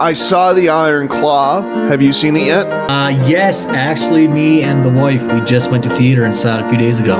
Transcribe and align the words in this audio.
I 0.00 0.12
saw 0.12 0.52
the 0.52 0.68
Iron 0.68 1.08
Claw. 1.08 1.62
Have 1.88 2.02
you 2.02 2.12
seen 2.12 2.36
it 2.36 2.44
yet? 2.46 2.66
Uh, 2.66 3.08
yes, 3.26 3.66
actually, 3.68 4.28
me 4.28 4.62
and 4.62 4.84
the 4.84 4.90
wife, 4.90 5.22
we 5.32 5.40
just 5.46 5.70
went 5.70 5.84
to 5.84 5.90
theater 5.90 6.24
and 6.24 6.34
saw 6.34 6.58
it 6.58 6.66
a 6.66 6.68
few 6.68 6.76
days 6.78 7.00
ago. 7.00 7.16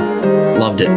Loved 0.59 0.81
it. 0.81 0.89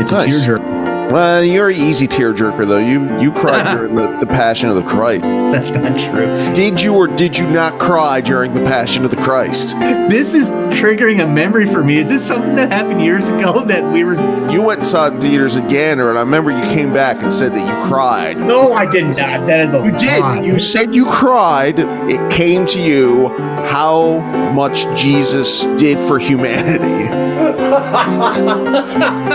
It's 0.00 0.12
Nice. 0.12 0.26
a 0.28 0.30
tearjerker. 0.30 0.89
Well, 1.10 1.42
you're 1.42 1.70
an 1.70 1.76
easy 1.76 2.06
tearjerker 2.06 2.68
though. 2.68 2.78
You 2.78 3.20
you 3.20 3.32
cried 3.32 3.74
during 3.76 3.96
the, 3.96 4.18
the 4.20 4.26
Passion 4.26 4.68
of 4.68 4.76
the 4.76 4.82
Christ. 4.82 5.22
That's 5.22 5.70
not 5.70 5.98
true. 5.98 6.26
Did 6.54 6.80
you 6.80 6.94
or 6.94 7.08
did 7.08 7.36
you 7.36 7.50
not 7.50 7.80
cry 7.80 8.20
during 8.20 8.54
the 8.54 8.60
Passion 8.60 9.04
of 9.04 9.10
the 9.10 9.16
Christ? 9.16 9.76
This 10.08 10.34
is 10.34 10.50
triggering 10.50 11.20
a 11.22 11.26
memory 11.26 11.66
for 11.66 11.82
me. 11.82 11.98
Is 11.98 12.10
this 12.10 12.26
something 12.26 12.54
that 12.54 12.72
happened 12.72 13.02
years 13.02 13.26
ago 13.26 13.60
that 13.66 13.92
we 13.92 14.04
were? 14.04 14.14
You 14.52 14.62
went 14.62 14.80
and 14.80 14.86
saw 14.86 15.08
it 15.08 15.14
in 15.14 15.20
theaters 15.20 15.56
again, 15.56 15.98
or 15.98 16.10
and 16.10 16.18
I 16.18 16.22
remember 16.22 16.52
you 16.52 16.62
came 16.62 16.92
back 16.92 17.22
and 17.22 17.34
said 17.34 17.54
that 17.54 17.60
you 17.60 17.88
cried. 17.90 18.38
No, 18.38 18.72
I 18.72 18.86
did 18.86 19.04
not. 19.04 19.48
That 19.48 19.66
is 19.66 19.74
a 19.74 19.84
You 19.84 19.92
did. 19.92 20.44
You 20.44 20.58
said 20.60 20.94
you 20.94 21.06
cried. 21.06 21.78
It 21.78 22.30
came 22.30 22.66
to 22.66 22.80
you 22.80 23.28
how 23.66 24.20
much 24.52 24.82
Jesus 25.00 25.64
did 25.76 25.98
for 25.98 26.20
humanity. 26.20 27.26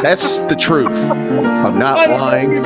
That's 0.01 0.39
the 0.39 0.55
truth. 0.55 0.97
I'm 1.11 1.77
not 1.77 2.09
lying. 2.09 2.65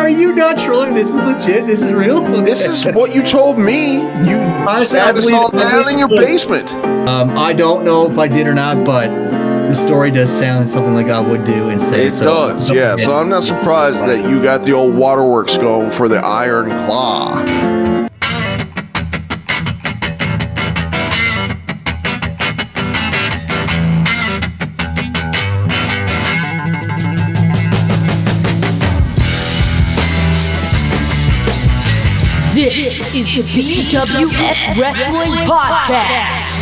Are 0.00 0.08
you 0.08 0.34
not 0.34 0.58
trolling? 0.58 0.94
This 0.94 1.10
is 1.10 1.16
legit. 1.16 1.66
This 1.66 1.82
is 1.82 1.92
real. 1.92 2.22
This 2.42 2.64
is 2.64 2.86
what 2.94 3.14
you 3.14 3.22
told 3.22 3.58
me. 3.58 3.96
You 3.96 4.38
Honestly, 4.38 4.98
I 4.98 5.06
sat 5.06 5.16
us 5.16 5.30
all 5.30 5.50
down 5.50 5.88
in 5.88 5.98
your 5.98 6.08
basement. 6.08 6.72
Um, 7.08 7.30
I 7.30 7.52
don't 7.52 7.84
know 7.84 8.10
if 8.10 8.18
I 8.18 8.26
did 8.26 8.46
or 8.46 8.54
not, 8.54 8.84
but 8.84 9.08
the 9.08 9.74
story 9.74 10.10
does 10.10 10.30
sound 10.30 10.68
something 10.68 10.94
like 10.94 11.08
I 11.08 11.20
would 11.20 11.44
do 11.44 11.68
and 11.68 11.80
say. 11.80 12.06
It 12.06 12.14
so- 12.14 12.24
does, 12.24 12.70
yeah. 12.70 12.96
So 12.96 13.14
I'm 13.14 13.28
not 13.28 13.44
surprised 13.44 14.04
that 14.06 14.28
you 14.28 14.42
got 14.42 14.62
the 14.62 14.72
old 14.72 14.94
waterworks 14.94 15.56
going 15.56 15.90
for 15.90 16.08
the 16.08 16.18
Iron 16.18 16.70
Claw. 16.86 17.44
Is 33.16 33.32
the 33.32 33.42
BWF 33.48 34.76
Wrestling 34.78 35.32
Podcast. 35.48 36.52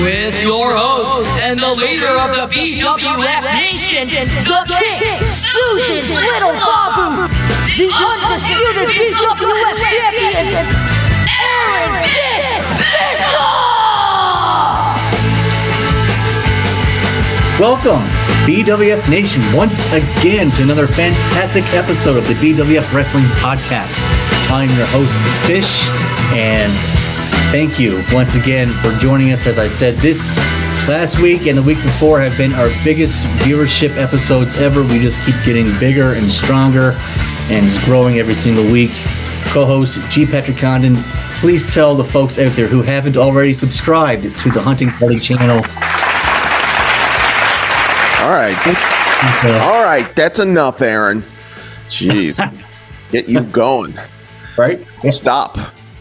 With 0.00 0.40
your 0.40 0.76
host 0.76 1.26
and 1.42 1.58
the 1.58 1.74
leader 1.74 2.06
of 2.06 2.30
the 2.30 2.46
BWF 2.46 3.42
Nation, 3.54 4.06
the 4.06 4.62
King, 4.78 5.28
Susan 5.28 6.06
Little 6.14 6.54
Babu, 6.54 7.26
the 7.74 7.90
undisputed 7.90 8.86
BWF 8.94 9.74
Champion, 9.90 10.54
Aaron 11.26 11.98
Pitt 12.06 12.62
Bischoff! 12.78 13.66
Welcome, 17.58 18.06
BWF 18.46 19.10
Nation, 19.10 19.42
once 19.52 19.84
again 19.86 20.52
to 20.52 20.62
another 20.62 20.86
fantastic 20.86 21.64
episode 21.74 22.16
of 22.16 22.28
the 22.28 22.34
BWF 22.34 22.92
Wrestling 22.92 23.24
Podcast. 23.24 23.98
I'm 24.48 24.68
your 24.76 24.86
host, 24.86 25.18
Fish, 25.48 25.88
and 26.30 26.72
thank 27.50 27.80
you 27.80 28.04
once 28.12 28.36
again 28.36 28.72
for 28.74 28.92
joining 29.00 29.32
us. 29.32 29.48
As 29.48 29.58
I 29.58 29.66
said, 29.66 29.96
this 29.96 30.36
last 30.86 31.20
week 31.20 31.48
and 31.48 31.58
the 31.58 31.62
week 31.62 31.82
before 31.82 32.20
have 32.20 32.38
been 32.38 32.52
our 32.52 32.70
biggest 32.84 33.24
viewership 33.40 33.96
episodes 33.96 34.54
ever. 34.54 34.84
We 34.84 35.00
just 35.00 35.20
keep 35.26 35.34
getting 35.44 35.76
bigger 35.80 36.12
and 36.12 36.30
stronger 36.30 36.92
and 37.50 37.66
just 37.66 37.84
growing 37.84 38.20
every 38.20 38.36
single 38.36 38.70
week. 38.70 38.92
Co 39.46 39.66
host 39.66 39.98
G. 40.08 40.24
Patrick 40.24 40.56
Condon, 40.56 40.94
please 41.40 41.64
tell 41.64 41.96
the 41.96 42.04
folks 42.04 42.38
out 42.38 42.52
there 42.52 42.68
who 42.68 42.82
haven't 42.82 43.16
already 43.16 43.54
subscribed 43.54 44.22
to 44.22 44.50
the 44.52 44.62
Hunting 44.62 44.90
Party 44.90 45.18
channel. 45.18 45.64
All 48.26 48.32
right. 48.32 48.56
All 49.62 49.84
right. 49.84 50.12
That's 50.16 50.40
enough, 50.40 50.82
Aaron. 50.82 51.22
Jeez. 51.88 52.40
Get 53.12 53.28
you 53.28 53.42
going. 53.42 53.94
right? 54.58 54.84
Stop. 55.10 55.56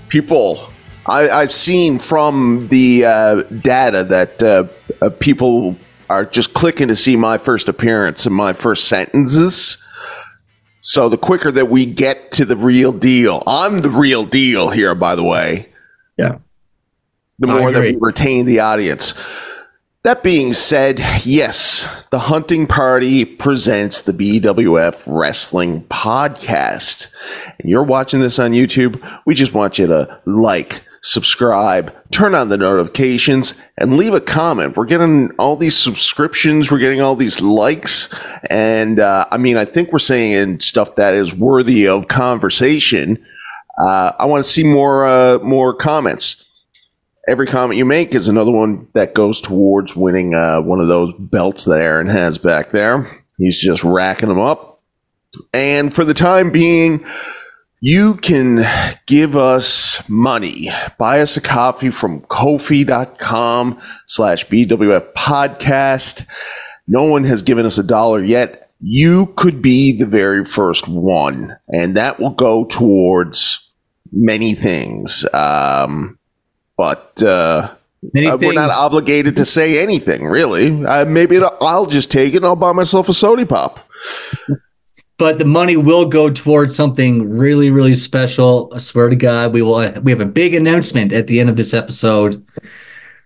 People, 0.09 0.71
I, 1.05 1.29
I've 1.29 1.53
seen 1.53 1.99
from 1.99 2.67
the 2.69 3.05
uh, 3.05 3.43
data 3.43 4.03
that 4.05 4.41
uh, 4.41 4.63
uh, 5.03 5.11
people 5.19 5.75
are 6.09 6.25
just 6.25 6.55
clicking 6.55 6.87
to 6.87 6.95
see 6.95 7.15
my 7.15 7.37
first 7.37 7.69
appearance 7.69 8.25
and 8.25 8.33
my 8.33 8.53
first 8.53 8.87
sentences. 8.87 9.77
So 10.81 11.09
the 11.09 11.19
quicker 11.19 11.51
that 11.51 11.67
we 11.67 11.85
get 11.85 12.31
to 12.31 12.45
the 12.45 12.57
real 12.57 12.91
deal, 12.91 13.43
I'm 13.45 13.77
the 13.79 13.91
real 13.91 14.25
deal 14.25 14.71
here, 14.71 14.95
by 14.95 15.13
the 15.13 15.23
way. 15.23 15.69
Yeah. 16.17 16.39
the 17.37 17.45
more 17.45 17.71
that 17.71 17.81
we 17.81 17.97
retain 18.01 18.47
the 18.47 18.61
audience. 18.61 19.13
That 20.05 20.21
being 20.21 20.53
said, 20.53 20.99
yes, 21.25 21.87
the 22.11 22.19
Hunting 22.19 22.67
Party 22.67 23.25
presents 23.25 24.01
the 24.01 24.11
BWF 24.11 25.07
Wrestling 25.09 25.81
Podcast. 25.85 27.11
And 27.57 27.67
you're 27.67 27.83
watching 27.83 28.19
this 28.19 28.37
on 28.37 28.51
YouTube. 28.51 29.01
We 29.25 29.33
just 29.33 29.55
want 29.55 29.79
you 29.79 29.87
to 29.87 30.21
like, 30.25 30.83
subscribe, 31.01 31.91
turn 32.11 32.35
on 32.35 32.49
the 32.49 32.57
notifications, 32.57 33.55
and 33.79 33.97
leave 33.97 34.13
a 34.13 34.21
comment. 34.21 34.77
We're 34.77 34.85
getting 34.85 35.31
all 35.39 35.55
these 35.55 35.75
subscriptions, 35.75 36.71
we're 36.71 36.77
getting 36.77 37.01
all 37.01 37.15
these 37.15 37.41
likes, 37.41 38.13
and 38.51 38.99
uh, 38.99 39.25
I 39.31 39.37
mean, 39.37 39.57
I 39.57 39.65
think 39.65 39.91
we're 39.91 39.97
saying 39.97 40.59
stuff 40.59 40.97
that 40.97 41.15
is 41.15 41.33
worthy 41.33 41.87
of 41.87 42.09
conversation. 42.09 43.25
Uh, 43.79 44.11
I 44.19 44.25
want 44.25 44.45
to 44.45 44.51
see 44.51 44.63
more 44.63 45.03
uh, 45.03 45.39
more 45.39 45.73
comments 45.73 46.44
every 47.27 47.47
comment 47.47 47.77
you 47.77 47.85
make 47.85 48.13
is 48.13 48.27
another 48.27 48.51
one 48.51 48.87
that 48.93 49.13
goes 49.13 49.41
towards 49.41 49.95
winning 49.95 50.33
uh, 50.33 50.61
one 50.61 50.79
of 50.79 50.87
those 50.87 51.13
belts 51.17 51.65
that 51.65 51.81
Aaron 51.81 52.07
has 52.07 52.37
back 52.37 52.71
there. 52.71 53.23
He's 53.37 53.57
just 53.57 53.83
racking 53.83 54.29
them 54.29 54.39
up. 54.39 54.81
And 55.53 55.93
for 55.93 56.05
the 56.05 56.13
time 56.13 56.51
being, 56.51 57.05
you 57.81 58.15
can 58.15 58.65
give 59.05 59.35
us 59.35 60.07
money. 60.09 60.69
Buy 60.97 61.21
us 61.21 61.35
a 61.35 61.41
coffee 61.41 61.91
from 61.91 62.21
kofi.com 62.21 63.81
slash 64.07 64.45
BWF 64.47 65.13
podcast. 65.13 66.25
No 66.87 67.03
one 67.03 67.23
has 67.25 67.41
given 67.41 67.65
us 67.65 67.77
a 67.77 67.83
dollar 67.83 68.23
yet. 68.23 68.71
You 68.81 69.27
could 69.37 69.61
be 69.61 69.97
the 69.97 70.05
very 70.05 70.45
first 70.45 70.87
one, 70.87 71.57
and 71.67 71.95
that 71.97 72.19
will 72.19 72.31
go 72.31 72.65
towards 72.65 73.71
many 74.11 74.53
things. 74.53 75.25
Um, 75.33 76.17
but 76.77 77.21
uh, 77.23 77.73
uh, 78.13 78.37
we're 78.39 78.53
not 78.53 78.69
obligated 78.69 79.37
to 79.37 79.45
say 79.45 79.81
anything, 79.81 80.25
really. 80.25 80.85
Uh, 80.85 81.05
maybe 81.05 81.39
I'll 81.61 81.85
just 81.85 82.11
take 82.11 82.33
it 82.33 82.37
and 82.37 82.45
I'll 82.45 82.55
buy 82.55 82.73
myself 82.73 83.09
a 83.09 83.13
sody 83.13 83.45
pop. 83.45 83.79
but 85.17 85.39
the 85.39 85.45
money 85.45 85.77
will 85.77 86.05
go 86.05 86.29
towards 86.29 86.75
something 86.75 87.29
really 87.29 87.69
really 87.71 87.95
special. 87.95 88.71
I 88.73 88.79
swear 88.79 89.09
to 89.09 89.15
god 89.15 89.53
we 89.53 89.61
will 89.61 89.91
we 90.01 90.11
have 90.11 90.21
a 90.21 90.25
big 90.25 90.53
announcement 90.53 91.13
at 91.13 91.27
the 91.27 91.39
end 91.39 91.49
of 91.49 91.55
this 91.55 91.73
episode. 91.73 92.45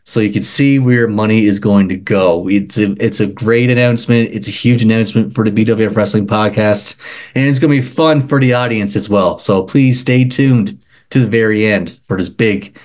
So 0.06 0.20
you 0.22 0.32
can 0.32 0.42
see 0.42 0.80
where 0.80 1.08
money 1.08 1.46
is 1.46 1.60
going 1.60 1.90
to 1.90 1.96
go. 1.96 2.48
It's 2.50 2.78
a 2.78 2.96
it's 3.04 3.20
a 3.20 3.28
great 3.28 3.70
announcement. 3.70 4.32
It's 4.32 4.48
a 4.48 4.52
huge 4.52 4.82
announcement 4.82 5.36
for 5.36 5.44
the 5.48 5.52
bwf 5.52 5.96
wrestling 5.96 6.28
podcast. 6.28 6.96
And 7.36 7.48
it's 7.48 7.60
going 7.60 7.76
to 7.76 7.82
be 7.82 7.88
fun 7.88 8.28
for 8.28 8.40
the 8.40 8.54
audience 8.54 8.96
as 8.96 9.10
well. 9.10 9.38
So 9.40 9.64
please 9.64 10.00
stay 10.00 10.26
tuned 10.26 10.80
to 11.12 11.20
the 11.20 11.28
very 11.28 11.66
end 11.66 12.00
for 12.08 12.18
this 12.18 12.30
big 12.30 12.78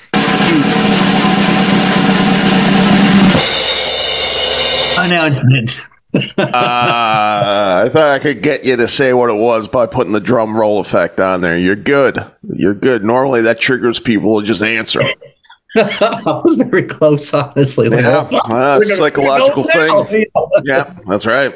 announcement 4.99 5.88
uh, 6.15 6.21
I 6.38 7.88
thought 7.93 8.06
I 8.12 8.21
could 8.21 8.41
get 8.41 8.62
you 8.65 8.77
to 8.77 8.87
say 8.87 9.12
what 9.12 9.31
it 9.31 9.37
was 9.37 9.66
by 9.66 9.87
putting 9.87 10.12
the 10.12 10.21
drum 10.21 10.56
roll 10.56 10.78
effect 10.78 11.19
on 11.19 11.41
there. 11.41 11.59
You're 11.59 11.75
good. 11.75 12.25
You're 12.55 12.72
good. 12.75 13.05
Normally 13.05 13.43
that 13.43 13.58
triggers 13.58 13.99
people 13.99 14.41
to 14.41 14.46
just 14.46 14.62
answer. 14.62 15.02
I 15.76 16.23
was 16.44 16.55
very 16.55 16.85
close, 16.85 17.35
honestly. 17.35 17.88
Like, 17.88 18.02
Yeah, 18.02 18.29
well, 18.31 18.43
that's 18.49 18.49
a 18.49 18.79
we're 18.79 18.85
gonna- 18.85 18.97
psychological 18.97 19.64
thing. 19.64 20.26
yeah, 20.64 20.94
that's 21.08 21.26
right. 21.26 21.52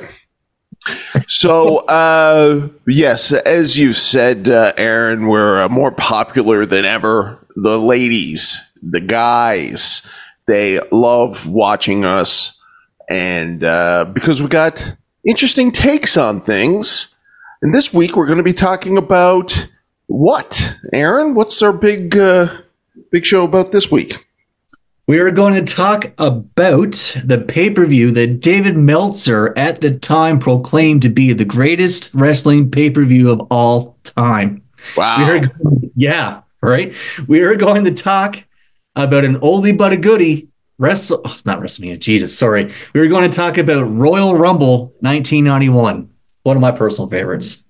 So, 1.29 1.79
uh, 1.87 2.69
yes, 2.89 3.31
as 3.33 3.79
you 3.79 3.93
said, 3.93 4.49
uh, 4.49 4.73
Aaron, 4.77 5.29
we're 5.29 5.63
uh, 5.63 5.69
more 5.69 5.93
popular 5.93 6.67
than 6.67 6.85
ever. 6.85 7.47
The 7.55 7.79
ladies, 7.79 8.61
the 8.83 9.01
guys, 9.01 10.03
they 10.47 10.81
love 10.91 11.47
watching 11.47 12.05
us. 12.05 12.63
And 13.09 13.65
uh, 13.65 14.07
because 14.13 14.43
we 14.43 14.49
got 14.49 14.97
interesting 15.25 15.73
takes 15.73 16.17
on 16.17 16.41
things. 16.41 17.17
And 17.63 17.75
this 17.75 17.93
week 17.93 18.17
we're 18.17 18.27
going 18.27 18.39
to 18.39 18.45
be 18.45 18.53
talking 18.53 18.97
about 18.97 19.69
what, 20.07 20.77
Aaron? 20.93 21.35
What's 21.35 21.63
our 21.63 21.73
big, 21.73 22.17
uh, 22.17 22.49
big 23.11 23.27
show 23.27 23.45
about 23.45 23.73
this 23.73 23.91
week? 23.91 24.27
We 25.07 25.21
are 25.21 25.31
going 25.31 25.55
to 25.55 25.75
talk 25.75 26.13
about 26.19 27.17
the 27.25 27.39
pay 27.39 27.71
per 27.71 27.87
view 27.87 28.11
that 28.11 28.41
David 28.41 28.77
Meltzer 28.77 29.57
at 29.57 29.81
the 29.81 29.91
time 29.91 30.39
proclaimed 30.39 31.01
to 31.01 31.09
be 31.09 31.33
the 31.33 31.47
greatest 31.47 32.13
wrestling 32.13 32.71
pay 32.71 32.91
per 32.91 33.07
view 33.07 33.31
of 33.31 33.41
all 33.51 33.99
time. 34.05 34.63
Wow. 34.99 35.17
We 35.19 35.39
are, 35.39 35.51
yeah, 35.97 36.43
right. 36.61 36.95
We 37.27 37.41
are 37.41 37.57
going 37.57 37.85
to 37.85 37.95
talk 37.95 38.45
about 38.99 39.25
an 39.25 39.37
oldie 39.37 39.77
but 39.77 39.93
a 39.93 39.97
goodie. 39.97 40.49
Wrestle, 40.81 41.23
oh, 41.25 41.33
it's 41.33 41.47
not 41.47 41.61
WrestleMania. 41.61 41.99
Jesus, 41.99 42.37
sorry. 42.37 42.71
We 42.93 43.01
were 43.01 43.09
going 43.09 43.29
to 43.29 43.37
talk 43.37 43.59
about 43.59 43.83
Royal 43.83 44.37
Rumble 44.37 44.95
1991, 45.01 46.09
one 46.45 46.57
of 46.57 46.61
my 46.61 46.71
personal 46.71 47.11
favorites. 47.11 47.65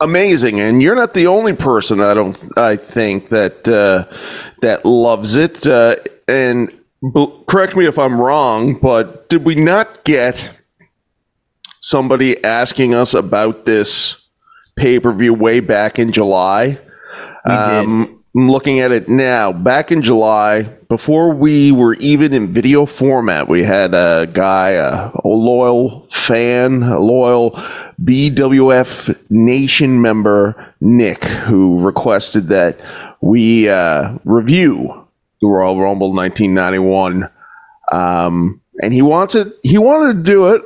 Amazing, 0.00 0.58
and 0.60 0.82
you're 0.82 0.94
not 0.94 1.14
the 1.14 1.26
only 1.26 1.52
person. 1.52 2.00
I 2.00 2.14
don't. 2.14 2.36
I 2.58 2.76
think 2.76 3.28
that 3.28 3.68
uh, 3.68 4.04
that 4.60 4.84
loves 4.84 5.36
it. 5.36 5.66
Uh, 5.66 5.96
and 6.26 6.70
b- 7.14 7.32
correct 7.46 7.76
me 7.76 7.86
if 7.86 7.98
I'm 7.98 8.20
wrong, 8.20 8.74
but 8.74 9.28
did 9.28 9.44
we 9.44 9.54
not 9.54 10.02
get 10.04 10.50
somebody 11.80 12.42
asking 12.42 12.94
us 12.94 13.14
about 13.14 13.66
this 13.66 14.28
pay 14.76 14.98
per 14.98 15.12
view 15.12 15.32
way 15.32 15.60
back 15.60 15.98
in 15.98 16.10
July? 16.10 16.78
We 17.46 17.52
did. 17.52 17.84
Um, 17.84 18.13
I'm 18.36 18.50
looking 18.50 18.80
at 18.80 18.90
it 18.90 19.08
now. 19.08 19.52
Back 19.52 19.92
in 19.92 20.02
July, 20.02 20.62
before 20.88 21.32
we 21.32 21.70
were 21.70 21.94
even 21.94 22.32
in 22.32 22.52
video 22.52 22.84
format, 22.84 23.48
we 23.48 23.62
had 23.62 23.94
a 23.94 24.28
guy, 24.32 24.70
a, 24.70 25.12
loyal 25.24 26.08
fan, 26.10 26.82
a 26.82 26.98
loyal 26.98 27.52
BWF 28.02 29.16
Nation 29.30 30.02
member, 30.02 30.74
Nick, 30.80 31.22
who 31.24 31.78
requested 31.78 32.48
that 32.48 32.80
we 33.20 33.68
uh, 33.68 34.18
review 34.24 35.06
the 35.40 35.46
Royal 35.46 35.80
Rumble 35.80 36.12
1991. 36.12 37.30
Um, 37.92 38.60
and 38.82 38.92
he 38.92 39.02
wants 39.02 39.36
it. 39.36 39.52
He 39.62 39.78
wanted 39.78 40.16
to 40.16 40.22
do 40.24 40.48
it, 40.54 40.62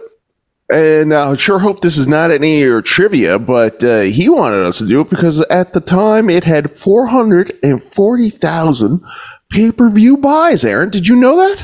and 0.70 1.14
I 1.14 1.34
sure 1.36 1.58
hope 1.58 1.80
this 1.80 1.96
is 1.96 2.06
not 2.06 2.30
any 2.30 2.62
of 2.62 2.68
your 2.68 2.82
trivia, 2.82 3.38
but 3.38 3.82
uh, 3.82 4.02
he 4.02 4.28
wanted 4.28 4.66
us 4.66 4.76
to 4.78 4.86
do 4.86 5.00
it 5.00 5.10
because 5.10 5.40
at 5.50 5.72
the 5.72 5.80
time 5.80 6.28
it 6.28 6.44
had 6.44 6.70
440,000 6.70 9.04
pay 9.50 9.72
per 9.72 9.90
view 9.90 10.16
buys. 10.16 10.64
Aaron, 10.64 10.90
did 10.90 11.08
you 11.08 11.16
know 11.16 11.56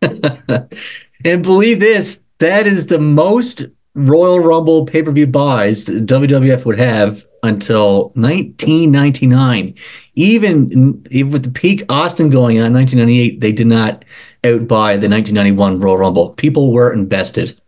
that? 0.00 0.72
And 1.24 1.42
believe 1.42 1.80
this, 1.80 2.22
that 2.38 2.66
is 2.66 2.86
the 2.86 3.00
most 3.00 3.64
Royal 3.94 4.38
Rumble 4.38 4.84
pay 4.84 5.02
per 5.02 5.10
view 5.10 5.26
buys 5.26 5.86
that 5.86 6.06
WWF 6.06 6.66
would 6.66 6.78
have 6.78 7.24
until 7.42 8.10
1999. 8.10 9.74
Even, 10.14 11.02
even 11.10 11.32
with 11.32 11.44
the 11.44 11.50
peak 11.50 11.84
Austin 11.88 12.28
going 12.28 12.60
on 12.60 12.66
in 12.66 12.74
1998, 12.74 13.40
they 13.40 13.52
did 13.52 13.66
not 13.66 14.04
outbuy 14.46 15.00
the 15.00 15.08
1991 15.08 15.80
Royal 15.80 15.98
Rumble. 15.98 16.30
People 16.30 16.72
were 16.72 16.92
invested. 16.92 17.60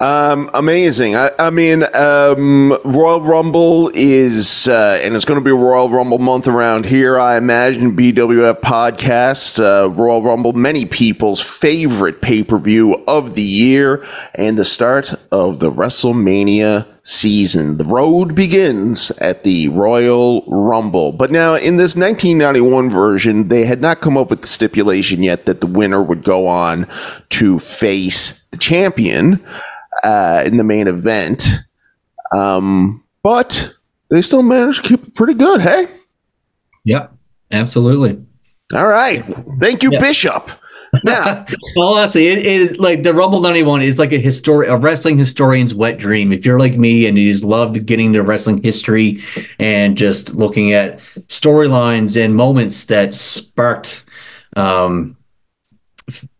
Um, 0.00 0.48
amazing. 0.54 1.14
I, 1.14 1.30
I 1.38 1.50
mean, 1.50 1.84
um, 1.94 2.70
Royal 2.86 3.20
Rumble 3.20 3.90
is, 3.92 4.66
uh, 4.66 4.98
and 5.02 5.14
it's 5.14 5.26
going 5.26 5.38
to 5.38 5.44
be 5.44 5.50
Royal 5.50 5.90
Rumble 5.90 6.16
month 6.16 6.48
around 6.48 6.86
here. 6.86 7.18
I 7.18 7.36
imagine 7.36 7.94
BWF 7.94 8.60
podcast, 8.60 9.62
uh, 9.62 9.90
Royal 9.90 10.22
Rumble, 10.22 10.54
many 10.54 10.86
people's 10.86 11.42
favorite 11.42 12.22
pay 12.22 12.42
per 12.42 12.56
view 12.58 13.04
of 13.06 13.34
the 13.34 13.42
year 13.42 14.02
and 14.34 14.56
the 14.56 14.64
start 14.64 15.12
of 15.30 15.60
the 15.60 15.70
WrestleMania 15.70 16.86
season. 17.02 17.76
The 17.76 17.84
road 17.84 18.34
begins 18.34 19.10
at 19.18 19.44
the 19.44 19.68
Royal 19.68 20.46
Rumble. 20.46 21.12
But 21.12 21.30
now, 21.30 21.56
in 21.56 21.76
this 21.76 21.94
1991 21.94 22.88
version, 22.88 23.48
they 23.48 23.66
had 23.66 23.82
not 23.82 24.00
come 24.00 24.16
up 24.16 24.30
with 24.30 24.40
the 24.40 24.48
stipulation 24.48 25.22
yet 25.22 25.44
that 25.44 25.60
the 25.60 25.66
winner 25.66 26.02
would 26.02 26.24
go 26.24 26.46
on 26.46 26.86
to 27.30 27.58
face 27.58 28.46
the 28.50 28.56
champion 28.56 29.44
uh, 30.02 30.42
in 30.46 30.56
the 30.56 30.64
main 30.64 30.88
event. 30.88 31.46
Um, 32.32 33.02
but 33.22 33.74
they 34.10 34.22
still 34.22 34.42
managed 34.42 34.82
to 34.82 34.88
keep 34.88 35.02
it 35.08 35.14
pretty 35.14 35.34
good, 35.34 35.60
hey? 35.60 35.88
Yep, 36.84 37.12
absolutely. 37.50 38.24
All 38.74 38.86
right. 38.86 39.24
Thank 39.60 39.82
you, 39.82 39.90
Yeah. 39.92 40.00
Bishop. 40.00 40.50
Now, 41.04 41.44
Well, 41.76 41.94
honestly, 41.94 42.26
it 42.28 42.44
is 42.44 42.78
like 42.78 43.02
the 43.04 43.14
Rumble 43.14 43.40
91 43.40 43.82
is 43.82 43.98
like 43.98 44.12
a 44.12 44.18
history, 44.18 44.66
a 44.66 44.76
wrestling 44.76 45.18
historian's 45.18 45.72
wet 45.74 45.98
dream. 45.98 46.32
If 46.32 46.44
you're 46.44 46.58
like 46.58 46.76
me 46.76 47.06
and 47.06 47.16
you 47.18 47.32
just 47.32 47.44
loved 47.44 47.84
getting 47.86 48.12
to 48.14 48.22
wrestling 48.22 48.62
history 48.62 49.22
and 49.60 49.96
just 49.96 50.34
looking 50.34 50.72
at 50.72 50.98
storylines 51.28 52.20
and 52.20 52.34
moments 52.34 52.84
that 52.86 53.14
sparked, 53.14 54.04
um, 54.56 55.16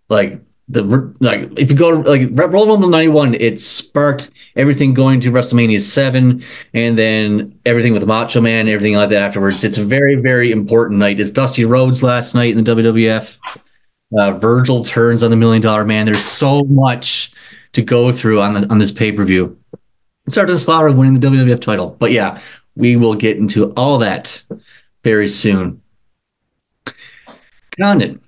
like 0.08 0.40
the 0.70 1.14
like 1.18 1.50
if 1.58 1.68
you 1.68 1.76
go 1.76 2.02
to 2.02 2.08
like 2.08 2.28
Royal 2.32 2.68
Rumble 2.68 2.88
91, 2.88 3.34
it 3.34 3.60
sparked 3.60 4.30
everything 4.54 4.94
going 4.94 5.20
to 5.20 5.32
WrestleMania 5.32 5.80
7 5.80 6.42
and 6.74 6.98
then 6.98 7.58
everything 7.66 7.92
with 7.92 8.06
Macho 8.06 8.40
Man, 8.40 8.68
everything 8.68 8.94
like 8.94 9.10
that 9.10 9.22
afterwards. 9.22 9.64
It's 9.64 9.78
a 9.78 9.84
very, 9.84 10.14
very 10.14 10.52
important 10.52 11.00
night. 11.00 11.18
It's 11.18 11.32
Dusty 11.32 11.64
Rhodes 11.64 12.04
last 12.04 12.34
night 12.34 12.56
in 12.56 12.62
the 12.62 12.74
WWF. 12.76 13.36
Uh, 14.16 14.32
Virgil 14.32 14.84
turns 14.84 15.24
on 15.24 15.30
the 15.30 15.36
Million 15.36 15.60
Dollar 15.60 15.84
Man. 15.84 16.06
There's 16.06 16.24
so 16.24 16.62
much 16.62 17.32
to 17.72 17.82
go 17.82 18.12
through 18.12 18.40
on 18.40 18.54
the, 18.54 18.68
on 18.70 18.78
this 18.78 18.92
pay 18.92 19.10
per 19.10 19.24
view. 19.24 19.58
Sergeant 20.28 20.60
Slaughter 20.60 20.92
winning 20.92 21.18
the 21.18 21.26
WWF 21.26 21.60
title, 21.60 21.96
but 21.98 22.12
yeah, 22.12 22.40
we 22.76 22.94
will 22.94 23.16
get 23.16 23.38
into 23.38 23.72
all 23.72 23.98
that 23.98 24.40
very 25.02 25.28
soon. 25.28 25.82
Condon, 27.76 28.20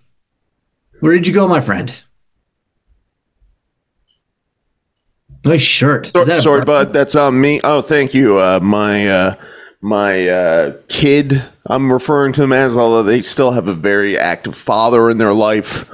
where 0.99 1.13
did 1.13 1.27
you 1.27 1.33
go, 1.33 1.47
my 1.47 1.61
friend? 1.61 1.95
Nice 5.45 5.63
shirt. 5.63 6.13
That 6.15 6.43
sorry, 6.43 6.65
bud. 6.65 6.93
That's 6.93 7.17
on 7.17 7.41
me. 7.41 7.61
Oh, 7.65 7.83
thank 7.83 8.15
you. 8.15 8.39
Uh, 8.39 8.61
my 8.63 9.09
uh, 9.09 9.35
my 9.81 10.29
uh, 10.29 10.77
kid. 10.89 11.43
I'm 11.67 11.93
referring 11.93 12.33
to 12.35 12.41
them 12.41 12.53
as, 12.53 12.77
although 12.77 13.03
they 13.03 13.23
still 13.23 13.53
have 13.53 13.69
a 13.69 13.75
very 13.75 14.19
active 14.19 14.57
father 14.57 15.11
in 15.11 15.19
their 15.19 15.33
life. 15.33 15.91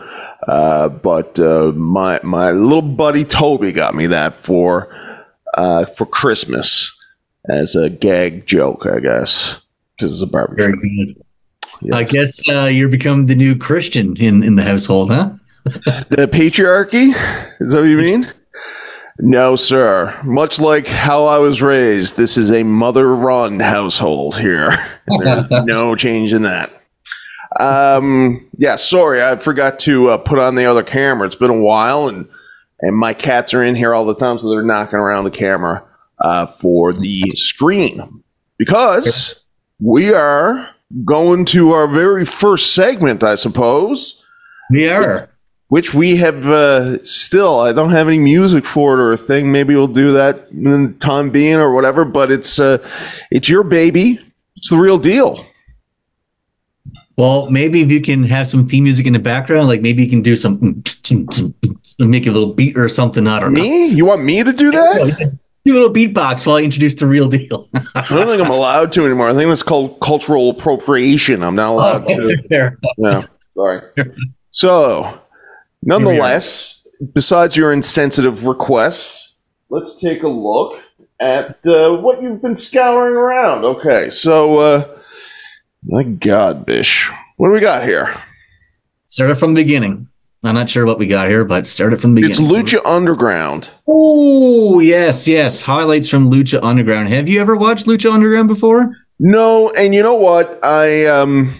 Uh, 0.47 0.89
but 0.89 1.39
uh, 1.39 1.73
my 1.73 2.21
my 2.23 2.51
little 2.51 2.83
buddy 2.83 3.25
Toby 3.25 3.73
got 3.73 3.95
me 3.95 4.07
that 4.07 4.35
for 4.35 4.89
uh, 5.55 5.85
for 5.87 6.07
Christmas 6.07 6.99
as 7.51 7.75
a 7.75 7.91
gag 7.91 8.47
joke, 8.47 8.87
I 8.87 9.01
guess, 9.01 9.61
because 9.97 10.13
it's 10.13 10.23
a 10.23 10.27
barbecue. 10.27 10.77
Very 10.77 11.15
good. 11.15 11.23
I 11.93 12.03
guess 12.03 12.49
uh, 12.49 12.65
you're 12.65 12.89
become 12.89 13.27
the 13.27 13.35
new 13.35 13.57
Christian 13.57 14.17
in, 14.17 14.43
in 14.43 14.57
the 14.57 14.65
household, 14.65 15.11
huh? 15.11 15.31
The 15.65 16.29
patriarchy? 16.31 17.11
Is 17.61 17.73
that 17.73 17.81
what 17.81 17.89
you 17.89 17.99
mean? 17.99 18.33
No, 19.21 19.57
sir. 19.57 20.19
Much 20.25 20.61
like 20.61 20.87
how 20.87 21.27
I 21.27 21.39
was 21.39 21.61
raised, 21.61 22.17
this 22.17 22.37
is 22.37 22.53
a 22.53 22.63
mother 22.63 23.15
run 23.15 23.61
household 23.61 24.39
here. 24.39 24.77
No 25.51 25.97
change 25.97 26.33
in 26.33 26.43
that. 26.43 26.71
Um, 27.59 28.47
yeah, 28.57 28.77
sorry, 28.77 29.23
I 29.23 29.37
forgot 29.37 29.79
to 29.81 30.11
uh, 30.11 30.19
put 30.19 30.39
on 30.39 30.55
the 30.55 30.67
other 30.67 30.83
camera. 30.83 31.27
It's 31.27 31.37
been 31.37 31.51
a 31.51 31.59
while, 31.59 32.09
and 32.09 32.29
and 32.81 32.95
my 32.95 33.15
cats 33.15 33.55
are 33.55 33.65
in 33.65 33.75
here 33.75 33.95
all 33.95 34.05
the 34.05 34.15
time, 34.15 34.39
so 34.39 34.51
they're 34.51 34.63
knocking 34.63 34.99
around 34.99 35.25
the 35.25 35.31
camera 35.31 35.83
uh, 36.21 36.47
for 36.47 36.93
the 36.93 37.23
screen 37.35 38.23
because 38.59 39.45
we 39.81 40.13
are 40.13 40.69
going 41.05 41.45
to 41.47 41.71
our 41.73 41.89
very 41.89 42.25
first 42.25 42.75
segment, 42.75 43.23
I 43.25 43.35
suppose 43.35 44.25
We 44.71 44.89
are. 44.89 45.28
Which 45.69 45.95
we 45.95 46.17
have 46.17 46.47
uh, 46.47 47.03
still. 47.05 47.61
I 47.61 47.73
don't 47.73 47.93
have 47.93 48.09
any 48.09 48.19
music 48.19 48.65
for 48.65 48.95
it 48.95 49.03
or 49.03 49.13
a 49.13 49.17
thing. 49.17 49.53
Maybe 49.53 49.75
we'll 49.75 49.87
do 49.87 50.13
that 50.13 50.49
in 50.51 50.65
the 50.65 50.95
time 51.01 51.31
being 51.31 51.57
or 51.57 51.73
whatever. 51.73 52.05
But 52.05 52.31
it's 52.31 52.59
uh, 52.59 52.79
it's 53.31 53.49
your 53.49 53.63
baby. 53.63 54.19
It's 54.57 54.71
the 54.71 54.77
real 54.77 54.99
deal. 54.99 55.45
Well, 57.17 57.51
maybe 57.51 57.83
if 57.83 57.91
you 57.91 58.01
can 58.01 58.23
have 58.25 58.47
some 58.47 58.69
theme 58.69 58.85
music 58.85 59.07
in 59.07 59.13
the 59.13 59.19
background, 59.19 59.67
like 59.67 59.81
maybe 59.81 60.05
you 60.05 60.09
can 60.09 60.23
do 60.23 60.37
some 60.37 60.83
make 61.99 62.27
a 62.27 62.31
little 62.31 62.53
beat 62.53 62.79
or 62.79 62.89
something. 62.89 63.27
I 63.27 63.41
don't 63.41 63.55
know. 63.55 63.63
Me? 63.63 63.87
You 63.87 64.07
want 64.07 64.23
me 64.23 64.43
to 64.43 64.53
do 64.53 64.71
that? 64.71 65.37
Do 65.65 65.73
a 65.73 65.75
little 65.75 65.93
beatbox 65.93 66.47
while 66.47 66.57
I 66.57 66.63
introduce 66.63 66.95
the 66.95 67.07
real 67.07 67.29
deal. 67.29 67.69
I 67.75 68.07
don't 68.09 68.27
think 68.27 68.41
I'm 68.41 68.51
allowed 68.51 68.93
to 68.93 69.05
anymore. 69.05 69.29
I 69.29 69.35
think 69.35 69.49
that's 69.49 69.65
called 69.65 69.99
cultural 70.01 70.51
appropriation. 70.51 71.43
I'm 71.43 71.57
not 71.57 71.71
allowed 71.71 72.07
to. 72.07 72.37
There. 72.49 72.79
Yeah, 72.97 73.27
sorry. 73.55 73.83
So, 74.53 75.21
nonetheless, 75.83 76.87
besides 77.15 77.57
your 77.57 77.73
insensitive 77.73 78.47
requests, 78.47 79.37
let's 79.71 80.01
take 80.01 80.23
a 80.23 80.29
look 80.29 80.81
at 81.21 81.65
uh, 81.67 81.97
what 81.97 82.23
you've 82.23 82.43
been 82.43 82.57
scouring 82.57 83.15
around. 83.15 83.65
Okay, 83.65 84.11
so, 84.11 84.59
uh, 84.59 84.89
my 85.85 86.03
God, 86.03 86.65
Bish, 86.67 87.11
what 87.37 87.49
do 87.49 87.53
we 87.53 87.61
got 87.61 87.85
here? 87.85 88.15
Start 89.09 89.31
it 89.31 89.37
from 89.37 89.55
the 89.55 89.63
beginning. 89.63 90.09
I'm 90.45 90.55
not 90.55 90.71
sure 90.71 90.87
what 90.87 91.01
we 91.01 91.09
got 91.09 91.29
here, 91.29 91.45
but 91.45 91.67
start 91.67 91.93
it 91.93 92.01
from 92.01 92.15
the 92.15 92.23
beginning. 92.23 92.55
It's. 92.55 92.75
Lucha 92.75 92.81
Underground. 92.85 93.71
Oh, 93.89 94.79
yes, 94.79 95.27
yes. 95.27 95.63
Highlights 95.63 96.09
from 96.09 96.31
Lucha 96.31 96.63
Underground. 96.63 97.09
Have 97.09 97.29
you 97.29 97.41
ever 97.41 97.57
watched 97.57 97.87
Lucha 97.87 98.13
Underground 98.13 98.47
before? 98.47 98.95
No, 99.19 99.71
and 99.71 99.95
you 99.95 100.03
know 100.03 100.15
what? 100.15 100.63
I 100.63 101.07
um 101.07 101.59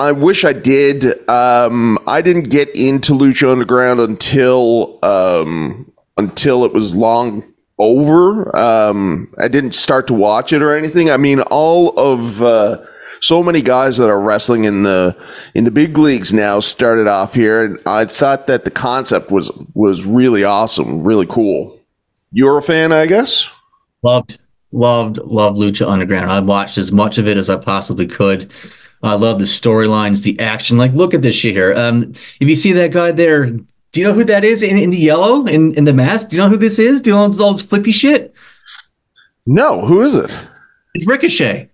I 0.00 0.12
wish 0.12 0.44
I 0.44 0.52
did. 0.52 1.28
Um 1.28 1.98
I 2.06 2.22
didn't 2.22 2.50
get 2.50 2.68
into 2.74 3.12
Lucha 3.12 3.50
Underground 3.50 4.00
until 4.00 4.98
um 5.04 5.90
until 6.16 6.64
it 6.64 6.72
was 6.72 6.94
long 6.94 7.42
over. 7.78 8.54
Um, 8.56 9.32
I 9.38 9.48
didn't 9.48 9.74
start 9.74 10.06
to 10.08 10.14
watch 10.14 10.52
it 10.52 10.62
or 10.62 10.76
anything. 10.76 11.10
I 11.10 11.16
mean, 11.16 11.40
all 11.42 11.98
of 11.98 12.42
uh, 12.42 12.84
so 13.20 13.42
many 13.42 13.62
guys 13.62 13.96
that 13.96 14.08
are 14.08 14.20
wrestling 14.20 14.64
in 14.64 14.82
the 14.82 15.16
in 15.54 15.64
the 15.64 15.70
big 15.70 15.98
leagues 15.98 16.32
now 16.32 16.60
started 16.60 17.06
off 17.06 17.34
here, 17.34 17.64
and 17.64 17.78
I 17.86 18.04
thought 18.04 18.46
that 18.46 18.64
the 18.64 18.70
concept 18.70 19.30
was 19.30 19.50
was 19.74 20.06
really 20.06 20.44
awesome, 20.44 21.02
really 21.02 21.26
cool. 21.26 21.78
You're 22.30 22.58
a 22.58 22.62
fan, 22.62 22.92
I 22.92 23.06
guess. 23.06 23.48
Loved, 24.02 24.40
loved, 24.72 25.18
loved 25.18 25.58
Lucha 25.58 25.88
Underground. 25.88 26.30
I 26.30 26.40
watched 26.40 26.78
as 26.78 26.92
much 26.92 27.16
of 27.18 27.28
it 27.28 27.36
as 27.36 27.48
I 27.48 27.56
possibly 27.56 28.06
could. 28.06 28.52
I 29.04 29.14
love 29.14 29.38
the 29.38 29.44
storylines, 29.44 30.22
the 30.22 30.38
action. 30.40 30.76
Like, 30.78 30.92
look 30.94 31.14
at 31.14 31.22
this 31.22 31.34
shit 31.34 31.54
here. 31.54 31.74
Um, 31.74 32.12
if 32.40 32.48
you 32.48 32.54
see 32.56 32.72
that 32.72 32.90
guy 32.90 33.12
there, 33.12 33.46
do 33.46 34.00
you 34.00 34.04
know 34.04 34.14
who 34.14 34.24
that 34.24 34.44
is 34.44 34.62
in, 34.62 34.76
in 34.78 34.90
the 34.90 34.96
yellow 34.96 35.44
in, 35.46 35.74
in 35.74 35.84
the 35.84 35.92
mask? 35.92 36.30
Do 36.30 36.36
you 36.36 36.42
know 36.42 36.48
who 36.48 36.56
this 36.56 36.78
is? 36.78 37.02
Do 37.02 37.10
you 37.10 37.16
know 37.16 37.22
all 37.22 37.52
this 37.52 37.62
flippy 37.62 37.92
shit? 37.92 38.34
No, 39.46 39.84
who 39.84 40.02
is 40.02 40.14
it? 40.16 40.34
It's 40.94 41.06
Ricochet. 41.06 41.68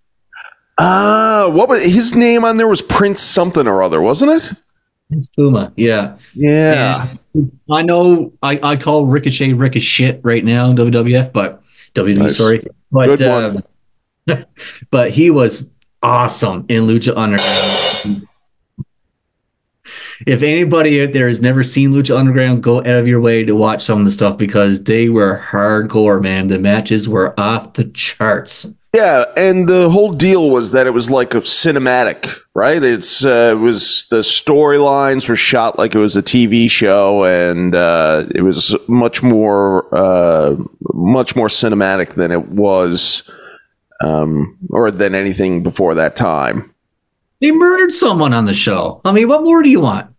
Ah, 0.79 1.49
what 1.53 1.69
was 1.69 1.85
his 1.85 2.15
name 2.15 2.45
on 2.45 2.57
there? 2.57 2.67
Was 2.67 2.83
Prince 2.83 3.21
something 3.21 3.67
or 3.67 3.83
other, 3.83 4.01
wasn't 4.01 4.33
it? 4.33 4.53
It's 5.11 5.27
Puma. 5.29 5.73
Yeah. 5.77 6.17
Yeah. 6.35 7.15
And 7.35 7.53
I 7.71 7.83
know 7.83 8.33
I, 8.43 8.59
I 8.63 8.77
call 8.77 9.07
Ricochet 9.07 9.53
Ricochet 9.53 10.21
right 10.23 10.45
now 10.45 10.71
in 10.71 10.77
WWF, 10.77 11.33
but 11.33 11.63
WWE, 11.95 12.19
Nice. 12.19 12.37
sorry. 12.37 12.65
But 12.91 13.21
um, 13.23 13.63
but 14.91 15.11
he 15.11 15.31
was 15.31 15.69
awesome 16.03 16.67
in 16.69 16.87
Lucha 16.87 17.17
Underground. 17.17 18.29
if 20.27 20.43
anybody 20.43 21.03
out 21.03 21.13
there 21.13 21.29
has 21.29 21.41
never 21.41 21.63
seen 21.63 21.91
Lucha 21.91 22.17
Underground, 22.17 22.63
go 22.63 22.79
out 22.79 22.87
of 22.87 23.09
your 23.09 23.21
way 23.21 23.45
to 23.45 23.55
watch 23.55 23.83
some 23.83 23.99
of 23.99 24.05
the 24.05 24.11
stuff 24.11 24.39
because 24.39 24.85
they 24.85 25.09
were 25.09 25.43
hardcore, 25.51 26.23
man. 26.23 26.49
The 26.49 26.59
matches 26.59 27.09
were 27.09 27.39
off 27.39 27.75
the 27.75 27.85
charts. 27.85 28.67
Yeah, 28.93 29.25
and 29.37 29.69
the 29.69 29.89
whole 29.89 30.13
deal 30.13 30.51
was 30.51 30.73
that 30.73 30.89
it 30.89 30.91
was 30.91 31.09
like 31.09 31.33
a 31.35 31.41
cinematic, 31.41 32.41
right? 32.55 32.83
It's 32.83 33.25
uh, 33.25 33.55
it 33.57 33.61
was 33.61 34.07
the 34.11 34.19
storylines 34.19 35.29
were 35.29 35.37
shot 35.37 35.79
like 35.79 35.95
it 35.95 35.99
was 35.99 36.17
a 36.17 36.23
TV 36.23 36.69
show, 36.69 37.23
and 37.23 37.77
uh, 37.77 38.25
it 38.35 38.43
was 38.43 38.75
much 38.89 39.23
more 39.23 39.87
uh, 39.95 40.57
much 40.93 41.37
more 41.37 41.47
cinematic 41.47 42.15
than 42.15 42.33
it 42.33 42.49
was, 42.49 43.31
um, 44.03 44.59
or 44.71 44.91
than 44.91 45.15
anything 45.15 45.63
before 45.63 45.95
that 45.97 46.17
time. 46.17 46.75
They 47.41 47.51
murdered 47.53 47.93
someone 47.93 48.35
on 48.35 48.45
the 48.45 48.55
show. 48.55 49.01
I 49.05 49.13
mean, 49.13 49.29
what 49.29 49.43
more 49.43 49.63
do 49.63 49.69
you 49.71 49.81
want? 49.81 50.15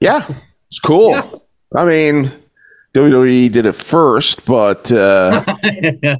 Yeah, 0.00 0.26
it's 0.68 0.80
cool. 0.80 1.10
Yeah. 1.10 1.30
I 1.76 1.84
mean, 1.84 2.32
WWE 2.94 3.50
did 3.52 3.66
it 3.66 3.72
first, 3.74 4.44
but 4.44 4.90
uh, 4.92 5.44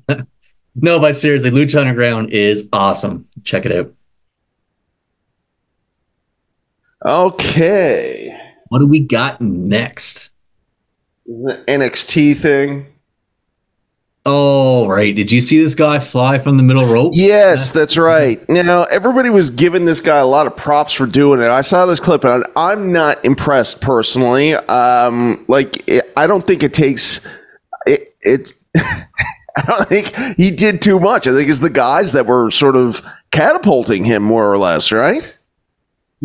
no, 0.75 0.99
but 1.01 1.17
seriously, 1.17 1.51
Lucha 1.51 1.81
Underground 1.81 2.31
is 2.31 2.69
awesome. 2.73 3.29
Check 3.45 3.67
it 3.67 3.73
out. 3.73 3.93
okay, 7.05 8.35
What 8.69 8.79
do 8.79 8.87
we 8.87 9.01
got 9.01 9.41
next? 9.41 10.31
the 11.27 11.65
NXT 11.69 12.39
thing. 12.41 12.87
Oh, 14.27 14.87
right. 14.87 15.15
Did 15.15 15.31
you 15.31 15.43
see 15.43 15.63
this 15.63 15.75
guy 15.75 15.99
fly 15.99 16.39
from 16.39 16.57
the 16.57 16.63
middle 16.63 16.87
rope? 16.87 17.13
Yes, 17.15 17.71
that's 17.71 17.99
right. 17.99 18.47
Now, 18.49 18.85
everybody 18.85 19.29
was 19.29 19.51
giving 19.51 19.85
this 19.85 20.01
guy 20.01 20.19
a 20.19 20.27
lot 20.27 20.47
of 20.47 20.57
props 20.57 20.95
for 20.95 21.07
doing 21.07 21.41
it. 21.43 21.49
I 21.49 21.61
saw 21.61 21.85
this 21.85 22.01
clip, 22.01 22.25
and 22.25 22.45
I'm 22.57 22.91
not 22.91 23.23
impressed 23.23 23.83
personally. 23.83 24.55
Um, 24.55 25.45
like, 25.47 25.87
it, 25.87 26.11
I 26.17 26.27
don't 26.27 26.43
think 26.43 26.63
it 26.63 26.73
takes 26.73 27.21
it. 27.87 28.17
It's. 28.23 28.55
I 29.57 29.63
don't 29.67 29.89
think 29.89 30.37
he 30.37 30.51
did 30.51 30.83
too 30.83 30.99
much. 30.99 31.29
I 31.29 31.33
think 31.33 31.49
it's 31.49 31.61
the 31.61 31.71
guys 31.71 32.11
that 32.13 32.27
were 32.27 32.51
sort 32.51 32.75
of 32.75 33.07
catapulting 33.31 34.05
him 34.05 34.23
more 34.23 34.51
or 34.51 34.59
less, 34.59 34.91
right? 34.91 35.39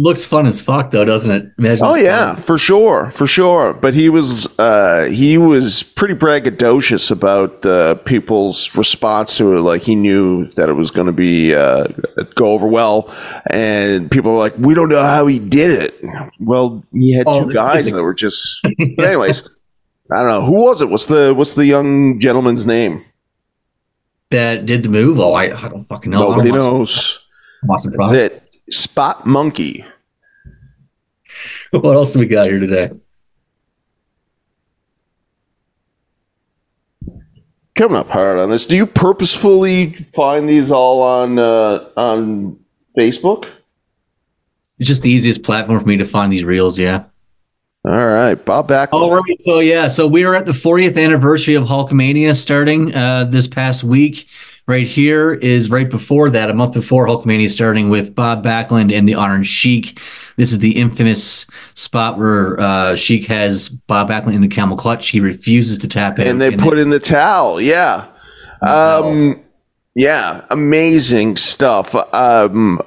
Looks 0.01 0.23
fun 0.23 0.47
as 0.47 0.61
fuck, 0.61 0.91
though, 0.91 1.03
doesn't 1.03 1.29
it? 1.29 1.51
Imagine 1.57 1.85
Oh 1.85 1.95
yeah, 1.95 2.35
fun. 2.35 2.43
for 2.43 2.57
sure, 2.57 3.11
for 3.11 3.27
sure. 3.27 3.73
But 3.73 3.93
he 3.93 4.07
was 4.07 4.47
uh, 4.57 5.09
he 5.11 5.37
was 5.37 5.83
pretty 5.83 6.13
braggadocious 6.13 7.11
about 7.11 7.65
uh, 7.65 7.95
people's 7.95 8.73
response 8.77 9.35
to 9.39 9.57
it. 9.57 9.59
Like 9.59 9.81
he 9.81 9.95
knew 9.95 10.45
that 10.51 10.69
it 10.69 10.73
was 10.73 10.89
going 10.89 11.07
to 11.07 11.11
be 11.11 11.53
uh, 11.53 11.87
go 12.35 12.53
over 12.53 12.65
well, 12.65 13.13
and 13.49 14.09
people 14.09 14.31
were 14.31 14.37
like, 14.37 14.53
"We 14.57 14.73
don't 14.73 14.87
know 14.87 15.03
how 15.03 15.27
he 15.27 15.37
did 15.37 15.71
it." 15.71 15.95
Well, 16.39 16.81
he 16.93 17.13
had 17.13 17.25
Oh, 17.27 17.45
two 17.47 17.53
guys 17.53 17.91
that 17.91 18.01
were 18.05 18.13
just. 18.13 18.65
But 18.95 19.05
anyways, 19.05 19.49
I 20.13 20.15
don't 20.23 20.27
know 20.27 20.45
who 20.45 20.61
was 20.63 20.81
it. 20.81 20.87
What's 20.89 21.07
the 21.07 21.33
what's 21.35 21.55
the 21.55 21.65
young 21.65 22.21
gentleman's 22.21 22.65
name? 22.65 23.03
That 24.29 24.65
did 24.65 24.83
the 24.83 24.89
move. 24.89 25.19
Oh, 25.19 25.33
I, 25.33 25.45
I 25.45 25.67
don't 25.67 25.83
fucking 25.89 26.09
know. 26.09 26.29
Nobody 26.29 26.51
I 26.51 26.55
don't 26.55 26.73
knows. 26.77 27.25
That's 27.67 28.11
it. 28.13 28.48
Spot 28.69 29.25
Monkey. 29.25 29.85
What 31.71 31.95
else 31.95 32.15
we 32.15 32.25
got 32.25 32.47
here 32.47 32.59
today? 32.59 32.89
coming 37.79 37.97
up 37.97 38.09
hard 38.09 38.37
on 38.37 38.49
this. 38.49 38.65
Do 38.65 38.75
you 38.75 38.85
purposefully 38.85 39.93
find 40.13 40.49
these 40.49 40.69
all 40.69 41.01
on 41.01 41.39
uh, 41.39 41.89
on 41.95 42.59
Facebook? 42.97 43.49
It's 44.77 44.87
just 44.87 45.01
the 45.01 45.09
easiest 45.09 45.43
platform 45.43 45.79
for 45.79 45.85
me 45.85 45.95
to 45.97 46.05
find 46.05 46.31
these 46.31 46.43
reels. 46.43 46.77
Yeah. 46.77 47.05
All 47.85 48.07
right, 48.07 48.35
Bob 48.35 48.67
Backlund. 48.67 48.93
All 48.93 49.15
right. 49.15 49.41
So 49.41 49.59
yeah. 49.59 49.87
So 49.87 50.05
we 50.07 50.25
are 50.25 50.35
at 50.35 50.45
the 50.45 50.51
40th 50.51 51.01
anniversary 51.01 51.55
of 51.55 51.63
Hulkamania 51.63 52.35
starting 52.35 52.93
uh, 52.93 53.23
this 53.23 53.47
past 53.47 53.85
week. 53.85 54.27
Right 54.69 54.85
here 54.85 55.33
is 55.33 55.71
right 55.71 55.89
before 55.89 56.29
that, 56.29 56.51
a 56.51 56.53
month 56.53 56.75
before 56.75 57.07
Hulkamania 57.07 57.49
starting 57.49 57.89
with 57.89 58.13
Bob 58.13 58.43
Backlund 58.43 58.95
and 58.95 59.09
the 59.09 59.15
Iron 59.15 59.41
Sheik. 59.41 59.99
This 60.37 60.51
is 60.51 60.59
the 60.59 60.77
infamous 60.79 61.47
spot 61.73 62.19
where 62.19 62.59
uh, 62.59 62.95
Sheik 62.95 63.25
has 63.25 63.69
Bob 63.69 64.09
Backlund 64.09 64.35
in 64.35 64.41
the 64.41 64.47
camel 64.47 64.77
clutch. 64.77 65.09
He 65.09 65.21
refuses 65.21 65.79
to 65.79 65.87
tap 65.87 66.19
out. 66.19 66.27
and 66.27 66.39
they 66.39 66.55
put 66.55 66.77
in 66.77 66.91
the 66.91 66.99
towel. 66.99 67.59
Yeah, 67.59 68.05
um, 68.61 69.43
yeah, 69.95 70.45
amazing 70.51 71.37
stuff. 71.37 71.95
Um, 72.13 72.79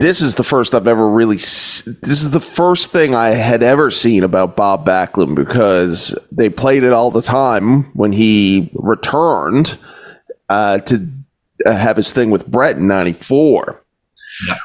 this 0.00 0.20
is 0.20 0.34
the 0.34 0.42
first 0.42 0.74
I've 0.74 0.88
ever 0.88 1.08
really. 1.08 1.36
This 1.36 1.86
is 1.86 2.30
the 2.30 2.40
first 2.40 2.90
thing 2.90 3.14
I 3.14 3.28
had 3.28 3.62
ever 3.62 3.92
seen 3.92 4.24
about 4.24 4.56
Bob 4.56 4.84
Backlund 4.84 5.36
because 5.36 6.18
they 6.32 6.50
played 6.50 6.82
it 6.82 6.92
all 6.92 7.12
the 7.12 7.22
time 7.22 7.84
when 7.92 8.10
he 8.10 8.72
returned 8.74 9.78
uh, 10.48 10.78
to 10.78 11.08
uh, 11.64 11.72
have 11.72 11.96
his 11.96 12.12
thing 12.12 12.30
with 12.30 12.46
Brett 12.46 12.76
in 12.76 12.86
'94. 12.88 13.82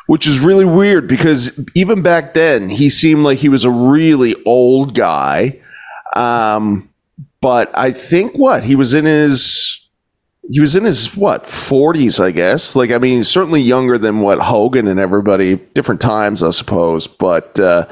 Which 0.07 0.27
is 0.27 0.39
really 0.41 0.65
weird 0.65 1.07
because 1.07 1.57
even 1.75 2.01
back 2.01 2.33
then 2.33 2.69
he 2.69 2.89
seemed 2.89 3.23
like 3.23 3.37
he 3.37 3.47
was 3.47 3.63
a 3.63 3.69
really 3.69 4.35
old 4.45 4.93
guy. 4.95 5.61
Um, 6.13 6.89
but 7.39 7.71
I 7.73 7.91
think 7.91 8.37
what 8.37 8.65
he 8.65 8.75
was 8.75 8.93
in 8.93 9.05
his 9.05 9.80
he 10.49 10.59
was 10.59 10.75
in 10.75 10.83
his 10.83 11.15
what 11.15 11.43
40s 11.43 12.23
I 12.23 12.31
guess. 12.31 12.75
Like 12.75 12.91
I 12.91 12.97
mean 12.97 13.23
certainly 13.23 13.61
younger 13.61 13.97
than 13.97 14.19
what 14.19 14.39
Hogan 14.39 14.87
and 14.87 14.99
everybody 14.99 15.55
different 15.55 16.01
times 16.01 16.41
I 16.41 16.49
suppose. 16.49 17.07
But 17.07 17.59
uh, 17.59 17.85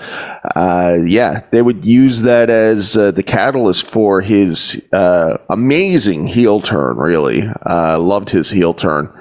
uh, 0.55 0.97
yeah 1.05 1.45
they 1.51 1.61
would 1.61 1.85
use 1.85 2.21
that 2.23 2.49
as 2.49 2.97
uh, 2.97 3.11
the 3.11 3.23
catalyst 3.23 3.85
for 3.85 4.21
his 4.21 4.87
uh, 4.91 5.37
amazing 5.49 6.27
heel 6.27 6.61
turn 6.61 6.97
really. 6.97 7.47
Uh, 7.65 7.99
loved 7.99 8.29
his 8.29 8.49
heel 8.49 8.73
turn. 8.73 9.13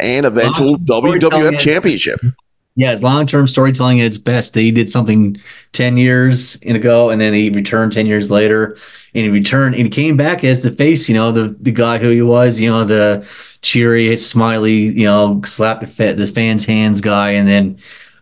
And 0.00 0.26
eventual. 0.26 0.76
WWF 0.76 1.58
championship 1.58 2.20
Yeah, 2.76 2.92
it's 2.92 3.02
long 3.04 3.26
term 3.26 3.46
storytelling 3.46 4.00
at 4.00 4.06
its 4.06 4.18
best. 4.18 4.54
He 4.56 4.72
did 4.72 4.90
something 4.90 5.36
10 5.72 5.96
years 5.96 6.60
ago 6.62 7.10
and 7.10 7.20
then 7.20 7.32
he 7.32 7.48
returned 7.50 7.92
10 7.92 8.06
years 8.06 8.32
later 8.32 8.76
and 9.14 9.24
he 9.24 9.30
returned 9.30 9.76
and 9.76 9.84
he 9.84 9.90
came 9.90 10.16
back 10.16 10.42
as 10.42 10.62
the 10.62 10.72
face, 10.72 11.08
you 11.08 11.14
know, 11.14 11.30
the, 11.30 11.54
the 11.60 11.70
guy 11.70 11.98
who 11.98 12.10
he 12.10 12.20
was, 12.22 12.58
you 12.58 12.68
know, 12.68 12.82
the 12.84 13.28
cheery, 13.62 14.16
smiley, 14.16 14.72
you 14.72 15.04
know, 15.04 15.40
slap 15.44 15.80
the, 15.82 15.86
fa- 15.86 16.14
the 16.14 16.26
fans' 16.26 16.64
hands 16.64 17.00
guy. 17.00 17.30
And 17.30 17.46
then 17.46 17.78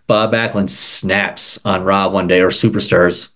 Bob 0.06 0.32
Backlund 0.32 0.68
snaps 0.68 1.58
on 1.64 1.82
Raw 1.82 2.10
one 2.10 2.26
day 2.26 2.42
or 2.42 2.48
Superstars. 2.50 3.30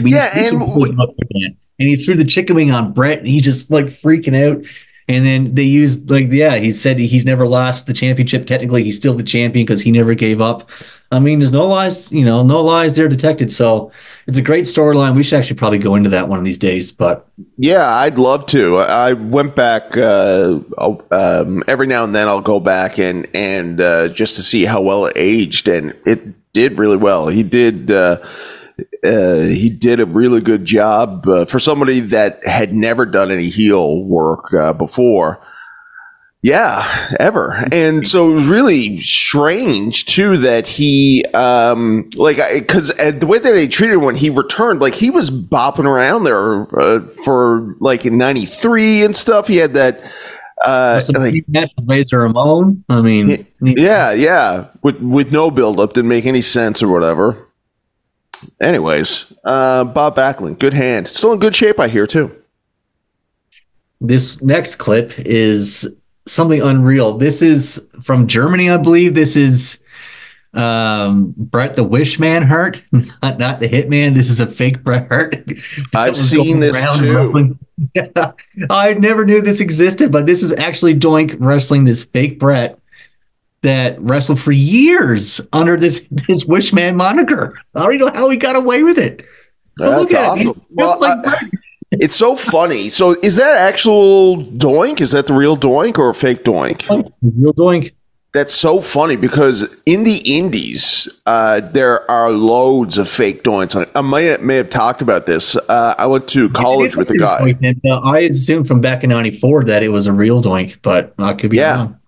We- 0.00 0.12
Yeah, 0.12 0.30
and 0.32 0.60
can 0.60 0.72
pull 0.72 0.84
him 0.84 1.00
up 1.00 1.08
for 1.08 1.24
that. 1.30 1.56
and 1.80 1.88
he 1.88 1.96
threw 1.96 2.14
the 2.14 2.24
chicken 2.24 2.54
wing 2.54 2.70
on 2.70 2.92
Brett 2.92 3.18
and 3.18 3.26
he 3.26 3.40
just 3.40 3.68
like 3.68 3.86
freaking 3.86 4.36
out. 4.40 4.64
And 5.06 5.24
then 5.24 5.54
they 5.54 5.64
used 5.64 6.10
like 6.10 6.30
yeah, 6.30 6.56
he 6.56 6.72
said 6.72 6.98
he's 6.98 7.26
never 7.26 7.46
lost 7.46 7.86
the 7.86 7.92
championship. 7.92 8.46
Technically, 8.46 8.84
he's 8.84 8.96
still 8.96 9.14
the 9.14 9.22
champion 9.22 9.66
because 9.66 9.82
he 9.82 9.90
never 9.90 10.14
gave 10.14 10.40
up. 10.40 10.70
I 11.12 11.20
mean, 11.20 11.38
there's 11.38 11.52
no 11.52 11.66
lies, 11.66 12.10
you 12.10 12.24
know, 12.24 12.42
no 12.42 12.62
lies 12.62 12.96
there 12.96 13.06
detected. 13.08 13.52
So 13.52 13.92
it's 14.26 14.38
a 14.38 14.42
great 14.42 14.64
storyline. 14.64 15.14
We 15.14 15.22
should 15.22 15.38
actually 15.38 15.56
probably 15.56 15.78
go 15.78 15.94
into 15.94 16.10
that 16.10 16.28
one 16.28 16.38
of 16.38 16.44
these 16.44 16.58
days. 16.58 16.90
But 16.90 17.28
Yeah, 17.56 17.86
I'd 17.86 18.18
love 18.18 18.46
to. 18.46 18.78
I 18.78 19.12
went 19.12 19.54
back 19.54 19.96
uh, 19.96 20.58
um, 21.10 21.62
every 21.68 21.86
now 21.86 22.02
and 22.02 22.14
then. 22.14 22.26
I'll 22.26 22.40
go 22.40 22.58
back 22.58 22.98
and 22.98 23.28
and 23.34 23.80
uh, 23.80 24.08
just 24.08 24.36
to 24.36 24.42
see 24.42 24.64
how 24.64 24.80
well 24.80 25.06
it 25.06 25.12
aged, 25.16 25.68
and 25.68 25.94
it 26.04 26.52
did 26.52 26.78
really 26.78 26.96
well. 26.96 27.28
He 27.28 27.42
did. 27.42 27.90
Uh, 27.90 28.18
uh, 29.04 29.42
he 29.42 29.68
did 29.68 30.00
a 30.00 30.06
really 30.06 30.40
good 30.40 30.64
job 30.64 31.26
uh, 31.28 31.44
for 31.44 31.58
somebody 31.58 32.00
that 32.00 32.44
had 32.46 32.72
never 32.72 33.04
done 33.04 33.30
any 33.30 33.48
heel 33.48 34.02
work 34.02 34.52
uh, 34.54 34.72
before. 34.72 35.40
Yeah, 36.44 37.16
ever. 37.18 37.64
And 37.72 38.06
so 38.06 38.30
it 38.30 38.34
was 38.34 38.46
really 38.48 38.98
strange 38.98 40.04
too 40.04 40.36
that 40.38 40.66
he, 40.66 41.24
um, 41.32 42.10
like, 42.16 42.36
because 42.52 42.88
the 42.88 43.26
way 43.26 43.38
that 43.38 43.50
they 43.50 43.66
treated 43.66 43.94
him 43.94 44.02
when 44.02 44.14
he 44.14 44.28
returned, 44.28 44.80
like 44.80 44.94
he 44.94 45.08
was 45.08 45.30
bopping 45.30 45.86
around 45.86 46.24
there 46.24 46.64
uh, 46.78 47.00
for 47.24 47.74
like 47.80 48.04
in 48.04 48.18
'93 48.18 49.04
and 49.04 49.16
stuff. 49.16 49.48
He 49.48 49.56
had 49.56 49.72
that. 49.72 50.00
Uh, 50.62 51.00
like, 51.14 51.48
match 51.48 51.70
with 51.78 51.88
Razor 51.88 52.18
Ramon. 52.18 52.84
I 52.90 53.00
mean, 53.00 53.46
yeah, 53.60 54.12
yeah, 54.12 54.68
with 54.82 55.00
with 55.00 55.32
no 55.32 55.50
build 55.50 55.80
up, 55.80 55.94
didn't 55.94 56.08
make 56.08 56.26
any 56.26 56.42
sense 56.42 56.82
or 56.82 56.88
whatever. 56.88 57.43
Anyways, 58.60 59.32
uh, 59.44 59.84
Bob 59.84 60.16
Backlund, 60.16 60.58
good 60.58 60.74
hand, 60.74 61.08
still 61.08 61.32
in 61.32 61.40
good 61.40 61.56
shape, 61.56 61.80
I 61.80 61.88
hear 61.88 62.06
too. 62.06 62.34
This 64.00 64.42
next 64.42 64.76
clip 64.76 65.18
is 65.18 65.96
something 66.26 66.60
unreal. 66.60 67.16
This 67.16 67.42
is 67.42 67.88
from 68.02 68.26
Germany, 68.26 68.70
I 68.70 68.76
believe. 68.76 69.14
This 69.14 69.36
is 69.36 69.82
um, 70.54 71.34
Bret 71.36 71.76
the 71.76 71.84
Wishman 71.84 72.44
Hart, 72.44 72.82
not, 72.92 73.38
not 73.38 73.60
the 73.60 73.68
Hitman. 73.68 74.14
This 74.14 74.30
is 74.30 74.40
a 74.40 74.46
fake 74.46 74.82
Bret 74.82 75.08
Hart. 75.08 75.36
I've 75.94 76.16
seen 76.16 76.60
this 76.60 76.96
too. 76.96 77.58
I 78.70 78.94
never 78.94 79.24
knew 79.24 79.40
this 79.40 79.60
existed, 79.60 80.12
but 80.12 80.26
this 80.26 80.42
is 80.42 80.52
actually 80.52 80.94
Doink 80.94 81.36
wrestling 81.40 81.84
this 81.84 82.04
fake 82.04 82.38
Bret 82.38 82.78
that 83.64 84.00
wrestled 84.00 84.40
for 84.40 84.52
years 84.52 85.40
under 85.52 85.76
this 85.76 86.06
this 86.10 86.44
Wishman 86.44 86.96
moniker. 86.96 87.58
I 87.74 87.82
don't 87.82 87.94
even 87.94 88.06
know 88.06 88.12
how 88.12 88.30
he 88.30 88.36
got 88.36 88.54
away 88.54 88.82
with 88.84 88.98
it. 88.98 89.26
But 89.76 89.86
That's 89.86 90.00
look 90.00 90.12
at 90.12 90.28
awesome. 90.28 90.48
it. 90.50 90.56
Well, 90.70 91.00
like 91.00 91.26
I, 91.26 91.50
it's 91.90 92.14
so 92.14 92.36
funny. 92.36 92.88
So 92.88 93.16
is 93.22 93.36
that 93.36 93.56
actual 93.56 94.44
Doink? 94.44 95.00
Is 95.00 95.12
that 95.12 95.26
the 95.26 95.34
real 95.34 95.56
Doink 95.56 95.98
or 95.98 96.14
fake 96.14 96.44
Doink? 96.44 96.88
Real 97.22 97.52
Doink. 97.52 97.92
That's 98.34 98.52
so 98.52 98.80
funny 98.80 99.14
because 99.14 99.72
in 99.86 100.02
the 100.02 100.20
indies, 100.26 101.08
uh, 101.24 101.60
there 101.60 102.08
are 102.10 102.32
loads 102.32 102.98
of 102.98 103.08
fake 103.08 103.44
doinks. 103.44 103.88
I 103.94 104.00
may 104.00 104.24
have, 104.24 104.42
may 104.42 104.56
have 104.56 104.70
talked 104.70 105.02
about 105.02 105.26
this. 105.26 105.54
Uh, 105.54 105.94
I 105.96 106.06
went 106.06 106.26
to 106.30 106.50
college 106.50 106.96
with 106.96 107.10
a 107.10 107.16
guy. 107.16 107.42
Doink, 107.42 107.58
and, 107.62 107.80
uh, 107.88 108.00
I 108.00 108.20
assumed 108.22 108.66
from 108.66 108.80
back 108.80 109.04
in 109.04 109.10
'94 109.10 109.66
that 109.66 109.84
it 109.84 109.90
was 109.90 110.08
a 110.08 110.12
real 110.12 110.42
doink, 110.42 110.78
but 110.82 111.14
I 111.16 111.34
could 111.34 111.50
be 111.50 111.58
yeah. 111.58 111.76
wrong. 111.76 112.00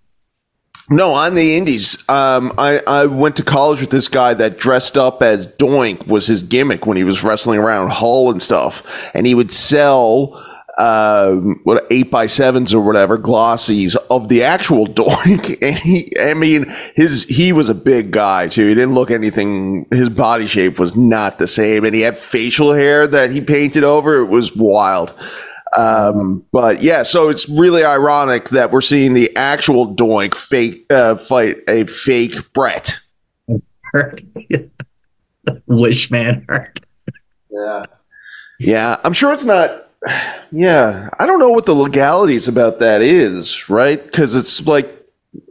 No, 0.88 1.14
on 1.14 1.34
the 1.34 1.56
indies. 1.56 1.98
Um, 2.08 2.52
I, 2.58 2.80
I 2.86 3.06
went 3.06 3.36
to 3.36 3.42
college 3.42 3.80
with 3.80 3.90
this 3.90 4.06
guy 4.06 4.34
that 4.34 4.58
dressed 4.58 4.96
up 4.96 5.20
as 5.20 5.46
Doink 5.46 6.06
was 6.06 6.26
his 6.28 6.44
gimmick 6.44 6.86
when 6.86 6.96
he 6.96 7.02
was 7.02 7.24
wrestling 7.24 7.58
around 7.58 7.90
Hull 7.90 8.30
and 8.30 8.40
stuff, 8.40 9.10
and 9.12 9.26
he 9.26 9.34
would 9.34 9.52
sell 9.52 10.40
uh, 10.78 11.34
what 11.64 11.86
eight 11.90 12.10
by 12.10 12.26
sevens 12.26 12.72
or 12.72 12.84
whatever 12.84 13.18
glossies 13.18 13.96
of 14.10 14.28
the 14.28 14.44
actual 14.44 14.86
Doink. 14.86 15.58
And 15.60 15.76
he, 15.76 16.12
I 16.20 16.34
mean, 16.34 16.66
his 16.94 17.24
he 17.24 17.52
was 17.52 17.68
a 17.68 17.74
big 17.74 18.12
guy 18.12 18.46
too. 18.46 18.68
He 18.68 18.74
didn't 18.74 18.94
look 18.94 19.10
anything. 19.10 19.86
His 19.90 20.08
body 20.08 20.46
shape 20.46 20.78
was 20.78 20.94
not 20.94 21.38
the 21.38 21.48
same, 21.48 21.84
and 21.84 21.96
he 21.96 22.02
had 22.02 22.16
facial 22.16 22.72
hair 22.72 23.08
that 23.08 23.32
he 23.32 23.40
painted 23.40 23.82
over. 23.82 24.20
It 24.20 24.26
was 24.26 24.54
wild. 24.54 25.12
Um, 25.76 26.44
but 26.52 26.82
yeah, 26.82 27.02
so 27.02 27.28
it's 27.28 27.48
really 27.48 27.84
ironic 27.84 28.48
that 28.48 28.72
we're 28.72 28.80
seeing 28.80 29.12
the 29.14 29.34
actual 29.36 29.94
Doink 29.94 30.34
fake 30.34 30.86
uh, 30.90 31.16
fight 31.16 31.58
a 31.68 31.84
fake 31.84 32.52
Bret. 32.54 32.98
Wishman 35.68 36.44
Hart. 36.48 36.80
Yeah, 37.50 37.84
yeah. 38.58 38.96
I'm 39.04 39.12
sure 39.12 39.32
it's 39.32 39.44
not. 39.44 39.90
Yeah, 40.50 41.10
I 41.18 41.26
don't 41.26 41.38
know 41.40 41.50
what 41.50 41.66
the 41.66 41.74
legalities 41.74 42.48
about 42.48 42.78
that 42.80 43.02
is, 43.02 43.68
right? 43.68 44.02
Because 44.02 44.34
it's 44.34 44.66
like 44.66 44.88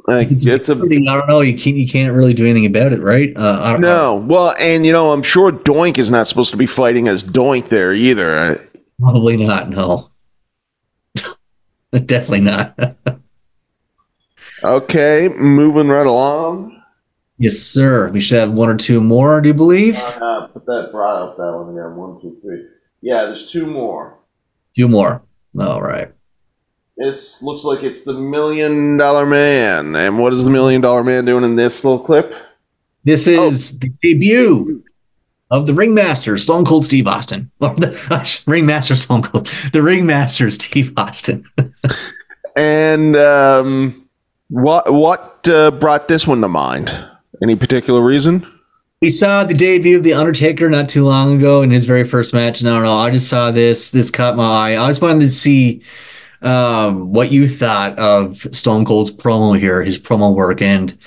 like 0.08 0.32
it's, 0.32 0.46
it's 0.46 0.70
a, 0.70 0.74
I 0.74 0.78
don't 0.78 1.28
know. 1.28 1.42
You 1.42 1.58
can't 1.58 1.76
you 1.76 1.88
can't 1.88 2.14
really 2.14 2.34
do 2.34 2.46
anything 2.46 2.66
about 2.66 2.94
it, 2.94 3.02
right? 3.02 3.36
Uh, 3.36 3.78
no. 3.78 4.16
Well, 4.16 4.56
and 4.60 4.86
you 4.86 4.92
know, 4.92 5.12
I'm 5.12 5.24
sure 5.24 5.52
Doink 5.52 5.98
is 5.98 6.12
not 6.12 6.28
supposed 6.28 6.52
to 6.52 6.58
be 6.58 6.66
fighting 6.66 7.08
as 7.08 7.24
Doink 7.24 7.70
there 7.70 7.94
either. 7.94 8.68
Probably 9.00 9.38
not. 9.38 9.70
No. 9.70 10.10
Definitely 12.06 12.42
not. 12.42 12.78
okay, 14.64 15.30
moving 15.30 15.88
right 15.88 16.06
along. 16.06 16.82
Yes, 17.38 17.58
sir. 17.58 18.10
We 18.10 18.20
should 18.20 18.40
have 18.40 18.52
one 18.52 18.70
or 18.70 18.76
two 18.76 19.00
more, 19.02 19.40
do 19.40 19.50
you 19.50 19.54
believe? 19.54 19.98
Uh, 19.98 20.48
put 20.48 20.66
that 20.66 20.90
brought 20.92 21.22
up 21.22 21.38
that 21.38 21.52
one 21.54 21.70
again. 21.70 21.96
One, 21.96 22.22
two, 22.22 22.38
three. 22.42 22.66
Yeah, 23.02 23.26
there's 23.26 23.52
two 23.52 23.66
more. 23.66 24.18
Two 24.76 24.88
more. 24.88 25.22
All 25.58 25.82
right. 25.82 26.12
This 26.98 27.42
looks 27.42 27.64
like 27.64 27.84
it's 27.84 28.04
the 28.04 28.14
Million 28.14 28.98
Dollar 28.98 29.26
Man. 29.26 29.96
And 29.96 30.20
what 30.20 30.34
is 30.34 30.44
the 30.44 30.52
Million 30.52 30.82
Dollar 30.82 31.04
Man 31.04 31.26
doing 31.26 31.44
in 31.44 31.56
this 31.56 31.84
little 31.84 32.00
clip? 32.00 32.34
This 33.04 33.28
is 33.28 33.76
oh. 33.76 33.78
the 33.80 33.90
debut 34.02 34.84
of 35.52 35.66
the 35.66 35.74
ringmaster 35.74 36.38
Stone 36.38 36.66
Cold 36.66 36.86
Steve 36.86 37.08
Austin, 37.08 37.52
or 37.60 37.76
the 37.76 38.44
ringmaster 38.48 38.96
Stone 38.96 39.24
Cold, 39.24 39.48
the 39.74 39.82
ringmaster 39.82 40.50
Steve 40.52 40.94
Austin. 40.98 41.46
and 42.56 43.16
um, 43.16 44.08
what 44.50 44.92
what 44.94 45.48
uh, 45.48 45.72
brought 45.72 46.08
this 46.08 46.28
one 46.28 46.42
to 46.42 46.48
mind? 46.48 46.94
Any 47.42 47.56
particular 47.56 48.02
reason? 48.02 48.50
We 49.02 49.10
saw 49.10 49.44
the 49.44 49.54
debut 49.54 49.98
of 49.98 50.04
the 50.04 50.14
Undertaker 50.14 50.70
not 50.70 50.90
too 50.90 51.06
long 51.06 51.38
ago 51.38 51.62
in 51.62 51.70
his 51.70 51.86
very 51.86 52.06
first 52.06 52.34
match. 52.34 52.62
And 52.62 52.70
I 52.70 52.74
don't 52.74 52.84
know. 52.84 52.98
I 52.98 53.12
just 53.12 53.28
saw 53.28 53.52
this. 53.52 53.92
This 53.92 54.10
caught 54.10 54.38
my 54.38 54.44
eye. 54.74 54.84
I 54.84 54.90
just 54.90 55.02
wanted 55.02 55.20
to 55.20 55.30
see 55.30 55.84
um, 56.42 57.12
what 57.12 57.32
you 57.32 57.48
thought 57.48 57.98
of 58.00 58.38
Stone 58.56 58.86
Cold's 58.86 59.12
promo 59.12 59.60
here, 59.60 59.84
his 59.84 60.00
promo 60.00 60.34
work, 60.34 60.62
and 60.62 60.98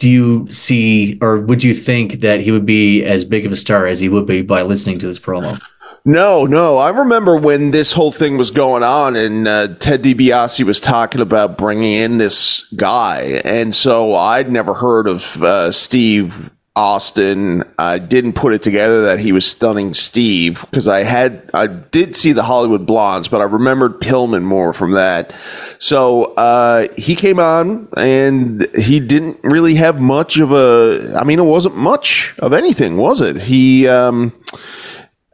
do 0.00 0.10
you 0.10 0.50
see 0.50 1.18
or 1.20 1.38
would 1.38 1.62
you 1.62 1.74
think 1.74 2.20
that 2.20 2.40
he 2.40 2.50
would 2.50 2.64
be 2.64 3.04
as 3.04 3.24
big 3.24 3.44
of 3.44 3.52
a 3.52 3.56
star 3.56 3.86
as 3.86 4.00
he 4.00 4.08
would 4.08 4.26
be 4.26 4.40
by 4.40 4.62
listening 4.62 4.98
to 4.98 5.06
this 5.06 5.18
promo? 5.18 5.60
No, 6.06 6.46
no. 6.46 6.78
I 6.78 6.88
remember 6.88 7.36
when 7.36 7.70
this 7.70 7.92
whole 7.92 8.10
thing 8.10 8.38
was 8.38 8.50
going 8.50 8.82
on, 8.82 9.16
and 9.16 9.46
uh, 9.46 9.68
Ted 9.74 10.02
DiBiase 10.02 10.64
was 10.64 10.80
talking 10.80 11.20
about 11.20 11.58
bringing 11.58 11.92
in 11.92 12.16
this 12.16 12.62
guy, 12.74 13.42
and 13.44 13.74
so 13.74 14.14
I'd 14.14 14.50
never 14.50 14.72
heard 14.72 15.06
of 15.06 15.42
uh, 15.42 15.70
Steve 15.70 16.50
Austin. 16.80 17.62
I 17.78 17.98
didn't 17.98 18.32
put 18.32 18.54
it 18.54 18.62
together 18.62 19.02
that 19.02 19.20
he 19.20 19.32
was 19.32 19.44
stunning 19.44 19.92
Steve 19.92 20.64
because 20.70 20.88
I 20.88 21.02
had 21.02 21.50
I 21.52 21.66
did 21.66 22.16
see 22.16 22.32
the 22.32 22.42
Hollywood 22.42 22.86
Blondes, 22.86 23.28
but 23.28 23.42
I 23.42 23.44
remembered 23.44 24.00
Pillman 24.00 24.44
more 24.44 24.72
from 24.72 24.92
that. 24.92 25.34
So 25.78 26.32
uh, 26.36 26.88
he 26.96 27.14
came 27.14 27.38
on 27.38 27.86
and 27.98 28.66
he 28.74 28.98
didn't 28.98 29.38
really 29.42 29.74
have 29.74 30.00
much 30.00 30.38
of 30.38 30.52
a. 30.52 31.14
I 31.20 31.24
mean, 31.24 31.38
it 31.38 31.42
wasn't 31.42 31.76
much 31.76 32.34
of 32.38 32.54
anything, 32.54 32.96
was 32.96 33.20
it? 33.20 33.36
He. 33.36 33.86
Um, 33.86 34.32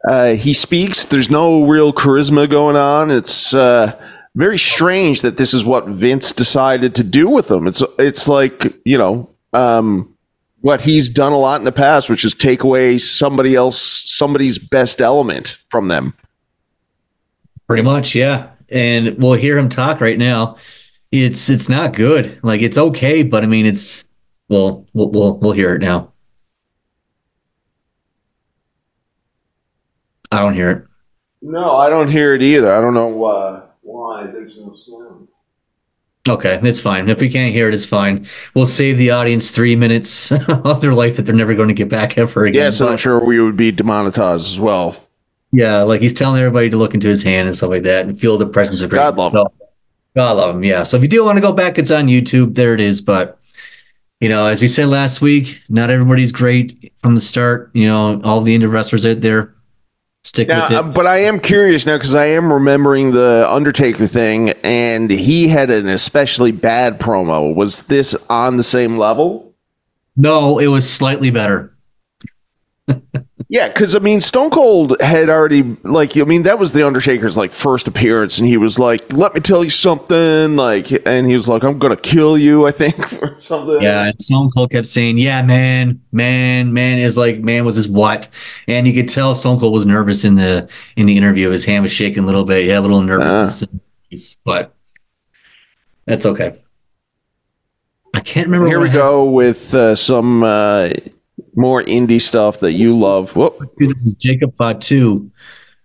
uh, 0.07 0.33
he 0.33 0.53
speaks. 0.53 1.05
There's 1.05 1.29
no 1.29 1.63
real 1.65 1.91
charisma 1.91 2.49
going 2.49 2.75
on. 2.75 3.09
It's 3.09 3.53
uh, 3.53 3.97
very 4.35 4.57
strange 4.57 5.21
that 5.21 5.37
this 5.37 5.53
is 5.53 5.65
what 5.65 5.87
Vince 5.87 6.31
decided 6.33 6.93
to 6.95 7.03
do 7.03 7.29
with 7.29 7.49
him. 7.49 7.67
It's 7.67 7.81
it's 7.97 8.27
like 8.27 8.73
you 8.85 8.97
know 8.97 9.29
um, 9.53 10.16
what 10.61 10.81
he's 10.81 11.09
done 11.09 11.31
a 11.31 11.37
lot 11.37 11.61
in 11.61 11.65
the 11.65 11.71
past, 11.71 12.09
which 12.09 12.25
is 12.25 12.33
take 12.33 12.63
away 12.63 12.97
somebody 12.97 13.55
else 13.55 13.79
somebody's 13.79 14.59
best 14.59 15.01
element 15.01 15.57
from 15.69 15.87
them. 15.87 16.13
Pretty 17.67 17.83
much, 17.83 18.15
yeah 18.15 18.49
and 18.69 19.17
we'll 19.17 19.33
hear 19.33 19.57
him 19.57 19.69
talk 19.69 20.01
right 20.01 20.17
now. 20.17 20.57
It's 21.11 21.49
it's 21.49 21.69
not 21.69 21.93
good. 21.93 22.39
Like 22.43 22.61
it's 22.61 22.77
okay, 22.77 23.23
but 23.23 23.43
I 23.43 23.47
mean 23.47 23.65
it's 23.65 24.03
well 24.49 24.85
we'll 24.93 25.09
we'll, 25.09 25.37
we'll 25.39 25.51
hear 25.53 25.75
it 25.75 25.81
now. 25.81 26.11
I 30.31 30.39
don't 30.39 30.53
hear 30.53 30.71
it. 30.71 30.83
No, 31.41 31.77
I 31.77 31.89
don't 31.89 32.11
hear 32.11 32.35
it 32.35 32.41
either. 32.41 32.71
I 32.71 32.81
don't 32.81 32.93
know 32.93 33.23
uh, 33.23 33.65
why. 33.81 34.27
There's 34.27 34.57
no 34.57 34.75
sound. 34.75 35.29
Okay, 36.27 36.59
it's 36.63 36.81
fine. 36.81 37.09
If 37.09 37.19
we 37.19 37.29
can't 37.29 37.53
hear 37.53 37.69
it, 37.69 37.73
it's 37.73 37.85
fine. 37.85 38.27
We'll 38.53 38.65
save 38.65 38.97
the 38.97 39.11
audience 39.11 39.51
three 39.51 39.75
minutes 39.75 40.31
of 40.47 40.81
their 40.81 40.93
life 40.93 41.15
that 41.17 41.23
they're 41.23 41.35
never 41.35 41.53
going 41.53 41.69
to 41.69 41.73
get 41.73 41.89
back 41.89 42.17
ever 42.17 42.45
again. 42.45 42.63
Yes, 42.63 42.79
but, 42.79 42.91
I'm 42.91 42.97
sure 42.97 43.23
we 43.23 43.39
would 43.39 43.57
be 43.57 43.71
demonetized 43.71 44.45
as 44.45 44.59
well. 44.59 44.95
Yeah, 45.51 45.83
like 45.83 46.01
he's 46.01 46.13
telling 46.13 46.41
everybody 46.41 46.69
to 46.69 46.77
look 46.77 46.93
into 46.93 47.07
his 47.07 47.23
hand 47.23 47.47
and 47.47 47.55
stuff 47.55 47.69
like 47.69 47.83
that 47.83 48.05
and 48.05 48.19
feel 48.19 48.37
the 48.37 48.45
presence 48.45 48.81
of 48.81 48.89
God 48.89 49.17
love 49.17 49.33
him. 49.33 49.47
God 50.15 50.37
love 50.37 50.55
him. 50.55 50.63
Yeah. 50.63 50.83
So 50.83 50.97
if 50.97 51.03
you 51.03 51.09
do 51.09 51.23
want 51.23 51.37
to 51.37 51.41
go 51.41 51.53
back, 51.53 51.77
it's 51.77 51.91
on 51.91 52.07
YouTube. 52.07 52.55
There 52.55 52.73
it 52.73 52.81
is. 52.81 53.01
But 53.01 53.39
you 54.19 54.29
know, 54.29 54.47
as 54.47 54.61
we 54.61 54.67
said 54.67 54.87
last 54.87 55.21
week, 55.21 55.61
not 55.69 55.89
everybody's 55.89 56.31
great 56.31 56.91
from 56.97 57.15
the 57.15 57.21
start. 57.21 57.71
You 57.73 57.87
know, 57.87 58.21
all 58.23 58.41
the 58.41 58.57
indie 58.57 58.69
wrestlers 58.69 59.05
out 59.05 59.21
there 59.21 59.55
stick 60.27 60.49
now, 60.49 60.63
with 60.63 60.71
it. 60.71 60.77
Uh, 60.77 60.83
but 60.83 61.07
I 61.07 61.19
am 61.19 61.39
curious 61.39 61.85
now 61.85 61.97
because 61.97 62.15
I 62.15 62.25
am 62.25 62.51
remembering 62.51 63.11
the 63.11 63.47
Undertaker 63.49 64.07
thing, 64.07 64.49
and 64.63 65.09
he 65.09 65.47
had 65.47 65.71
an 65.71 65.87
especially 65.87 66.51
bad 66.51 66.99
promo. 66.99 67.53
Was 67.55 67.83
this 67.83 68.15
on 68.29 68.57
the 68.57 68.63
same 68.63 68.97
level? 68.97 69.53
No, 70.15 70.59
it 70.59 70.67
was 70.67 70.89
slightly 70.89 71.31
better. 71.31 71.75
Yeah, 73.49 73.69
because 73.69 73.95
I 73.95 73.99
mean, 73.99 74.19
Stone 74.19 74.49
Cold 74.49 74.99
had 74.99 75.29
already 75.29 75.77
like 75.83 76.17
I 76.17 76.23
mean 76.23 76.43
that 76.43 76.59
was 76.59 76.73
the 76.73 76.85
Undertaker's 76.85 77.37
like 77.37 77.53
first 77.53 77.87
appearance, 77.87 78.39
and 78.39 78.47
he 78.47 78.57
was 78.57 78.77
like, 78.77 79.13
"Let 79.13 79.33
me 79.35 79.39
tell 79.39 79.63
you 79.63 79.69
something," 79.69 80.57
like, 80.57 80.91
and 81.05 81.25
he 81.25 81.33
was 81.33 81.47
like, 81.47 81.63
"I'm 81.63 81.79
gonna 81.79 81.95
kill 81.95 82.37
you," 82.37 82.67
I 82.67 82.71
think, 82.71 82.99
or 83.23 83.39
something. 83.39 83.81
Yeah, 83.81 84.03
and 84.07 84.21
Stone 84.21 84.51
Cold 84.51 84.71
kept 84.71 84.85
saying, 84.85 85.17
"Yeah, 85.17 85.41
man, 85.43 86.01
man, 86.11 86.73
man." 86.73 86.97
Is 86.97 87.15
like, 87.15 87.39
man 87.39 87.63
was 87.63 87.77
his 87.77 87.87
what? 87.87 88.27
And 88.67 88.85
you 88.85 88.93
could 88.93 89.07
tell 89.07 89.33
Stone 89.33 89.61
Cold 89.61 89.71
was 89.71 89.85
nervous 89.85 90.25
in 90.25 90.35
the 90.35 90.69
in 90.97 91.05
the 91.05 91.15
interview. 91.15 91.49
His 91.49 91.63
hand 91.63 91.83
was 91.83 91.91
shaking 91.91 92.23
a 92.23 92.25
little 92.25 92.43
bit. 92.43 92.65
Yeah, 92.65 92.79
a 92.79 92.81
little 92.81 93.01
nervousness, 93.01 93.63
but 94.43 94.73
that's 96.05 96.25
okay. 96.25 96.61
I 98.13 98.19
can't 98.19 98.47
remember. 98.47 98.67
Here 98.67 98.81
we 98.81 98.89
go 98.89 99.23
with 99.23 99.73
uh, 99.73 99.95
some 99.95 100.43
uh, 100.43 100.89
more 101.57 101.83
indie 101.83 102.21
stuff 102.21 102.59
that 102.59 102.73
you 102.73 102.97
love. 102.97 103.35
Whoop. 103.35 103.59
This 103.77 104.05
is 104.05 104.13
Jacob 104.13 104.55
Fatu, 104.55 105.29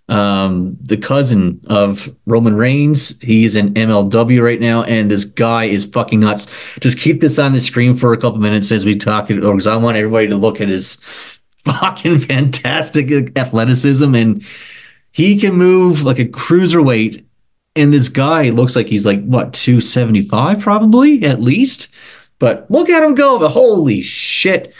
um, 0.08 0.76
the 0.82 0.98
cousin 0.98 1.60
of 1.68 2.14
Roman 2.26 2.54
Reigns. 2.54 3.18
He's 3.22 3.56
in 3.56 3.72
MLW 3.74 4.44
right 4.44 4.60
now, 4.60 4.82
and 4.84 5.10
this 5.10 5.24
guy 5.24 5.64
is 5.64 5.86
fucking 5.86 6.20
nuts. 6.20 6.46
Just 6.80 6.98
keep 6.98 7.22
this 7.22 7.38
on 7.38 7.52
the 7.54 7.60
screen 7.60 7.96
for 7.96 8.12
a 8.12 8.18
couple 8.18 8.38
minutes 8.38 8.70
as 8.70 8.84
we 8.84 8.96
talk 8.96 9.28
because 9.28 9.66
I 9.66 9.76
want 9.76 9.96
everybody 9.96 10.28
to 10.28 10.36
look 10.36 10.60
at 10.60 10.68
his 10.68 10.96
fucking 11.64 12.20
fantastic 12.20 13.36
athleticism, 13.36 14.14
and 14.14 14.44
he 15.12 15.40
can 15.40 15.54
move 15.54 16.02
like 16.02 16.18
a 16.18 16.26
cruiserweight. 16.26 17.24
And 17.74 17.90
this 17.90 18.10
guy 18.10 18.50
looks 18.50 18.76
like 18.76 18.88
he's 18.88 19.06
like 19.06 19.24
what 19.24 19.54
275 19.54 20.60
probably 20.60 21.24
at 21.24 21.40
least. 21.40 21.88
But 22.38 22.70
look 22.70 22.90
at 22.90 23.02
him 23.02 23.14
go! 23.14 23.38
The 23.38 23.48
holy 23.48 24.02
shit! 24.02 24.74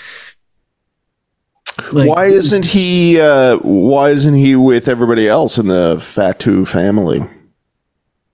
Like, 1.93 2.09
why 2.09 2.27
isn't 2.27 2.67
he? 2.67 3.21
Uh, 3.21 3.59
why 3.59 4.11
isn't 4.11 4.35
he 4.35 4.57
with 4.57 4.89
everybody 4.89 5.29
else 5.29 5.59
in 5.59 5.69
the 5.69 6.01
Fatu 6.03 6.65
family? 6.65 7.27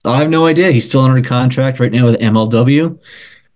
I 0.05 0.21
have 0.21 0.31
no 0.31 0.47
idea. 0.47 0.71
He's 0.71 0.89
still 0.89 1.01
under 1.01 1.27
contract 1.27 1.81
right 1.81 1.93
now 1.93 2.07
with 2.07 2.21
MLW. 2.21 2.99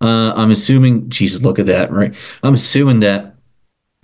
Uh, 0.00 0.32
I'm 0.34 0.50
assuming. 0.50 1.08
Jesus, 1.08 1.42
look 1.42 1.58
at 1.58 1.66
that! 1.66 1.92
Right, 1.92 2.14
I'm 2.42 2.54
assuming 2.54 3.00
that 3.00 3.36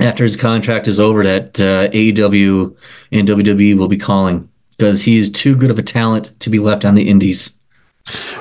after 0.01 0.25
his 0.25 0.37
contract 0.37 0.87
is 0.87 1.01
over, 1.01 1.25
that 1.25 1.61
uh, 1.61 1.89
AEW 1.91 2.77
and 3.13 3.29
WWE 3.29 3.77
will 3.77 3.89
be 3.89 3.99
calling 3.99 4.49
because 4.77 5.03
he 5.03 5.19
is 5.19 5.31
too 5.31 5.57
good 5.57 5.71
of 5.71 5.79
a 5.79 5.83
talent 5.83 6.39
to 6.41 6.51
be 6.51 6.61
left 6.61 6.85
on 6.85 6.95
the 6.95 7.09
Indies. 7.09 7.53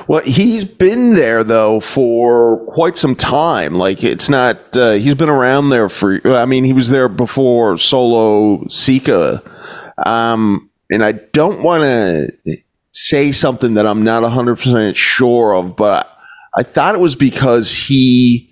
Well, 0.06 0.22
he's 0.22 0.64
been 0.64 1.14
there 1.14 1.44
though 1.44 1.80
for 1.80 2.58
quite 2.72 2.96
some 2.96 3.14
time. 3.14 3.74
Like 3.74 4.02
it's 4.02 4.28
not. 4.28 4.76
Uh, 4.76 4.92
he's 4.92 5.14
been 5.14 5.28
around 5.28 5.70
there 5.70 5.88
for. 5.88 6.20
I 6.24 6.46
mean, 6.46 6.64
he 6.64 6.72
was 6.72 6.88
there 6.88 7.08
before 7.08 7.76
Solo 7.78 8.64
Sikoa, 8.64 9.42
um, 10.06 10.70
and 10.90 11.04
I 11.04 11.12
don't 11.12 11.62
want 11.62 11.82
to 11.82 12.56
say 12.90 13.32
something 13.32 13.74
that 13.74 13.86
I'm 13.86 14.02
not 14.02 14.22
100 14.22 14.56
percent 14.56 14.96
sure 14.96 15.54
of, 15.54 15.76
but 15.76 16.10
I 16.56 16.62
thought 16.62 16.94
it 16.94 17.00
was 17.00 17.14
because 17.14 17.72
he 17.74 18.50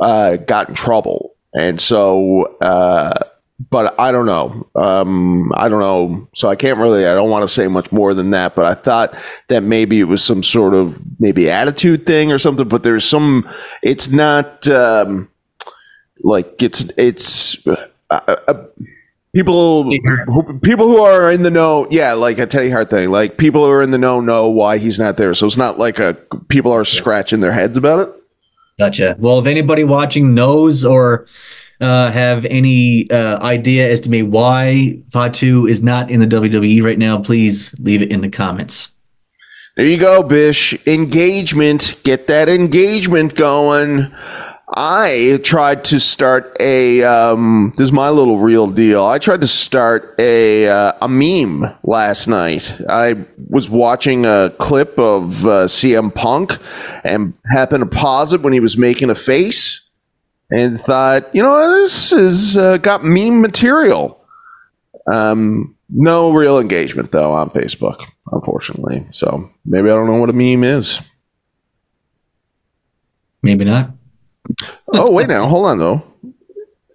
uh, 0.00 0.36
got 0.36 0.68
in 0.68 0.74
trouble, 0.74 1.34
and 1.54 1.80
so. 1.80 2.56
Uh, 2.60 3.24
but 3.68 3.98
I 4.00 4.10
don't 4.10 4.26
know. 4.26 4.66
Um, 4.74 5.52
I 5.54 5.68
don't 5.68 5.80
know. 5.80 6.28
So 6.34 6.48
I 6.48 6.56
can't 6.56 6.78
really, 6.78 7.06
I 7.06 7.14
don't 7.14 7.28
want 7.28 7.42
to 7.42 7.48
say 7.48 7.68
much 7.68 7.92
more 7.92 8.14
than 8.14 8.30
that, 8.30 8.54
but 8.54 8.64
I 8.64 8.74
thought 8.74 9.14
that 9.48 9.62
maybe 9.62 10.00
it 10.00 10.04
was 10.04 10.24
some 10.24 10.42
sort 10.42 10.72
of 10.72 10.98
maybe 11.20 11.50
attitude 11.50 12.06
thing 12.06 12.32
or 12.32 12.38
something, 12.38 12.68
but 12.68 12.82
there's 12.82 13.04
some, 13.04 13.48
it's 13.82 14.08
not, 14.08 14.66
um, 14.68 15.28
like 16.22 16.62
it's, 16.62 16.90
it's, 16.96 17.66
uh, 17.66 17.86
uh, 18.10 18.64
people 19.34 19.84
who, 19.84 20.58
people 20.60 20.88
who 20.88 21.00
are 21.00 21.30
in 21.30 21.44
the 21.44 21.50
know 21.50 21.86
yeah 21.88 22.14
like 22.14 22.38
a 22.38 22.46
teddy 22.46 22.68
hart 22.68 22.90
thing 22.90 23.12
like 23.12 23.36
people 23.36 23.64
who 23.64 23.70
are 23.70 23.80
in 23.80 23.92
the 23.92 23.98
know 23.98 24.20
know 24.20 24.48
why 24.48 24.76
he's 24.76 24.98
not 24.98 25.16
there 25.16 25.32
so 25.34 25.46
it's 25.46 25.56
not 25.56 25.78
like 25.78 26.00
a 26.00 26.14
people 26.48 26.72
are 26.72 26.84
scratching 26.84 27.38
their 27.38 27.52
heads 27.52 27.76
about 27.76 28.00
it 28.00 28.20
Gotcha. 28.80 29.14
Well, 29.18 29.38
if 29.38 29.46
anybody 29.46 29.84
watching 29.84 30.32
knows 30.32 30.86
or 30.86 31.26
uh, 31.80 32.10
have 32.10 32.44
any 32.46 33.10
uh, 33.10 33.42
idea 33.42 33.90
as 33.90 34.00
to 34.02 34.10
maybe 34.10 34.28
why 34.28 34.98
Fatu 35.10 35.66
is 35.66 35.82
not 35.82 36.10
in 36.10 36.20
the 36.20 36.26
WWE 36.26 36.82
right 36.82 36.98
now, 36.98 37.18
please 37.18 37.74
leave 37.78 38.02
it 38.02 38.10
in 38.10 38.20
the 38.20 38.28
comments. 38.28 38.92
There 39.76 39.86
you 39.86 39.98
go, 39.98 40.22
Bish. 40.22 40.74
Engagement. 40.86 41.96
Get 42.04 42.26
that 42.26 42.48
engagement 42.48 43.34
going. 43.34 44.12
I 44.72 45.40
tried 45.42 45.84
to 45.86 45.98
start 45.98 46.56
a. 46.60 47.02
Um, 47.02 47.72
this 47.76 47.86
is 47.86 47.92
my 47.92 48.08
little 48.08 48.38
real 48.38 48.68
deal. 48.68 49.04
I 49.04 49.18
tried 49.18 49.40
to 49.40 49.48
start 49.48 50.14
a 50.18 50.68
uh, 50.68 50.92
a 51.02 51.08
meme 51.08 51.74
last 51.82 52.28
night. 52.28 52.80
I 52.88 53.24
was 53.48 53.68
watching 53.68 54.26
a 54.26 54.54
clip 54.58 54.96
of 54.98 55.44
uh, 55.44 55.66
CM 55.66 56.14
Punk 56.14 56.56
and 57.02 57.34
happened 57.50 57.90
to 57.90 57.96
pause 57.98 58.32
it 58.32 58.42
when 58.42 58.52
he 58.52 58.60
was 58.60 58.76
making 58.76 59.10
a 59.10 59.16
face, 59.16 59.89
and 60.50 60.80
thought, 60.80 61.34
you 61.34 61.42
know, 61.42 61.80
this 61.80 62.10
has 62.10 62.56
uh, 62.56 62.76
got 62.78 63.04
meme 63.04 63.40
material. 63.40 64.22
Um, 65.10 65.76
no 65.88 66.32
real 66.32 66.58
engagement 66.58 67.10
though 67.12 67.32
on 67.32 67.50
Facebook, 67.50 68.04
unfortunately. 68.32 69.06
So 69.10 69.50
maybe 69.64 69.88
I 69.90 69.94
don't 69.94 70.06
know 70.08 70.20
what 70.20 70.30
a 70.30 70.32
meme 70.32 70.62
is. 70.64 71.00
Maybe 73.42 73.64
not. 73.64 73.90
Oh 74.92 75.10
wait, 75.10 75.28
now 75.28 75.46
hold 75.46 75.66
on 75.66 75.78
though. 75.78 76.02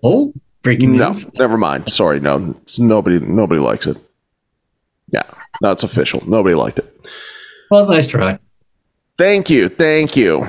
Oh, 0.03 0.33
breaking 0.61 0.95
No, 0.97 1.07
news. 1.07 1.33
never 1.39 1.57
mind. 1.57 1.89
Sorry, 1.89 2.19
no, 2.19 2.55
nobody. 2.77 3.19
Nobody 3.19 3.59
likes 3.59 3.87
it. 3.87 3.97
Yeah, 5.09 5.23
no, 5.61 5.71
it's 5.71 5.83
official. 5.83 6.27
Nobody 6.29 6.55
liked 6.55 6.79
it. 6.79 7.07
Well, 7.71 7.87
nice 7.87 8.07
try. 8.07 8.37
Thank 9.17 9.49
you, 9.49 9.69
thank 9.69 10.15
you. 10.15 10.47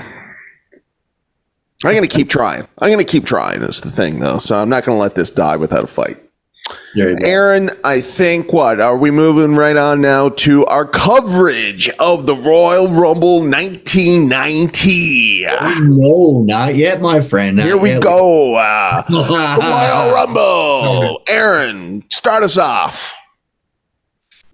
I'm 1.85 1.95
gonna 1.95 2.07
keep 2.07 2.29
trying. 2.31 2.67
I'm 2.79 2.91
gonna 2.91 3.05
keep 3.05 3.27
trying. 3.27 3.63
Is 3.63 3.81
the 3.81 3.91
thing 3.91 4.21
though, 4.21 4.39
so 4.39 4.61
I'm 4.61 4.69
not 4.69 4.85
gonna 4.85 4.99
let 4.99 5.15
this 5.15 5.31
die 5.31 5.57
without 5.57 5.85
a 5.85 5.89
fight. 5.89 6.23
Go. 6.97 7.15
Aaron, 7.21 7.71
I 7.85 8.01
think 8.01 8.53
what 8.53 8.81
are 8.81 8.97
we 8.97 9.11
moving 9.11 9.55
right 9.55 9.77
on 9.77 10.01
now 10.01 10.31
to 10.31 10.65
our 10.67 10.85
coverage 10.87 11.89
of 12.01 12.27
the 12.27 12.35
Royal 12.35 12.89
Rumble 12.89 13.41
1990? 13.41 15.45
No, 15.89 16.43
not 16.45 16.75
yet, 16.75 17.01
my 17.01 17.21
friend. 17.21 17.59
Not 17.59 17.67
Here 17.67 17.77
we 17.77 17.91
yet. 17.91 18.03
go. 18.03 18.57
Uh, 18.59 19.03
Royal 19.61 20.15
Rumble. 20.15 21.23
Aaron, 21.29 22.03
start 22.11 22.43
us 22.43 22.57
off. 22.57 23.15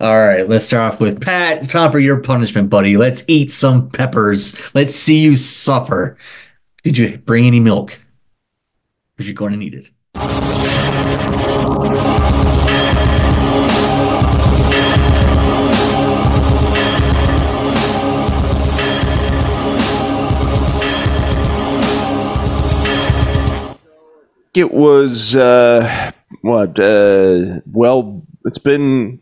All 0.00 0.18
right, 0.20 0.48
let's 0.48 0.66
start 0.66 0.94
off 0.94 1.00
with 1.00 1.20
Pat. 1.20 1.58
It's 1.58 1.68
time 1.68 1.92
for 1.92 2.00
your 2.00 2.18
punishment, 2.18 2.68
buddy. 2.68 2.96
Let's 2.96 3.22
eat 3.28 3.52
some 3.52 3.88
peppers. 3.90 4.56
Let's 4.74 4.92
see 4.94 5.18
you 5.20 5.36
suffer. 5.36 6.18
Did 6.82 6.98
you 6.98 7.16
bring 7.18 7.46
any 7.46 7.60
milk? 7.60 8.00
Because 9.14 9.28
you're 9.28 9.34
going 9.34 9.52
to 9.52 9.58
need 9.58 9.74
it. 9.74 9.88
It 24.54 24.70
was 24.72 25.34
uh, 25.36 26.12
what? 26.42 26.78
Uh, 26.78 27.60
well, 27.72 28.22
it's 28.44 28.58
been 28.58 29.21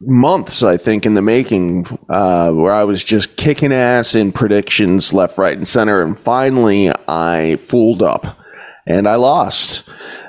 months, 0.00 0.62
I 0.62 0.76
think, 0.76 1.06
in 1.06 1.14
the 1.14 1.22
making, 1.22 1.86
uh, 2.08 2.52
where 2.52 2.72
I 2.72 2.84
was 2.84 3.02
just 3.02 3.36
kicking 3.36 3.72
ass 3.72 4.14
in 4.14 4.32
predictions 4.32 5.12
left, 5.12 5.38
right, 5.38 5.56
and 5.56 5.66
center, 5.66 6.02
and 6.02 6.18
finally 6.18 6.90
I 7.08 7.56
fooled 7.56 8.02
up 8.02 8.38
and 8.86 9.08
I 9.08 9.16
lost. 9.16 9.88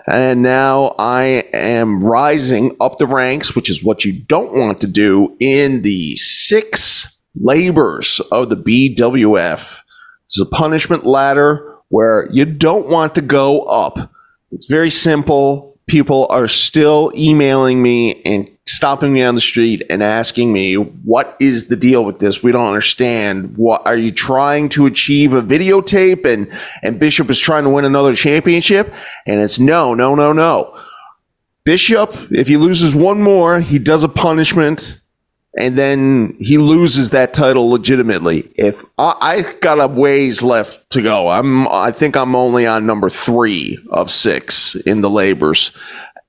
And 0.09 0.41
now 0.41 0.95
I 0.97 1.43
am 1.53 2.01
rising 2.03 2.77
up 2.79 2.97
the 2.97 3.07
ranks, 3.07 3.55
which 3.55 3.69
is 3.69 3.83
what 3.83 4.05
you 4.05 4.13
don't 4.13 4.53
want 4.53 4.79
to 4.81 4.87
do 4.87 5.35
in 5.39 5.81
the 5.81 6.15
six 6.15 7.21
labors 7.35 8.21
of 8.31 8.49
the 8.49 8.55
BWF. 8.55 9.81
It's 10.27 10.39
a 10.39 10.45
punishment 10.45 11.05
ladder 11.05 11.75
where 11.89 12.29
you 12.31 12.45
don't 12.45 12.87
want 12.87 13.15
to 13.15 13.21
go 13.21 13.63
up. 13.63 14.11
It's 14.51 14.65
very 14.65 14.89
simple. 14.89 15.77
People 15.87 16.27
are 16.29 16.47
still 16.47 17.11
emailing 17.15 17.81
me 17.81 18.21
and 18.23 18.49
stopping 18.67 19.13
me 19.13 19.23
on 19.23 19.35
the 19.35 19.41
street 19.41 19.83
and 19.89 20.03
asking 20.03 20.51
me, 20.53 20.75
"What 20.75 21.35
is 21.39 21.65
the 21.65 21.75
deal 21.75 22.05
with 22.05 22.19
this? 22.19 22.43
We 22.43 22.51
don't 22.51 22.67
understand. 22.67 23.53
What 23.57 23.81
are 23.85 23.97
you 23.97 24.11
trying 24.11 24.69
to 24.69 24.85
achieve 24.85 25.33
a 25.33 25.41
videotape?" 25.41 26.25
And 26.25 26.49
and 26.83 26.99
Bishop 26.99 27.29
is 27.29 27.39
trying 27.39 27.63
to 27.63 27.69
win 27.69 27.85
another 27.85 28.15
championship, 28.15 28.93
and 29.25 29.39
it's 29.41 29.59
no, 29.59 29.93
no, 29.93 30.15
no, 30.15 30.33
no. 30.33 30.77
Bishop, 31.63 32.15
if 32.31 32.47
he 32.47 32.55
loses 32.55 32.95
one 32.95 33.21
more, 33.21 33.59
he 33.59 33.77
does 33.77 34.03
a 34.03 34.07
punishment, 34.07 35.01
and 35.57 35.77
then 35.77 36.37
he 36.39 36.57
loses 36.57 37.09
that 37.09 37.33
title 37.33 37.69
legitimately. 37.69 38.49
If 38.55 38.85
I, 38.97 39.15
I 39.19 39.53
got 39.59 39.81
a 39.81 39.87
ways 39.87 40.41
left 40.41 40.89
to 40.91 41.01
go, 41.01 41.27
I'm 41.27 41.67
I 41.67 41.91
think 41.91 42.15
I'm 42.15 42.35
only 42.35 42.65
on 42.65 42.85
number 42.85 43.09
three 43.09 43.77
of 43.89 44.09
six 44.09 44.75
in 44.85 45.01
the 45.01 45.09
labors, 45.09 45.75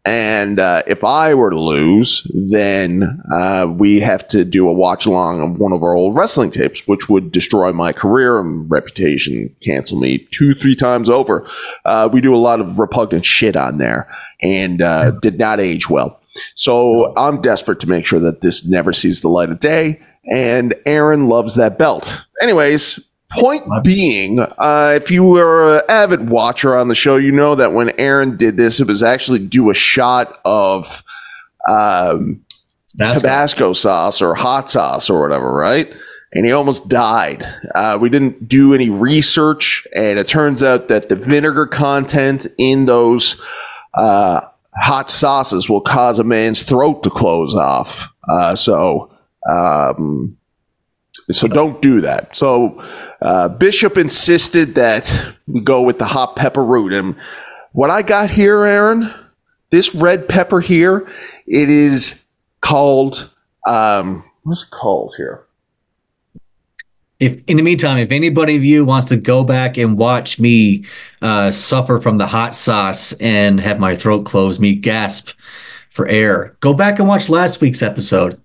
And 0.09 0.59
uh, 0.59 0.85
if 0.87 1.05
I 1.05 1.35
were 1.35 1.51
to 1.51 1.61
lose, 1.61 2.27
then 2.35 3.23
uh, 3.31 3.66
we 3.71 4.01
have 4.01 4.27
to 4.29 4.42
do 4.42 4.66
a 4.66 4.73
watch 4.73 5.05
along 5.05 5.42
of 5.42 5.59
one 5.59 5.73
of 5.73 5.83
our 5.83 5.92
old 5.92 6.14
wrestling 6.14 6.51
tapes, 6.51 6.88
which 6.88 7.11
would 7.11 7.31
destroy 7.31 7.75
my 7.75 7.92
career 7.92 8.40
and 8.40 8.71
reputation, 8.71 9.55
cancel 9.62 10.01
me 10.01 10.27
two, 10.31 10.55
three 10.55 10.75
times 10.75 11.11
over. 11.11 11.47
Uh, 11.85 12.09
we 12.11 12.23
do 12.23 12.35
a 12.35 12.38
lot 12.38 12.59
of 12.59 12.79
repugnant 12.79 13.27
shit 13.27 13.55
on 13.55 13.77
there 13.77 14.11
and 14.40 14.81
uh, 14.81 15.11
did 15.11 15.38
not 15.38 15.61
age 15.61 15.90
well. 15.90 16.18
So 16.55 17.12
I'm 17.18 17.42
desperate 17.42 17.81
to 17.81 17.87
make 17.87 18.07
sure 18.07 18.21
that 18.21 18.40
this 18.40 18.64
never 18.64 18.94
sees 18.94 19.21
the 19.21 19.29
light 19.29 19.51
of 19.51 19.61
day. 19.61 20.01
And 20.33 20.73
Aaron 20.87 21.29
loves 21.29 21.55
that 21.57 21.77
belt. 21.77 22.25
Anyways, 22.40 23.12
point 23.31 23.64
being, 23.85 24.41
uh, 24.41 24.93
if 24.97 25.11
you 25.11 25.25
were 25.25 25.79
an 25.79 25.83
avid 25.88 26.31
watcher 26.31 26.77
on 26.77 26.88
the 26.88 26.95
show, 26.95 27.17
you 27.17 27.33
know 27.33 27.55
that 27.55 27.73
when 27.73 27.91
Aaron 27.99 28.37
did 28.37 28.57
this, 28.57 28.81
it 28.81 28.87
was 28.87 29.03
actually 29.03 29.38
do 29.38 29.71
a 29.71 29.75
shot 29.75 30.41
of 30.45 31.05
um, 31.69 32.45
Tabasco. 32.97 33.21
Tabasco 33.21 33.73
sauce 33.75 34.23
or 34.23 34.35
hot 34.35 34.71
sauce 34.71 35.11
or 35.11 35.21
whatever, 35.21 35.53
right? 35.53 35.93
And 36.33 36.47
he 36.47 36.53
almost 36.53 36.88
died. 36.88 37.45
Uh, 37.75 37.99
we 38.01 38.09
didn't 38.09 38.49
do 38.49 38.75
any 38.75 38.91
research, 38.91 39.87
and 39.95 40.19
it 40.19 40.29
turns 40.29 40.62
out 40.62 40.88
that 40.88 41.09
the 41.09 41.17
vinegar 41.17 41.67
content 41.67 42.47
in 42.59 42.87
those 42.87 43.41
uh, 43.95 44.41
hot 44.77 45.11
sauces 45.11 45.71
will 45.71 45.81
cause 45.81 46.19
a 46.19 46.25
man's 46.25 46.62
throat 46.62 47.03
to 47.03 47.11
close 47.11 47.55
off. 47.55 48.14
Uh, 48.29 48.55
so, 48.55 49.11
um, 49.51 50.37
so 51.31 51.48
don't 51.48 51.81
do 51.83 52.00
that. 52.00 52.37
So, 52.37 52.83
uh, 53.20 53.48
Bishop 53.48 53.96
insisted 53.96 54.74
that 54.76 55.35
we 55.46 55.61
go 55.61 55.83
with 55.83 55.98
the 55.98 56.07
hot 56.07 56.37
pepper 56.37 56.64
root. 56.64 56.92
And 56.92 57.16
what 57.72 57.90
I 57.90 58.02
got 58.02 58.31
here, 58.31 58.64
Aaron, 58.64 59.12
this 59.70 59.94
red 59.94 60.28
pepper 60.28 60.61
here, 60.61 61.09
it 61.46 61.68
is 61.68 62.24
called, 62.61 63.33
um, 63.66 64.24
what's 64.42 64.62
it 64.62 64.70
called 64.70 65.14
here? 65.16 65.44
If 67.20 67.42
in 67.48 67.57
the 67.57 67.64
meantime, 67.64 67.98
if 67.98 68.12
anybody 68.12 68.54
of 68.57 68.64
you 68.64 68.85
wants 68.85 69.09
to 69.09 69.16
go 69.16 69.42
back 69.42 69.76
and 69.76 69.98
watch 69.98 70.38
me 70.38 70.85
uh, 71.20 71.50
suffer 71.50 72.00
from 72.00 72.18
the 72.18 72.28
hot 72.28 72.54
sauce 72.54 73.12
and 73.14 73.61
have 73.61 73.81
my 73.81 73.96
throat 73.96 74.24
close, 74.24 74.61
me 74.61 74.76
gasp 74.76 75.31
for 75.90 76.07
air, 76.07 76.57
go 76.61 76.72
back 76.72 77.00
and 77.00 77.09
watch 77.09 77.28
last 77.28 77.61
week's 77.61 77.83
episode. 77.83 78.40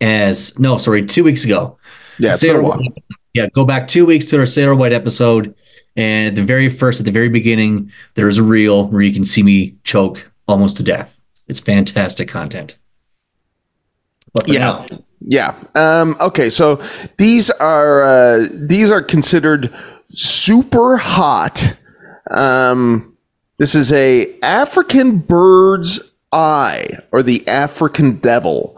As 0.00 0.58
no, 0.58 0.78
sorry, 0.78 1.04
two 1.06 1.24
weeks 1.24 1.44
ago. 1.44 1.78
Yeah, 2.18 2.32
it's 2.32 2.42
been 2.42 2.56
a 2.56 2.62
while. 2.62 2.78
White- 2.78 3.02
yeah, 3.34 3.48
go 3.52 3.64
back 3.64 3.86
two 3.88 4.06
weeks 4.06 4.26
to 4.30 4.38
our 4.38 4.46
Sailor 4.46 4.74
White 4.74 4.92
episode, 4.92 5.54
and 5.96 6.28
at 6.28 6.34
the 6.34 6.42
very 6.42 6.68
first, 6.68 7.00
at 7.00 7.04
the 7.06 7.12
very 7.12 7.28
beginning, 7.28 7.90
there's 8.14 8.38
a 8.38 8.42
reel 8.42 8.86
where 8.88 9.02
you 9.02 9.12
can 9.12 9.24
see 9.24 9.42
me 9.42 9.74
choke 9.84 10.30
almost 10.48 10.76
to 10.78 10.82
death. 10.82 11.14
It's 11.48 11.60
fantastic 11.60 12.28
content. 12.28 12.76
But 14.32 14.48
Yeah. 14.48 14.58
now, 14.60 14.86
Yeah. 15.20 15.54
Um, 15.74 16.16
okay. 16.20 16.50
So 16.50 16.80
these 17.16 17.50
are 17.50 18.02
uh, 18.04 18.48
these 18.52 18.90
are 18.90 19.02
considered 19.02 19.74
super 20.12 20.96
hot. 20.98 21.74
Um, 22.30 23.16
this 23.58 23.74
is 23.74 23.92
a 23.92 24.38
African 24.42 25.18
bird's 25.18 26.14
eye 26.32 26.98
or 27.12 27.22
the 27.22 27.46
African 27.48 28.16
devil. 28.16 28.74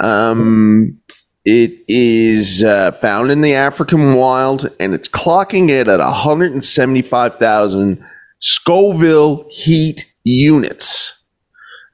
Um, 0.00 1.00
it 1.44 1.84
is 1.88 2.62
uh, 2.62 2.92
found 2.92 3.30
in 3.30 3.42
the 3.42 3.54
African 3.54 4.14
wild, 4.14 4.70
and 4.80 4.94
it's 4.94 5.08
clocking 5.08 5.68
it 5.68 5.88
at 5.88 6.00
175,000 6.00 8.04
Scoville 8.40 9.46
heat 9.50 10.12
units. 10.24 11.24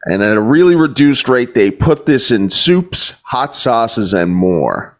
And 0.04 0.22
at 0.22 0.36
a 0.36 0.40
really 0.40 0.76
reduced 0.76 1.28
rate, 1.28 1.54
they 1.54 1.70
put 1.70 2.06
this 2.06 2.30
in 2.30 2.48
soups, 2.48 3.20
hot 3.24 3.54
sauces, 3.54 4.14
and 4.14 4.32
more. 4.32 4.96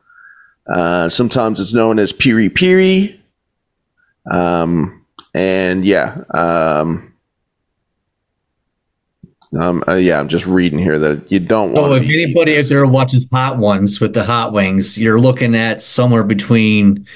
Uh, 0.72 1.08
sometimes 1.08 1.60
it's 1.60 1.72
known 1.72 1.98
as 1.98 2.12
piri 2.12 2.50
piri. 2.50 3.20
Um, 4.30 5.06
and 5.32 5.84
yeah, 5.84 6.22
um, 6.30 7.09
um, 9.58 9.82
uh, 9.88 9.94
yeah, 9.96 10.20
I'm 10.20 10.28
just 10.28 10.46
reading 10.46 10.78
here 10.78 10.98
that 10.98 11.30
you 11.30 11.40
don't 11.40 11.74
So 11.74 11.92
if 11.94 12.04
anybody 12.04 12.58
out 12.58 12.66
there 12.66 12.86
watches 12.86 13.26
hot 13.32 13.58
ones 13.58 14.00
with 14.00 14.14
the 14.14 14.24
hot 14.24 14.52
wings, 14.52 14.98
you're 14.98 15.20
looking 15.20 15.54
at 15.54 15.82
somewhere 15.82 16.24
between 16.24 17.06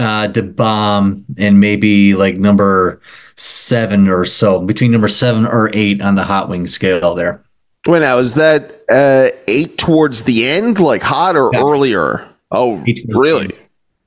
uh 0.00 0.28
the 0.28 0.44
bomb 0.44 1.24
and 1.38 1.58
maybe 1.58 2.14
like 2.14 2.36
number 2.36 3.00
seven 3.36 4.08
or 4.08 4.24
so, 4.24 4.60
between 4.60 4.90
number 4.90 5.08
seven 5.08 5.46
or 5.46 5.70
eight 5.72 6.00
on 6.02 6.14
the 6.14 6.24
hot 6.24 6.48
wing 6.48 6.66
scale 6.66 7.14
there. 7.14 7.42
Wait, 7.86 8.00
now 8.00 8.18
is 8.18 8.34
that 8.34 8.82
uh, 8.90 9.30
eight 9.46 9.78
towards 9.78 10.22
the 10.24 10.46
end, 10.48 10.78
like 10.80 11.02
hot 11.02 11.36
or 11.36 11.50
Yeah. 11.52 11.60
earlier? 11.60 12.28
Oh, 12.50 12.82
really? 13.08 13.50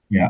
Yeah. 0.10 0.30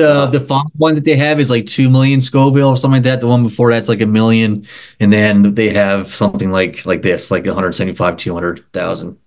The 0.00 0.26
the 0.26 0.40
font 0.40 0.72
one 0.76 0.94
that 0.94 1.04
they 1.04 1.16
have 1.16 1.38
is 1.40 1.50
like 1.50 1.66
two 1.66 1.90
million 1.90 2.22
Scoville 2.22 2.70
or 2.70 2.76
something 2.78 2.96
like 2.96 3.02
that. 3.02 3.20
The 3.20 3.26
one 3.26 3.42
before 3.42 3.70
that's 3.70 3.88
like 3.88 4.00
a 4.00 4.06
million, 4.06 4.66
and 4.98 5.12
then 5.12 5.54
they 5.54 5.74
have 5.74 6.14
something 6.14 6.50
like 6.50 6.86
like 6.86 7.02
this, 7.02 7.30
like 7.30 7.44
175, 7.44 8.16
200,000. 8.16 9.18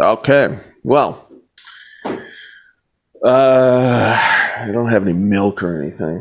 Okay. 0.00 0.58
Well, 0.82 1.24
uh, 3.24 4.16
I 4.58 4.68
don't 4.72 4.90
have 4.90 5.02
any 5.02 5.12
milk 5.12 5.62
or 5.62 5.80
anything. 5.80 6.20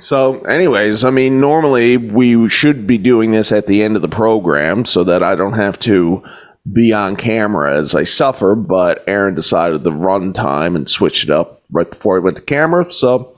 So, 0.00 0.42
anyways, 0.42 1.02
I 1.02 1.10
mean, 1.10 1.40
normally 1.40 1.96
we 1.96 2.46
should 2.50 2.86
be 2.86 2.98
doing 2.98 3.30
this 3.30 3.52
at 3.52 3.66
the 3.66 3.82
end 3.82 3.96
of 3.96 4.02
the 4.02 4.08
program 4.08 4.84
so 4.84 5.02
that 5.04 5.22
I 5.22 5.34
don't 5.34 5.54
have 5.54 5.78
to 5.80 6.22
be 6.70 6.92
on 6.92 7.16
camera 7.16 7.74
as 7.78 7.94
I 7.94 8.04
suffer. 8.04 8.54
But 8.54 9.02
Aaron 9.06 9.34
decided 9.34 9.82
to 9.82 9.92
run 9.92 10.34
time 10.34 10.76
and 10.76 10.90
switch 10.90 11.24
it 11.24 11.30
up 11.30 11.59
right 11.72 11.88
before 11.88 12.16
I 12.16 12.20
went 12.20 12.36
to 12.36 12.42
camera. 12.42 12.90
So, 12.92 13.36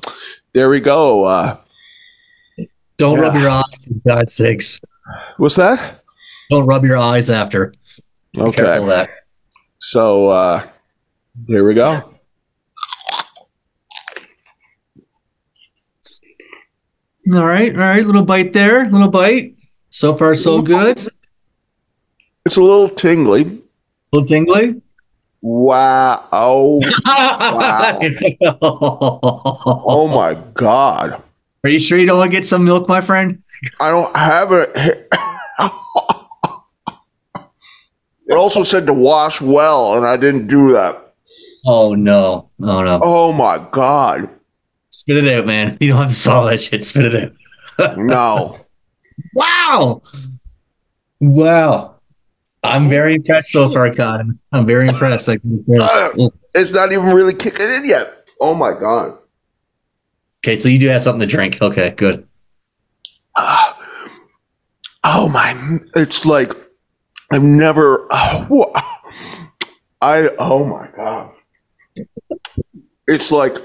there 0.52 0.68
we 0.70 0.80
go. 0.80 1.24
Uh, 1.24 1.56
Don't 2.98 3.18
rub 3.20 3.34
your 3.34 3.50
eyes, 3.50 3.64
for 3.86 3.94
God's 4.06 4.32
sakes. 4.34 4.80
what's 5.38 5.56
that? 5.56 6.02
Don't 6.50 6.66
rub 6.66 6.84
your 6.84 6.98
eyes 6.98 7.30
after. 7.30 7.72
Be 8.34 8.40
Okay. 8.42 8.62
careful 8.62 8.84
of 8.84 8.88
that. 8.90 9.10
So, 9.78 10.28
uh, 10.28 10.66
there 11.48 11.64
we 11.64 11.74
go. 11.74 12.08
All 17.32 17.46
right, 17.46 17.72
all 17.74 17.80
right, 17.82 18.04
little 18.04 18.24
bite 18.24 18.52
there, 18.52 18.88
little 18.90 19.08
bite. 19.08 19.54
So 19.90 20.16
far, 20.16 20.34
so 20.34 20.60
good. 20.60 20.98
It's 22.44 22.56
a 22.56 22.62
little 22.62 22.88
tingly. 22.88 23.42
A 23.42 24.16
little 24.16 24.26
tingly. 24.26 24.81
Wow. 25.42 26.28
Oh, 26.30 26.80
oh 28.62 30.08
my 30.08 30.34
God. 30.54 31.22
Are 31.64 31.70
you 31.70 31.80
sure 31.80 31.98
you 31.98 32.06
don't 32.06 32.18
want 32.18 32.30
to 32.30 32.36
get 32.36 32.46
some 32.46 32.64
milk, 32.64 32.88
my 32.88 33.00
friend? 33.00 33.42
I 33.80 33.90
don't 33.90 34.16
have 34.16 34.52
it. 34.52 34.70
it 38.26 38.34
also 38.34 38.62
said 38.62 38.86
to 38.86 38.94
wash 38.94 39.40
well, 39.40 39.96
and 39.96 40.06
I 40.06 40.16
didn't 40.16 40.46
do 40.46 40.72
that. 40.72 41.14
Oh 41.66 41.94
no, 41.94 42.50
oh 42.60 42.82
no. 42.82 43.00
Oh 43.02 43.32
my 43.32 43.58
God. 43.72 44.28
Spit 44.90 45.24
it 45.24 45.32
out, 45.32 45.46
man. 45.46 45.76
You 45.80 45.88
don't 45.88 46.02
have 46.02 46.10
to 46.10 46.14
swallow 46.14 46.50
that 46.50 46.62
shit. 46.62 46.84
Spit 46.84 47.14
it 47.14 47.24
out. 47.24 47.32
No. 47.96 48.56
Wow. 49.34 50.02
Wow. 51.20 51.91
I'm 52.62 52.88
very 52.88 53.14
impressed 53.14 53.50
so 53.50 53.70
far, 53.72 53.92
Con. 53.92 54.38
I'm 54.52 54.66
very 54.66 54.88
impressed. 54.88 55.26
Like, 55.26 55.40
uh, 55.44 56.10
it's 56.54 56.70
not 56.70 56.92
even 56.92 57.12
really 57.12 57.34
kicking 57.34 57.68
in 57.68 57.84
yet. 57.84 58.24
Oh 58.40 58.54
my 58.54 58.72
God. 58.78 59.18
okay, 60.44 60.56
so 60.56 60.68
you 60.68 60.78
do 60.78 60.88
have 60.88 61.02
something 61.02 61.20
to 61.20 61.26
drink. 61.26 61.60
Okay, 61.60 61.90
good. 61.90 62.26
Uh, 63.34 63.72
oh 65.04 65.28
my. 65.28 65.56
It's 65.96 66.24
like 66.24 66.52
I've 67.32 67.42
never. 67.42 68.06
Oh, 68.10 68.72
I. 70.00 70.28
Oh 70.38 70.64
my 70.64 70.88
God. 70.94 71.32
It's 73.08 73.32
like 73.32 73.56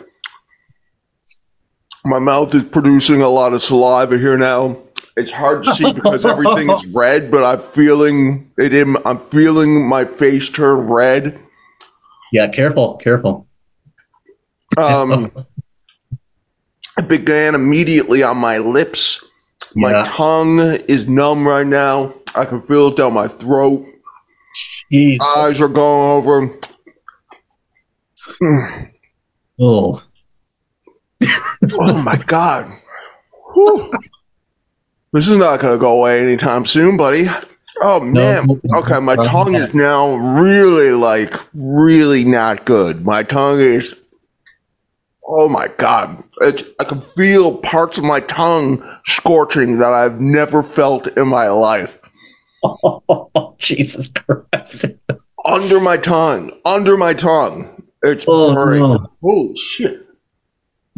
my 2.03 2.19
mouth 2.19 2.53
is 2.55 2.63
producing 2.63 3.21
a 3.21 3.29
lot 3.29 3.53
of 3.53 3.61
saliva 3.61 4.17
here 4.17 4.37
now. 4.37 4.77
It's 5.17 5.31
hard 5.31 5.63
to 5.65 5.73
see 5.73 5.91
because 5.91 6.25
everything 6.25 6.69
is 6.69 6.85
red, 6.93 7.31
but 7.31 7.43
I'm 7.43 7.59
feeling 7.59 8.51
it 8.57 8.71
in. 8.73 8.95
I'm 9.03 9.17
feeling 9.17 9.87
my 9.89 10.05
face 10.05 10.47
turn 10.47 10.87
red. 10.87 11.39
Yeah, 12.31 12.47
careful, 12.49 12.97
careful. 12.97 13.47
Um, 14.77 15.31
it 16.99 17.07
began 17.07 17.55
immediately 17.55 18.21
on 18.21 18.37
my 18.37 18.59
lips. 18.59 19.25
My 19.75 19.91
Yeah. 19.91 20.03
tongue 20.07 20.59
is 20.87 21.07
numb 21.07 21.47
right 21.47 21.65
now. 21.65 22.13
I 22.35 22.45
can 22.45 22.61
feel 22.61 22.89
it 22.89 22.97
down 22.97 23.13
my 23.13 23.27
throat. 23.27 23.87
Jeez. 24.93 25.17
Eyes 25.35 25.59
are 25.59 25.67
going 25.67 26.11
over. 26.11 26.59
Oh, 29.59 30.03
Oh 31.79 32.01
my 32.03 32.17
god. 32.27 32.71
This 35.13 35.27
is 35.27 35.37
not 35.37 35.59
going 35.59 35.73
to 35.73 35.79
go 35.79 35.99
away 35.99 36.21
anytime 36.21 36.65
soon, 36.65 36.97
buddy. 36.97 37.27
Oh 37.81 37.99
man. 37.99 38.47
Okay, 38.75 38.99
my 38.99 39.15
tongue 39.15 39.55
is 39.55 39.73
now 39.73 40.15
really 40.15 40.91
like 40.91 41.33
really 41.53 42.23
not 42.23 42.65
good. 42.65 43.05
My 43.05 43.23
tongue 43.23 43.59
is. 43.59 43.93
Oh 45.29 45.49
my 45.49 45.67
god! 45.77 46.23
It's, 46.41 46.63
I 46.79 46.85
can 46.85 47.01
feel 47.15 47.57
parts 47.57 47.97
of 47.97 48.03
my 48.05 48.21
tongue 48.21 48.81
scorching 49.05 49.77
that 49.79 49.91
I've 49.93 50.19
never 50.21 50.63
felt 50.63 51.07
in 51.17 51.27
my 51.27 51.49
life. 51.49 51.99
Oh, 52.63 53.53
Jesus 53.59 54.07
Christ. 54.07 54.85
Under 55.45 55.79
my 55.81 55.97
tongue, 55.97 56.51
under 56.65 56.95
my 56.97 57.13
tongue. 57.13 57.69
It's 58.03 58.25
Oh, 58.27 58.53
burning. 58.55 58.81
no. 58.83 59.11
Holy 59.21 59.55
shit! 59.57 60.06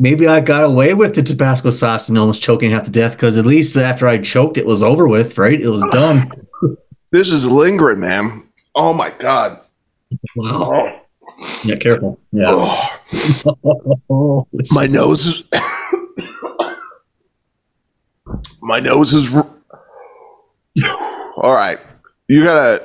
Maybe 0.02 0.28
I 0.28 0.40
got 0.40 0.64
away 0.64 0.94
with 0.94 1.16
the 1.16 1.22
Tabasco 1.22 1.72
sauce 1.72 2.08
and 2.08 2.18
almost 2.18 2.42
choking 2.42 2.72
half 2.72 2.86
to 2.86 2.90
death 2.90 3.12
because 3.18 3.38
at 3.38 3.46
least 3.46 3.76
after 3.76 4.08
I 4.08 4.18
choked, 4.18 4.56
it 4.58 4.66
was 4.66 4.82
over 4.82 5.10
with, 5.10 5.38
right? 5.38 5.60
It 5.60 5.68
was 5.68 5.84
done. 5.92 6.32
This 7.12 7.30
is 7.32 7.46
lingering, 7.46 8.00
man. 8.00 8.48
Oh 8.76 8.94
my 8.94 9.12
god. 9.20 9.60
Wow. 10.38 10.72
Oh, 10.74 11.02
Yeah, 11.64 11.76
careful. 11.76 12.18
Yeah. 12.32 12.48
oh. 14.10 14.48
My 14.72 14.88
nose 14.88 15.26
is. 15.26 15.44
my 18.62 18.80
nose 18.80 19.14
is. 19.14 19.34
All 21.42 21.54
right, 21.54 21.80
you 22.28 22.44
gotta. 22.44 22.84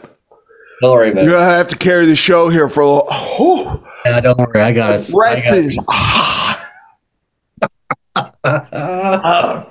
don't 0.80 0.92
worry 0.92 1.10
about 1.10 1.22
You're 1.24 1.32
gonna 1.32 1.44
have 1.44 1.68
to 1.68 1.76
carry 1.76 2.06
the 2.06 2.16
show 2.16 2.48
here 2.48 2.68
for 2.68 2.80
a 2.80 2.86
little. 2.86 3.06
Oh, 3.10 3.84
Yeah, 4.04 4.20
don't 4.20 4.38
worry. 4.38 4.60
I 4.60 4.72
got 4.72 5.00
it. 5.00 5.10
Breath 5.12 5.44
is. 5.52 5.78
Ah, 5.88 6.63
ah, 8.44 9.68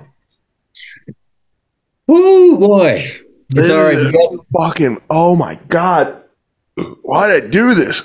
Woo, 2.08 2.58
boy. 2.58 3.12
It's 3.50 3.70
all 3.70 3.84
right. 3.84 4.12
Got- 4.12 4.46
fucking. 4.56 4.98
Oh 5.10 5.36
my 5.36 5.56
god. 5.68 6.22
Why 7.04 7.28
did 7.30 7.44
I 7.44 7.48
do 7.48 7.74
this? 7.74 8.02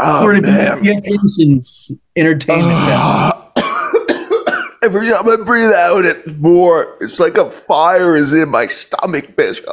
Oh 0.00 0.24
We're 0.24 0.40
man. 0.40 0.86
in 0.86 1.04
Anderson's 1.04 1.92
entertainment 2.16 2.68
now. 2.68 3.52
Ah. 3.56 4.72
Every 4.82 5.10
time 5.10 5.28
I 5.28 5.36
breathe 5.44 5.72
out, 5.72 6.04
it's 6.04 6.34
more. 6.36 6.96
It's 7.00 7.18
like 7.18 7.36
a 7.36 7.50
fire 7.50 8.16
is 8.16 8.32
in 8.32 8.48
my 8.48 8.68
stomach, 8.68 9.36
Bishop. 9.36 9.66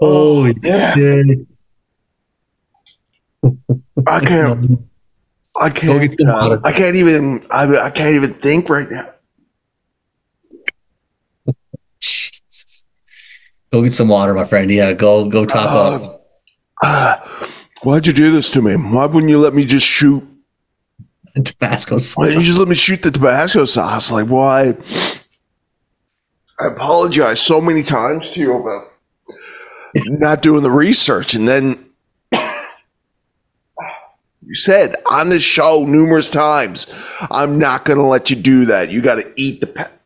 Holy 0.00 0.54
yeah. 0.62 0.94
shit. 0.94 1.38
I 4.06 4.20
can't. 4.24 4.80
I 5.58 5.70
can't. 5.70 6.20
uh. 6.20 6.60
I 6.64 6.72
can't 6.72 6.96
even. 6.96 7.46
I, 7.50 7.64
I 7.86 7.90
can't 7.90 8.14
even 8.14 8.34
think 8.34 8.68
right 8.68 8.90
now. 8.90 9.08
Go 13.72 13.82
get 13.82 13.92
some 13.92 14.08
water, 14.08 14.34
my 14.34 14.44
friend. 14.44 14.70
Yeah, 14.70 14.92
go 14.92 15.28
go 15.28 15.44
top 15.46 15.70
Uh, 15.70 16.04
up. 16.06 16.26
Ah, 16.82 17.48
why'd 17.82 18.06
you 18.06 18.12
do 18.12 18.30
this 18.32 18.50
to 18.50 18.62
me? 18.62 18.74
Why 18.74 19.06
wouldn't 19.06 19.30
you 19.30 19.38
let 19.38 19.54
me 19.54 19.64
just 19.64 19.86
shoot? 19.86 20.26
Tabasco 21.44 21.98
sauce. 21.98 22.16
Why 22.16 22.26
didn't 22.26 22.40
you 22.40 22.46
just 22.46 22.58
let 22.58 22.68
me 22.68 22.74
shoot 22.74 23.02
the 23.02 23.10
Tabasco 23.10 23.64
sauce? 23.64 24.10
Like, 24.10 24.26
why? 24.26 24.74
I 26.58 26.66
apologize 26.66 27.40
so 27.40 27.60
many 27.60 27.82
times 27.82 28.30
to 28.30 28.40
you 28.40 28.54
about 28.56 28.88
not 29.94 30.42
doing 30.42 30.62
the 30.62 30.70
research, 30.70 31.34
and 31.34 31.48
then 31.48 31.89
said 34.54 34.96
on 35.10 35.28
this 35.28 35.42
show 35.42 35.84
numerous 35.86 36.30
times, 36.30 36.86
"I'm 37.30 37.58
not 37.58 37.84
going 37.84 37.98
to 37.98 38.04
let 38.04 38.30
you 38.30 38.36
do 38.36 38.64
that. 38.66 38.90
You 38.90 39.02
got 39.02 39.16
to 39.16 39.32
eat 39.36 39.60
the 39.60 39.66
pep." 39.66 40.00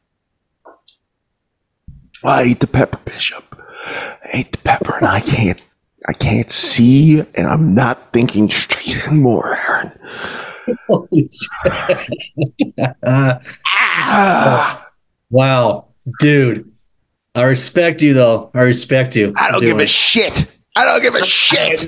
I 2.24 2.44
eat 2.44 2.60
the 2.60 2.66
pepper, 2.66 2.98
Bishop. 3.04 3.44
I 3.86 4.30
ate 4.32 4.52
the 4.52 4.58
pepper, 4.58 4.96
and 4.96 5.06
I 5.06 5.20
can't. 5.20 5.62
I 6.06 6.12
can't 6.12 6.50
see, 6.50 7.20
and 7.20 7.46
I'm 7.46 7.74
not 7.74 8.12
thinking 8.12 8.50
straight 8.50 9.06
anymore, 9.06 9.56
Aaron. 9.56 9.92
Holy 10.86 11.30
shit. 11.32 12.74
Ah. 13.02 14.88
wow, 15.30 15.86
dude. 16.20 16.70
I 17.34 17.42
respect 17.44 18.00
you, 18.02 18.14
though. 18.14 18.50
I 18.54 18.62
respect 18.62 19.16
you. 19.16 19.32
I 19.36 19.50
don't 19.50 19.64
give 19.64 19.78
a 19.78 19.86
shit. 19.86 20.46
I 20.76 20.84
don't 20.84 21.02
give 21.02 21.14
a 21.14 21.24
shit. 21.24 21.86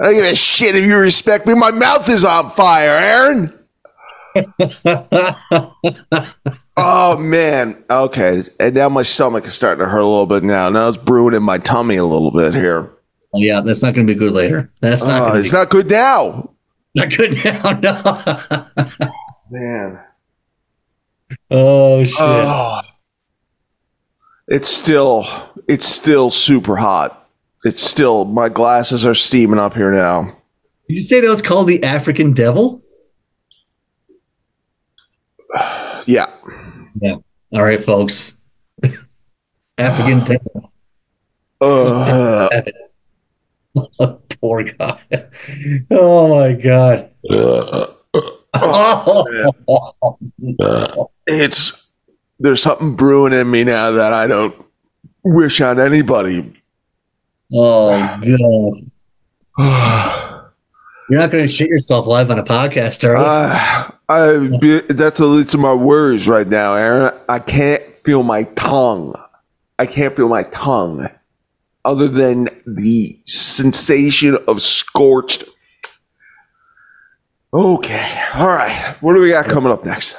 I 0.00 0.04
don't 0.04 0.14
give 0.14 0.24
a 0.24 0.34
shit 0.34 0.76
if 0.76 0.86
you 0.86 0.96
respect 0.96 1.46
me. 1.46 1.54
My 1.54 1.70
mouth 1.70 2.08
is 2.08 2.24
on 2.24 2.48
fire, 2.50 2.90
Aaron. 2.90 3.52
Oh 6.76 7.18
man. 7.18 7.82
Okay. 7.90 8.42
And 8.58 8.74
now 8.74 8.88
my 8.88 9.02
stomach 9.02 9.44
is 9.44 9.54
starting 9.54 9.84
to 9.84 9.90
hurt 9.90 10.00
a 10.00 10.06
little 10.06 10.26
bit 10.26 10.42
now. 10.42 10.68
Now 10.70 10.88
it's 10.88 10.96
brewing 10.96 11.34
in 11.34 11.42
my 11.42 11.58
tummy 11.58 11.96
a 11.96 12.04
little 12.04 12.30
bit 12.30 12.54
here. 12.54 12.90
Oh, 13.34 13.38
yeah, 13.38 13.60
that's 13.60 13.82
not 13.82 13.94
going 13.94 14.06
to 14.06 14.12
be 14.12 14.18
good 14.18 14.32
later. 14.32 14.70
That's 14.80 15.04
not 15.04 15.30
oh, 15.30 15.34
to 15.34 15.40
it's 15.40 15.52
not 15.52 15.70
good 15.70 15.90
now. 15.90 16.50
not 16.94 17.10
good 17.10 17.44
now. 17.44 18.68
No. 19.50 19.58
Man. 19.58 20.00
oh 21.50 22.04
shit. 22.06 22.16
Oh. 22.18 22.80
It's 24.48 24.70
still 24.70 25.26
it's 25.68 25.84
still 25.84 26.30
super 26.30 26.76
hot. 26.76 27.21
It's 27.64 27.82
still 27.82 28.24
my 28.24 28.48
glasses 28.48 29.06
are 29.06 29.14
steaming 29.14 29.58
up 29.58 29.74
here 29.74 29.92
now. 29.92 30.36
Did 30.88 30.96
you 30.96 31.02
say 31.02 31.20
that 31.20 31.28
was 31.28 31.42
called 31.42 31.68
the 31.68 31.82
African 31.84 32.32
Devil? 32.32 32.82
Yeah. 36.04 36.26
Yeah. 37.00 37.16
All 37.52 37.62
right, 37.62 37.82
folks. 37.82 38.40
African 39.78 40.24
Devil. 40.24 40.72
Uh, 41.60 42.48
Poor 44.40 44.64
guy. 44.64 45.00
Oh 45.92 46.28
my 46.28 46.54
god. 46.54 47.10
Oh, 48.54 50.28
it's 51.26 51.88
there's 52.40 52.62
something 52.62 52.96
brewing 52.96 53.32
in 53.32 53.48
me 53.50 53.62
now 53.62 53.92
that 53.92 54.12
I 54.12 54.26
don't 54.26 54.54
wish 55.22 55.60
on 55.60 55.78
anybody. 55.78 56.60
Oh 57.52 58.80
god. 59.58 60.38
You're 61.10 61.20
not 61.20 61.30
going 61.30 61.46
to 61.46 61.52
shit 61.52 61.68
yourself 61.68 62.06
live 62.06 62.30
on 62.30 62.38
a 62.38 62.44
podcast, 62.44 63.06
are 63.06 63.16
you? 63.16 63.22
Uh, 63.22 63.90
I 64.08 64.58
be, 64.58 64.80
that's 64.92 65.18
the 65.18 65.26
least 65.26 65.52
of 65.52 65.60
my 65.60 65.74
worries 65.74 66.26
right 66.26 66.46
now, 66.46 66.74
Aaron. 66.74 67.12
I 67.28 67.38
can't 67.38 67.82
feel 67.96 68.22
my 68.22 68.44
tongue. 68.54 69.14
I 69.78 69.84
can't 69.86 70.16
feel 70.16 70.28
my 70.28 70.44
tongue, 70.44 71.08
other 71.84 72.08
than 72.08 72.48
the 72.66 73.18
sensation 73.24 74.38
of 74.48 74.62
scorched. 74.62 75.44
Okay, 77.52 78.22
all 78.34 78.46
right. 78.46 78.96
What 79.00 79.12
do 79.14 79.20
we 79.20 79.30
got 79.30 79.46
coming 79.46 79.72
up 79.72 79.84
next? 79.84 80.16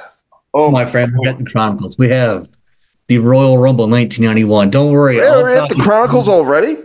oh, 0.54 0.70
my 0.70 0.86
friend, 0.86 1.12
we 1.18 1.24
got 1.24 1.38
the 1.38 1.44
Chronicles. 1.44 1.98
We 1.98 2.08
have 2.08 2.48
the 3.08 3.18
Royal 3.18 3.58
Rumble 3.58 3.88
1991. 3.88 4.70
Don't 4.70 4.92
worry. 4.92 5.16
We're 5.16 5.56
at 5.56 5.68
the 5.68 5.74
Chronicles 5.74 6.28
already. 6.28 6.76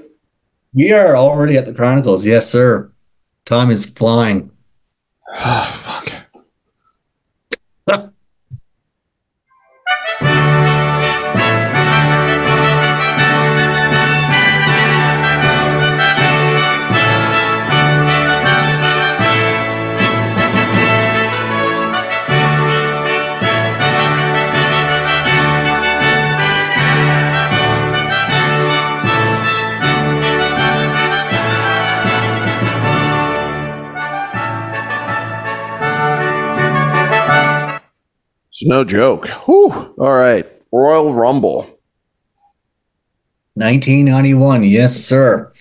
We 0.74 0.92
are 0.92 1.16
already 1.16 1.58
at 1.58 1.66
the 1.66 1.74
Chronicles. 1.74 2.26
Yes, 2.26 2.50
sir. 2.50 2.92
Time 3.46 3.72
is 3.72 3.86
flying. 3.86 4.52
Ah, 5.34 5.72
fuck. 5.76 6.19
It's 38.60 38.68
no 38.68 38.84
joke. 38.84 39.26
Whew. 39.46 39.72
All 39.72 40.18
right, 40.18 40.46
Royal 40.74 41.14
Rumble. 41.14 41.60
1991. 43.54 44.64
Yes, 44.64 44.98
sir. 44.98 45.54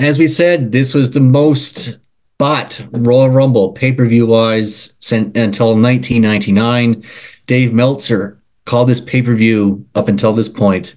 As 0.00 0.18
we 0.18 0.26
said, 0.26 0.72
this 0.72 0.94
was 0.94 1.12
the 1.12 1.20
most 1.20 1.96
bought 2.36 2.84
Royal 2.90 3.30
Rumble 3.30 3.70
pay 3.70 3.92
per 3.92 4.04
view 4.06 4.26
wise 4.26 4.96
until 5.12 5.80
1999. 5.80 7.04
Dave 7.46 7.72
Meltzer 7.72 8.42
called 8.64 8.88
this 8.88 9.00
pay 9.00 9.22
per 9.22 9.36
view 9.36 9.86
up 9.94 10.08
until 10.08 10.32
this 10.32 10.48
point 10.48 10.96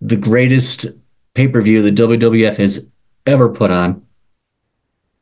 the 0.00 0.16
greatest 0.16 0.86
pay 1.34 1.46
per 1.46 1.62
view 1.62 1.80
the 1.80 1.92
WWF 1.92 2.56
has 2.56 2.88
ever 3.24 3.48
put 3.48 3.70
on. 3.70 4.04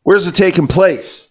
Where's 0.04 0.26
it 0.26 0.34
taking 0.34 0.68
place? 0.68 1.30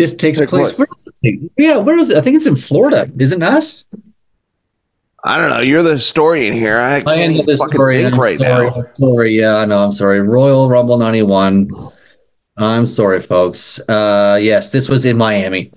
This 0.00 0.14
takes 0.14 0.38
Take 0.38 0.48
place. 0.48 0.72
place. 0.72 0.78
Where 0.78 0.88
is 0.96 1.08
it? 1.22 1.50
Yeah, 1.58 1.76
where 1.76 1.98
is 1.98 2.08
it? 2.08 2.16
I 2.16 2.22
think 2.22 2.36
it's 2.36 2.46
in 2.46 2.56
Florida, 2.56 3.10
is 3.18 3.32
it 3.32 3.38
not? 3.38 3.84
I 5.22 5.36
don't 5.36 5.50
know. 5.50 5.60
You're 5.60 5.82
the 5.82 5.92
historian 5.92 6.54
here. 6.54 6.78
I 6.78 6.96
I 6.96 7.00
can't 7.02 7.38
am 7.38 7.44
the 7.46 7.56
fucking 7.58 7.74
story. 7.74 7.96
think 8.02 8.14
I'm 8.14 8.20
right 8.20 8.38
sorry. 8.38 8.70
now. 8.70 8.74
I'm 8.76 8.94
sorry. 8.94 9.38
Yeah, 9.38 9.56
I 9.56 9.66
know. 9.66 9.78
I'm 9.84 9.92
sorry. 9.92 10.20
Royal 10.22 10.70
Rumble 10.70 10.96
91. 10.96 11.68
I'm 12.56 12.86
sorry, 12.86 13.20
folks. 13.20 13.78
Uh, 13.86 14.38
yes, 14.40 14.72
this 14.72 14.88
was 14.88 15.04
in 15.04 15.18
Miami. 15.18 15.72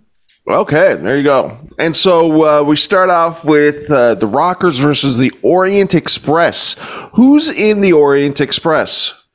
Okay, 0.47 0.95
there 0.95 1.17
you 1.17 1.23
go. 1.23 1.57
And 1.77 1.93
so 1.95 2.43
uh, 2.61 2.63
we 2.63 2.77
start 2.77 3.09
off 3.09 3.43
with 3.43 3.91
uh, 3.91 4.15
the 4.15 4.27
Rockers 4.27 4.77
versus 4.79 5.17
the 5.17 5.31
Orient 5.41 5.93
Express. 5.95 6.77
Who's 7.13 7.49
in 7.49 7.81
the 7.81 7.91
Orient 7.91 8.39
Express? 8.39 9.25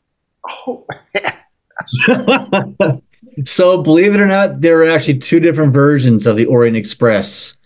Oh, 0.66 0.86
so, 3.44 3.82
believe 3.82 4.14
it 4.14 4.20
or 4.20 4.26
not, 4.26 4.60
there 4.60 4.82
are 4.82 4.88
actually 4.90 5.18
two 5.18 5.40
different 5.40 5.72
versions 5.72 6.26
of 6.26 6.36
the 6.36 6.46
Orient 6.46 6.76
Express. 6.76 7.56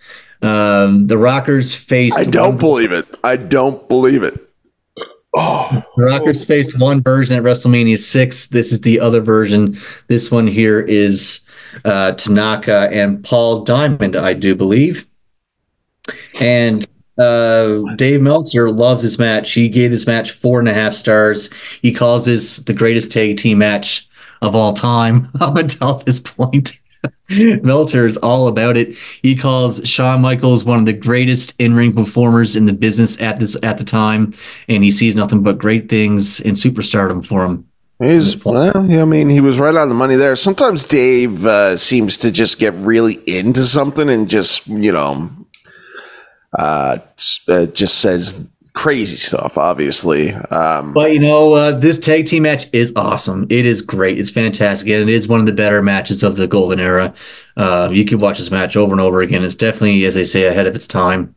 Um, 0.43 1.07
the 1.07 1.19
Rockers 1.19 1.75
faced. 1.75 2.19
I 2.19 2.25
don't 2.25 2.51
one- 2.51 2.59
believe 2.59 2.93
it. 2.93 3.07
I 3.23 3.37
don't 3.37 3.89
believe 3.89 4.23
it. 4.23 4.39
Oh, 5.35 5.83
The 5.97 6.05
Rockers 6.05 6.45
faced 6.45 6.79
one 6.79 7.01
version 7.03 7.39
at 7.39 7.43
WrestleMania 7.43 7.99
6. 7.99 8.49
This 8.49 8.71
is 8.71 8.83
the 8.83 9.01
other 9.01 9.21
version. 9.23 9.79
This 10.09 10.31
one 10.31 10.47
here 10.47 10.79
is 10.81 11.41
uh, 11.87 12.13
Tanaka 12.13 12.91
and 12.93 13.25
Paul 13.25 13.65
Diamond, 13.65 14.15
I 14.15 14.35
do 14.35 14.55
believe. 14.55 15.07
And 16.41 16.87
uh, 17.17 17.79
Dave 17.97 18.21
Meltzer 18.21 18.71
loves 18.71 19.03
this 19.03 19.19
match. 19.19 19.53
He 19.53 19.71
gave 19.71 19.91
this 19.91 20.07
match 20.07 20.33
four 20.33 20.59
and 20.59 20.69
a 20.69 20.75
half 20.75 20.93
stars. 20.93 21.49
He 21.81 21.95
calls 21.95 22.27
this 22.27 22.59
the 22.59 22.75
greatest 22.75 23.11
tag 23.11 23.39
team 23.39 23.57
match 23.59 24.07
of 24.43 24.55
all 24.55 24.75
time 24.75 25.31
up 25.41 25.57
until 25.57 25.95
this 25.99 26.21
point. 26.21 26.79
Meltzer 27.31 28.07
is 28.07 28.17
all 28.19 28.47
about 28.47 28.77
it. 28.77 28.97
He 29.23 29.35
calls 29.35 29.87
Shawn 29.89 30.21
Michaels 30.21 30.65
one 30.65 30.79
of 30.79 30.87
the 30.87 30.93
greatest 30.93 31.55
in-ring 31.59 31.95
performers 31.95 32.55
in 32.55 32.67
the 32.67 32.73
business 32.73 33.21
at 33.21 33.41
this 33.41 33.57
at 33.63 33.79
the 33.79 33.85
time, 33.85 34.35
and 34.69 34.85
he 34.85 34.91
sees 34.91 35.17
nothing 35.17 35.43
but 35.43 35.59
great 35.59 35.89
things 35.89 36.41
in 36.41 36.55
superstardom 36.55 37.25
for 37.27 37.45
him. 37.45 37.67
he's 38.01 38.45
well. 38.45 38.77
I 38.77 39.05
mean, 39.05 39.29
he 39.31 39.41
was 39.41 39.59
right 39.59 39.75
on 39.75 39.89
the 39.89 39.95
money 39.95 40.15
there. 40.15 40.37
Sometimes 40.37 40.85
Dave 40.85 41.45
uh, 41.45 41.77
seems 41.77 42.17
to 42.19 42.31
just 42.31 42.59
get 42.59 42.75
really 42.75 43.15
into 43.27 43.65
something 43.65 44.09
and 44.09 44.29
just 44.29 44.67
you 44.69 44.93
know, 44.93 45.29
uh, 46.57 46.99
uh, 47.49 47.67
just 47.67 47.99
says 47.99 48.49
crazy 48.75 49.17
stuff. 49.17 49.59
Obviously, 49.59 50.33
um, 50.33 50.93
But 50.93 51.13
you 51.13 51.19
know, 51.21 51.53
uh, 51.53 51.73
this 51.73 51.99
tag 51.99 52.27
team 52.27 52.45
match 52.45 52.67
is 52.73 52.93
awesome. 52.97 53.47
It 53.51 53.65
is 53.67 53.83
great. 53.83 54.19
It's 54.19 54.31
fantastic, 54.31 54.89
and 54.89 55.09
it 55.09 55.13
is 55.13 55.29
one 55.29 55.41
of 55.41 55.47
the 55.47 55.53
better 55.53 55.83
matches 55.83 56.23
of 56.23 56.37
the 56.37 56.47
golden 56.47 56.81
era. 56.81 57.13
Uh, 57.57 57.89
you 57.93 58.05
can 58.05 58.19
watch 58.19 58.39
this 58.39 58.51
match 58.51 58.77
over 58.77 58.93
and 58.93 59.01
over 59.01 59.21
again. 59.21 59.45
It's 59.45 59.55
definitely, 59.55 60.05
as 60.05 60.15
they 60.15 60.25
say, 60.25 60.47
ahead 60.47 60.67
of 60.67 60.75
its 60.75 60.87
time. 60.87 61.35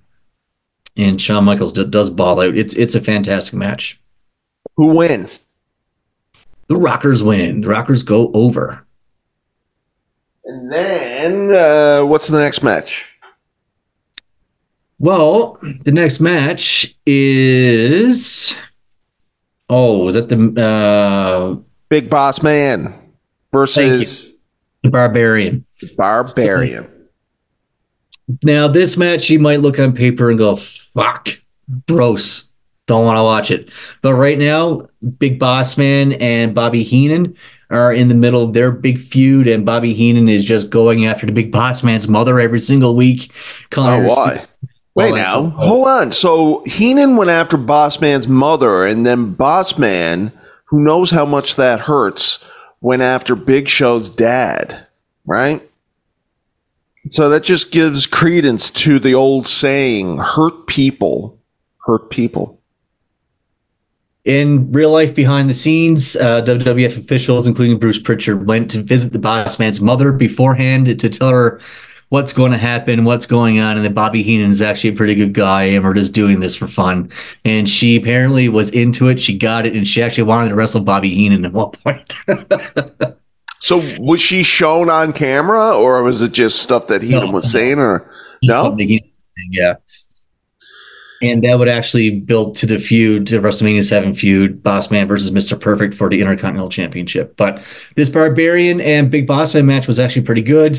And 0.97 1.19
Shawn 1.19 1.43
Michaels 1.43 1.73
d- 1.73 1.83
does 1.85 2.09
ball 2.09 2.39
out. 2.41 2.55
It's 2.55 2.73
it's 2.75 2.95
a 2.95 3.01
fantastic 3.01 3.53
match. 3.53 3.99
who 4.77 4.95
wins? 4.95 5.41
The 6.67 6.77
Rockers 6.77 7.21
win. 7.21 7.61
The 7.61 7.67
Rockers 7.67 8.01
go 8.03 8.31
over. 8.33 8.85
And 10.45 10.71
then 10.71 11.53
uh, 11.53 12.05
what's 12.05 12.27
the 12.27 12.39
next 12.39 12.63
match? 12.63 13.07
Well, 15.05 15.59
the 15.83 15.91
next 15.91 16.19
match 16.19 16.95
is. 17.05 18.57
Oh, 19.69 20.07
is 20.07 20.15
that 20.15 20.29
the 20.29 20.59
uh, 20.59 21.61
Big 21.89 22.09
Boss 22.09 22.41
Man 22.41 22.91
versus 23.51 24.33
the 24.81 24.89
Barbarian? 24.89 25.63
Barbarian. 25.95 26.87
Now, 28.41 28.67
this 28.67 28.97
match 28.97 29.29
you 29.29 29.37
might 29.37 29.59
look 29.59 29.77
on 29.77 29.93
paper 29.93 30.31
and 30.31 30.39
go, 30.39 30.55
"Fuck, 30.55 31.29
gross." 31.87 32.51
Don't 32.87 33.05
want 33.05 33.17
to 33.17 33.23
watch 33.23 33.51
it. 33.51 33.69
But 34.01 34.15
right 34.15 34.39
now, 34.39 34.87
Big 35.19 35.37
Boss 35.37 35.77
Man 35.77 36.13
and 36.13 36.55
Bobby 36.55 36.83
Heenan 36.83 37.35
are 37.69 37.93
in 37.93 38.07
the 38.07 38.15
middle 38.15 38.43
of 38.43 38.53
their 38.53 38.71
big 38.71 38.99
feud, 38.99 39.47
and 39.47 39.65
Bobby 39.65 39.93
Heenan 39.93 40.29
is 40.29 40.43
just 40.43 40.71
going 40.71 41.05
after 41.05 41.27
the 41.27 41.31
Big 41.31 41.51
Boss 41.51 41.83
Man's 41.83 42.07
mother 42.07 42.39
every 42.39 42.59
single 42.59 42.95
week. 42.95 43.31
Oh, 43.75 44.07
why? 44.07 44.45
Wait 44.95 45.11
Well, 45.11 45.43
now, 45.43 45.49
hold 45.49 45.87
on. 45.87 46.11
So 46.13 46.63
Heenan 46.65 47.17
went 47.17 47.29
after 47.29 47.57
Bossman's 47.57 48.29
mother, 48.29 48.85
and 48.85 49.05
then 49.05 49.35
Bossman, 49.35 50.31
who 50.65 50.79
knows 50.79 51.11
how 51.11 51.25
much 51.25 51.57
that 51.57 51.81
hurts, 51.81 52.43
went 52.79 53.01
after 53.01 53.35
Big 53.35 53.67
Show's 53.67 54.09
dad, 54.09 54.87
right? 55.25 55.61
So 57.09 57.29
that 57.29 57.43
just 57.43 57.71
gives 57.71 58.07
credence 58.07 58.71
to 58.71 58.97
the 58.97 59.13
old 59.13 59.47
saying, 59.47 60.17
hurt 60.17 60.65
people, 60.67 61.37
hurt 61.85 62.09
people. 62.09 62.59
In 64.23 64.71
real 64.71 64.91
life, 64.91 65.13
behind 65.13 65.49
the 65.49 65.53
scenes, 65.53 66.15
uh, 66.15 66.41
WWF 66.43 66.97
officials, 66.97 67.45
including 67.45 67.77
Bruce 67.77 67.99
Pritchard, 67.99 68.47
went 68.47 68.71
to 68.71 68.81
visit 68.81 69.13
the 69.13 69.19
boss 69.19 69.59
man's 69.59 69.81
mother 69.81 70.11
beforehand 70.11 70.85
to 70.99 71.09
tell 71.09 71.29
her 71.29 71.59
what's 72.09 72.33
going 72.33 72.51
to 72.51 72.57
happen, 72.57 73.03
what's 73.03 73.25
going 73.25 73.59
on, 73.59 73.77
and 73.77 73.85
that 73.85 73.93
Bobby 73.93 74.23
Heenan 74.23 74.49
is 74.51 74.61
actually 74.61 74.91
a 74.91 74.95
pretty 74.95 75.15
good 75.15 75.33
guy, 75.33 75.63
and 75.63 75.83
we're 75.83 75.93
just 75.93 76.13
doing 76.13 76.39
this 76.39 76.55
for 76.55 76.67
fun. 76.67 77.11
And 77.43 77.69
she 77.69 77.95
apparently 77.95 78.47
was 78.49 78.69
into 78.69 79.07
it. 79.09 79.19
She 79.19 79.37
got 79.37 79.65
it, 79.65 79.75
and 79.75 79.87
she 79.87 80.01
actually 80.01 80.23
wanted 80.23 80.49
to 80.49 80.55
wrestle 80.55 80.81
Bobby 80.81 81.09
Heenan 81.09 81.45
at 81.45 81.53
one 81.53 81.71
point. 81.71 82.15
So 83.61 83.81
was 83.97 84.21
she 84.21 84.43
shown 84.43 84.91
on 84.91 85.11
camera, 85.11 85.75
or 85.75 86.03
was 86.03 86.21
it 86.21 86.33
just 86.33 86.59
stuff 86.61 86.85
that 86.87 87.01
Heenan 87.01 87.25
No. 87.27 87.31
was 87.31 87.49
saying? 87.49 87.79
Or 87.79 88.07
no? 88.43 88.61
Something 88.63 88.87
he- 88.87 89.11
yeah. 89.49 89.75
And 91.21 91.43
that 91.43 91.57
would 91.57 91.69
actually 91.69 92.19
build 92.19 92.55
to 92.57 92.65
the 92.65 92.77
feud, 92.77 93.25
to 93.27 93.39
WrestleMania 93.39 93.83
7 93.83 94.13
feud, 94.13 94.61
Boss 94.61 94.91
Man 94.91 95.07
versus 95.07 95.31
Mr. 95.31 95.59
Perfect 95.59 95.93
for 95.93 96.09
the 96.09 96.19
Intercontinental 96.19 96.69
Championship. 96.69 97.37
But 97.37 97.63
this 97.95 98.09
Barbarian 98.09 98.81
and 98.81 99.09
Big 99.09 99.25
Boss 99.25 99.53
Man 99.53 99.65
match 99.65 99.87
was 99.87 99.99
actually 99.99 100.23
pretty 100.23 100.41
good. 100.41 100.77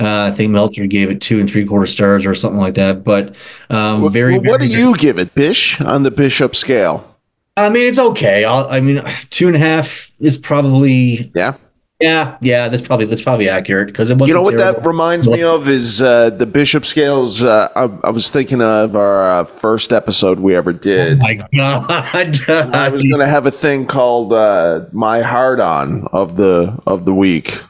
Uh, 0.00 0.30
I 0.30 0.32
think 0.32 0.50
Meltzer 0.50 0.86
gave 0.86 1.10
it 1.10 1.20
two 1.20 1.38
and 1.38 1.48
three 1.48 1.64
quarter 1.64 1.86
stars 1.86 2.26
or 2.26 2.34
something 2.34 2.60
like 2.60 2.74
that. 2.74 3.04
But 3.04 3.36
um, 3.70 4.02
Well, 4.02 4.10
very, 4.10 4.38
what 4.38 4.60
very 4.60 4.68
do 4.68 4.78
you 4.78 4.96
give 4.96 5.18
it, 5.18 5.34
Bish, 5.34 5.80
on 5.80 6.02
the 6.02 6.10
Bishop 6.10 6.56
scale? 6.56 7.16
I 7.56 7.68
mean, 7.68 7.88
it's 7.88 7.98
okay. 7.98 8.44
I'll, 8.44 8.68
I 8.68 8.80
mean, 8.80 9.02
two 9.30 9.48
and 9.48 9.56
a 9.56 9.60
half 9.60 10.12
is 10.20 10.36
probably 10.36 11.30
Yeah. 11.34 11.54
Yeah, 12.00 12.36
yeah. 12.40 12.68
That's 12.68 12.82
probably 12.82 13.06
that's 13.06 13.22
probably 13.22 13.48
accurate 13.48 13.88
because 13.88 14.10
it 14.10 14.14
wasn't. 14.14 14.28
You 14.28 14.34
know 14.34 14.42
what 14.42 14.56
terrible. 14.56 14.80
that 14.80 14.86
reminds 14.86 15.26
me 15.26 15.42
of 15.42 15.68
is 15.68 16.00
uh, 16.00 16.30
the 16.30 16.46
Bishop 16.46 16.84
scales. 16.84 17.42
Uh, 17.42 17.68
I, 17.74 18.06
I 18.06 18.10
was 18.10 18.30
thinking 18.30 18.62
of 18.62 18.94
our 18.94 19.40
uh, 19.40 19.44
first 19.44 19.92
episode 19.92 20.38
we 20.38 20.54
ever 20.54 20.72
did. 20.72 21.18
Oh 21.18 21.22
my 21.22 21.34
God! 21.52 21.90
I 22.48 22.88
was 22.88 23.06
going 23.06 23.20
to 23.20 23.28
have 23.28 23.46
a 23.46 23.50
thing 23.50 23.86
called 23.86 24.32
uh, 24.32 24.86
"My 24.92 25.22
Hard 25.22 25.60
On" 25.60 26.06
of 26.12 26.36
the 26.36 26.78
of 26.86 27.04
the 27.04 27.14
week. 27.14 27.60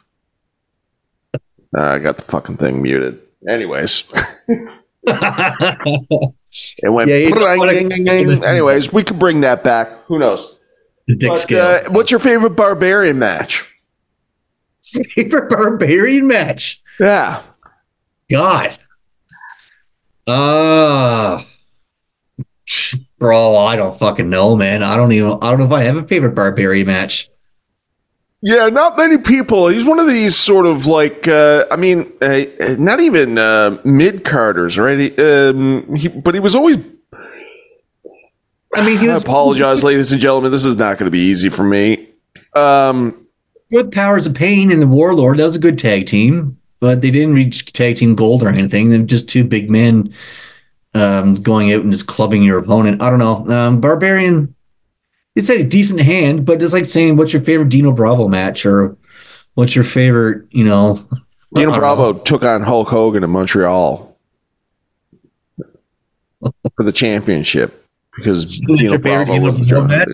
Uh, 1.76 1.82
I 1.82 1.98
got 1.98 2.16
the 2.16 2.22
fucking 2.22 2.56
thing 2.58 2.82
muted. 2.82 3.20
Anyways, 3.48 4.04
it 4.48 4.72
went. 6.90 7.08
Yeah, 7.10 8.46
Anyways, 8.46 8.92
we 8.92 9.02
could 9.04 9.18
bring 9.18 9.40
that 9.42 9.62
back. 9.64 9.88
Who 10.06 10.18
knows? 10.18 10.58
the 11.06 11.16
dick 11.16 11.30
But, 11.30 11.38
scale. 11.38 11.64
uh, 11.86 11.90
what's 11.90 12.10
your 12.10 12.20
favorite 12.20 12.56
barbarian 12.56 13.18
match? 13.18 13.64
Favorite 15.14 15.48
barbarian 15.50 16.26
match. 16.26 16.82
Yeah. 16.98 17.42
God. 18.30 18.78
Uh 20.26 21.42
bro, 23.18 23.56
I 23.56 23.76
don't 23.76 23.98
fucking 23.98 24.28
know, 24.28 24.56
man. 24.56 24.82
I 24.82 24.96
don't 24.96 25.12
even 25.12 25.38
I 25.42 25.50
don't 25.50 25.60
know 25.60 25.66
if 25.66 25.72
I 25.72 25.84
have 25.84 25.96
a 25.96 26.06
favorite 26.06 26.34
barbarian 26.34 26.86
match. 26.86 27.30
Yeah, 28.40 28.68
not 28.68 28.96
many 28.96 29.18
people. 29.18 29.66
He's 29.66 29.84
one 29.84 29.98
of 29.98 30.06
these 30.06 30.36
sort 30.36 30.64
of 30.64 30.86
like, 30.86 31.26
uh, 31.26 31.66
I 31.72 31.76
mean, 31.76 32.12
uh, 32.22 32.44
uh, 32.60 32.76
not 32.78 33.00
even 33.00 33.36
uh, 33.36 33.80
mid 33.84 34.24
carders, 34.24 34.78
right? 34.78 34.98
He, 34.98 35.16
um, 35.16 35.92
he, 35.96 36.06
but 36.06 36.34
he 36.34 36.40
was 36.40 36.54
always. 36.54 36.76
I 38.76 38.86
mean, 38.86 38.98
he 38.98 39.10
I 39.10 39.16
apologize, 39.16 39.82
ladies 39.82 40.12
and 40.12 40.20
gentlemen. 40.20 40.52
This 40.52 40.64
is 40.64 40.76
not 40.76 40.98
going 40.98 41.06
to 41.06 41.10
be 41.10 41.18
easy 41.18 41.48
for 41.48 41.64
me. 41.64 42.10
Um, 42.54 43.26
with 43.70 43.92
Powers 43.92 44.26
of 44.26 44.34
Pain 44.34 44.70
and 44.70 44.80
the 44.80 44.86
Warlord. 44.86 45.38
That 45.38 45.44
was 45.44 45.56
a 45.56 45.60
good 45.60 45.78
tag 45.78 46.06
team, 46.06 46.58
but 46.80 47.00
they 47.00 47.10
didn't 47.10 47.34
reach 47.34 47.72
tag 47.72 47.96
team 47.96 48.14
gold 48.14 48.42
or 48.42 48.48
anything. 48.48 48.90
They're 48.90 49.00
just 49.00 49.28
two 49.28 49.44
big 49.44 49.70
men 49.70 50.14
um, 50.94 51.34
going 51.36 51.72
out 51.72 51.82
and 51.82 51.92
just 51.92 52.06
clubbing 52.06 52.42
your 52.42 52.58
opponent. 52.58 53.02
I 53.02 53.10
don't 53.10 53.18
know. 53.18 53.48
Um, 53.50 53.80
Barbarian, 53.80 54.54
it's 55.36 55.50
a 55.50 55.62
decent 55.62 56.00
hand, 56.00 56.44
but 56.44 56.62
it's 56.62 56.72
like 56.72 56.86
saying, 56.86 57.16
"What's 57.16 57.32
your 57.32 57.42
favorite 57.42 57.68
Dino 57.68 57.92
Bravo 57.92 58.28
match?" 58.28 58.64
or 58.66 58.96
"What's 59.54 59.74
your 59.74 59.84
favorite?" 59.84 60.46
You 60.50 60.64
know, 60.64 61.06
Dino 61.54 61.78
Bravo 61.78 62.14
took 62.14 62.42
on 62.42 62.62
Hulk 62.62 62.88
Hogan 62.88 63.24
in 63.24 63.30
Montreal 63.30 64.16
for 66.40 66.84
the 66.84 66.92
championship 66.92 67.86
because 68.16 68.58
Dino 68.60 68.98
Bravo 68.98 69.32
Dino 69.32 69.46
was 69.46 69.66
the 69.66 69.66
Bravo. 69.66 70.04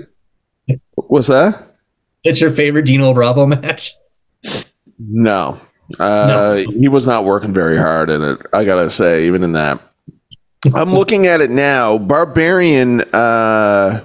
What's 0.95 1.29
that? 1.29 1.74
That's 2.25 2.41
your 2.41 2.51
favorite 2.51 2.87
Dino 2.87 3.13
Bravo 3.13 3.47
match? 3.47 3.95
No, 4.99 5.61
Uh, 5.99 6.57
He 6.57 6.89
was 6.89 7.07
not 7.07 7.25
working 7.25 7.53
very 7.53 7.77
hard 7.77 8.09
in 8.11 8.23
it. 8.23 8.41
I 8.53 8.65
gotta 8.65 8.89
say, 8.91 9.27
even 9.27 9.43
in 9.43 9.53
that. 9.53 9.81
I'm 10.75 10.91
looking 10.91 11.27
at 11.27 11.43
it 11.43 11.51
now. 11.51 11.99
Barbarian 11.99 13.03
uh, 13.13 14.01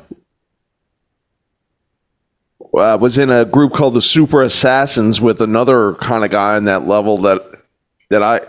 uh, 2.77 2.97
was 2.99 3.17
in 3.17 3.29
a 3.29 3.45
group 3.45 3.73
called 3.73 3.93
the 3.93 4.01
Super 4.01 4.41
Assassins 4.41 5.21
with 5.21 5.41
another 5.41 5.93
kind 5.95 6.25
of 6.25 6.31
guy 6.31 6.55
on 6.57 6.65
that 6.65 6.85
level 6.85 7.17
that 7.19 7.41
that 8.09 8.23
I. 8.23 8.41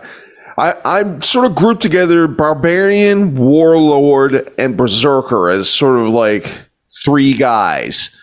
I, 0.59 0.75
I 0.85 1.19
sort 1.21 1.47
of 1.47 1.55
grouped 1.55 1.81
together 1.81 2.27
Barbarian, 2.27 3.35
Warlord, 3.35 4.53
and 4.59 4.77
Berserker 4.77 5.49
as 5.49 5.71
sort 5.71 6.01
of 6.01 6.09
like 6.09 6.47
three 7.03 7.33
guys. 7.33 8.15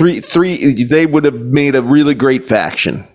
Three, 0.00 0.22
three. 0.22 0.84
They 0.84 1.04
would 1.04 1.26
have 1.26 1.34
made 1.34 1.76
a 1.76 1.82
really 1.82 2.14
great 2.14 2.46
faction. 2.46 3.06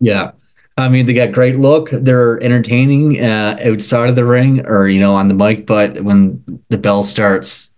Yeah. 0.00 0.30
I 0.78 0.88
mean, 0.88 1.04
they 1.04 1.12
got 1.12 1.30
great 1.30 1.58
look. 1.58 1.90
They're 1.90 2.42
entertaining 2.42 3.22
uh, 3.22 3.58
outside 3.62 4.08
of 4.08 4.16
the 4.16 4.24
ring 4.24 4.64
or 4.64 4.88
you 4.88 4.98
know 4.98 5.14
on 5.14 5.28
the 5.28 5.34
mic, 5.34 5.66
but 5.66 6.02
when 6.02 6.42
the 6.70 6.78
bell 6.78 7.02
starts, 7.02 7.70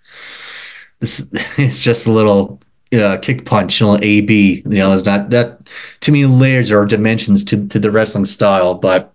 this 1.01 1.29
it's 1.59 1.83
just 1.83 2.07
a 2.07 2.13
little 2.13 2.63
uh, 2.93 3.17
kick 3.17 3.45
punch, 3.45 3.81
you 3.81 3.89
know, 3.89 3.99
A 4.01 4.21
B. 4.21 4.63
You 4.67 4.79
know, 4.79 4.91
there's 4.91 5.05
not 5.05 5.31
that 5.31 5.69
too 5.99 6.13
many 6.13 6.27
layers 6.27 6.71
or 6.71 6.87
dimensions 6.87 7.43
to 7.47 7.67
to 7.67 7.81
the 7.81 7.91
wrestling 7.91 8.25
style, 8.25 8.75
but 8.75 9.13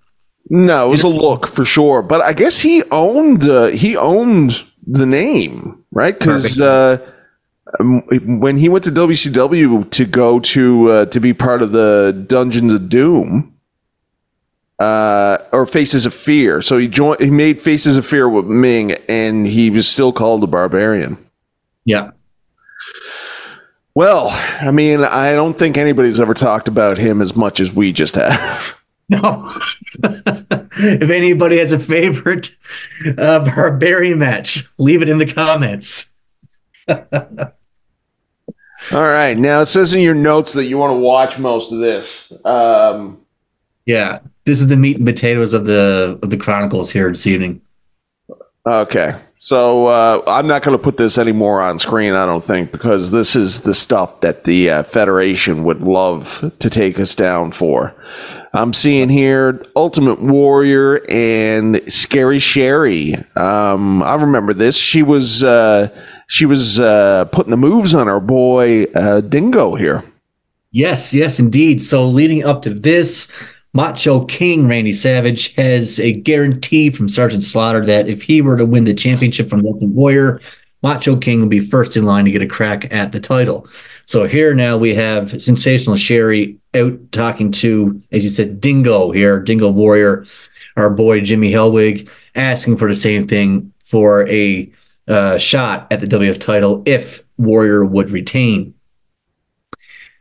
No, 0.49 0.85
it 0.85 0.89
was 0.89 1.03
a 1.03 1.07
look 1.07 1.47
for 1.47 1.63
sure. 1.63 2.01
But 2.01 2.19
I 2.19 2.33
guess 2.33 2.59
he 2.59 2.83
owned 2.91 3.47
uh, 3.47 3.67
he 3.67 3.95
owned 3.95 4.61
the 4.85 5.05
name, 5.05 5.81
right? 5.91 6.19
Because 6.19 6.59
uh, 6.59 6.97
um, 7.79 8.01
when 8.39 8.57
he 8.57 8.69
went 8.69 8.83
to 8.85 8.91
WCW 8.91 9.89
to 9.91 10.05
go 10.05 10.39
to 10.39 10.91
uh, 10.91 11.05
to 11.07 11.19
be 11.19 11.33
part 11.33 11.61
of 11.61 11.71
the 11.71 12.25
Dungeons 12.27 12.73
of 12.73 12.89
Doom, 12.89 13.55
uh, 14.79 15.37
or 15.51 15.65
Faces 15.65 16.05
of 16.05 16.13
Fear, 16.13 16.61
so 16.61 16.77
he 16.77 16.87
joined. 16.87 17.19
He 17.21 17.29
made 17.29 17.59
Faces 17.61 17.97
of 17.97 18.05
Fear 18.05 18.29
with 18.29 18.45
Ming, 18.45 18.93
and 19.07 19.45
he 19.45 19.69
was 19.69 19.87
still 19.87 20.11
called 20.13 20.41
the 20.41 20.47
Barbarian. 20.47 21.17
yeah. 21.85 22.11
Well, 23.95 24.29
I 24.61 24.71
mean, 24.71 25.03
I 25.03 25.33
don't 25.33 25.55
think 25.55 25.75
anybody's 25.75 26.19
ever 26.21 26.33
talked 26.33 26.69
about 26.69 26.97
him 26.97 27.21
as 27.21 27.35
much 27.35 27.59
as 27.59 27.73
we 27.73 27.91
just 27.91 28.15
have. 28.15 28.75
No. 29.11 29.59
if 30.03 31.09
anybody 31.09 31.57
has 31.57 31.71
a 31.71 31.79
favorite 31.79 32.51
uh, 33.17 33.43
barbarian 33.43 34.19
match, 34.19 34.67
leave 34.77 35.01
it 35.01 35.09
in 35.09 35.17
the 35.17 35.25
comments. 35.25 36.11
All 38.91 39.03
right, 39.03 39.37
now 39.37 39.61
it 39.61 39.67
says 39.67 39.93
in 39.93 40.01
your 40.01 40.15
notes 40.15 40.53
that 40.53 40.65
you 40.65 40.77
want 40.77 40.91
to 40.91 40.99
watch 40.99 41.37
most 41.37 41.71
of 41.71 41.79
this. 41.79 42.33
Um, 42.45 43.19
Yeah, 43.85 44.19
this 44.45 44.61
is 44.61 44.67
the 44.67 44.77
meat 44.77 44.97
and 44.97 45.05
potatoes 45.05 45.53
of 45.53 45.65
the 45.65 46.19
of 46.23 46.29
the 46.29 46.37
chronicles 46.37 46.91
here 46.91 47.09
this 47.09 47.27
evening. 47.27 47.61
Okay. 48.65 49.15
So 49.41 49.87
uh, 49.87 50.21
I'm 50.27 50.47
not 50.47 50.63
going 50.63 50.77
to 50.77 50.83
put 50.83 50.97
this 50.97 51.17
anymore 51.17 51.61
on 51.61 51.79
screen, 51.79 52.11
I 52.13 52.25
don't 52.25 52.43
think, 52.43 52.73
because 52.73 53.11
this 53.11 53.37
is 53.37 53.61
the 53.61 53.73
stuff 53.73 54.19
that 54.19 54.43
the 54.43 54.69
uh, 54.69 54.83
Federation 54.83 55.63
would 55.63 55.79
love 55.79 56.53
to 56.59 56.69
take 56.69 56.99
us 56.99 57.15
down 57.15 57.53
for. 57.53 57.95
I'm 58.51 58.73
seeing 58.73 59.07
here 59.07 59.65
Ultimate 59.77 60.21
Warrior 60.21 61.05
and 61.09 61.81
Scary 61.91 62.39
Sherry. 62.39 63.15
Um, 63.37 64.03
I 64.03 64.15
remember 64.15 64.53
this. 64.53 64.75
She 64.75 65.03
was 65.03 65.41
uh, 65.41 65.87
she 66.29 66.45
was 66.45 66.79
uh, 66.79 67.25
putting 67.25 67.49
the 67.49 67.57
moves 67.57 67.95
on 67.95 68.07
our 68.07 68.19
boy 68.19 68.83
uh, 68.95 69.19
Dingo 69.19 69.75
here. 69.75 70.03
Yes, 70.71 71.11
yes, 71.11 71.39
indeed. 71.39 71.81
So 71.81 72.07
leading 72.07 72.45
up 72.45 72.61
to 72.61 72.69
this, 72.69 73.31
Macho 73.73 74.23
King 74.25 74.67
Randy 74.67 74.93
Savage 74.93 75.55
has 75.55 75.99
a 75.99 76.13
guarantee 76.13 76.91
from 76.91 77.09
Sergeant 77.09 77.43
Slaughter 77.43 77.83
that 77.83 78.07
if 78.07 78.21
he 78.21 78.41
were 78.41 78.57
to 78.57 78.65
win 78.65 78.83
the 78.83 78.93
championship 78.93 79.49
from 79.49 79.65
Ultimate 79.65 79.95
Warrior, 79.95 80.39
Macho 80.83 81.17
King 81.17 81.41
would 81.41 81.49
be 81.49 81.59
first 81.59 81.97
in 81.97 82.05
line 82.05 82.25
to 82.25 82.31
get 82.31 82.43
a 82.43 82.47
crack 82.47 82.93
at 82.93 83.11
the 83.11 83.19
title. 83.19 83.67
So 84.05 84.27
here 84.27 84.53
now 84.53 84.77
we 84.77 84.93
have 84.93 85.41
Sensational 85.41 85.97
Sherry 85.97 86.59
out 86.75 86.93
talking 87.11 87.51
to, 87.53 87.99
as 88.11 88.23
you 88.23 88.29
said, 88.29 88.61
Dingo 88.61 89.09
here, 89.09 89.39
Dingo 89.39 89.71
Warrior, 89.71 90.25
our 90.77 90.91
boy 90.91 91.21
Jimmy 91.21 91.51
Hellwig, 91.51 92.07
asking 92.35 92.77
for 92.77 92.87
the 92.87 92.95
same 92.95 93.25
thing 93.25 93.73
for 93.85 94.27
a 94.27 94.71
uh, 95.09 95.37
shot 95.37 95.87
at 95.91 95.99
the 95.99 96.07
WF 96.07 96.39
title 96.39 96.81
if 96.85 97.23
Warrior 97.37 97.83
would 97.83 98.11
retain. 98.11 98.73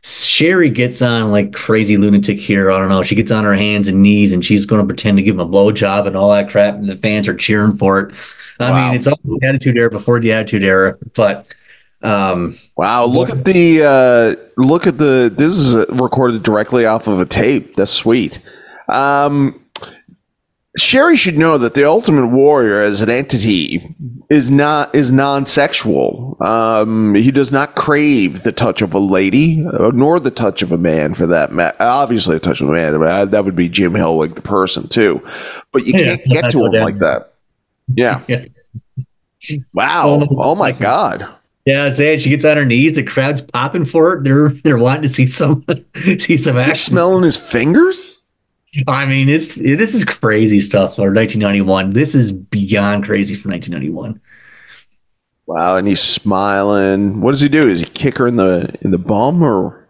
Sherry 0.01 0.69
gets 0.69 1.01
on 1.01 1.29
like 1.31 1.51
crazy 1.53 1.97
lunatic 1.97 2.39
here. 2.39 2.71
I 2.71 2.77
don't 2.79 2.87
know. 2.87 3.03
She 3.03 3.15
gets 3.15 3.31
on 3.31 3.43
her 3.43 3.53
hands 3.55 3.87
and 3.89 4.01
knees 4.01 4.31
and 4.31 4.43
she's 4.43 4.65
going 4.65 4.81
to 4.81 4.85
pretend 4.87 5.17
to 5.17 5.23
give 5.23 5.35
him 5.35 5.41
a 5.41 5.45
blowjob 5.47 6.07
and 6.07 6.15
all 6.15 6.31
that 6.31 6.49
crap. 6.49 6.75
And 6.75 6.87
the 6.87 6.95
fans 6.95 7.27
are 7.27 7.35
cheering 7.35 7.77
for 7.77 7.99
it. 7.99 8.15
I 8.61 8.71
Wow. 8.71 8.87
mean, 8.87 8.95
it's 8.95 9.07
all 9.07 9.19
the 9.23 9.39
attitude 9.45 9.77
era 9.77 9.89
before 9.89 10.19
the 10.21 10.31
attitude 10.31 10.63
era. 10.63 10.97
But 11.15 11.53
um, 12.01 12.57
Wow, 12.77 13.05
look 13.05 13.29
at 13.29 13.43
the 13.43 13.83
uh, 13.83 14.35
look 14.55 14.87
at 14.87 14.97
the 14.97 15.31
this 15.35 15.51
is 15.51 15.75
recorded 15.89 16.43
directly 16.43 16.85
off 16.85 17.07
of 17.07 17.19
a 17.19 17.25
tape. 17.25 17.75
That's 17.75 17.91
sweet. 17.91 18.39
Um, 18.87 19.58
Sherry 20.79 21.15
should 21.15 21.37
know 21.37 21.57
that 21.57 21.73
the 21.73 21.87
Ultimate 21.87 22.27
Warrior 22.27 22.81
as 22.81 23.01
an 23.01 23.09
entity 23.09 23.95
is 24.29 24.49
not 24.51 24.93
is 24.95 25.11
non-sexual. 25.11 26.37
Um, 26.41 27.15
he 27.15 27.31
does 27.31 27.51
not 27.51 27.75
crave 27.75 28.43
the 28.43 28.51
touch 28.51 28.81
of 28.81 28.93
a 28.93 28.99
lady, 28.99 29.65
uh, 29.65 29.91
nor 29.93 30.19
the 30.19 30.31
touch 30.31 30.61
of 30.61 30.71
a 30.71 30.77
man, 30.77 31.13
for 31.13 31.25
that 31.27 31.51
matter. 31.51 31.77
Obviously, 31.79 32.35
a 32.35 32.39
touch 32.39 32.61
of 32.61 32.69
a 32.69 32.71
man 32.71 32.99
that 33.31 33.45
would 33.45 33.55
be 33.55 33.69
Jim 33.69 33.93
Hellwig, 33.93 34.35
the 34.35 34.41
person, 34.41 34.87
too. 34.87 35.25
But 35.71 35.85
you 35.85 35.93
Yeah, 35.97 36.17
can't 36.17 36.25
get 36.29 36.51
to 36.51 36.65
him 36.65 36.71
doubt. 36.71 36.83
like 36.83 36.99
that. 36.99 37.33
Yeah. 37.93 38.23
Yeah. 38.27 39.57
Wow. 39.73 40.27
Oh 40.31 40.53
my 40.55 40.73
God. 40.73 41.25
yeah, 41.65 41.89
it. 41.97 42.19
She 42.21 42.29
gets 42.29 42.43
on 42.43 42.57
her 42.57 42.65
knees. 42.65 42.93
The 42.93 43.03
crowd's 43.03 43.39
popping 43.39 43.85
for 43.85 44.13
it. 44.17 44.23
They're 44.25 44.49
they're 44.49 44.77
wanting 44.77 45.03
to 45.03 45.09
see 45.09 45.27
some 45.27 45.63
see 46.19 46.35
some 46.35 46.57
Is 46.57 46.61
action. 46.63 46.75
smelling 46.75 47.23
his 47.23 47.37
fingers? 47.37 48.18
I 48.87 49.05
mean, 49.05 49.29
it's 49.29 49.55
this 49.55 49.95
is 49.95 50.05
crazy 50.05 50.59
stuff 50.59 50.95
for 50.95 51.11
1991. 51.11 51.93
This 51.93 52.13
is 52.13 52.31
beyond 52.31 53.03
crazy 53.03 53.35
for 53.35 53.49
1991. 53.49 54.21
Wow, 55.47 55.77
and 55.77 55.87
he's 55.87 56.01
smiling. 56.01 57.21
What 57.21 57.31
does 57.31 57.41
he 57.41 57.49
do? 57.49 57.67
Is 57.67 57.79
he 57.79 57.87
kick 57.87 58.17
her 58.19 58.27
in 58.27 58.35
the 58.35 58.73
in 58.81 58.91
the 58.91 58.99
bum 58.99 59.41
or? 59.41 59.87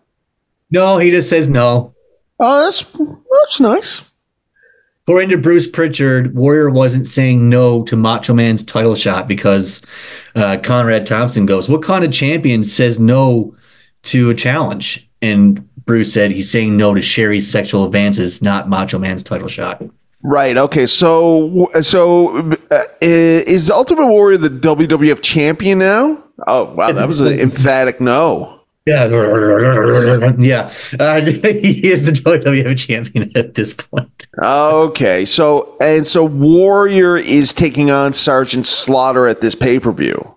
No, 0.71 0.97
he 0.97 1.11
just 1.11 1.29
says 1.29 1.49
no. 1.49 1.93
Oh, 2.39 2.63
that's 2.63 2.83
that's 2.85 3.59
nice. 3.59 4.09
According 5.03 5.29
to 5.31 5.37
Bruce 5.37 5.67
Pritchard, 5.67 6.35
Warrior 6.35 6.69
wasn't 6.69 7.07
saying 7.07 7.49
no 7.49 7.83
to 7.83 7.95
Macho 7.97 8.33
Man's 8.33 8.63
title 8.63 8.95
shot 8.95 9.27
because 9.27 9.81
uh, 10.35 10.57
Conrad 10.63 11.05
Thompson 11.05 11.45
goes, 11.45 11.67
"What 11.67 11.83
kind 11.83 12.05
of 12.05 12.11
champion 12.11 12.63
says 12.63 12.99
no 12.99 13.55
to 14.03 14.29
a 14.29 14.35
challenge?" 14.35 15.09
And 15.21 15.67
Bruce 15.89 16.13
said 16.13 16.29
he's 16.29 16.51
saying 16.51 16.77
no 16.77 16.93
to 16.93 17.01
Sherry's 17.01 17.49
sexual 17.49 17.83
advances, 17.83 18.43
not 18.43 18.69
Macho 18.69 18.99
Man's 18.99 19.23
title 19.23 19.47
shot. 19.47 19.81
Right. 20.21 20.55
Okay. 20.55 20.85
So 20.85 21.67
so 21.81 22.53
uh, 22.69 22.83
is 23.01 23.71
Ultimate 23.71 24.05
Warrior 24.05 24.37
the 24.37 24.49
WWF 24.49 25.23
champion 25.23 25.79
now? 25.79 26.23
Oh 26.45 26.75
wow, 26.75 26.91
that 26.91 27.07
was 27.07 27.21
an 27.21 27.39
emphatic 27.39 27.99
no. 27.99 28.61
Yeah, 28.85 29.05
yeah. 30.37 30.71
Uh, 30.99 31.21
he 31.25 31.87
is 31.87 32.05
the 32.05 32.11
WWF 32.11 32.77
champion 32.77 33.31
at 33.35 33.55
this 33.55 33.73
point. 33.73 34.27
Okay. 34.37 35.25
So 35.25 35.75
and 35.81 36.05
so 36.05 36.23
Warrior 36.23 37.17
is 37.17 37.51
taking 37.51 37.89
on 37.89 38.13
Sergeant 38.13 38.67
Slaughter 38.67 39.27
at 39.27 39.41
this 39.41 39.55
pay 39.55 39.79
per 39.79 39.91
view. 39.91 40.35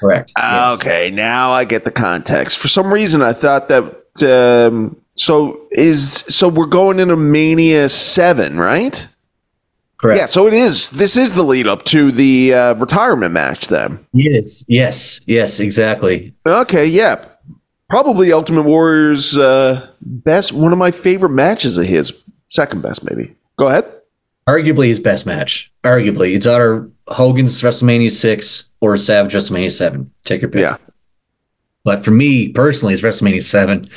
Correct. 0.00 0.32
Yes. 0.36 0.74
Okay, 0.74 1.10
now 1.10 1.50
I 1.50 1.64
get 1.64 1.84
the 1.84 1.90
context. 1.90 2.58
For 2.58 2.68
some 2.68 2.94
reason, 2.94 3.20
I 3.20 3.32
thought 3.32 3.68
that. 3.68 3.98
Um, 4.20 4.96
so 5.14 5.60
is 5.70 6.24
so 6.28 6.48
we're 6.48 6.66
going 6.66 7.00
into 7.00 7.16
Mania 7.16 7.88
Seven, 7.88 8.58
right? 8.58 9.06
Correct. 9.98 10.18
Yeah. 10.18 10.26
So 10.26 10.46
it 10.48 10.54
is. 10.54 10.90
This 10.90 11.16
is 11.16 11.32
the 11.32 11.44
lead 11.44 11.66
up 11.66 11.84
to 11.86 12.10
the 12.10 12.54
uh, 12.54 12.74
retirement 12.74 13.32
match. 13.32 13.68
Then. 13.68 14.04
Yes. 14.12 14.64
Yes. 14.68 15.20
Yes. 15.26 15.60
Exactly. 15.60 16.34
Okay. 16.46 16.86
Yeah. 16.86 17.24
Probably 17.88 18.32
Ultimate 18.32 18.62
Warrior's 18.62 19.38
uh, 19.38 19.88
best. 20.00 20.52
One 20.52 20.72
of 20.72 20.78
my 20.78 20.90
favorite 20.90 21.30
matches 21.30 21.78
of 21.78 21.86
his. 21.86 22.12
Second 22.48 22.82
best, 22.82 23.02
maybe. 23.02 23.34
Go 23.58 23.68
ahead. 23.68 23.90
Arguably 24.46 24.88
his 24.88 25.00
best 25.00 25.24
match. 25.24 25.72
Arguably, 25.84 26.34
it's 26.34 26.46
either 26.46 26.86
Hogan's 27.08 27.62
WrestleMania 27.62 28.10
six 28.10 28.68
or 28.80 28.96
Savage 28.98 29.32
WrestleMania 29.32 29.72
seven. 29.72 30.12
Take 30.26 30.42
your 30.42 30.50
pick. 30.50 30.60
Yeah. 30.60 30.76
But 31.84 32.04
for 32.04 32.10
me 32.10 32.48
personally, 32.48 32.94
it's 32.94 33.02
WrestleMania 33.02 33.42
seven. 33.42 33.88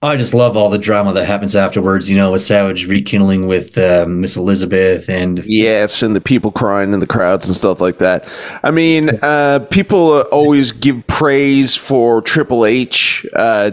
I 0.00 0.16
just 0.16 0.32
love 0.32 0.56
all 0.56 0.70
the 0.70 0.78
drama 0.78 1.12
that 1.14 1.26
happens 1.26 1.56
afterwards. 1.56 2.08
You 2.08 2.16
know, 2.16 2.30
with 2.30 2.42
Savage 2.42 2.86
rekindling 2.86 3.48
with 3.48 3.76
uh, 3.76 4.06
Miss 4.06 4.36
Elizabeth 4.36 5.08
and 5.08 5.44
Yes, 5.44 6.02
and 6.02 6.14
the 6.14 6.20
people 6.20 6.52
crying 6.52 6.92
in 6.92 7.00
the 7.00 7.06
crowds 7.06 7.48
and 7.48 7.56
stuff 7.56 7.80
like 7.80 7.98
that. 7.98 8.28
I 8.62 8.70
mean, 8.70 9.10
uh, 9.22 9.66
people 9.70 10.12
uh, 10.12 10.20
always 10.30 10.70
give 10.70 11.04
praise 11.08 11.74
for 11.74 12.22
Triple 12.22 12.64
H 12.64 13.26
uh, 13.34 13.72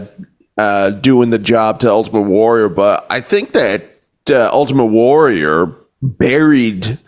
uh, 0.58 0.90
doing 0.90 1.30
the 1.30 1.38
job 1.38 1.78
to 1.80 1.90
Ultimate 1.90 2.22
Warrior, 2.22 2.70
but 2.70 3.06
I 3.08 3.20
think 3.20 3.52
that 3.52 3.84
uh, 4.28 4.50
Ultimate 4.52 4.86
Warrior 4.86 5.72
buried 6.02 6.98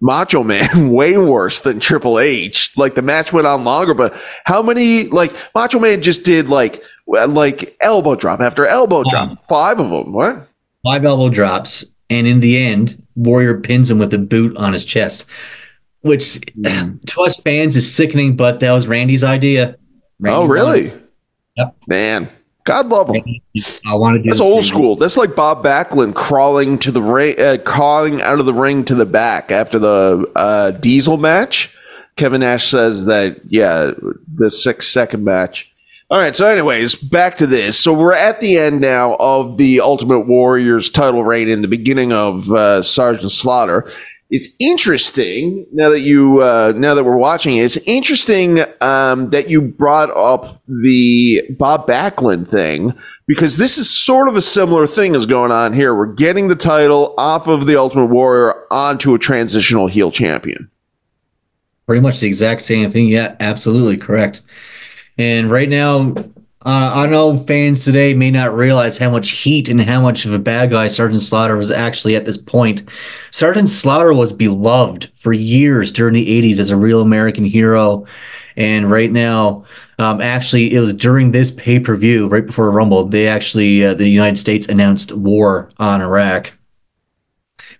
Macho 0.00 0.42
Man 0.42 0.90
way 0.92 1.16
worse 1.16 1.60
than 1.60 1.80
Triple 1.80 2.18
H. 2.18 2.76
Like 2.76 2.94
the 2.94 3.02
match 3.02 3.32
went 3.32 3.46
on 3.46 3.64
longer, 3.64 3.94
but 3.94 4.14
how 4.44 4.62
many 4.62 5.04
like 5.04 5.34
Macho 5.54 5.78
Man 5.78 6.02
just 6.02 6.24
did 6.24 6.48
like 6.48 6.82
like 7.06 7.76
elbow 7.80 8.14
drop 8.14 8.40
after 8.40 8.66
elbow 8.66 9.04
drop, 9.08 9.46
five 9.48 9.78
of 9.78 9.90
them. 9.90 10.12
What? 10.12 10.48
Five 10.84 11.04
elbow 11.04 11.28
drops, 11.28 11.84
and 12.10 12.26
in 12.26 12.40
the 12.40 12.58
end, 12.58 13.02
Warrior 13.16 13.60
pins 13.60 13.90
him 13.90 13.98
with 13.98 14.12
a 14.14 14.18
boot 14.18 14.56
on 14.56 14.72
his 14.72 14.84
chest, 14.84 15.26
which 16.00 16.22
mm. 16.22 17.00
to 17.06 17.22
us 17.22 17.36
fans 17.36 17.76
is 17.76 17.92
sickening. 17.92 18.36
But 18.36 18.60
that 18.60 18.72
was 18.72 18.86
Randy's 18.86 19.24
idea. 19.24 19.76
Randy 20.20 20.38
oh, 20.38 20.46
really? 20.46 20.92
Yep. 21.56 21.76
Man, 21.86 22.28
God 22.66 22.88
love 22.88 23.08
him. 23.08 23.24
I 23.86 23.94
want 23.94 24.16
to 24.16 24.22
do 24.22 24.28
That's 24.28 24.40
old 24.40 24.64
you. 24.64 24.68
school. 24.68 24.96
That's 24.96 25.16
like 25.16 25.34
Bob 25.34 25.64
Backlund 25.64 26.14
crawling 26.14 26.78
to 26.80 26.90
the 26.90 27.00
ring, 27.00 27.40
uh, 27.40 27.58
crawling 27.64 28.20
out 28.20 28.40
of 28.40 28.46
the 28.46 28.52
ring 28.52 28.84
to 28.86 28.94
the 28.94 29.06
back 29.06 29.50
after 29.50 29.78
the 29.78 30.30
uh, 30.36 30.72
Diesel 30.72 31.16
match. 31.16 31.74
Kevin 32.16 32.40
Nash 32.40 32.66
says 32.66 33.06
that 33.06 33.40
yeah, 33.46 33.92
the 34.34 34.50
six 34.50 34.88
second 34.88 35.24
match. 35.24 35.72
All 36.08 36.18
right. 36.18 36.36
So, 36.36 36.46
anyways, 36.46 36.94
back 36.94 37.36
to 37.38 37.46
this. 37.48 37.78
So 37.78 37.92
we're 37.92 38.12
at 38.12 38.40
the 38.40 38.58
end 38.58 38.80
now 38.80 39.16
of 39.18 39.58
the 39.58 39.80
Ultimate 39.80 40.20
Warriors 40.20 40.88
title 40.88 41.24
reign 41.24 41.48
in 41.48 41.62
the 41.62 41.68
beginning 41.68 42.12
of 42.12 42.50
uh, 42.52 42.82
Sergeant 42.82 43.32
Slaughter. 43.32 43.90
It's 44.28 44.48
interesting 44.58 45.66
now 45.72 45.88
that 45.90 46.00
you 46.00 46.42
uh, 46.42 46.72
now 46.74 46.94
that 46.94 47.04
we're 47.04 47.16
watching 47.16 47.58
it. 47.58 47.64
It's 47.64 47.76
interesting 47.86 48.60
um, 48.80 49.30
that 49.30 49.48
you 49.48 49.62
brought 49.62 50.10
up 50.16 50.60
the 50.66 51.42
Bob 51.50 51.86
Backlund 51.86 52.48
thing 52.48 52.92
because 53.26 53.56
this 53.56 53.78
is 53.78 53.88
sort 53.88 54.28
of 54.28 54.34
a 54.34 54.40
similar 54.40 54.88
thing 54.88 55.14
is 55.14 55.26
going 55.26 55.52
on 55.52 55.72
here. 55.72 55.94
We're 55.94 56.06
getting 56.06 56.48
the 56.48 56.56
title 56.56 57.14
off 57.16 57.46
of 57.46 57.66
the 57.66 57.78
Ultimate 57.78 58.06
Warrior 58.06 58.66
onto 58.72 59.14
a 59.14 59.18
transitional 59.18 59.86
heel 59.86 60.10
champion. 60.10 60.68
Pretty 61.86 62.00
much 62.00 62.18
the 62.18 62.26
exact 62.26 62.62
same 62.62 62.90
thing. 62.90 63.06
Yeah, 63.06 63.36
absolutely 63.38 63.96
correct. 63.96 64.42
And 65.18 65.50
right 65.52 65.68
now, 65.68 66.14
uh, 66.66 66.90
I 66.94 67.06
know 67.06 67.38
fans 67.38 67.84
today 67.84 68.12
may 68.12 68.28
not 68.28 68.52
realize 68.52 68.98
how 68.98 69.08
much 69.08 69.30
heat 69.30 69.68
and 69.68 69.80
how 69.80 70.00
much 70.00 70.26
of 70.26 70.32
a 70.32 70.38
bad 70.38 70.70
guy 70.70 70.88
Sergeant 70.88 71.22
Slaughter 71.22 71.56
was 71.56 71.70
actually 71.70 72.16
at 72.16 72.24
this 72.24 72.36
point. 72.36 72.82
Sergeant 73.30 73.68
Slaughter 73.68 74.12
was 74.12 74.32
beloved 74.32 75.08
for 75.14 75.32
years 75.32 75.92
during 75.92 76.14
the 76.14 76.42
80s 76.42 76.58
as 76.58 76.72
a 76.72 76.76
real 76.76 77.02
American 77.02 77.44
hero. 77.44 78.04
And 78.56 78.90
right 78.90 79.12
now, 79.12 79.64
um, 80.00 80.20
actually, 80.20 80.74
it 80.74 80.80
was 80.80 80.92
during 80.92 81.30
this 81.30 81.52
pay 81.52 81.78
per 81.78 81.94
view, 81.94 82.26
right 82.26 82.44
before 82.44 82.68
Rumble, 82.72 83.04
they 83.04 83.28
actually, 83.28 83.84
uh, 83.84 83.94
the 83.94 84.08
United 84.08 84.36
States 84.36 84.66
announced 84.66 85.12
war 85.12 85.70
on 85.78 86.00
Iraq 86.00 86.52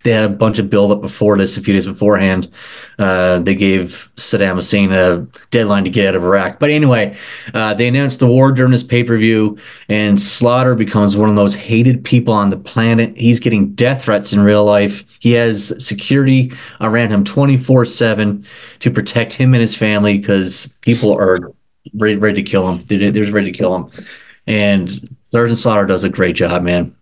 they 0.07 0.13
had 0.13 0.25
a 0.25 0.33
bunch 0.33 0.61
of 0.61 0.71
buildup 0.71 1.01
before 1.01 1.37
this 1.37 1.57
a 1.57 1.61
few 1.61 1.75
days 1.75 1.85
beforehand. 1.85 2.49
Uh, 2.97 3.41
they 3.41 3.57
gave 3.57 4.09
Saddam 4.15 4.55
Hussein 4.55 4.93
a 4.93 5.27
deadline 5.51 5.83
to 5.83 5.91
get 5.91 6.07
out 6.07 6.15
of 6.15 6.23
Iraq. 6.23 6.61
But 6.61 6.71
anyway, 6.71 7.17
uh, 7.55 7.75
they 7.75 7.89
announced 7.89 8.21
the 8.21 8.29
war 8.29 8.53
during 8.53 8.71
this 8.71 8.85
pay 8.85 9.03
per 9.03 9.19
view, 9.19 9.59
and 9.89 10.23
Slaughter 10.23 10.77
becomes 10.77 11.17
one 11.17 11.29
of 11.29 11.35
those 11.35 11.57
hated 11.57 12.05
people 12.05 12.33
on 12.33 12.51
the 12.51 12.57
planet. 12.57 13.17
He's 13.17 13.41
getting 13.41 13.75
death 13.75 14.05
threats 14.05 14.33
in 14.33 14.41
real 14.41 14.65
life. 14.65 15.05
He 15.19 15.33
has 15.33 15.75
security 15.85 16.53
around 16.81 17.11
him 17.11 17.25
24 17.25 17.85
7 17.85 18.47
to 18.79 18.91
protect 18.93 19.33
him 19.33 19.55
and 19.55 19.61
his 19.61 19.75
family 19.75 20.19
because 20.19 20.73
people 20.83 21.13
are 21.13 21.53
ready, 21.95 22.17
ready 22.17 22.43
to 22.45 22.49
kill 22.49 22.69
him. 22.69 22.85
They're, 22.87 23.11
they're 23.11 23.33
ready 23.33 23.51
to 23.51 23.59
kill 23.59 23.75
him. 23.75 23.91
And 24.47 25.17
Sergeant 25.33 25.59
Slaughter 25.59 25.85
does 25.85 26.05
a 26.05 26.09
great 26.09 26.37
job, 26.37 26.63
man. 26.63 26.95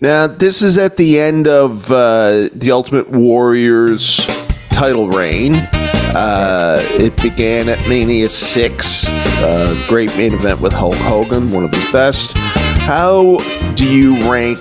Now, 0.00 0.26
this 0.26 0.60
is 0.60 0.76
at 0.76 0.98
the 0.98 1.18
end 1.18 1.48
of 1.48 1.90
uh, 1.90 2.50
the 2.52 2.70
Ultimate 2.70 3.10
Warriors 3.10 4.26
title 4.68 5.08
reign. 5.08 5.54
Uh, 5.54 6.78
it 6.98 7.16
began 7.22 7.70
at 7.70 7.78
Mania 7.88 8.28
6. 8.28 9.04
Uh, 9.08 9.84
great 9.88 10.14
main 10.18 10.34
event 10.34 10.60
with 10.60 10.74
Hulk 10.74 10.96
Hogan, 10.96 11.50
one 11.50 11.64
of 11.64 11.72
his 11.72 11.90
best. 11.92 12.36
How 12.36 13.38
do 13.74 13.90
you 13.90 14.30
rank 14.30 14.60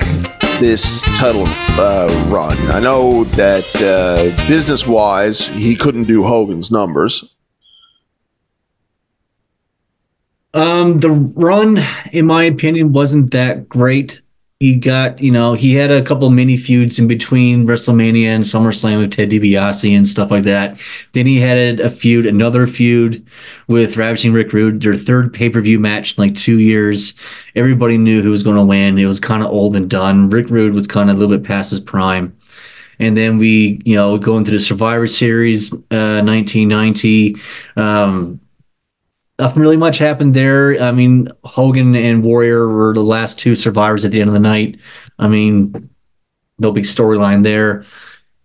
this 0.59 1.01
title 1.17 1.43
uh, 1.77 2.07
run? 2.31 2.57
I 2.71 2.79
know 2.79 3.25
that 3.25 3.65
uh, 3.81 4.47
business 4.47 4.87
wise, 4.87 5.47
he 5.47 5.75
couldn't 5.75 6.05
do 6.05 6.23
Hogan's 6.23 6.71
numbers. 6.71 7.35
Um, 10.53 11.01
the 11.01 11.11
run, 11.11 11.85
in 12.13 12.25
my 12.25 12.45
opinion, 12.45 12.93
wasn't 12.93 13.31
that 13.31 13.67
great. 13.67 14.21
He 14.61 14.75
got, 14.75 15.21
you 15.21 15.31
know, 15.31 15.53
he 15.53 15.73
had 15.73 15.91
a 15.91 16.01
couple 16.01 16.29
mini 16.29 16.55
feuds 16.55 16.97
in 16.97 17.09
between 17.09 17.67
WrestleMania 17.67 18.27
and 18.27 18.43
SummerSlam 18.45 18.99
with 18.99 19.11
Ted 19.11 19.29
DiBiase 19.29 19.95
and 19.95 20.07
stuff 20.07 20.31
like 20.31 20.45
that. 20.45 20.79
Then 21.11 21.25
he 21.25 21.41
had 21.41 21.81
a 21.81 21.89
feud, 21.89 22.25
another 22.25 22.65
feud 22.65 23.25
with 23.67 23.97
Ravishing 23.97 24.31
Rick 24.31 24.53
Rude, 24.53 24.81
their 24.81 24.95
third 24.95 25.33
pay 25.33 25.49
per 25.49 25.59
view 25.59 25.77
match 25.77 26.17
in 26.17 26.23
like 26.23 26.35
two 26.35 26.61
years. 26.61 27.15
Everybody 27.55 27.97
knew 27.97 28.21
who 28.21 28.31
was 28.31 28.43
going 28.43 28.55
to 28.55 28.63
win. 28.63 28.97
It 28.97 29.07
was 29.07 29.19
kind 29.19 29.43
of 29.43 29.51
old 29.51 29.75
and 29.75 29.89
done. 29.89 30.29
Rick 30.29 30.49
Rude 30.49 30.73
was 30.73 30.87
kind 30.87 31.09
of 31.09 31.17
a 31.17 31.19
little 31.19 31.37
bit 31.37 31.45
past 31.45 31.71
his 31.71 31.81
prime. 31.81 32.33
And 32.97 33.17
then 33.17 33.37
we, 33.37 33.81
you 33.83 33.95
know, 33.95 34.17
going 34.17 34.39
into 34.39 34.51
the 34.51 34.59
Survivor 34.59 35.07
Series, 35.07 35.73
uh, 35.73 36.23
1990. 36.23 37.35
Um, 37.75 38.39
nothing 39.39 39.61
really 39.61 39.77
much 39.77 39.97
happened 39.97 40.33
there. 40.33 40.81
I 40.81 40.91
mean, 40.91 41.27
Hogan 41.43 41.95
and 41.95 42.23
Warrior 42.23 42.67
were 42.69 42.93
the 42.93 43.03
last 43.03 43.39
two 43.39 43.55
survivors 43.55 44.05
at 44.05 44.11
the 44.11 44.21
end 44.21 44.29
of 44.29 44.33
the 44.33 44.39
night. 44.39 44.79
I 45.19 45.27
mean, 45.27 45.89
no 46.59 46.71
big 46.71 46.85
storyline 46.85 47.43
there. 47.43 47.85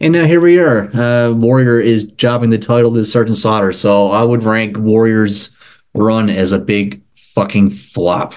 And 0.01 0.13
now 0.13 0.25
here 0.25 0.41
we 0.41 0.59
are. 0.59 0.95
Uh, 0.97 1.33
Warrior 1.33 1.79
is 1.81 2.05
jobbing 2.05 2.51
the 2.51 2.59
title 2.59 2.95
to 2.95 3.05
Sergeant 3.05 3.39
Slaughter. 3.39 3.73
So 3.73 4.09
I 4.09 4.25
would 4.25 4.43
rank 4.43 4.79
Warrior's 4.79 5.55
run 5.95 6.31
as 6.31 6.53
a 6.53 6.59
big 6.59 7.03
fucking 7.35 7.71
flop. 7.71 8.35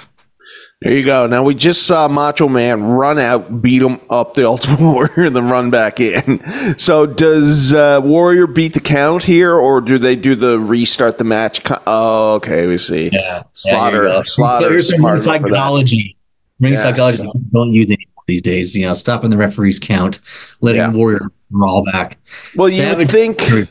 There 0.83 0.91
you 0.91 1.03
go. 1.05 1.27
Now 1.27 1.43
we 1.43 1.55
just 1.55 1.87
saw 1.87 2.09
Macho 2.09 2.49
Man 2.49 2.83
run 2.83 3.17
out, 3.17 3.61
beat 3.61 3.81
him 3.81 4.01
up 4.09 4.33
the 4.33 4.45
Ultimate 4.47 4.81
Warrior, 4.81 5.27
and 5.27 5.35
then 5.35 5.47
run 5.49 5.69
back 5.69 6.01
in. 6.01 6.43
So 6.77 7.05
does 7.05 7.71
uh, 7.73 8.01
Warrior 8.03 8.47
beat 8.47 8.73
the 8.73 8.81
count 8.81 9.23
here, 9.23 9.53
or 9.55 9.79
do 9.79 9.97
they 9.97 10.17
do 10.17 10.35
the 10.35 10.59
restart 10.59 11.17
the 11.17 11.23
match? 11.23 11.61
Oh, 11.87 12.33
okay, 12.35 12.67
we 12.67 12.77
see. 12.77 13.09
Yeah. 13.13 13.43
Slaughter, 13.53 14.23
Slaughter, 14.25 14.69
Here's 14.71 14.89
smart 14.93 15.19
ring 15.19 15.23
enough 15.23 15.41
for 15.41 15.47
psychology. 15.49 16.17
Ring 16.59 16.73
Yes. 16.73 16.81
psychology 16.81 17.23
don't 17.53 17.71
use 17.71 17.89
anymore 17.89 18.23
these 18.27 18.41
days. 18.41 18.75
You 18.75 18.85
know, 18.87 18.93
stopping 18.93 19.29
the 19.29 19.37
referee's 19.37 19.79
count, 19.79 20.19
letting 20.59 20.81
Yeah. 20.81 20.91
Warrior 20.91 21.29
roll 21.51 21.85
back. 21.85 22.17
Well, 22.57 22.67
you 22.67 22.81
would 22.87 23.09
Savage- 23.09 23.39
think. 23.39 23.69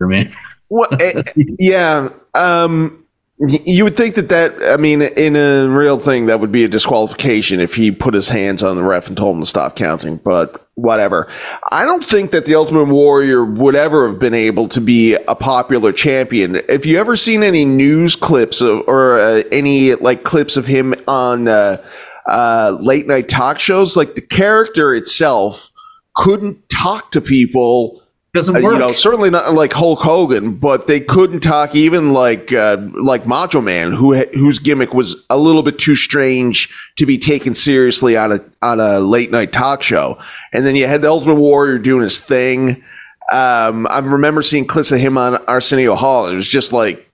man. 0.00 0.30
Well, 0.68 0.88
eh, 1.00 1.22
yeah. 1.58 2.10
Um, 2.34 3.01
you 3.48 3.82
would 3.84 3.96
think 3.96 4.14
that 4.14 4.28
that, 4.28 4.54
I 4.62 4.76
mean, 4.76 5.02
in 5.02 5.34
a 5.34 5.66
real 5.66 5.98
thing, 5.98 6.26
that 6.26 6.38
would 6.38 6.52
be 6.52 6.64
a 6.64 6.68
disqualification 6.68 7.58
if 7.58 7.74
he 7.74 7.90
put 7.90 8.14
his 8.14 8.28
hands 8.28 8.62
on 8.62 8.76
the 8.76 8.82
ref 8.82 9.08
and 9.08 9.16
told 9.16 9.36
him 9.36 9.42
to 9.42 9.46
stop 9.46 9.74
counting, 9.74 10.16
but 10.18 10.68
whatever. 10.74 11.28
I 11.70 11.84
don't 11.84 12.04
think 12.04 12.30
that 12.30 12.46
the 12.46 12.54
Ultimate 12.54 12.86
Warrior 12.86 13.44
would 13.44 13.74
ever 13.74 14.08
have 14.08 14.20
been 14.20 14.34
able 14.34 14.68
to 14.68 14.80
be 14.80 15.14
a 15.14 15.34
popular 15.34 15.92
champion. 15.92 16.54
Have 16.68 16.86
you 16.86 16.98
ever 16.98 17.16
seen 17.16 17.42
any 17.42 17.64
news 17.64 18.14
clips 18.14 18.60
of, 18.60 18.86
or 18.86 19.18
uh, 19.18 19.42
any 19.50 19.94
like 19.94 20.22
clips 20.22 20.56
of 20.56 20.66
him 20.66 20.94
on 21.08 21.48
uh, 21.48 21.84
uh, 22.26 22.76
late 22.80 23.08
night 23.08 23.28
talk 23.28 23.58
shows? 23.58 23.96
Like 23.96 24.14
the 24.14 24.22
character 24.22 24.94
itself 24.94 25.72
couldn't 26.14 26.68
talk 26.68 27.10
to 27.12 27.20
people 27.20 28.01
Doesn't 28.34 28.56
uh, 28.56 28.60
work. 28.60 28.72
you 28.72 28.78
know, 28.78 28.92
certainly 28.92 29.28
not 29.28 29.52
like 29.52 29.74
Hulk 29.74 29.98
Hogan, 29.98 30.54
but 30.54 30.86
they 30.86 31.00
couldn't 31.00 31.40
talk 31.40 31.74
even 31.74 32.14
like 32.14 32.50
uh, 32.50 32.78
like 32.94 33.26
Macho 33.26 33.60
Man, 33.60 33.92
who 33.92 34.14
whose 34.14 34.58
gimmick 34.58 34.94
was 34.94 35.26
a 35.28 35.36
little 35.36 35.62
bit 35.62 35.78
too 35.78 35.94
strange 35.94 36.70
to 36.96 37.04
be 37.04 37.18
taken 37.18 37.54
seriously 37.54 38.16
on 38.16 38.32
a 38.32 38.40
on 38.62 38.80
a 38.80 39.00
late 39.00 39.30
night 39.30 39.52
talk 39.52 39.82
show. 39.82 40.18
And 40.54 40.64
then 40.64 40.76
you 40.76 40.86
had 40.86 41.02
the 41.02 41.08
Ultimate 41.08 41.34
Warrior 41.34 41.78
doing 41.78 42.02
his 42.02 42.20
thing. 42.20 42.82
Um, 43.30 43.86
I 43.90 43.98
remember 43.98 44.40
seeing 44.40 44.66
clips 44.66 44.92
of 44.92 44.98
him 44.98 45.18
on 45.18 45.36
Arsenio 45.46 45.94
Hall. 45.94 46.26
It 46.26 46.34
was 46.34 46.48
just 46.48 46.72
like 46.72 47.06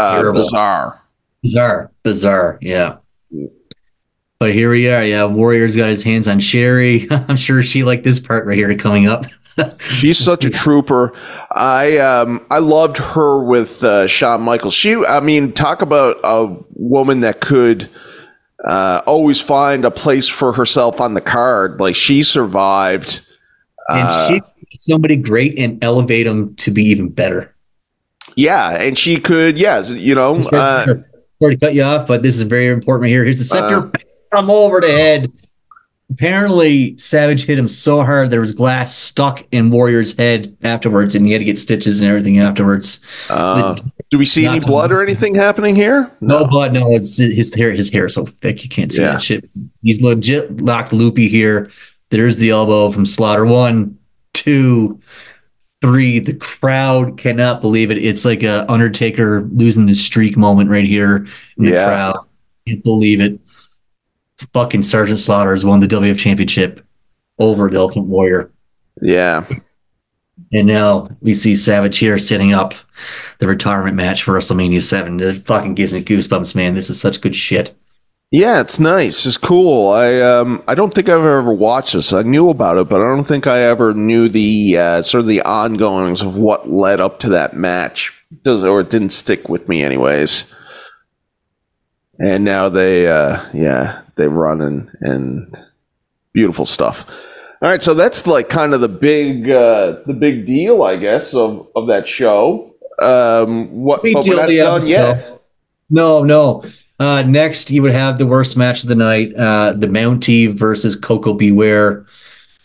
uh, 0.00 0.32
bizarre. 0.32 1.00
Bizarre, 1.40 1.92
bizarre, 2.02 2.58
yeah. 2.60 2.96
But 4.40 4.52
here 4.52 4.70
we 4.70 4.90
are. 4.90 5.04
Yeah, 5.04 5.24
Warrior's 5.24 5.76
got 5.76 5.88
his 5.88 6.02
hands 6.02 6.26
on 6.26 6.40
Sherry. 6.40 7.06
I'm 7.10 7.36
sure 7.36 7.62
she 7.62 7.84
liked 7.84 8.02
this 8.02 8.18
part 8.18 8.44
right 8.44 8.58
here 8.58 8.76
coming 8.76 9.06
up. 9.06 9.26
She's 9.80 10.18
such 10.18 10.44
a 10.44 10.50
trooper. 10.50 11.12
I 11.52 11.98
um 11.98 12.46
I 12.50 12.58
loved 12.58 12.98
her 12.98 13.42
with 13.42 13.82
uh, 13.82 14.06
Shawn 14.06 14.42
Michaels. 14.42 14.74
She, 14.74 14.94
I 14.96 15.20
mean, 15.20 15.52
talk 15.52 15.82
about 15.82 16.16
a 16.24 16.56
woman 16.74 17.20
that 17.20 17.40
could 17.40 17.88
uh, 18.64 19.02
always 19.06 19.40
find 19.40 19.84
a 19.84 19.90
place 19.90 20.28
for 20.28 20.52
herself 20.52 21.00
on 21.00 21.14
the 21.14 21.20
card. 21.20 21.80
Like 21.80 21.94
she 21.94 22.22
survived. 22.22 23.20
and 23.88 24.08
Uh, 24.08 24.28
she 24.28 24.42
somebody 24.78 25.16
great 25.16 25.58
and 25.58 25.82
elevate 25.82 26.26
them 26.26 26.54
to 26.56 26.70
be 26.70 26.84
even 26.84 27.08
better. 27.08 27.54
Yeah, 28.36 28.70
and 28.80 28.96
she 28.96 29.18
could. 29.18 29.58
Yes, 29.58 29.90
you 29.90 30.14
know. 30.14 30.40
Sorry, 30.42 30.56
Uh, 30.56 30.86
sorry 31.40 31.56
to 31.56 31.60
cut 31.66 31.74
you 31.74 31.82
off, 31.82 32.06
but 32.06 32.22
this 32.22 32.36
is 32.36 32.42
very 32.42 32.68
important 32.68 33.02
right 33.02 33.08
here. 33.08 33.24
Here's 33.24 33.38
the 33.38 33.44
scepter 33.44 33.86
Uh, 33.86 33.90
from 34.30 34.50
over 34.50 34.80
the 34.80 34.90
head. 34.92 35.32
Apparently 36.10 36.96
Savage 36.98 37.44
hit 37.44 37.58
him 37.58 37.68
so 37.68 38.02
hard 38.02 38.30
there 38.30 38.40
was 38.40 38.52
glass 38.52 38.96
stuck 38.96 39.46
in 39.52 39.70
Warrior's 39.70 40.16
head 40.16 40.56
afterwards, 40.62 41.14
and 41.14 41.26
he 41.26 41.32
had 41.32 41.38
to 41.38 41.44
get 41.44 41.58
stitches 41.58 42.00
and 42.00 42.08
everything 42.08 42.38
afterwards. 42.38 43.00
Uh, 43.28 43.78
do 44.10 44.18
we 44.18 44.24
see 44.24 44.46
any 44.46 44.60
blood 44.60 44.90
or 44.90 45.02
anything 45.02 45.34
happening 45.34 45.76
here? 45.76 46.10
No, 46.20 46.46
blood. 46.46 46.72
No, 46.72 46.94
it's 46.94 47.18
his 47.18 47.54
hair. 47.54 47.72
His 47.72 47.90
hair 47.90 48.06
is 48.06 48.14
so 48.14 48.24
thick 48.24 48.62
you 48.64 48.68
can't 48.70 48.92
see 48.92 49.02
Yeah. 49.02 49.12
that 49.12 49.22
shit. 49.22 49.48
He's 49.82 50.00
legit 50.00 50.60
locked 50.62 50.92
loopy 50.92 51.28
here. 51.28 51.70
There's 52.10 52.36
the 52.38 52.50
elbow 52.50 52.90
from 52.90 53.04
Slaughter. 53.04 53.44
One, 53.44 53.98
two, 54.32 54.98
three. 55.82 56.18
The 56.20 56.34
crowd 56.34 57.18
cannot 57.18 57.60
believe 57.60 57.90
it. 57.90 57.98
It's 57.98 58.24
like 58.24 58.42
a 58.42 58.64
Undertaker 58.70 59.46
losing 59.52 59.84
the 59.86 59.94
streak 59.94 60.36
moment 60.36 60.70
right 60.70 60.86
here 60.86 61.26
in 61.58 61.64
the 61.66 61.70
Yeah. 61.72 61.86
crowd. 61.86 62.16
Can't 62.66 62.82
believe 62.82 63.20
it. 63.20 63.38
Fucking 64.52 64.82
Sergeant 64.82 65.18
Slaughter 65.18 65.52
has 65.52 65.64
won 65.64 65.80
the 65.80 65.86
WF 65.86 66.18
Championship 66.18 66.84
over 67.38 67.68
the 67.68 67.80
Ultimate 67.80 68.06
Warrior. 68.06 68.50
Yeah. 69.02 69.44
And 70.52 70.66
now 70.66 71.08
we 71.20 71.34
see 71.34 71.56
Savage 71.56 71.98
here 71.98 72.18
setting 72.18 72.54
up 72.54 72.74
the 73.38 73.48
retirement 73.48 73.96
match 73.96 74.22
for 74.22 74.32
WrestleMania 74.32 74.82
7. 74.82 75.20
It 75.20 75.46
fucking 75.46 75.74
gives 75.74 75.92
me 75.92 76.02
goosebumps, 76.02 76.54
man. 76.54 76.74
This 76.74 76.90
is 76.90 77.00
such 77.00 77.20
good 77.20 77.34
shit. 77.34 77.74
Yeah, 78.30 78.60
it's 78.60 78.78
nice. 78.78 79.24
It's 79.24 79.38
cool. 79.38 79.88
I 79.90 80.20
um 80.20 80.62
I 80.68 80.74
don't 80.74 80.94
think 80.94 81.08
I've 81.08 81.24
ever 81.24 81.52
watched 81.52 81.94
this. 81.94 82.12
I 82.12 82.22
knew 82.22 82.50
about 82.50 82.76
it, 82.76 82.88
but 82.88 83.00
I 83.00 83.14
don't 83.14 83.24
think 83.24 83.46
I 83.46 83.62
ever 83.62 83.94
knew 83.94 84.28
the 84.28 84.76
uh, 84.76 85.02
sort 85.02 85.22
of 85.22 85.28
the 85.28 85.40
ongoings 85.42 86.20
of 86.20 86.36
what 86.36 86.68
led 86.68 87.00
up 87.00 87.20
to 87.20 87.30
that 87.30 87.54
match. 87.56 88.22
Does 88.42 88.64
or 88.64 88.80
it 88.80 88.90
didn't 88.90 89.10
stick 89.10 89.48
with 89.48 89.66
me 89.66 89.82
anyways. 89.82 90.52
And 92.18 92.44
now 92.44 92.68
they 92.68 93.06
uh 93.06 93.48
yeah, 93.54 94.02
they 94.18 94.28
run 94.28 94.60
and 94.60 94.90
and 95.00 95.56
beautiful 96.34 96.66
stuff. 96.66 97.08
All 97.62 97.68
right, 97.68 97.82
so 97.82 97.94
that's 97.94 98.26
like 98.26 98.48
kind 98.48 98.74
of 98.74 98.80
the 98.82 98.88
big 98.88 99.50
uh 99.50 99.96
the 100.06 100.12
big 100.12 100.46
deal, 100.46 100.82
I 100.82 100.96
guess, 100.96 101.34
of 101.34 101.66
of 101.74 101.88
that 101.88 102.08
show. 102.08 102.74
Um 103.00 103.70
what 103.72 104.02
Big 104.02 104.20
deal 104.20 104.36
done 104.36 104.86
yet. 104.86 105.40
No, 105.90 106.22
no. 106.22 106.64
Uh, 107.00 107.22
next, 107.22 107.70
you 107.70 107.80
would 107.80 107.92
have 107.92 108.18
the 108.18 108.26
worst 108.26 108.56
match 108.56 108.82
of 108.82 108.88
the 108.88 108.94
night 108.94 109.32
uh, 109.36 109.72
the 109.72 109.86
Mountie 109.86 110.52
versus 110.52 110.96
Koko 110.96 111.32
B. 111.32 111.52
Ware. 111.52 112.04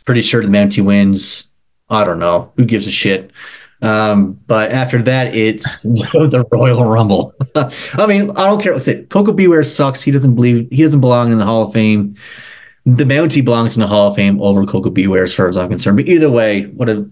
Pretty 0.05 0.21
sure 0.21 0.41
the 0.41 0.49
Mountie 0.49 0.83
wins. 0.83 1.47
I 1.89 2.03
don't 2.03 2.19
know. 2.19 2.51
Who 2.57 2.65
gives 2.65 2.87
a 2.87 2.91
shit? 2.91 3.31
Um, 3.83 4.39
but 4.47 4.71
after 4.71 5.01
that, 5.01 5.35
it's 5.35 5.81
the 5.83 6.45
Royal 6.51 6.85
Rumble. 6.85 7.33
I 7.55 8.07
mean, 8.07 8.31
I 8.31 8.47
don't 8.47 8.61
care 8.61 8.73
what's 8.73 8.87
it. 8.87 9.09
Koko 9.09 9.33
B. 9.33 9.47
Ware 9.47 9.63
sucks. 9.63 10.01
He 10.01 10.11
doesn't 10.11 10.35
believe 10.35 10.69
he 10.71 10.81
doesn't 10.81 11.01
belong 11.01 11.31
in 11.31 11.37
the 11.37 11.45
Hall 11.45 11.63
of 11.63 11.73
Fame. 11.73 12.15
The 12.85 13.03
Mountie 13.03 13.43
belongs 13.43 13.75
in 13.75 13.81
the 13.81 13.87
Hall 13.87 14.09
of 14.09 14.15
Fame 14.15 14.41
over 14.41 14.65
Koko 14.65 14.89
B. 14.89 15.07
Ware, 15.07 15.23
as 15.23 15.33
far 15.33 15.49
as 15.49 15.57
I'm 15.57 15.69
concerned. 15.69 15.97
But 15.97 16.07
either 16.07 16.29
way, 16.29 16.63
what 16.67 16.89
a 16.89 17.09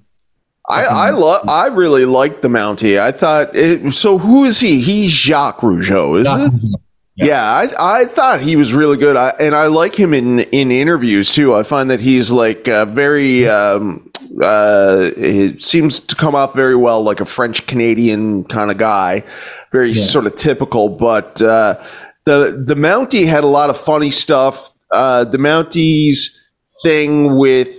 I 0.70 0.84
I 0.84 1.10
love 1.10 1.48
I 1.50 1.68
really 1.68 2.06
like 2.06 2.42
the 2.42 2.48
Mountie. 2.48 3.00
I 3.00 3.12
thought 3.12 3.54
it, 3.56 3.92
so. 3.92 4.18
Who 4.18 4.46
is 4.46 4.60
he? 4.60 4.80
He's 4.80 5.12
Jacques 5.12 5.60
Rougeau, 5.60 6.22
is 6.22 6.28
it? 6.28 6.80
Yeah, 7.16 7.44
I 7.44 8.02
I 8.02 8.06
thought 8.06 8.40
he 8.40 8.56
was 8.56 8.74
really 8.74 8.98
good. 8.98 9.18
I, 9.18 9.30
and 9.40 9.54
I 9.54 9.68
like 9.68 9.94
him 9.94 10.14
in 10.14 10.40
in 10.40 10.72
interviews 10.72 11.32
too. 11.32 11.54
I 11.54 11.64
find 11.64 11.90
that 11.90 12.00
he's 12.00 12.32
like 12.32 12.70
uh, 12.70 12.86
very. 12.86 13.48
Um, 13.48 14.11
uh, 14.42 15.12
it 15.18 15.62
seems 15.62 16.00
to 16.00 16.16
come 16.16 16.36
off 16.36 16.54
very 16.54 16.76
well, 16.76 17.02
like 17.04 17.20
a 17.20 17.26
French 17.26 17.68
Canadian 17.68 18.44
kind 18.46 18.72
of 18.72 18.78
guy, 18.78 19.24
very 19.72 19.94
sort 19.94 20.26
of 20.26 20.36
typical. 20.36 20.90
But 20.90 21.42
uh, 21.42 21.82
the 22.26 22.64
the 22.66 22.76
Mountie 22.76 23.28
had 23.28 23.44
a 23.44 23.48
lot 23.48 23.70
of 23.70 23.78
funny 23.78 24.12
stuff. 24.12 24.70
Uh, 24.92 25.24
the 25.24 25.38
Mountie's 25.38 26.38
thing 26.84 27.38
with 27.38 27.76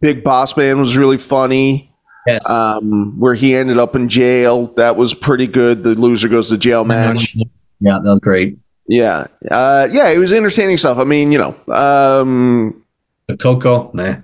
Big 0.00 0.22
Boss 0.24 0.56
Man 0.56 0.80
was 0.80 0.96
really 0.96 1.18
funny 1.18 1.94
yes. 2.26 2.48
um, 2.48 3.18
where 3.18 3.34
he 3.34 3.54
ended 3.54 3.78
up 3.78 3.94
in 3.94 4.08
jail. 4.08 4.68
That 4.74 4.96
was 4.96 5.14
pretty 5.14 5.46
good. 5.46 5.82
The 5.82 5.94
loser 5.94 6.28
goes 6.28 6.48
to 6.48 6.58
jail 6.58 6.84
match. 6.84 7.36
Yeah, 7.80 7.98
that 8.02 8.08
was 8.08 8.20
great. 8.20 8.58
Yeah, 8.86 9.26
uh, 9.50 9.88
yeah, 9.90 10.10
it 10.10 10.18
was 10.18 10.32
entertaining 10.32 10.76
stuff. 10.76 10.98
I 10.98 11.04
mean, 11.04 11.32
you 11.32 11.38
know, 11.38 11.74
um, 11.74 12.84
The 13.28 13.36
Coco, 13.36 13.90
nah. 13.94 14.16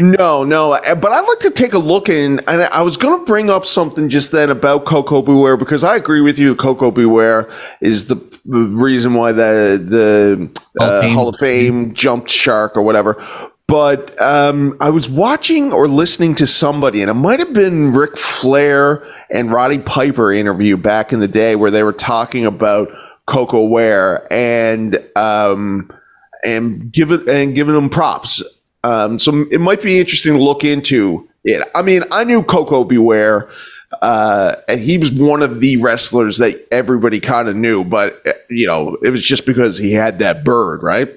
No, 0.00 0.44
no, 0.44 0.72
uh, 0.72 0.94
but 0.94 1.12
I'd 1.12 1.26
like 1.26 1.38
to 1.40 1.50
take 1.50 1.72
a 1.72 1.78
look 1.78 2.08
in, 2.08 2.40
and 2.46 2.62
I 2.64 2.82
was 2.82 2.96
going 2.96 3.18
to 3.18 3.24
bring 3.24 3.50
up 3.50 3.64
something 3.64 4.08
just 4.08 4.32
then 4.32 4.50
about 4.50 4.84
Koko 4.84 5.22
B. 5.22 5.32
Ware 5.32 5.56
because 5.56 5.84
I 5.84 5.96
agree 5.96 6.20
with 6.20 6.38
you. 6.38 6.54
Koko 6.54 6.90
B. 6.90 7.06
Ware 7.06 7.50
is 7.80 8.06
the, 8.06 8.16
the 8.44 8.64
reason 8.64 9.14
why 9.14 9.32
the 9.32 9.80
the 9.82 10.60
Hall 10.78 10.88
of 10.88 10.94
uh, 10.94 11.00
Fame. 11.00 11.14
Hall 11.14 11.28
of 11.28 11.36
Fame 11.36 11.94
jumped 11.94 12.30
shark 12.30 12.76
or 12.76 12.82
whatever. 12.82 13.24
But 13.68 14.20
um, 14.20 14.76
I 14.80 14.90
was 14.90 15.08
watching 15.08 15.72
or 15.72 15.88
listening 15.88 16.36
to 16.36 16.46
somebody, 16.46 17.02
and 17.02 17.10
it 17.10 17.14
might 17.14 17.40
have 17.40 17.52
been 17.52 17.92
Ric 17.92 18.16
Flair 18.16 19.04
and 19.30 19.50
Roddy 19.50 19.78
Piper 19.78 20.32
interview 20.32 20.76
back 20.76 21.12
in 21.12 21.18
the 21.18 21.28
day 21.28 21.56
where 21.56 21.70
they 21.70 21.82
were 21.82 21.92
talking 21.92 22.46
about 22.46 22.88
Koko 23.26 23.64
Ware 23.64 24.32
and 24.32 25.04
um, 25.16 25.90
and 26.44 26.92
giving 26.92 27.28
and 27.28 27.54
giving 27.54 27.74
them 27.74 27.88
props. 27.88 28.42
Um, 28.86 29.18
so 29.18 29.46
it 29.50 29.60
might 29.60 29.82
be 29.82 29.98
interesting 29.98 30.34
to 30.34 30.42
look 30.42 30.64
into 30.64 31.28
it. 31.44 31.66
I 31.74 31.82
mean, 31.82 32.02
I 32.10 32.24
knew 32.24 32.42
Koko 32.42 32.84
B. 32.84 32.98
Ware. 32.98 33.50
Uh, 34.02 34.56
and 34.68 34.80
he 34.80 34.98
was 34.98 35.12
one 35.12 35.42
of 35.42 35.60
the 35.60 35.76
wrestlers 35.78 36.38
that 36.38 36.66
everybody 36.70 37.20
kind 37.20 37.48
of 37.48 37.56
knew, 37.56 37.84
but 37.84 38.20
uh, 38.26 38.32
you 38.50 38.66
know, 38.66 38.96
it 39.02 39.10
was 39.10 39.22
just 39.22 39.46
because 39.46 39.78
he 39.78 39.92
had 39.92 40.18
that 40.18 40.44
bird, 40.44 40.82
right? 40.82 41.08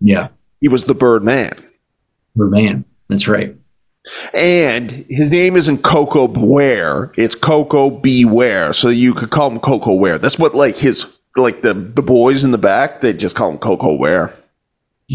Yeah, 0.00 0.28
He 0.60 0.68
was 0.68 0.84
the 0.84 0.94
bird 0.94 1.24
man. 1.24 1.52
we're 2.34 2.50
man. 2.50 2.84
That's 3.08 3.26
right. 3.26 3.56
And 4.34 4.90
his 5.08 5.30
name 5.30 5.56
isn't 5.56 5.78
Coco 5.82 6.28
Beware, 6.28 7.12
it's 7.16 7.34
Koko 7.34 7.90
B. 7.90 8.24
Ware. 8.24 8.72
So 8.74 8.88
you 8.90 9.14
could 9.14 9.30
call 9.30 9.50
him 9.50 9.58
Koko 9.58 9.94
Ware. 9.94 10.18
That's 10.18 10.38
what 10.38 10.54
like 10.54 10.76
his 10.76 11.18
like 11.36 11.62
the 11.62 11.72
the 11.74 12.02
boys 12.02 12.44
in 12.44 12.50
the 12.50 12.58
back, 12.58 13.00
they 13.00 13.12
just 13.14 13.36
call 13.36 13.50
him 13.50 13.58
Koko 13.58 13.96
Ware. 13.96 14.34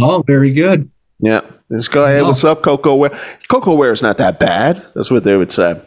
Oh, 0.01 0.23
very 0.25 0.51
good. 0.51 0.89
Yeah. 1.19 1.41
Just 1.71 1.91
go 1.91 2.05
ahead. 2.05 2.21
No. 2.21 2.29
What's 2.29 2.43
up, 2.43 2.61
Koko 2.61 2.95
Ware? 2.95 3.17
Koko 3.47 3.75
Ware 3.75 3.91
is 3.91 4.01
not 4.01 4.17
that 4.17 4.39
bad. 4.39 4.85
That's 4.95 5.11
what 5.11 5.23
they 5.23 5.37
would 5.37 5.51
say. 5.51 5.79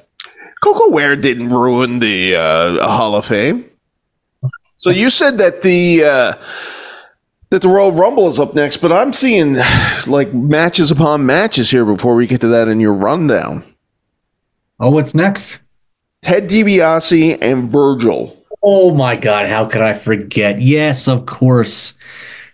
Koko 0.62 0.90
Ware 0.90 1.16
didn't 1.16 1.50
ruin 1.50 1.98
the 1.98 2.36
uh, 2.36 2.86
Hall 2.86 3.16
of 3.16 3.26
Fame. 3.26 3.68
So 4.76 4.90
you 4.90 5.10
said 5.10 5.38
that 5.38 5.62
the 5.62 6.04
uh, 6.04 6.34
that 7.50 7.62
the 7.62 7.68
Royal 7.68 7.92
Rumble 7.92 8.28
is 8.28 8.40
up 8.40 8.54
next, 8.54 8.78
but 8.78 8.92
I'm 8.92 9.12
seeing 9.12 9.58
like 10.06 10.32
matches 10.32 10.90
upon 10.90 11.26
matches 11.26 11.70
here 11.70 11.84
before 11.84 12.14
we 12.14 12.26
get 12.26 12.40
to 12.42 12.48
that 12.48 12.68
in 12.68 12.80
your 12.80 12.92
rundown. 12.92 13.64
Oh, 14.80 14.90
what's 14.90 15.14
next? 15.14 15.62
Ted 16.20 16.48
DiBiase 16.48 17.38
and 17.40 17.68
Virgil. 17.68 18.36
Oh 18.62 18.94
my 18.94 19.16
God, 19.16 19.46
how 19.46 19.66
could 19.66 19.82
I 19.82 19.94
forget? 19.94 20.60
Yes, 20.60 21.08
of 21.08 21.26
course. 21.26 21.98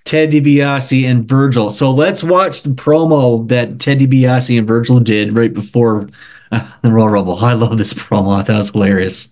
Ted 0.09 0.30
DiBiase 0.30 1.04
and 1.04 1.28
Virgil. 1.28 1.68
So 1.70 1.90
let's 1.90 2.24
watch 2.24 2.62
the 2.62 2.70
promo 2.70 3.46
that 3.48 3.78
Ted 3.78 3.98
DiBiase 3.98 4.56
and 4.59 4.66
Virgil 4.66 5.00
did 5.00 5.36
right 5.36 5.52
before 5.52 6.09
uh, 6.50 6.66
the 6.82 6.90
Royal 6.90 7.11
Rumble. 7.11 7.36
I 7.36 7.52
love 7.52 7.76
this 7.76 7.92
promo. 7.92 8.34
I 8.34 8.42
thought 8.42 8.54
it 8.54 8.56
was 8.56 8.70
hilarious. 8.70 9.28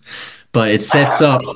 But 0.53 0.72
it 0.72 0.83
sets 0.83 1.22
up. 1.22 1.41
WWF 1.41 1.55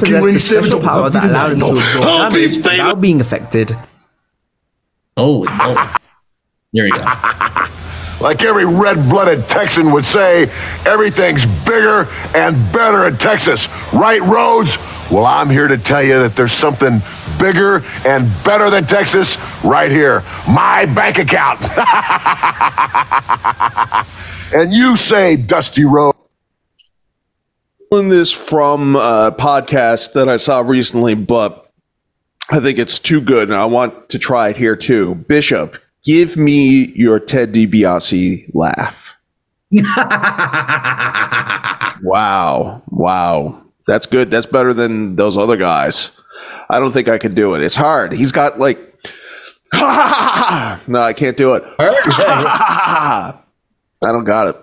possessed 0.00 0.24
the 0.32 0.40
special 0.40 0.80
power 0.80 1.10
that 1.10 1.24
allowed 1.24 1.52
him 1.52 1.60
to 1.60 1.66
absorb 1.72 2.32
damage 2.32 2.56
without 2.56 2.98
being 3.02 3.20
affected. 3.20 3.76
Holy 5.18 5.52
moly. 5.52 5.76
There 6.72 6.86
you 6.86 6.94
go. 6.94 7.04
Like 8.22 8.42
every 8.42 8.64
red-blooded 8.64 9.48
Texan 9.48 9.90
would 9.90 10.04
say, 10.04 10.44
everything's 10.86 11.44
bigger 11.64 12.06
and 12.36 12.56
better 12.72 13.08
in 13.08 13.16
Texas. 13.16 13.68
Right, 13.92 14.22
Rhodes? 14.22 14.78
Well, 15.10 15.26
I'm 15.26 15.50
here 15.50 15.66
to 15.66 15.76
tell 15.76 16.04
you 16.04 16.20
that 16.20 16.36
there's 16.36 16.52
something 16.52 17.00
bigger 17.40 17.82
and 18.06 18.30
better 18.44 18.70
than 18.70 18.84
Texas 18.84 19.36
right 19.64 19.90
here. 19.90 20.22
My 20.48 20.86
bank 20.86 21.18
account. 21.18 21.60
and 24.54 24.72
you 24.72 24.94
say, 24.96 25.34
Dusty 25.34 25.84
Rhodes. 25.84 26.16
Pulling 27.90 28.08
this 28.08 28.30
from 28.30 28.94
a 28.94 29.34
podcast 29.36 30.12
that 30.12 30.28
I 30.28 30.36
saw 30.36 30.60
recently, 30.60 31.16
but 31.16 31.72
I 32.50 32.60
think 32.60 32.78
it's 32.78 33.00
too 33.00 33.20
good, 33.20 33.48
and 33.48 33.56
I 33.56 33.64
want 33.64 34.10
to 34.10 34.18
try 34.18 34.50
it 34.50 34.56
here 34.56 34.76
too. 34.76 35.16
Bishop, 35.16 35.76
give 36.04 36.36
me 36.36 36.86
your 36.94 37.18
Ted 37.20 37.52
DiBiase 37.52 38.50
laugh. 38.54 39.16
wow, 42.02 42.82
wow, 42.88 43.62
that's 43.86 44.06
good. 44.06 44.30
That's 44.30 44.46
better 44.46 44.74
than 44.74 45.16
those 45.16 45.38
other 45.38 45.56
guys. 45.56 46.20
I 46.68 46.78
don't 46.78 46.92
think 46.92 47.08
I 47.08 47.18
could 47.18 47.34
do 47.34 47.54
it. 47.54 47.62
It's 47.62 47.76
hard. 47.76 48.12
He's 48.12 48.32
got 48.32 48.58
like, 48.58 48.78
no, 49.74 51.00
I 51.00 51.14
can't 51.16 51.36
do 51.36 51.54
it. 51.54 51.62
I 51.78 53.38
don't 54.02 54.24
got 54.24 54.48
it. 54.48 54.56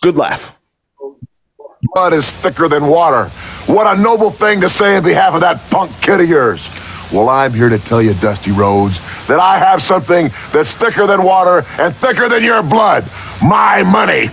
Good 0.00 0.16
laugh. 0.16 0.58
Blood 1.94 2.14
is 2.14 2.30
thicker 2.30 2.68
than 2.68 2.86
water. 2.86 3.28
What 3.66 3.86
a 3.86 4.00
noble 4.00 4.30
thing 4.30 4.62
to 4.62 4.70
say 4.70 4.96
in 4.96 5.04
behalf 5.04 5.34
of 5.34 5.42
that 5.42 5.60
punk 5.68 5.92
kid 6.00 6.22
of 6.22 6.28
yours. 6.28 6.66
Well, 7.12 7.28
I'm 7.28 7.52
here 7.52 7.68
to 7.68 7.78
tell 7.78 8.00
you, 8.00 8.14
Dusty 8.14 8.50
Rhodes, 8.50 8.98
that 9.26 9.38
I 9.38 9.58
have 9.58 9.82
something 9.82 10.30
that's 10.52 10.72
thicker 10.72 11.06
than 11.06 11.22
water 11.22 11.66
and 11.78 11.94
thicker 11.94 12.30
than 12.30 12.42
your 12.42 12.62
blood. 12.62 13.04
My 13.42 13.82
money. 13.82 14.22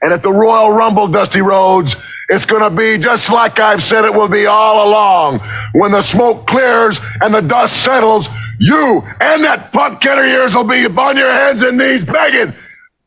and 0.00 0.10
at 0.10 0.22
the 0.22 0.32
Royal 0.32 0.72
Rumble, 0.72 1.06
Dusty 1.06 1.42
Rhodes, 1.42 1.94
it's 2.30 2.46
going 2.46 2.62
to 2.62 2.70
be 2.70 2.96
just 2.96 3.30
like 3.30 3.60
I've 3.60 3.84
said 3.84 4.06
it 4.06 4.14
will 4.14 4.26
be 4.26 4.46
all 4.46 4.88
along. 4.88 5.40
When 5.74 5.92
the 5.92 6.00
smoke 6.00 6.46
clears 6.46 6.98
and 7.20 7.34
the 7.34 7.42
dust 7.42 7.84
settles, 7.84 8.26
you 8.58 9.02
and 9.20 9.44
that 9.44 9.70
punk 9.70 10.00
kid 10.00 10.18
of 10.18 10.24
yours 10.24 10.54
will 10.54 10.64
be 10.64 10.86
on 10.86 11.18
your 11.18 11.30
hands 11.30 11.62
and 11.62 11.76
knees 11.76 12.06
begging, 12.06 12.54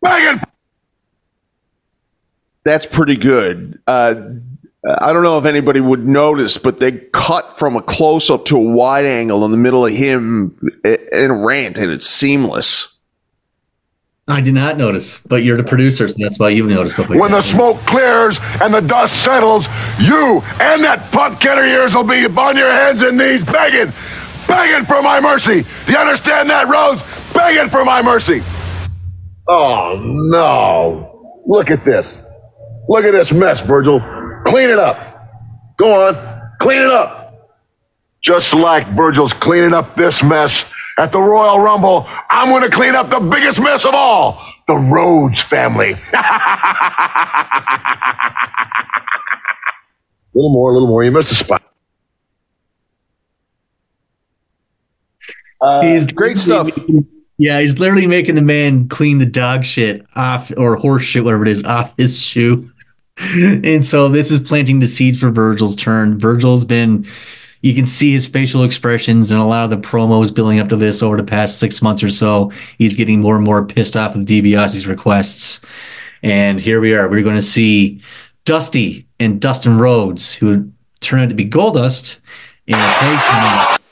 begging 0.04 0.44
That's 2.66 2.86
pretty 2.88 3.16
good. 3.16 3.80
Uh, 3.88 4.16
I 5.00 5.14
don't 5.14 5.24
know 5.24 5.38
if 5.38 5.46
anybody 5.46 5.80
would 5.80 6.06
notice, 6.06 6.58
but 6.58 6.80
they 6.80 6.92
cut 6.92 7.58
from 7.58 7.76
a 7.76 7.82
close 7.82 8.30
up 8.30 8.46
to 8.46 8.58
a 8.58 8.62
wide 8.62 9.06
angle 9.06 9.46
in 9.46 9.52
the 9.52 9.58
middle 9.58 9.86
of 9.86 9.94
him 9.94 10.56
in 10.84 11.32
a 11.32 11.46
rant, 11.46 11.78
and 11.78 11.92
it's 11.92 12.08
seamless. 12.08 12.98
I 14.28 14.42
did 14.42 14.56
not 14.56 14.78
notice, 14.78 15.20
but 15.20 15.44
you're 15.44 15.58
the 15.58 15.64
producer, 15.64 16.08
so 16.08 16.16
that's 16.20 16.40
why 16.40 16.50
you 16.50 16.66
noticed 16.66 16.96
stuff 16.96 17.12
like 17.12 17.20
when 17.20 17.32
that. 17.32 17.38
the 17.38 17.44
smoke 17.44 17.78
clears 17.82 18.40
and 18.60 18.74
the 18.74 18.82
dust 18.82 19.24
settles, 19.24 19.68
you 20.00 20.42
and 20.60 20.84
that 20.84 21.08
punk 21.12 21.40
kid 21.40 21.60
of 21.60 21.66
yours 21.66 21.94
will 21.94 22.04
be 22.04 22.26
on 22.26 22.58
your 22.58 22.72
hands 22.72 23.04
and 23.04 23.20
knees 23.20 23.46
begging, 23.46 23.94
begging 24.48 24.84
for 24.84 25.04
my 25.04 25.22
mercy. 25.22 25.64
Do 25.86 25.92
you 25.92 25.98
understand 26.00 26.50
that, 26.50 26.68
Rhodes? 26.68 27.04
Begging 27.34 27.70
for 27.70 27.86
my 27.86 28.02
mercy. 28.02 28.42
Oh, 29.48 30.00
no. 30.02 31.44
Look 31.46 31.70
at 31.70 31.86
this. 31.86 32.25
Look 32.88 33.06
at 33.06 33.12
this 33.12 33.32
mess, 33.32 33.62
Virgil. 33.62 34.00
Clean 34.46 34.70
it 34.70 34.80
up. 34.80 34.98
Go 35.78 36.08
on. 36.08 36.42
Clean 36.60 36.82
it 36.82 36.90
up. 36.90 37.22
Just 38.22 38.54
like 38.54 38.88
Virgil's 38.96 39.34
cleaning 39.34 39.74
up 39.74 39.96
this 39.96 40.24
mess 40.24 40.72
at 40.98 41.12
the 41.12 41.20
Royal 41.20 41.60
Rumble, 41.60 42.08
I'm 42.30 42.50
going 42.50 42.64
to 42.64 42.70
clean 42.70 42.96
up 42.96 43.10
the 43.10 43.20
biggest 43.20 43.60
mess 43.60 43.86
of 43.86 43.94
all 43.94 44.42
the 44.68 44.76
Rhodes 44.76 45.42
family. 45.42 45.92
A 45.92 46.14
little 50.34 50.52
more, 50.52 50.72
a 50.72 50.74
little 50.74 50.88
more. 50.88 51.04
You 51.04 51.12
missed 51.12 51.32
a 51.32 51.36
spot. 51.36 51.62
Uh, 55.62 55.82
he's 55.84 56.08
Great 56.08 56.38
stuff. 56.38 56.70
Yeah, 57.38 57.60
he's 57.60 57.80
literally 57.80 58.08
making 58.08 58.36
the 58.36 58.42
man 58.42 58.88
clean 58.88 59.18
the 59.18 59.26
dog 59.26 59.66
shit 59.66 60.06
off 60.16 60.52
or 60.58 60.78
horse 60.78 61.04
shit, 61.04 61.24
whatever 61.24 61.44
it 61.44 61.50
is, 61.50 61.64
off 61.66 61.94
his 61.98 62.20
shoe. 62.20 62.72
And 63.18 63.86
so 63.86 64.10
this 64.10 64.32
is 64.32 64.40
planting 64.40 64.80
the 64.80 64.88
seeds 64.88 65.20
for 65.20 65.30
Virgil's 65.30 65.76
turn. 65.76 66.20
Virgil's 66.20 66.66
been, 66.66 67.06
you 67.62 67.74
can 67.74 67.86
see 67.86 68.12
his 68.12 68.28
facial 68.28 68.64
expressions 68.64 69.32
and 69.32 69.40
a 69.40 69.46
lot 69.46 69.64
of 69.64 69.70
the 69.70 69.88
promos 69.88 70.34
building 70.34 70.60
up 70.60 70.68
to 70.70 70.76
this 70.76 71.02
over 71.02 71.18
the 71.18 71.24
past 71.24 71.60
six 71.60 71.82
months 71.82 72.04
or 72.04 72.10
so. 72.10 72.52
He's 72.78 72.94
getting 72.94 73.22
more 73.22 73.36
and 73.36 73.46
more 73.46 73.66
pissed 73.66 73.96
off 73.96 74.16
of 74.16 74.24
DiBiase's 74.24 74.86
requests. 74.86 75.62
And 76.24 76.60
here 76.60 76.82
we 76.82 76.94
are. 76.94 77.10
We're 77.10 77.24
going 77.24 77.36
to 77.36 77.42
see 77.42 78.02
Dusty 78.44 79.08
and 79.20 79.40
Dustin 79.40 79.78
Rhodes, 79.78 80.34
who 80.34 80.70
turn 81.00 81.22
out 81.22 81.30
to 81.30 81.36
be 81.36 81.46
Goldust, 81.46 82.18
in 82.68 82.76
a 82.76 82.78
tag 82.78 83.70
team. 83.70 83.85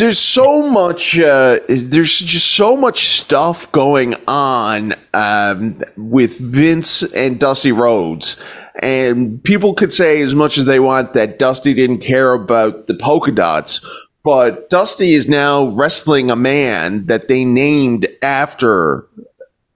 There's 0.00 0.18
so 0.18 0.66
much 0.66 1.18
uh, 1.18 1.58
there's 1.68 2.18
just 2.18 2.52
so 2.52 2.74
much 2.74 3.20
stuff 3.20 3.70
going 3.70 4.14
on 4.26 4.94
um, 5.12 5.82
with 5.96 6.38
Vince 6.38 7.02
and 7.12 7.38
Dusty 7.38 7.70
Rhodes. 7.70 8.36
And 8.82 9.44
people 9.44 9.74
could 9.74 9.92
say 9.92 10.22
as 10.22 10.34
much 10.34 10.56
as 10.56 10.64
they 10.64 10.80
want 10.80 11.12
that 11.12 11.38
Dusty 11.38 11.74
didn't 11.74 11.98
care 11.98 12.32
about 12.32 12.86
the 12.86 12.94
polka 12.94 13.30
dots, 13.30 13.84
but 14.24 14.70
Dusty 14.70 15.12
is 15.12 15.28
now 15.28 15.66
wrestling 15.66 16.30
a 16.30 16.36
man 16.36 17.04
that 17.06 17.28
they 17.28 17.44
named 17.44 18.06
after 18.22 19.06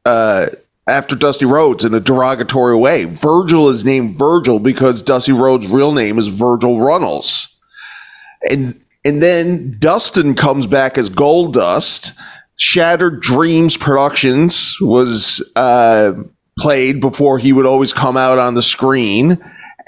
uh, 0.06 0.46
after 0.88 1.16
Dusty 1.16 1.44
Rhodes 1.44 1.84
in 1.84 1.92
a 1.92 2.00
derogatory 2.00 2.76
way. 2.76 3.04
Virgil 3.04 3.68
is 3.68 3.84
named 3.84 4.16
Virgil 4.16 4.58
because 4.58 5.02
Dusty 5.02 5.32
Rhodes' 5.32 5.68
real 5.68 5.92
name 5.92 6.18
is 6.18 6.28
Virgil 6.28 6.80
Runnels. 6.80 7.50
And 8.50 8.80
and 9.04 9.22
then 9.22 9.76
Dustin 9.78 10.34
comes 10.34 10.66
back 10.66 10.96
as 10.98 11.10
Goldust. 11.10 12.12
Shattered 12.56 13.20
Dreams 13.20 13.76
Productions 13.76 14.76
was 14.80 15.42
uh, 15.56 16.12
played 16.58 17.00
before 17.00 17.38
he 17.38 17.52
would 17.52 17.66
always 17.66 17.92
come 17.92 18.16
out 18.16 18.38
on 18.38 18.54
the 18.54 18.62
screen, 18.62 19.38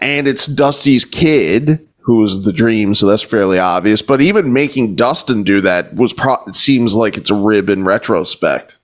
and 0.01 0.27
it's 0.27 0.47
Dusty's 0.47 1.05
kid 1.05 1.87
who 2.01 2.25
is 2.25 2.45
the 2.45 2.53
Dream, 2.53 2.95
so 2.95 3.07
that's 3.07 3.23
fairly 3.23 3.59
obvious. 3.59 4.01
But 4.01 4.21
even 4.21 4.53
making 4.53 4.95
Dustin 4.95 5.43
do 5.43 5.61
that 5.63 5.95
was 5.95 6.13
pro- 6.13 6.45
it 6.47 6.55
seems 6.55 6.95
like 6.95 7.17
it's 7.17 7.31
a 7.31 7.35
rib 7.35 7.69
in 7.69 7.85
retrospect. 7.85 8.79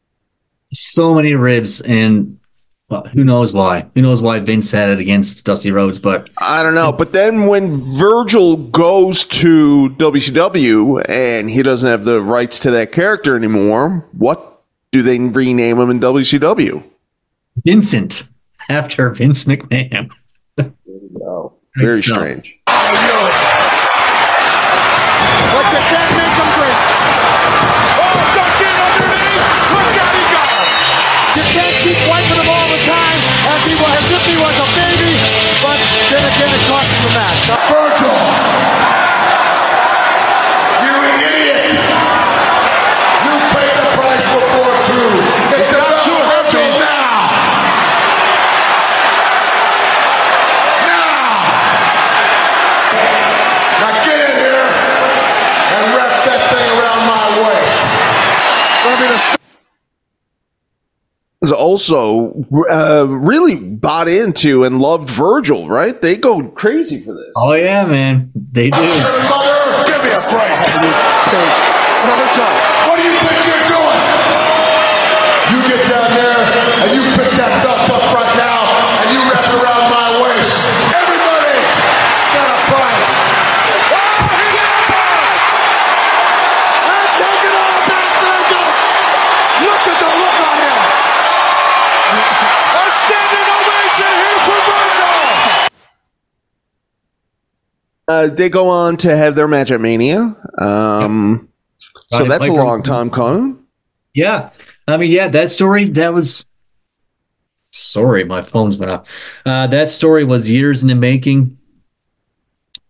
so 0.72 1.14
many 1.14 1.34
ribs 1.34 1.80
and 1.82 2.38
well, 2.92 3.04
who 3.14 3.24
knows 3.24 3.52
why 3.54 3.86
who 3.94 4.02
knows 4.02 4.20
why 4.20 4.38
vince 4.38 4.70
had 4.70 4.90
it 4.90 5.00
against 5.00 5.44
dusty 5.44 5.72
rhodes 5.72 5.98
but 5.98 6.28
I 6.38 6.62
don't 6.62 6.74
know. 6.74 6.92
But 6.92 7.12
then 7.12 7.46
when 7.46 7.70
Virgil 7.98 8.56
goes 8.56 9.24
to 9.24 9.88
WCW 9.96 11.02
and 11.08 11.48
he 11.48 11.62
doesn't 11.62 11.88
have 11.88 12.04
the 12.04 12.20
rights 12.20 12.58
to 12.60 12.70
that 12.72 12.92
character 12.92 13.34
anymore, 13.34 14.06
what 14.12 14.62
do 14.90 15.00
they 15.02 15.18
rename 15.18 15.78
him 15.78 15.90
in 15.90 16.00
WCW? 16.00 16.84
vincent 17.64 18.28
after 18.68 19.10
vince 19.10 19.44
mcmahon 19.44 20.10
Very 21.76 22.02
stuff. 22.02 22.16
strange. 22.18 22.58
What's 25.54 25.72
it 25.72 25.84
that 25.92 26.08
make 31.34 31.71
keep 31.82 31.98
wiping 32.06 32.38
him 32.38 32.46
all 32.46 32.68
the 32.70 32.78
time 32.86 33.18
as, 33.50 33.66
he, 33.66 33.74
as 33.74 34.06
if 34.06 34.22
he 34.22 34.38
was 34.38 34.54
a 34.54 34.68
baby, 34.78 35.18
but 35.58 35.78
then 36.14 36.22
again, 36.30 36.54
it 36.54 36.62
cost 36.70 36.86
him 36.86 37.10
the 37.10 37.14
match. 37.18 37.50
Virgil! 37.66 38.18
You 40.86 40.94
idiot! 41.26 41.74
You 43.26 43.34
paid 43.50 43.74
the 43.82 43.88
price 43.98 44.24
for 44.30 44.42
Fortune! 44.54 45.26
Get 45.50 45.66
the 45.66 45.82
belt 45.82 45.98
to 46.06 46.14
Virgil 46.22 46.70
now! 46.78 47.18
Now! 50.86 51.34
Now 53.82 53.90
get 54.06 54.18
in 54.22 54.32
here 54.38 54.66
and 55.74 55.82
wrap 55.98 56.14
that 56.30 56.46
thing 56.46 56.66
around 56.78 57.02
my 57.10 57.26
waist. 57.42 57.82
Gonna 58.86 59.02
be 59.02 59.08
the 59.10 59.42
Is 61.41 61.41
also 61.52 62.32
uh, 62.70 63.06
really 63.08 63.56
bought 63.56 64.08
into 64.08 64.64
and 64.64 64.80
loved 64.80 65.08
Virgil, 65.10 65.68
right? 65.68 66.00
They 66.00 66.16
go 66.16 66.48
crazy 66.50 67.02
for 67.04 67.14
this. 67.14 67.32
oh 67.36 67.52
yeah 67.52 67.84
man 67.84 68.30
they 68.52 68.70
do 68.70 68.76
Mother, 68.80 69.84
give 69.86 70.02
me 70.04 70.10
a 70.10 70.20
break! 70.28 70.52
another 72.02 72.28
time. 72.34 72.58
What 72.88 72.96
do 72.98 73.04
you 73.06 73.16
think 73.22 73.38
you're 73.46 73.66
doing? 73.70 74.02
You 75.52 75.58
get 75.68 75.82
down 75.88 76.10
there 76.16 76.42
and 76.82 76.90
you 76.96 77.02
pick 77.16 77.30
that 77.38 77.52
belt 77.62 77.88
up 77.90 78.04
right 78.16 78.34
now 78.36 78.60
and 79.04 79.06
you 79.14 79.20
wrap 79.30 79.44
it 79.46 79.54
around 79.54 79.86
my 79.92 80.08
waist. 80.18 80.56
Everybody's 80.92 81.72
got 82.34 82.48
a 82.50 82.58
price. 82.68 83.10
Oh, 83.92 84.18
he 84.34 84.44
got 84.50 84.66
a 84.72 84.82
pass! 84.90 85.46
And 86.90 87.06
take 87.22 87.42
it 87.46 87.54
all 87.54 87.78
back, 87.86 88.08
Virgil. 88.18 88.66
Look 89.62 89.82
at 89.92 89.96
the 90.02 90.10
look 90.10 90.38
on 90.42 90.56
him. 90.58 90.80
A 92.82 92.84
standing 92.90 93.48
ovation 93.52 94.10
here 94.10 94.38
for 94.42 94.58
Virgil. 94.66 95.14
Uh, 98.08 98.26
they 98.26 98.48
go 98.48 98.68
on 98.68 98.96
to 98.98 99.16
have 99.16 99.34
their 99.34 99.48
match 99.48 99.70
at 99.70 99.80
Mania. 99.80 100.36
Um, 100.58 101.48
so 102.08 102.24
that's 102.24 102.48
a 102.48 102.52
long 102.52 102.82
time 102.82 103.10
coming. 103.10 103.58
yeah 104.14 104.50
i 104.86 104.96
mean 104.96 105.10
yeah 105.10 105.28
that 105.28 105.50
story 105.50 105.88
that 105.88 106.12
was 106.12 106.44
sorry 107.70 108.22
my 108.24 108.42
phone's 108.42 108.76
been 108.76 108.90
off 108.90 109.08
uh 109.46 109.66
that 109.66 109.88
story 109.88 110.22
was 110.24 110.50
years 110.50 110.82
in 110.82 110.88
the 110.88 110.94
making 110.94 111.56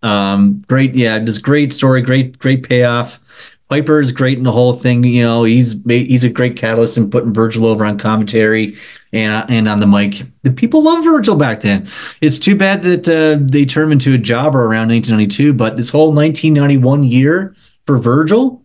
um 0.03 0.65
great 0.67 0.95
yeah 0.97 1.19
just 1.21 1.43
great 1.43 1.73
story 1.73 2.03
great 2.03 2.39
great 2.39 2.69
payoff 2.69 3.21
Piper 3.69 4.01
is 4.01 4.13
great 4.13 4.37
in 4.37 4.45
the 4.45 4.53
whole 4.53 4.75
thing. 4.75 5.03
You 5.03 5.23
know, 5.23 5.45
he's 5.45 5.77
he's 5.87 6.25
a 6.25 6.29
great 6.29 6.57
catalyst 6.57 6.99
in 6.99 7.09
putting 7.09 7.33
Virgil 7.33 7.65
over 7.65 7.87
on 7.87 7.97
commentary 7.97 8.77
and 9.13 9.51
and 9.51 9.69
on 9.69 9.81
the 9.81 9.87
mic. 9.87 10.23
The 10.43 10.53
people 10.53 10.83
love 10.83 11.05
Virgil 11.05 11.37
back 11.37 11.61
then. 11.61 11.89
It's 12.21 12.39
too 12.39 12.57
bad 12.57 12.83
that 12.83 13.09
uh, 13.09 13.39
they 13.41 13.65
turned 13.65 13.87
him 13.87 13.93
into 13.93 14.15
a 14.15 14.19
jobber 14.19 14.61
around 14.61 14.89
1992. 14.89 15.53
But 15.55 15.77
this 15.77 15.91
whole 15.91 16.13
1991 16.13 17.05
year 17.05 17.55
for 17.87 17.99
Virgil 17.99 18.63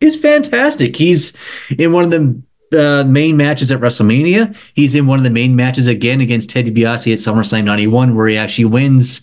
is 0.00 0.16
fantastic. 0.16 0.96
He's 0.96 1.36
in 1.78 1.92
one 1.92 2.04
of 2.04 2.10
the 2.10 2.42
uh, 2.72 3.04
main 3.04 3.36
matches 3.36 3.70
at 3.70 3.80
WrestleMania. 3.80 4.56
He's 4.74 4.94
in 4.94 5.06
one 5.06 5.18
of 5.18 5.24
the 5.24 5.30
main 5.30 5.56
matches 5.56 5.86
again 5.86 6.20
against 6.20 6.50
Ted 6.50 6.66
DiBiase 6.66 7.12
at 7.12 7.18
SummerSlam 7.18 7.64
91, 7.64 8.14
where 8.14 8.28
he 8.28 8.36
actually 8.38 8.66
wins 8.66 9.22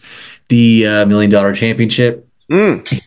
the 0.50 0.86
uh, 0.86 1.06
Million 1.06 1.32
Dollar 1.32 1.54
Championship. 1.54 2.28
Mm. 2.52 3.02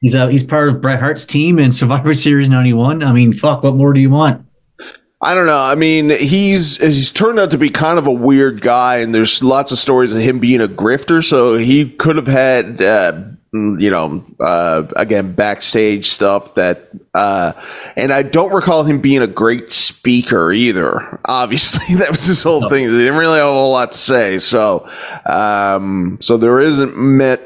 He's 0.00 0.14
uh, 0.14 0.28
he's 0.28 0.44
part 0.44 0.68
of 0.68 0.80
Bret 0.80 1.00
Hart's 1.00 1.24
team 1.24 1.58
in 1.58 1.72
Survivor 1.72 2.14
Series 2.14 2.48
91. 2.48 3.02
I 3.02 3.12
mean, 3.12 3.32
fuck, 3.32 3.62
what 3.62 3.74
more 3.74 3.92
do 3.92 4.00
you 4.00 4.10
want? 4.10 4.45
I 5.26 5.34
don't 5.34 5.46
know. 5.46 5.58
I 5.58 5.74
mean, 5.74 6.10
he's 6.10 6.76
he's 6.76 7.10
turned 7.10 7.40
out 7.40 7.50
to 7.50 7.58
be 7.58 7.68
kind 7.68 7.98
of 7.98 8.06
a 8.06 8.12
weird 8.12 8.60
guy, 8.60 8.98
and 8.98 9.12
there's 9.12 9.42
lots 9.42 9.72
of 9.72 9.78
stories 9.78 10.14
of 10.14 10.20
him 10.20 10.38
being 10.38 10.60
a 10.60 10.68
grifter. 10.68 11.20
So 11.24 11.56
he 11.56 11.90
could 11.90 12.14
have 12.14 12.28
had, 12.28 12.80
uh, 12.80 13.24
you 13.52 13.90
know, 13.90 14.24
uh, 14.38 14.84
again 14.94 15.32
backstage 15.32 16.06
stuff 16.06 16.54
that, 16.54 16.90
uh, 17.12 17.54
and 17.96 18.12
I 18.12 18.22
don't 18.22 18.52
recall 18.52 18.84
him 18.84 19.00
being 19.00 19.20
a 19.20 19.26
great 19.26 19.72
speaker 19.72 20.52
either. 20.52 21.18
Obviously, 21.24 21.94
that 21.96 22.12
was 22.12 22.22
his 22.22 22.44
whole 22.44 22.68
thing. 22.68 22.84
He 22.84 22.90
didn't 22.96 23.16
really 23.16 23.38
have 23.38 23.48
a 23.48 23.52
whole 23.52 23.72
lot 23.72 23.90
to 23.90 23.98
say. 23.98 24.38
So, 24.38 24.88
um, 25.28 26.18
so 26.20 26.36
there 26.36 26.60
isn't 26.60 26.96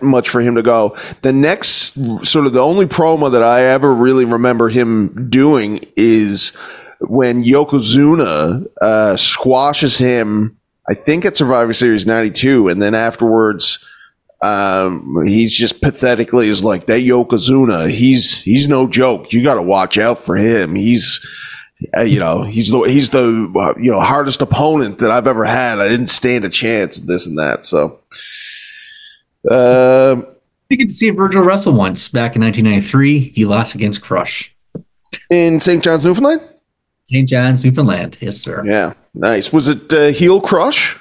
much 0.03 0.29
for 0.29 0.43
him 0.43 0.57
to 0.57 0.63
go. 0.63 0.99
The 1.23 1.33
next, 1.33 1.95
sort 2.27 2.45
of, 2.45 2.53
the 2.53 2.61
only 2.61 2.85
promo 2.85 3.33
that 3.33 3.43
I 3.43 3.63
ever 3.63 3.95
really 3.95 4.27
remember 4.27 4.69
him 4.69 5.31
doing 5.31 5.81
is 5.97 6.53
when 7.03 7.45
Yokozuna 7.45 8.67
uh, 8.81 9.17
squashes 9.17 9.99
him, 9.99 10.57
I 10.89 10.95
think 10.95 11.25
at 11.25 11.37
Survivor 11.37 11.73
Series 11.73 12.07
92, 12.07 12.69
and 12.69 12.81
then 12.83 12.95
afterwards, 12.95 13.85
um, 14.43 15.23
he's 15.27 15.55
just 15.55 15.81
pathetically 15.83 16.49
is 16.49 16.65
like 16.65 16.87
that 16.87 17.03
Yokozuna. 17.03 17.91
He's 17.91 18.41
he's 18.41 18.69
no 18.69 18.87
joke. 18.89 19.33
You 19.33 19.43
got 19.43 19.55
to 19.57 19.63
watch 19.63 19.99
out 19.99 20.19
for 20.19 20.37
him. 20.37 20.75
He's 20.75 21.21
uh, 21.97 22.03
you 22.03 22.19
know 22.21 22.43
he's 22.45 22.71
the 22.71 22.81
he's 22.83 23.11
the 23.11 23.53
uh, 23.57 23.79
you 23.79 23.91
know 23.91 24.01
hardest 24.01 24.41
opponent 24.43 24.99
that 24.99 25.11
I've 25.11 25.27
ever 25.27 25.45
had. 25.45 25.79
I 25.79 25.89
didn't 25.89 26.09
stand 26.09 26.45
a 26.45 26.51
chance. 26.51 26.97
This 26.97 27.27
and 27.27 27.39
that. 27.39 27.67
So. 27.67 28.01
Uh, 29.51 30.23
You 30.69 30.77
get 30.77 30.89
to 30.89 30.95
see 30.95 31.11
Virgil 31.11 31.43
wrestle 31.43 31.73
once 31.73 32.09
back 32.09 32.37
in 32.37 32.43
1993. 32.43 33.33
He 33.35 33.45
lost 33.47 33.75
against 33.75 34.03
Crush. 34.03 34.55
in 35.31 35.61
St. 35.61 35.83
John's, 35.83 36.05
Newfoundland. 36.05 36.43
St. 37.11 37.29
John's, 37.29 37.65
Newfoundland. 37.65 38.17
Yes, 38.21 38.37
sir. 38.37 38.65
Yeah, 38.65 38.95
nice. 39.15 39.53
Was 39.53 39.67
it 39.67 39.93
uh, 39.93 40.09
heel 40.09 40.41
crush? 40.41 40.97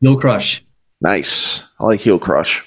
Heel 0.00 0.18
Crush. 0.18 0.64
Nice. 1.00 1.62
I 1.80 1.84
like 1.84 2.00
heel 2.00 2.18
crush. 2.18 2.62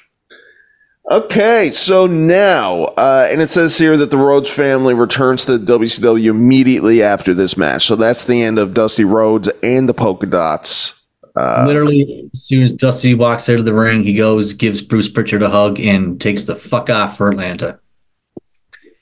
Okay, 1.11 1.71
so 1.71 2.07
now, 2.07 2.83
uh, 2.83 3.27
and 3.29 3.41
it 3.41 3.49
says 3.49 3.77
here 3.77 3.97
that 3.97 4.11
the 4.11 4.17
Rhodes 4.17 4.49
family 4.49 4.93
returns 4.93 5.43
to 5.45 5.57
the 5.57 5.79
WCW 5.79 6.29
immediately 6.29 7.03
after 7.03 7.33
this 7.33 7.57
match. 7.57 7.85
So 7.87 7.95
that's 7.95 8.25
the 8.25 8.41
end 8.41 8.59
of 8.59 8.73
Dusty 8.73 9.03
Rhodes 9.03 9.49
and 9.61 9.89
the 9.89 9.93
Polka 9.93 10.27
Dots. 10.27 11.05
Uh, 11.35 11.65
Literally, 11.67 12.29
as 12.33 12.43
soon 12.43 12.63
as 12.63 12.73
Dusty 12.73 13.13
walks 13.13 13.49
out 13.49 13.59
of 13.59 13.65
the 13.65 13.73
ring, 13.73 14.03
he 14.03 14.13
goes, 14.13 14.53
gives 14.53 14.81
Bruce 14.81 15.09
Pritchard 15.09 15.41
a 15.41 15.49
hug, 15.49 15.79
and 15.79 16.21
takes 16.21 16.45
the 16.45 16.55
fuck 16.55 16.89
off 16.89 17.17
for 17.17 17.29
Atlanta. 17.29 17.79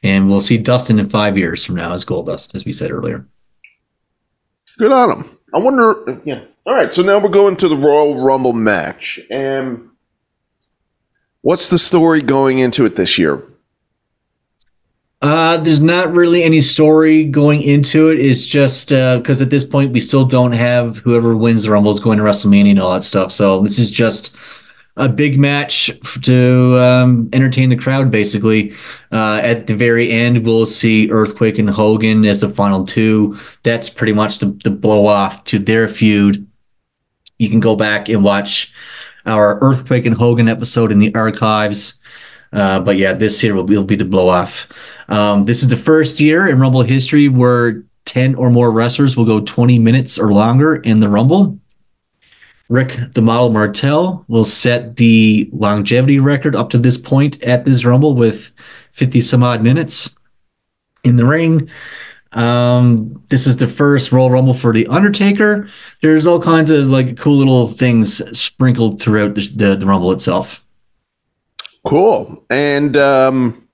And 0.01 0.29
we'll 0.29 0.41
see 0.41 0.57
Dustin 0.57 0.99
in 0.99 1.09
five 1.09 1.37
years 1.37 1.63
from 1.63 1.75
now 1.75 1.93
as 1.93 2.05
Goldust, 2.05 2.55
as 2.55 2.65
we 2.65 2.71
said 2.71 2.91
earlier. 2.91 3.27
Good 4.77 4.91
on 4.91 5.11
him. 5.11 5.37
I 5.53 5.59
wonder. 5.59 6.21
Yeah. 6.25 6.43
All 6.65 6.73
right, 6.73 6.93
so 6.93 7.01
now 7.01 7.19
we're 7.19 7.29
going 7.29 7.55
to 7.57 7.69
the 7.69 7.77
Royal 7.77 8.21
Rumble 8.21 8.53
match. 8.53 9.19
And 9.31 9.89
what's 11.41 11.69
the 11.69 11.77
story 11.77 12.21
going 12.21 12.59
into 12.59 12.85
it 12.85 12.95
this 12.97 13.17
year? 13.17 13.41
Uh, 15.21 15.57
there's 15.57 15.81
not 15.81 16.13
really 16.13 16.43
any 16.43 16.61
story 16.61 17.25
going 17.25 17.63
into 17.63 18.09
it. 18.09 18.19
It's 18.19 18.45
just 18.45 18.89
because 18.89 19.41
at 19.41 19.49
this 19.49 19.63
point 19.63 19.93
we 19.93 19.99
still 19.99 20.25
don't 20.25 20.51
have 20.51 20.97
whoever 20.97 21.35
wins 21.35 21.63
the 21.63 21.71
Rumble 21.71 21.91
is 21.91 21.99
going 21.99 22.17
to 22.17 22.23
WrestleMania 22.23 22.71
and 22.71 22.79
all 22.79 22.93
that 22.93 23.03
stuff. 23.03 23.31
So 23.31 23.61
this 23.61 23.79
is 23.79 23.89
just 23.89 24.35
a 24.97 25.07
big 25.07 25.39
match 25.39 25.91
to 26.23 26.77
um, 26.79 27.29
entertain 27.31 27.69
the 27.69 27.75
crowd, 27.75 28.11
basically. 28.11 28.73
Uh, 29.11 29.39
at 29.43 29.67
the 29.67 29.75
very 29.75 30.11
end, 30.11 30.43
we'll 30.43 30.65
see 30.65 31.09
Earthquake 31.09 31.59
and 31.59 31.69
Hogan 31.69 32.25
as 32.25 32.41
the 32.41 32.49
final 32.49 32.85
two. 32.85 33.37
That's 33.63 33.89
pretty 33.89 34.13
much 34.13 34.39
the, 34.39 34.57
the 34.63 34.71
blow 34.71 35.05
off 35.05 35.43
to 35.45 35.59
their 35.59 35.87
feud. 35.87 36.45
You 37.37 37.49
can 37.49 37.59
go 37.59 37.75
back 37.75 38.09
and 38.09 38.23
watch 38.23 38.73
our 39.27 39.59
Earthquake 39.61 40.05
and 40.05 40.15
Hogan 40.15 40.49
episode 40.49 40.91
in 40.91 40.99
the 40.99 41.13
archives. 41.13 41.99
Uh, 42.51 42.79
but 42.79 42.97
yeah, 42.97 43.13
this 43.13 43.39
here 43.39 43.53
will 43.53 43.63
be, 43.63 43.77
will 43.77 43.83
be 43.83 43.95
the 43.95 44.05
blow 44.05 44.29
off. 44.29 44.67
Um, 45.09 45.43
this 45.43 45.61
is 45.61 45.69
the 45.69 45.77
first 45.77 46.19
year 46.19 46.47
in 46.47 46.59
Rumble 46.59 46.81
history 46.81 47.27
where 47.27 47.83
10 48.05 48.35
or 48.35 48.49
more 48.49 48.71
wrestlers 48.71 49.15
will 49.15 49.25
go 49.25 49.41
20 49.41 49.77
minutes 49.79 50.17
or 50.17 50.33
longer 50.33 50.77
in 50.77 51.01
the 51.01 51.09
Rumble. 51.09 51.59
Rick 52.69 52.97
the 53.13 53.21
Model 53.21 53.49
Martel 53.49 54.25
will 54.27 54.43
set 54.43 54.97
the 54.97 55.49
longevity 55.53 56.19
record 56.19 56.55
up 56.55 56.69
to 56.71 56.77
this 56.77 56.97
point 56.97 57.41
at 57.43 57.65
this 57.65 57.85
Rumble 57.85 58.13
with 58.13 58.51
50 58.91 59.21
some 59.21 59.43
odd 59.43 59.63
minutes 59.63 60.15
in 61.03 61.15
the 61.15 61.25
ring. 61.25 61.69
Um, 62.33 63.23
this 63.29 63.47
is 63.47 63.57
the 63.57 63.67
first 63.67 64.11
Royal 64.11 64.29
Rumble 64.29 64.53
for 64.53 64.73
the 64.73 64.85
Undertaker. 64.87 65.69
There's 66.01 66.27
all 66.27 66.41
kinds 66.41 66.69
of 66.69 66.87
like 66.89 67.17
cool 67.17 67.37
little 67.37 67.67
things 67.67 68.21
sprinkled 68.37 69.01
throughout 69.01 69.35
the, 69.35 69.49
the, 69.55 69.75
the 69.75 69.85
Rumble 69.85 70.11
itself. 70.11 70.63
Cool. 71.85 72.45
And 72.49 72.97
um, 72.97 73.66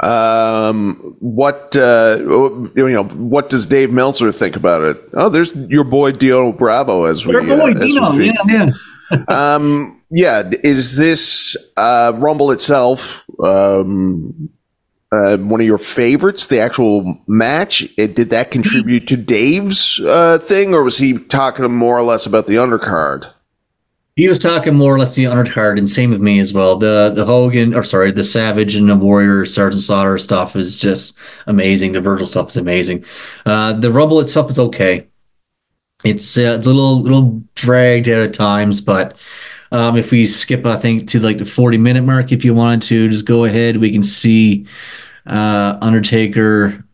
um, 0.00 1.16
what 1.20 1.76
uh, 1.76 2.18
you 2.74 2.88
know? 2.88 3.04
What 3.04 3.48
does 3.50 3.66
Dave 3.66 3.92
Meltzer 3.92 4.32
think 4.32 4.56
about 4.56 4.82
it? 4.82 4.96
Oh, 5.12 5.28
there's 5.28 5.54
your 5.54 5.84
boy 5.84 6.12
Dino 6.12 6.52
Bravo 6.52 7.04
as 7.04 7.24
we. 7.24 7.32
Your 7.32 7.42
boy 7.42 7.72
uh, 7.72 7.78
Dino, 7.78 8.12
we 8.12 8.26
yeah, 8.26 8.70
yeah. 9.10 9.24
um, 9.28 10.02
yeah. 10.10 10.50
Is 10.64 10.96
this 10.96 11.56
uh, 11.76 12.12
Rumble 12.16 12.50
itself 12.50 13.24
um, 13.38 14.50
uh, 15.12 15.36
one 15.36 15.60
of 15.60 15.66
your 15.66 15.78
favorites? 15.78 16.46
The 16.46 16.58
actual 16.58 17.16
match? 17.28 17.88
It, 17.96 18.16
did 18.16 18.30
that 18.30 18.50
contribute 18.50 19.06
to 19.08 19.16
Dave's 19.16 20.00
uh, 20.00 20.38
thing, 20.38 20.74
or 20.74 20.82
was 20.82 20.98
he 20.98 21.18
talking 21.18 21.70
more 21.72 21.96
or 21.96 22.02
less 22.02 22.26
about 22.26 22.48
the 22.48 22.56
undercard? 22.56 23.32
He 24.16 24.28
was 24.28 24.38
talking 24.38 24.74
more 24.74 24.94
or 24.94 24.98
less 24.98 25.16
the 25.16 25.24
undercard, 25.24 25.76
and 25.76 25.90
same 25.90 26.10
with 26.10 26.20
me 26.20 26.38
as 26.38 26.52
well. 26.52 26.76
The 26.76 27.12
the 27.14 27.24
Hogan, 27.24 27.74
or 27.74 27.82
sorry, 27.82 28.12
the 28.12 28.22
Savage 28.22 28.76
and 28.76 28.88
the 28.88 28.96
Warrior 28.96 29.44
Sergeant 29.44 29.82
Slaughter 29.82 30.18
stuff 30.18 30.54
is 30.54 30.78
just 30.78 31.18
amazing. 31.46 31.92
The 31.92 32.00
Virgil 32.00 32.26
stuff 32.26 32.48
is 32.48 32.56
amazing. 32.56 33.04
Uh, 33.44 33.72
the 33.72 33.90
Rumble 33.90 34.20
itself 34.20 34.50
is 34.50 34.58
okay. 34.58 35.08
It's 36.04 36.38
uh, 36.38 36.42
a 36.42 36.58
little 36.58 37.00
little 37.00 37.42
dragged 37.56 38.08
out 38.08 38.22
at 38.22 38.34
times, 38.34 38.80
but 38.80 39.16
um, 39.72 39.96
if 39.96 40.12
we 40.12 40.26
skip, 40.26 40.64
I 40.64 40.76
think 40.76 41.08
to 41.08 41.18
like 41.18 41.38
the 41.38 41.44
forty 41.44 41.78
minute 41.78 42.04
mark, 42.04 42.30
if 42.30 42.44
you 42.44 42.54
wanted 42.54 42.82
to, 42.82 43.08
just 43.08 43.26
go 43.26 43.46
ahead. 43.46 43.78
We 43.78 43.90
can 43.90 44.04
see 44.04 44.66
uh, 45.26 45.76
Undertaker 45.80 46.84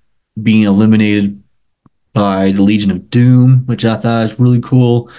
being 0.42 0.62
eliminated 0.62 1.42
by 2.14 2.52
the 2.52 2.62
Legion 2.62 2.90
of 2.90 3.10
Doom, 3.10 3.66
which 3.66 3.84
I 3.84 3.96
thought 3.96 4.22
was 4.22 4.40
really 4.40 4.60
cool. 4.60 5.10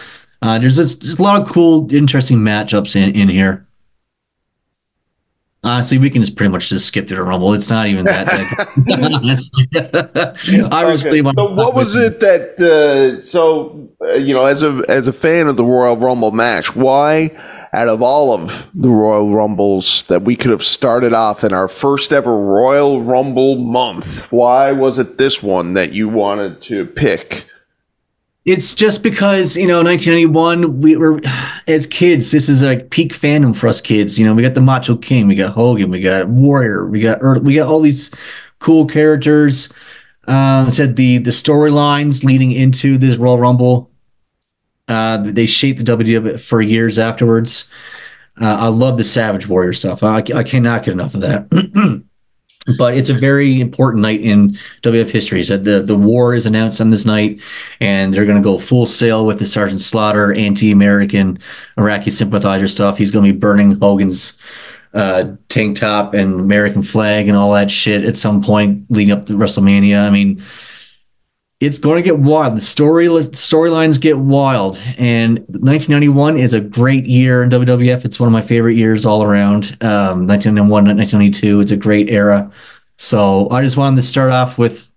Uh, 0.42 0.58
there's 0.58 0.78
just, 0.78 1.02
just 1.02 1.20
a 1.20 1.24
lot 1.24 1.42
of 1.42 1.48
cool, 1.48 1.94
interesting 1.94 2.38
matchups 2.38 2.96
in, 2.96 3.16
in 3.16 3.30
here. 3.30 3.68
Honestly, 5.64 6.00
we 6.00 6.10
can 6.10 6.24
just 6.24 6.36
pretty 6.36 6.52
much 6.52 6.70
just 6.70 6.88
skip 6.88 7.08
through 7.08 7.18
the 7.18 7.24
Rumble. 7.24 7.54
It's 7.54 7.70
not 7.70 7.86
even 7.86 8.06
that. 8.06 8.26
that 8.26 9.12
honestly. 9.14 9.68
I 10.72 10.86
was 10.86 11.06
Okay, 11.06 11.22
really 11.22 11.34
So 11.36 11.54
what 11.54 11.76
was 11.76 11.96
it 11.96 12.20
that? 12.20 12.60
Uh, 12.60 13.24
so 13.24 13.88
uh, 14.02 14.14
you 14.14 14.34
know, 14.34 14.46
as 14.46 14.64
a 14.64 14.84
as 14.90 15.08
a 15.08 15.14
fan 15.14 15.46
of 15.46 15.58
the 15.58 15.64
Royal 15.64 15.96
Rumble 15.96 16.32
match, 16.32 16.76
why, 16.76 17.30
out 17.74 17.90
of 17.90 18.02
all 18.02 18.34
of 18.34 18.72
the 18.74 18.90
Royal 18.90 19.36
Rumbles 19.36 20.04
that 20.08 20.24
we 20.24 20.36
could 20.36 20.50
have 20.50 20.64
started 20.64 21.14
off 21.14 21.44
in 21.44 21.54
our 21.54 21.68
first 21.68 22.12
ever 22.12 22.36
Royal 22.44 23.00
Rumble 23.04 23.58
month, 23.58 24.32
why 24.32 24.72
was 24.72 24.98
it 24.98 25.20
this 25.20 25.44
one 25.44 25.76
that 25.76 25.94
you 25.94 26.10
wanted 26.10 26.64
to 26.64 26.88
pick? 26.88 27.46
It's 28.44 28.74
just 28.74 29.04
because 29.04 29.56
you 29.56 29.68
know, 29.68 29.84
1991. 29.84 30.82
We 30.82 30.96
were 30.98 31.22
as 31.68 31.88
kids. 31.88 32.32
This 32.32 32.50
is 32.50 32.64
like 32.64 32.90
peak 32.90 33.14
fandom 33.14 33.56
for 33.56 33.68
us 33.68 33.82
kids. 33.82 34.18
You 34.18 34.26
know, 34.26 34.34
we 34.34 34.42
got 34.42 34.56
the 34.56 34.62
Macho 34.62 34.96
King, 34.96 35.28
we 35.28 35.36
got 35.36 35.54
Hogan, 35.54 35.90
we 35.90 36.02
got 36.02 36.28
Warrior, 36.28 36.88
we 36.88 37.00
got 37.00 37.44
we 37.44 37.56
got 37.56 37.68
all 37.68 37.82
these 37.82 38.12
cool 38.60 38.86
characters. 38.86 39.72
Um, 40.28 40.70
said 40.70 40.96
the 40.96 41.18
the 41.18 41.32
storylines 41.32 42.24
leading 42.24 42.52
into 42.52 42.98
this 42.98 43.18
Royal 43.18 43.40
Rumble. 43.40 43.92
Uh, 44.88 45.18
they 45.18 45.46
shaped 45.46 45.84
the 45.84 45.98
WWE 45.98 46.40
for 46.40 46.62
years 46.62 47.00
afterwards. 47.00 47.70
Uh, 48.40 48.58
I 48.60 48.68
love 48.68 48.98
the 48.98 49.04
Savage 49.04 49.48
Warrior 49.48 49.74
stuff. 49.74 50.04
I, 50.04 50.18
I 50.18 50.44
cannot 50.44 50.84
get 50.84 50.94
enough 50.94 51.14
of 51.14 51.22
that. 51.22 52.04
but 52.78 52.96
it's 52.96 53.10
a 53.10 53.14
very 53.14 53.60
important 53.60 54.02
night 54.02 54.22
in 54.22 54.58
WF 54.84 55.10
history. 55.10 55.44
So 55.44 55.58
the 55.58 55.82
the 55.82 55.96
war 55.96 56.36
is 56.36 56.46
announced 56.46 56.80
on 56.80 56.92
this 56.92 57.06
night, 57.06 57.42
and 57.80 58.14
they're 58.14 58.26
going 58.26 58.42
to 58.42 58.44
go 58.44 58.60
full 58.60 58.86
sail 58.86 59.26
with 59.26 59.40
the 59.40 59.46
Sergeant 59.46 59.82
Slaughter 59.82 60.34
anti-American 60.34 61.40
Iraqi 61.78 62.12
sympathizer 62.12 62.68
stuff. 62.68 62.98
He's 62.98 63.12
going 63.12 63.26
to 63.26 63.34
be 63.34 63.40
burning 63.40 63.80
Hogan's 63.80 64.38
uh, 64.94 65.32
tank 65.50 65.78
top 65.78 66.14
and 66.14 66.40
American 66.40 66.84
flag 66.84 67.28
and 67.28 67.38
all 67.38 67.54
that 67.54 67.72
shit 67.72 68.04
at 68.04 68.18
some 68.18 68.44
point 68.44 68.86
leading 68.90 69.12
up 69.12 69.26
to 69.26 69.34
WrestleMania. 69.34 70.06
I 70.06 70.10
mean, 70.10 70.44
it's 71.62 71.78
going 71.78 72.02
to 72.02 72.04
get 72.04 72.18
wild. 72.18 72.58
The 72.58 72.62
story 72.62 73.06
storylines 73.06 74.02
get 74.02 74.18
wild, 74.18 74.82
and 74.98 75.38
1991 75.50 76.38
is 76.38 76.54
a 76.56 76.60
great 76.60 77.06
year 77.06 77.44
in 77.44 77.52
WWF. 77.52 78.04
It's 78.04 78.20
one 78.20 78.28
of 78.28 78.34
my 78.34 78.42
favorite 78.42 78.76
years 78.76 79.06
all 79.06 79.22
around. 79.22 79.78
Um, 79.82 80.26
1991, 80.26 80.70
1992, 80.86 81.62
it's 81.62 81.72
a 81.72 81.78
great 81.78 82.10
era. 82.10 82.52
So 82.98 83.48
I 83.52 83.64
just 83.64 83.78
wanted 83.78 83.98
to 83.98 84.02
start 84.02 84.32
off 84.32 84.58
with 84.58 84.92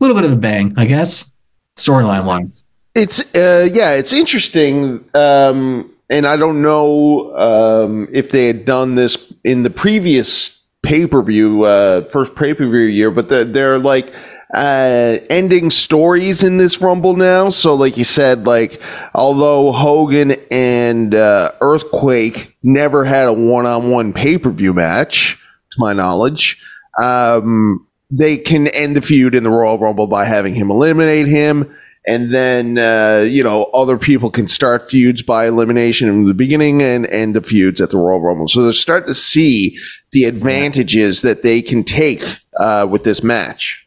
a 0.00 0.04
little 0.04 0.16
bit 0.16 0.24
of 0.24 0.32
a 0.32 0.36
bang, 0.36 0.74
I 0.76 0.86
guess, 0.86 1.30
storyline 1.76 2.24
wise. 2.24 2.64
It's 2.96 3.20
uh, 3.36 3.68
yeah, 3.70 3.92
it's 3.92 4.12
interesting, 4.12 5.04
um, 5.14 5.88
and 6.10 6.26
I 6.26 6.36
don't 6.36 6.62
know 6.62 7.36
um, 7.36 8.08
if 8.12 8.32
they 8.32 8.48
had 8.48 8.64
done 8.64 8.96
this 8.96 9.32
in 9.44 9.62
the 9.62 9.70
previous 9.70 10.62
pay 10.82 11.06
per 11.06 11.22
view, 11.22 11.62
uh, 11.62 12.02
first 12.10 12.34
pay 12.34 12.54
per 12.54 12.68
view 12.68 12.80
year, 12.80 13.12
but 13.12 13.28
they're, 13.28 13.44
they're 13.44 13.78
like 13.78 14.12
uh, 14.54 15.18
ending 15.28 15.70
stories 15.70 16.42
in 16.42 16.56
this 16.56 16.80
Rumble 16.80 17.16
now. 17.16 17.50
So, 17.50 17.74
like 17.74 17.96
you 17.96 18.04
said, 18.04 18.46
like 18.46 18.80
although 19.14 19.72
Hogan 19.72 20.36
and 20.50 21.14
uh, 21.14 21.52
Earthquake 21.60 22.56
never 22.62 23.04
had 23.04 23.28
a 23.28 23.32
one 23.32 23.66
on 23.66 23.90
one 23.90 24.12
pay 24.12 24.38
per 24.38 24.50
view 24.50 24.72
match, 24.72 25.42
to 25.72 25.76
my 25.78 25.92
knowledge, 25.92 26.62
um, 27.02 27.86
they 28.10 28.38
can 28.38 28.68
end 28.68 28.96
the 28.96 29.02
feud 29.02 29.34
in 29.34 29.44
the 29.44 29.50
Royal 29.50 29.78
Rumble 29.78 30.06
by 30.06 30.24
having 30.24 30.54
him 30.54 30.70
eliminate 30.70 31.26
him. 31.26 31.74
And 32.06 32.34
then, 32.34 32.78
uh, 32.78 33.26
you 33.28 33.44
know, 33.44 33.64
other 33.74 33.98
people 33.98 34.30
can 34.30 34.48
start 34.48 34.88
feuds 34.88 35.20
by 35.20 35.46
elimination 35.46 36.08
in 36.08 36.24
the 36.24 36.32
beginning 36.32 36.80
and 36.82 37.06
end 37.08 37.34
the 37.34 37.42
feuds 37.42 37.82
at 37.82 37.90
the 37.90 37.98
Royal 37.98 38.22
Rumble. 38.22 38.48
So 38.48 38.62
they're 38.62 38.72
starting 38.72 39.08
to 39.08 39.14
see 39.14 39.78
the 40.12 40.24
advantages 40.24 41.20
that 41.20 41.42
they 41.42 41.60
can 41.60 41.84
take 41.84 42.22
uh, 42.58 42.86
with 42.90 43.04
this 43.04 43.22
match. 43.22 43.86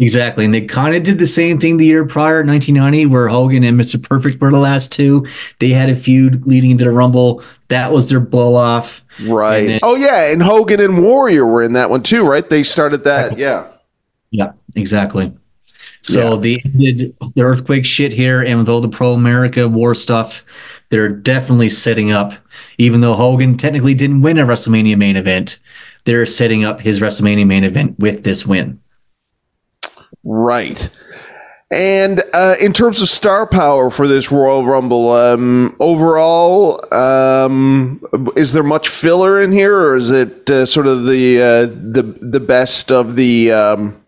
Exactly. 0.00 0.44
And 0.44 0.52
they 0.52 0.62
kind 0.62 0.96
of 0.96 1.04
did 1.04 1.20
the 1.20 1.26
same 1.26 1.60
thing 1.60 1.76
the 1.76 1.86
year 1.86 2.04
prior, 2.04 2.44
1990, 2.44 3.06
where 3.06 3.28
Hogan 3.28 3.62
and 3.62 3.78
Mr. 3.78 4.02
Perfect 4.02 4.40
were 4.40 4.50
the 4.50 4.58
last 4.58 4.90
two. 4.90 5.24
They 5.60 5.68
had 5.68 5.88
a 5.88 5.94
feud 5.94 6.44
leading 6.46 6.72
into 6.72 6.84
the 6.84 6.90
Rumble. 6.90 7.44
That 7.68 7.92
was 7.92 8.08
their 8.08 8.18
blow 8.18 8.56
off. 8.56 9.04
Right. 9.22 9.66
Then, 9.66 9.80
oh, 9.84 9.94
yeah. 9.94 10.32
And 10.32 10.42
Hogan 10.42 10.80
and 10.80 11.00
Warrior 11.00 11.46
were 11.46 11.62
in 11.62 11.74
that 11.74 11.90
one 11.90 12.02
too, 12.02 12.26
right? 12.26 12.48
They 12.48 12.64
started 12.64 13.04
that. 13.04 13.38
Yeah. 13.38 13.68
Yeah, 14.30 14.52
exactly. 14.74 15.32
So 16.02 16.34
yeah. 16.34 16.40
they 16.40 16.56
did 16.56 17.16
the 17.36 17.42
earthquake 17.42 17.86
shit 17.86 18.12
here. 18.12 18.42
And 18.42 18.58
with 18.58 18.68
all 18.68 18.80
the 18.80 18.88
pro 18.88 19.12
America 19.12 19.68
war 19.68 19.94
stuff, 19.94 20.44
they're 20.90 21.08
definitely 21.08 21.70
setting 21.70 22.10
up, 22.10 22.34
even 22.78 23.00
though 23.00 23.14
Hogan 23.14 23.56
technically 23.56 23.94
didn't 23.94 24.22
win 24.22 24.38
a 24.38 24.44
WrestleMania 24.44 24.98
main 24.98 25.14
event, 25.14 25.60
they're 26.04 26.26
setting 26.26 26.64
up 26.64 26.80
his 26.80 26.98
WrestleMania 26.98 27.46
main 27.46 27.62
event 27.62 27.96
with 27.98 28.24
this 28.24 28.44
win. 28.44 28.80
Right. 30.24 30.88
And 31.70 32.22
uh, 32.32 32.56
in 32.60 32.72
terms 32.72 33.02
of 33.02 33.08
star 33.08 33.46
power 33.46 33.90
for 33.90 34.06
this 34.06 34.30
Royal 34.30 34.64
Rumble, 34.64 35.10
um, 35.10 35.74
overall, 35.80 36.80
um, 36.94 38.00
is 38.36 38.52
there 38.52 38.62
much 38.62 38.88
filler 38.88 39.42
in 39.42 39.50
here, 39.50 39.76
or 39.76 39.96
is 39.96 40.10
it 40.10 40.48
uh, 40.50 40.66
sort 40.66 40.86
of 40.86 41.04
the 41.06 41.40
uh, 41.40 41.66
the 41.66 42.02
the 42.20 42.38
best 42.38 42.92
of 42.92 43.16
the 43.16 43.50
um, 43.50 44.00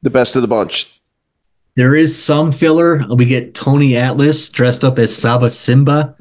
the 0.00 0.10
best 0.10 0.36
of 0.36 0.42
the 0.42 0.48
bunch? 0.48 1.00
There 1.76 1.94
is 1.94 2.16
some 2.16 2.50
filler. 2.52 3.04
We 3.14 3.26
get 3.26 3.54
Tony 3.54 3.96
Atlas 3.96 4.48
dressed 4.48 4.84
up 4.84 4.98
as 4.98 5.14
Saba 5.14 5.50
Simba. 5.50 6.16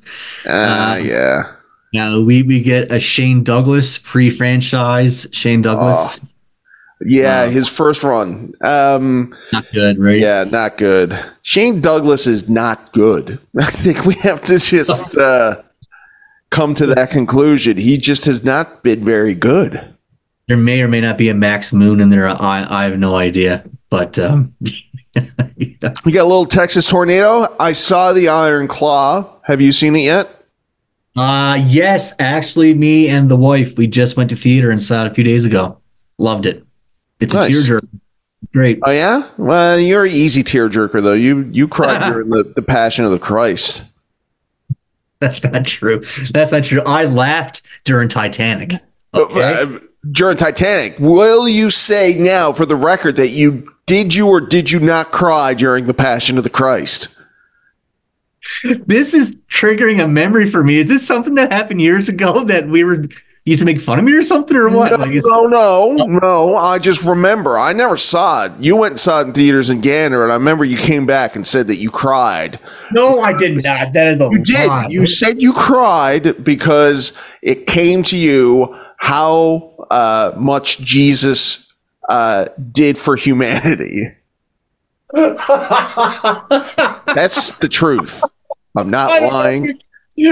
Ah, 0.45 0.95
yeah. 0.95 1.53
Now 1.93 2.19
we 2.19 2.43
we 2.43 2.61
get 2.61 2.91
a 2.91 2.99
Shane 2.99 3.43
Douglas 3.43 3.97
pre-franchise. 3.97 5.27
Shane 5.31 5.61
Douglas. 5.61 6.19
Oh 6.21 6.27
yeah, 7.05 7.47
his 7.47 7.67
first 7.67 8.03
run. 8.03 8.53
Um, 8.61 9.35
not 9.51 9.65
good, 9.71 9.99
right? 9.99 10.19
Yeah, 10.19 10.43
not 10.43 10.77
good. 10.77 11.17
Shane 11.41 11.81
Douglas 11.81 12.27
is 12.27 12.49
not 12.49 12.91
good. 12.93 13.39
I 13.59 13.71
think 13.71 14.05
we 14.05 14.15
have 14.15 14.43
to 14.45 14.57
just 14.57 15.17
uh, 15.17 15.61
come 16.49 16.75
to 16.75 16.85
that 16.87 17.09
conclusion. 17.11 17.77
He 17.77 17.97
just 17.97 18.25
has 18.25 18.43
not 18.43 18.83
been 18.83 19.03
very 19.03 19.33
good. 19.33 19.95
There 20.47 20.57
may 20.57 20.81
or 20.81 20.87
may 20.87 21.01
not 21.01 21.17
be 21.17 21.29
a 21.29 21.33
Max 21.33 21.71
Moon 21.71 22.01
in 22.01 22.09
there. 22.09 22.27
I, 22.27 22.65
I 22.69 22.83
have 22.83 22.99
no 22.99 23.15
idea. 23.15 23.63
But 23.89 24.17
um, 24.19 24.53
yeah. 25.15 25.91
we 26.05 26.11
got 26.11 26.23
a 26.23 26.23
little 26.23 26.45
Texas 26.45 26.87
tornado. 26.87 27.53
I 27.59 27.71
saw 27.71 28.13
the 28.13 28.29
Iron 28.29 28.67
Claw. 28.67 29.39
Have 29.43 29.61
you 29.61 29.71
seen 29.71 29.95
it 29.95 30.01
yet? 30.01 30.37
Uh 31.17 31.61
yes, 31.65 32.15
actually, 32.19 32.73
me 32.73 33.09
and 33.09 33.29
the 33.29 33.35
wife 33.35 33.77
we 33.77 33.85
just 33.85 34.15
went 34.15 34.29
to 34.29 34.35
theater 34.37 34.71
and 34.71 34.81
saw 34.81 35.03
it 35.05 35.11
a 35.11 35.13
few 35.13 35.25
days 35.25 35.43
ago. 35.43 35.77
Loved 36.17 36.45
it. 36.45 36.65
It's 37.21 37.33
nice. 37.33 37.49
a 37.49 37.53
tearjerker. 37.53 37.87
Great. 38.53 38.79
Oh 38.83 38.91
yeah. 38.91 39.29
Well, 39.37 39.79
you're 39.79 40.05
an 40.05 40.11
easy 40.11 40.43
tearjerker 40.43 41.01
though. 41.01 41.13
You 41.13 41.41
you 41.51 41.67
cried 41.67 41.99
during 42.11 42.29
the, 42.29 42.51
the 42.55 42.61
Passion 42.61 43.05
of 43.05 43.11
the 43.11 43.19
Christ. 43.19 43.83
That's 45.19 45.43
not 45.43 45.65
true. 45.65 46.01
That's 46.33 46.51
not 46.51 46.63
true. 46.63 46.81
I 46.81 47.05
laughed 47.05 47.61
during 47.83 48.09
Titanic. 48.09 48.73
Okay? 49.13 49.61
Uh, 49.61 49.79
during 50.11 50.35
Titanic, 50.35 50.97
will 50.99 51.47
you 51.47 51.69
say 51.69 52.15
now, 52.15 52.51
for 52.51 52.65
the 52.65 52.75
record, 52.75 53.17
that 53.17 53.27
you 53.27 53.71
did 53.85 54.15
you 54.15 54.27
or 54.27 54.41
did 54.41 54.71
you 54.71 54.79
not 54.79 55.11
cry 55.11 55.53
during 55.53 55.85
the 55.85 55.93
Passion 55.93 56.37
of 56.37 56.43
the 56.43 56.49
Christ? 56.49 57.09
This 58.63 59.13
is 59.13 59.39
triggering 59.51 60.03
a 60.03 60.07
memory 60.07 60.49
for 60.49 60.63
me. 60.63 60.79
Is 60.79 60.89
this 60.89 61.07
something 61.07 61.35
that 61.35 61.51
happened 61.51 61.81
years 61.81 62.09
ago 62.09 62.43
that 62.45 62.67
we 62.67 62.83
were 62.83 63.05
used 63.45 63.61
to 63.61 63.65
make 63.65 63.81
fun 63.81 63.97
of 63.97 64.05
me 64.05 64.13
or 64.13 64.23
something 64.23 64.55
or 64.55 64.69
what? 64.69 64.91
No, 64.91 64.97
like, 64.97 65.21
no, 65.23 65.47
no, 65.47 66.05
no. 66.05 66.55
I 66.55 66.77
just 66.77 67.03
remember. 67.03 67.57
I 67.57 67.73
never 67.73 67.97
saw 67.97 68.45
it. 68.45 68.51
You 68.59 68.75
went 68.75 68.93
and 68.93 68.99
saw 68.99 69.21
it 69.21 69.27
in 69.27 69.33
theaters 69.33 69.69
in 69.69 69.81
Gander, 69.81 70.23
and 70.23 70.31
I 70.31 70.35
remember 70.35 70.63
you 70.63 70.77
came 70.77 71.05
back 71.05 71.35
and 71.35 71.45
said 71.45 71.67
that 71.67 71.77
you 71.77 71.89
cried. 71.89 72.59
No, 72.91 73.19
I 73.19 73.33
did 73.33 73.63
not. 73.63 73.93
That 73.93 74.07
is 74.07 74.21
a 74.21 74.29
you 74.31 74.67
lie. 74.67 74.83
did. 74.83 74.93
You 74.93 75.05
said 75.05 75.41
you 75.41 75.53
cried 75.53 76.43
because 76.43 77.13
it 77.41 77.67
came 77.67 78.03
to 78.03 78.17
you 78.17 78.77
how 78.97 79.73
uh, 79.89 80.33
much 80.37 80.79
Jesus 80.79 81.73
uh, 82.09 82.45
did 82.71 82.97
for 82.97 83.15
humanity. 83.15 84.15
That's 85.13 85.37
the 87.53 87.67
truth. 87.69 88.23
I'm 88.75 88.89
not 88.89 89.21
lying. 89.21 89.79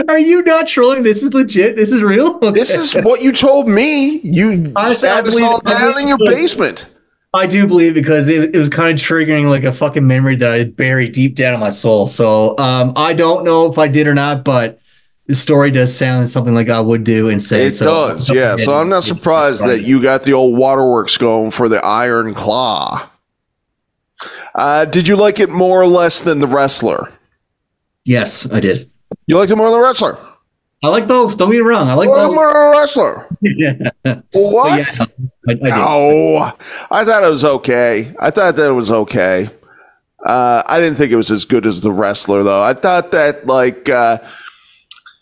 Are 0.07 0.19
you 0.19 0.43
not 0.43 0.67
trolling? 0.67 1.03
This 1.03 1.23
is 1.23 1.33
legit. 1.33 1.75
This 1.75 1.91
is 1.91 2.03
real. 2.03 2.35
Okay. 2.35 2.51
This 2.59 2.75
is 2.75 2.93
what 3.03 3.21
you 3.21 3.31
told 3.31 3.67
me. 3.67 4.19
You 4.19 4.71
I 4.75 4.93
sat 4.93 5.25
us 5.25 5.39
all 5.41 5.59
down 5.61 5.99
in 5.99 6.07
your 6.07 6.17
basement. 6.17 6.93
I 7.33 7.45
do 7.45 7.67
believe 7.67 7.93
because 7.93 8.27
it, 8.27 8.55
it, 8.55 8.57
was 8.57 8.69
kind 8.69 8.97
of 8.97 9.05
triggering 9.05 9.49
like 9.49 9.63
a 9.63 9.71
fucking 9.71 10.05
memory 10.05 10.35
that 10.37 10.51
I 10.51 10.63
buried 10.63 11.13
deep 11.13 11.35
down 11.35 11.53
in 11.53 11.59
my 11.59 11.69
soul. 11.69 12.07
So 12.07 12.57
um, 12.57 12.91
I 12.95 13.13
don't 13.13 13.45
know 13.45 13.71
if 13.71 13.77
I 13.77 13.87
did 13.87 14.07
or 14.07 14.15
not, 14.15 14.43
but 14.43 14.79
the 15.27 15.35
story 15.35 15.69
does 15.69 15.95
sound 15.95 16.27
something 16.27 16.55
like 16.55 16.69
I 16.69 16.79
would 16.79 17.03
do 17.03 17.29
and 17.29 17.41
say. 17.41 17.67
It 17.67 17.73
so, 17.73 17.85
does, 17.85 18.31
yeah. 18.31 18.55
So 18.55 18.73
I'm 18.73 18.89
not 18.89 19.03
surprised 19.03 19.63
that 19.63 19.81
you 19.81 20.01
got 20.01 20.23
the 20.23 20.33
old 20.33 20.57
waterworks 20.57 21.17
going 21.17 21.51
for 21.51 21.69
the 21.69 21.77
Iron 21.85 22.33
Claw. 22.33 23.07
Uh, 24.55 24.85
did 24.85 25.07
you 25.07 25.15
like 25.15 25.39
it 25.39 25.49
more 25.49 25.79
or 25.79 25.87
less 25.87 26.21
than 26.21 26.39
the 26.39 26.47
wrestler? 26.47 27.11
Yes, 28.05 28.49
I 28.51 28.59
did. 28.59 28.89
You 29.27 29.37
liked 29.37 29.51
him 29.51 29.57
more 29.57 29.71
than 29.71 29.81
wrestler? 29.81 30.17
I 30.83 30.87
like 30.87 31.07
both. 31.07 31.37
Don't 31.37 31.51
get 31.51 31.57
me 31.57 31.67
wrong. 31.67 31.89
I 31.89 31.93
like 31.93 32.07
both. 32.07 32.33
More 32.33 32.53
than 32.53 32.71
wrestler. 32.71 33.27
yeah. 33.41 33.91
What? 34.31 34.99
Yeah, 34.99 35.05
I, 35.47 35.51
I 35.51 35.55
no, 35.55 36.51
I 36.89 37.03
thought 37.03 37.23
it 37.23 37.29
was 37.29 37.43
okay. 37.43 38.13
I 38.19 38.31
thought 38.31 38.55
that 38.55 38.69
it 38.69 38.73
was 38.73 38.91
okay. 38.91 39.49
Uh, 40.25 40.63
I 40.65 40.79
didn't 40.79 40.97
think 40.97 41.11
it 41.11 41.17
was 41.17 41.31
as 41.31 41.45
good 41.45 41.65
as 41.65 41.81
the 41.81 41.91
wrestler, 41.91 42.43
though. 42.43 42.61
I 42.61 42.73
thought 42.73 43.11
that 43.11 43.45
like. 43.45 43.89
Uh, 43.89 44.19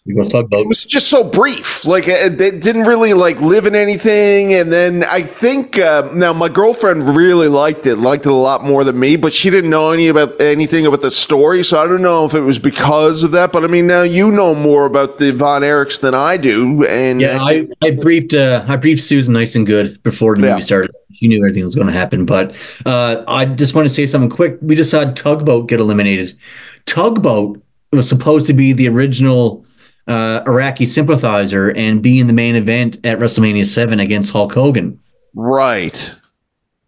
it 0.10 0.68
was 0.68 0.86
just 0.86 1.10
so 1.10 1.24
brief. 1.24 1.86
Like 1.86 2.08
it, 2.08 2.40
it, 2.40 2.62
didn't 2.62 2.84
really 2.84 3.14
like 3.14 3.40
live 3.42 3.66
in 3.66 3.76
anything. 3.76 4.54
And 4.54 4.72
then 4.72 5.04
I 5.04 5.22
think 5.22 5.78
uh, 5.78 6.10
now 6.14 6.34
my 6.34 6.48
girlfriend 6.48 7.16
really 7.16 7.48
liked 7.48 7.86
it, 7.86 7.98
liked 7.98 8.26
it 8.26 8.32
a 8.32 8.36
lot 8.36 8.64
more 8.64 8.84
than 8.84 9.00
me, 9.00 9.18
but 9.18 9.34
she 9.34 9.50
didn't 9.50 9.70
know 9.70 9.92
any 9.92 10.08
about 10.08 10.40
anything 10.40 10.86
about 10.86 11.02
the 11.02 11.12
story. 11.12 11.64
So 11.64 11.80
I 11.80 11.88
don't 11.88 12.02
know 12.02 12.26
if 12.26 12.34
it 12.34 12.42
was 12.42 12.58
because 12.58 13.24
of 13.24 13.32
that. 13.32 13.52
But 13.52 13.66
I 13.66 13.68
mean, 13.68 13.88
now 13.88 14.04
you 14.04 14.32
know 14.32 14.56
more 14.56 14.86
about 14.86 15.18
the 15.18 15.32
Von 15.32 15.62
Erichs 15.62 16.00
than 16.00 16.14
I 16.14 16.38
do. 16.38 16.86
And 16.86 17.20
yeah, 17.20 17.42
I, 17.42 17.68
I 17.82 17.92
briefed 17.92 18.34
uh, 18.34 18.66
I 18.68 18.78
briefed 18.78 19.04
Susan 19.04 19.34
nice 19.34 19.56
and 19.56 19.66
good 19.66 20.02
before 20.04 20.36
the 20.36 20.42
yeah. 20.42 20.52
movie 20.52 20.62
started. 20.62 20.92
She 21.12 21.28
knew 21.28 21.38
everything 21.38 21.64
was 21.64 21.76
going 21.76 21.88
to 21.88 21.94
happen. 21.94 22.26
But 22.26 22.56
uh, 22.86 23.24
I 23.28 23.46
just 23.46 23.76
want 23.76 23.88
to 23.88 23.94
say 23.94 24.06
something 24.06 24.30
quick. 24.30 24.58
We 24.62 24.76
just 24.76 24.92
saw 24.92 25.12
Tugboat 25.12 25.68
get 25.68 25.80
eliminated. 25.80 26.38
Tugboat 26.86 27.62
was 27.92 28.08
supposed 28.08 28.48
to 28.48 28.54
be 28.54 28.74
the 28.74 28.88
original 28.88 29.66
uh, 30.08 30.42
Iraqi 30.48 30.86
sympathizer 30.86 31.70
and 31.70 32.02
be 32.02 32.20
in 32.20 32.28
the 32.28 32.34
main 32.34 32.56
event 32.56 32.98
at 33.06 33.20
WrestleMania 33.20 33.66
7 33.66 34.00
against 34.00 34.32
Hulk 34.32 34.54
Hogan. 34.54 35.00
Right. 35.36 36.14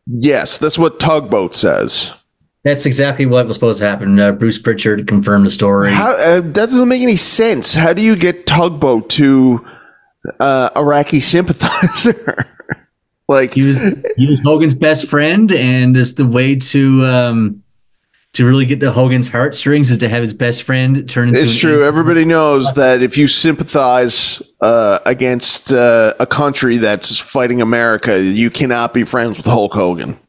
Yes, 0.07 0.57
that's 0.57 0.79
what 0.79 0.99
Tugboat 0.99 1.55
says. 1.55 2.13
That's 2.63 2.85
exactly 2.85 3.25
what 3.25 3.47
was 3.47 3.55
supposed 3.55 3.79
to 3.79 3.87
happen. 3.87 4.19
Uh, 4.19 4.31
Bruce 4.31 4.57
Pritchard 4.57 5.07
confirmed 5.07 5.45
the 5.45 5.51
story. 5.51 5.93
How, 5.93 6.11
uh, 6.11 6.41
that 6.41 6.53
doesn't 6.53 6.89
make 6.89 7.01
any 7.01 7.15
sense. 7.15 7.73
How 7.73 7.93
do 7.93 8.01
you 8.01 8.15
get 8.15 8.45
Tugboat 8.45 9.09
to 9.11 9.65
uh, 10.39 10.69
Iraqi 10.75 11.19
sympathizer? 11.19 12.47
like 13.29 13.53
he 13.53 13.61
was, 13.61 13.77
he 14.17 14.27
was 14.27 14.41
Hogan's 14.41 14.75
best 14.75 15.07
friend, 15.07 15.51
and 15.51 15.95
it's 15.95 16.13
the 16.13 16.27
way 16.27 16.55
to 16.55 17.05
um, 17.05 17.63
to 18.33 18.45
really 18.45 18.65
get 18.65 18.79
to 18.81 18.91
Hogan's 18.91 19.27
heartstrings 19.27 19.89
is 19.89 19.97
to 19.99 20.09
have 20.09 20.21
his 20.21 20.33
best 20.33 20.63
friend 20.63 21.09
turn 21.09 21.29
into. 21.29 21.41
It's 21.41 21.53
an 21.53 21.59
true. 21.59 21.85
Everybody 21.85 22.25
knows 22.25 22.73
that 22.73 23.01
if 23.01 23.17
you 23.17 23.27
sympathize 23.27 24.41
uh, 24.61 24.99
against 25.05 25.73
uh, 25.73 26.13
a 26.19 26.27
country 26.27 26.77
that's 26.77 27.17
fighting 27.17 27.61
America, 27.61 28.21
you 28.21 28.49
cannot 28.49 28.93
be 28.93 29.03
friends 29.03 29.37
with 29.37 29.47
Hulk 29.47 29.73
Hogan. 29.73 30.19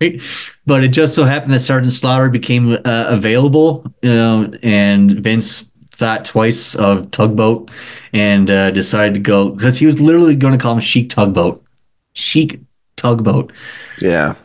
right? 0.00 0.20
But 0.66 0.84
it 0.84 0.88
just 0.88 1.14
so 1.14 1.24
happened 1.24 1.52
that 1.52 1.60
Sergeant 1.60 1.92
Slaughter 1.92 2.30
became 2.30 2.72
uh, 2.72 2.78
available, 2.84 3.84
uh, 4.04 4.48
and 4.62 5.10
Vince 5.20 5.70
thought 5.90 6.24
twice 6.24 6.76
of 6.76 7.10
Tugboat 7.10 7.70
and 8.12 8.48
uh, 8.50 8.70
decided 8.70 9.14
to 9.14 9.20
go 9.20 9.50
because 9.50 9.76
he 9.76 9.86
was 9.86 10.00
literally 10.00 10.36
going 10.36 10.56
to 10.56 10.62
call 10.62 10.74
him 10.74 10.80
Sheik 10.80 11.10
Tugboat, 11.10 11.64
Sheik 12.12 12.60
Tugboat. 12.96 13.52
Yeah. 14.00 14.36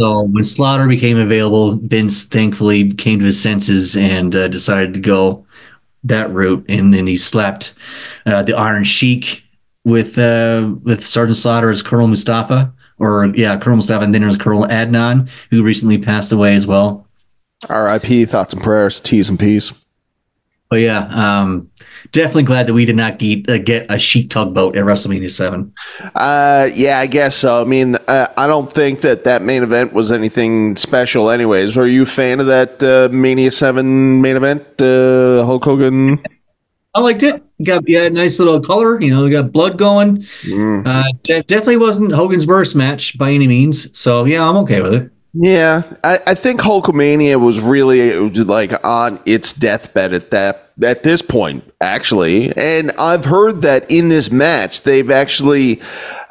So 0.00 0.22
when 0.22 0.44
Slaughter 0.44 0.86
became 0.86 1.18
available, 1.18 1.72
Vince 1.72 2.24
thankfully 2.24 2.92
came 2.92 3.18
to 3.18 3.24
his 3.24 3.40
senses 3.40 3.96
and 3.96 4.34
uh, 4.34 4.46
decided 4.46 4.94
to 4.94 5.00
go 5.00 5.44
that 6.04 6.30
route, 6.30 6.64
and 6.68 6.94
then 6.94 7.06
he 7.06 7.16
slapped 7.16 7.74
uh, 8.24 8.42
the 8.42 8.56
Iron 8.56 8.84
Sheik 8.84 9.42
with 9.84 10.16
uh, 10.18 10.72
with 10.84 11.04
Sergeant 11.04 11.36
Slaughter 11.36 11.70
as 11.70 11.82
Colonel 11.82 12.06
Mustafa, 12.06 12.72
or 12.98 13.26
yeah, 13.34 13.56
Colonel 13.56 13.78
Mustafa, 13.78 14.04
and 14.04 14.14
then 14.14 14.22
there's 14.22 14.36
Colonel 14.36 14.64
Adnan, 14.64 15.28
who 15.50 15.64
recently 15.64 15.98
passed 15.98 16.30
away 16.30 16.54
as 16.54 16.66
well. 16.66 17.06
R.I.P. 17.68 18.24
Thoughts 18.26 18.54
and 18.54 18.62
prayers, 18.62 19.00
T's 19.00 19.28
and 19.28 19.38
P's. 19.38 19.72
But 20.70 20.76
yeah, 20.76 21.08
um, 21.08 21.70
definitely 22.12 22.44
glad 22.44 22.66
that 22.66 22.74
we 22.74 22.84
did 22.84 22.96
not 22.96 23.18
get 23.18 23.48
uh, 23.48 23.58
get 23.58 23.90
a 23.90 23.98
Sheik 23.98 24.30
tugboat 24.30 24.76
at 24.76 24.84
WrestleMania 24.84 25.30
Seven. 25.30 25.72
Uh, 26.14 26.68
yeah, 26.74 26.98
I 26.98 27.06
guess 27.06 27.36
so. 27.36 27.60
I 27.60 27.64
mean, 27.64 27.96
uh, 28.06 28.26
I 28.36 28.46
don't 28.46 28.72
think 28.72 29.00
that 29.02 29.24
that 29.24 29.42
main 29.42 29.62
event 29.62 29.92
was 29.92 30.12
anything 30.12 30.76
special, 30.76 31.30
anyways. 31.30 31.76
Are 31.76 31.86
you 31.86 32.02
a 32.02 32.06
fan 32.06 32.40
of 32.40 32.46
that 32.46 32.82
uh, 32.82 33.12
Mania 33.14 33.50
Seven 33.50 34.20
main 34.20 34.36
event, 34.36 34.62
uh, 34.80 35.44
Hulk 35.44 35.64
Hogan? 35.64 36.22
I 36.94 37.00
liked 37.00 37.22
it. 37.22 37.42
Got 37.62 37.88
yeah, 37.88 38.08
nice 38.08 38.38
little 38.38 38.60
color. 38.60 39.00
You 39.00 39.10
know, 39.10 39.28
got 39.30 39.52
blood 39.52 39.78
going. 39.78 40.18
Mm. 40.42 40.86
Uh, 40.86 41.12
de- 41.22 41.42
definitely 41.42 41.76
wasn't 41.76 42.12
Hogan's 42.12 42.46
worst 42.46 42.74
match 42.74 43.18
by 43.18 43.30
any 43.30 43.46
means. 43.46 43.96
So 43.98 44.24
yeah, 44.24 44.48
I'm 44.48 44.56
okay 44.58 44.80
with 44.80 44.94
it. 44.94 45.10
Yeah, 45.34 45.82
I, 46.02 46.20
I 46.26 46.34
think 46.34 46.60
Hulkamania 46.60 47.40
was 47.40 47.60
really 47.60 48.30
like 48.30 48.72
on 48.84 49.20
its 49.26 49.52
deathbed 49.52 50.12
at 50.12 50.30
that 50.30 50.67
at 50.82 51.02
this 51.02 51.22
point, 51.22 51.64
actually. 51.80 52.56
And 52.56 52.92
I've 52.92 53.24
heard 53.24 53.62
that 53.62 53.90
in 53.90 54.08
this 54.08 54.30
match, 54.30 54.82
they've 54.82 55.10
actually 55.10 55.80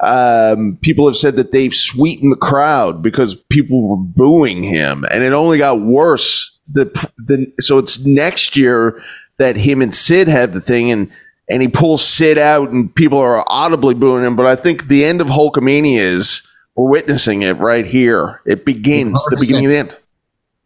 um, 0.00 0.78
people 0.80 1.06
have 1.06 1.16
said 1.16 1.36
that 1.36 1.52
they've 1.52 1.74
sweetened 1.74 2.32
the 2.32 2.36
crowd 2.36 3.02
because 3.02 3.34
people 3.34 3.88
were 3.88 3.96
booing 3.96 4.62
him, 4.62 5.04
and 5.10 5.22
it 5.22 5.32
only 5.32 5.58
got 5.58 5.80
worse. 5.80 6.58
The 6.70 6.84
the 7.18 7.52
so 7.60 7.78
it's 7.78 8.04
next 8.04 8.56
year 8.56 9.02
that 9.38 9.56
him 9.56 9.82
and 9.82 9.94
Sid 9.94 10.28
have 10.28 10.52
the 10.52 10.60
thing, 10.60 10.90
and 10.90 11.10
and 11.48 11.62
he 11.62 11.68
pulls 11.68 12.04
Sid 12.04 12.38
out, 12.38 12.70
and 12.70 12.94
people 12.94 13.18
are 13.18 13.44
audibly 13.46 13.94
booing 13.94 14.24
him. 14.24 14.36
But 14.36 14.46
I 14.46 14.56
think 14.56 14.88
the 14.88 15.04
end 15.04 15.20
of 15.20 15.28
Hulkamania 15.28 15.98
is 15.98 16.42
we're 16.74 16.90
witnessing 16.90 17.42
it 17.42 17.54
right 17.54 17.86
here. 17.86 18.40
It 18.46 18.64
begins 18.64 19.24
the 19.30 19.36
100%. 19.36 19.40
beginning 19.40 19.64
of 19.66 19.70
the 19.70 19.78
end. 19.78 19.98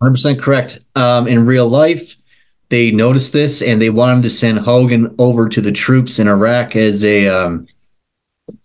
100% 0.03 0.41
correct. 0.41 0.81
Um, 0.97 1.29
in 1.29 1.47
real 1.47 1.69
life, 1.69 2.17
they 2.73 2.91
noticed 2.91 3.35
this 3.35 3.61
and 3.61 3.83
they 3.83 3.91
wanted 3.91 4.23
to 4.23 4.31
send 4.31 4.59
Hogan 4.59 5.15
over 5.19 5.47
to 5.47 5.61
the 5.61 5.71
troops 5.71 6.19
in 6.19 6.27
Iraq 6.27 6.75
as 6.75 7.05
a 7.05 7.29
um, 7.29 7.67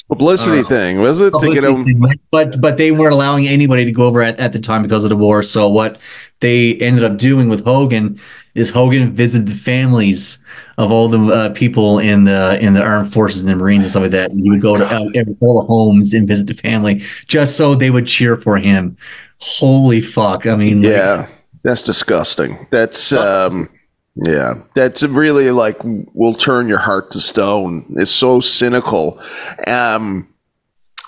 Publicity 0.08 0.60
Uh, 0.60 0.64
thing 0.64 1.02
was 1.02 1.20
it 1.20 1.34
to 1.38 1.54
get 1.54 1.66
him? 1.66 1.84
thing, 1.84 2.02
but 2.32 2.56
but 2.62 2.78
they 2.78 2.92
weren't 2.92 3.14
allowing 3.14 3.46
anybody 3.46 3.84
to 3.84 3.92
go 3.92 4.06
over 4.06 4.22
at, 4.22 4.40
at 4.40 4.54
the 4.54 4.60
time 4.60 4.82
because 4.82 5.04
of 5.04 5.10
the 5.10 5.18
war. 5.18 5.44
So 5.44 5.68
what 5.68 6.00
they 6.40 6.76
ended 6.76 7.04
up 7.04 7.18
doing 7.18 7.50
with 7.50 7.66
Hogan 7.66 8.18
is 8.56 8.70
Hogan 8.70 9.12
visited 9.12 9.48
the 9.48 9.56
families 9.56 10.40
of 10.78 10.90
all 10.94 11.10
the 11.10 11.20
uh, 11.20 11.50
people 11.50 12.00
in 12.00 12.24
the 12.24 12.58
in 12.62 12.74
the 12.74 12.82
armed 12.82 13.12
forces 13.12 13.42
and 13.42 13.50
the 13.50 13.56
Marines 13.58 13.84
and 13.84 13.92
stuff 13.92 14.04
like 14.04 14.12
that. 14.12 14.32
And 14.32 14.40
he 14.42 14.50
would 14.50 14.62
go 14.62 14.78
to 14.78 14.86
uh, 14.86 15.24
all 15.42 15.60
the 15.62 15.68
homes 15.68 16.14
and 16.14 16.26
visit 16.26 16.48
the 16.48 16.54
family 16.54 17.02
just 17.28 17.58
so 17.58 17.76
they 17.76 17.90
would 17.90 18.08
cheer 18.08 18.38
for 18.38 18.58
him. 18.58 18.96
Holy 19.40 20.00
fuck! 20.00 20.46
I 20.48 20.56
mean, 20.56 20.82
like, 20.82 20.94
Yeah, 20.94 21.28
that's 21.64 21.82
disgusting. 21.82 22.66
That's 22.72 23.12
um, 23.12 23.68
yeah, 24.24 24.56
that's 24.74 25.04
really 25.04 25.52
like 25.52 25.78
will 25.84 26.34
turn 26.34 26.68
your 26.68 26.80
heart 26.80 27.12
to 27.12 27.20
stone. 27.20 27.86
It's 27.98 28.12
so 28.12 28.40
cynical. 28.40 29.22
Um, 29.68 30.28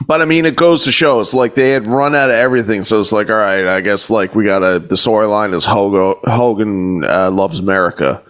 but 0.06 0.22
I 0.22 0.26
mean, 0.26 0.46
it 0.46 0.56
goes 0.56 0.84
to 0.86 0.92
show 0.92 1.20
it's 1.20 1.34
like 1.34 1.56
they 1.56 1.72
had 1.72 1.88
run 1.88 2.16
out 2.16 2.30
of 2.30 2.36
everything. 2.36 2.84
So 2.84 3.00
it's 3.00 3.12
like, 3.12 3.30
all 3.30 3.36
right, 3.36 3.66
I 3.66 3.82
guess 3.82 4.10
like 4.10 4.36
we 4.36 4.46
got 4.46 4.64
a 4.64 4.80
the 4.80 4.96
storyline 4.96 5.54
is 5.56 5.66
Hogan 5.66 6.16
Hogan 6.26 7.04
uh, 7.06 7.32
loves 7.32 7.60
America. 7.60 8.24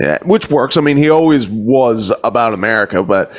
Yeah, 0.00 0.18
which 0.22 0.48
works. 0.48 0.76
I 0.76 0.82
mean, 0.82 0.96
he 0.96 1.10
always 1.10 1.48
was 1.48 2.12
about 2.22 2.54
America, 2.54 3.02
but 3.02 3.32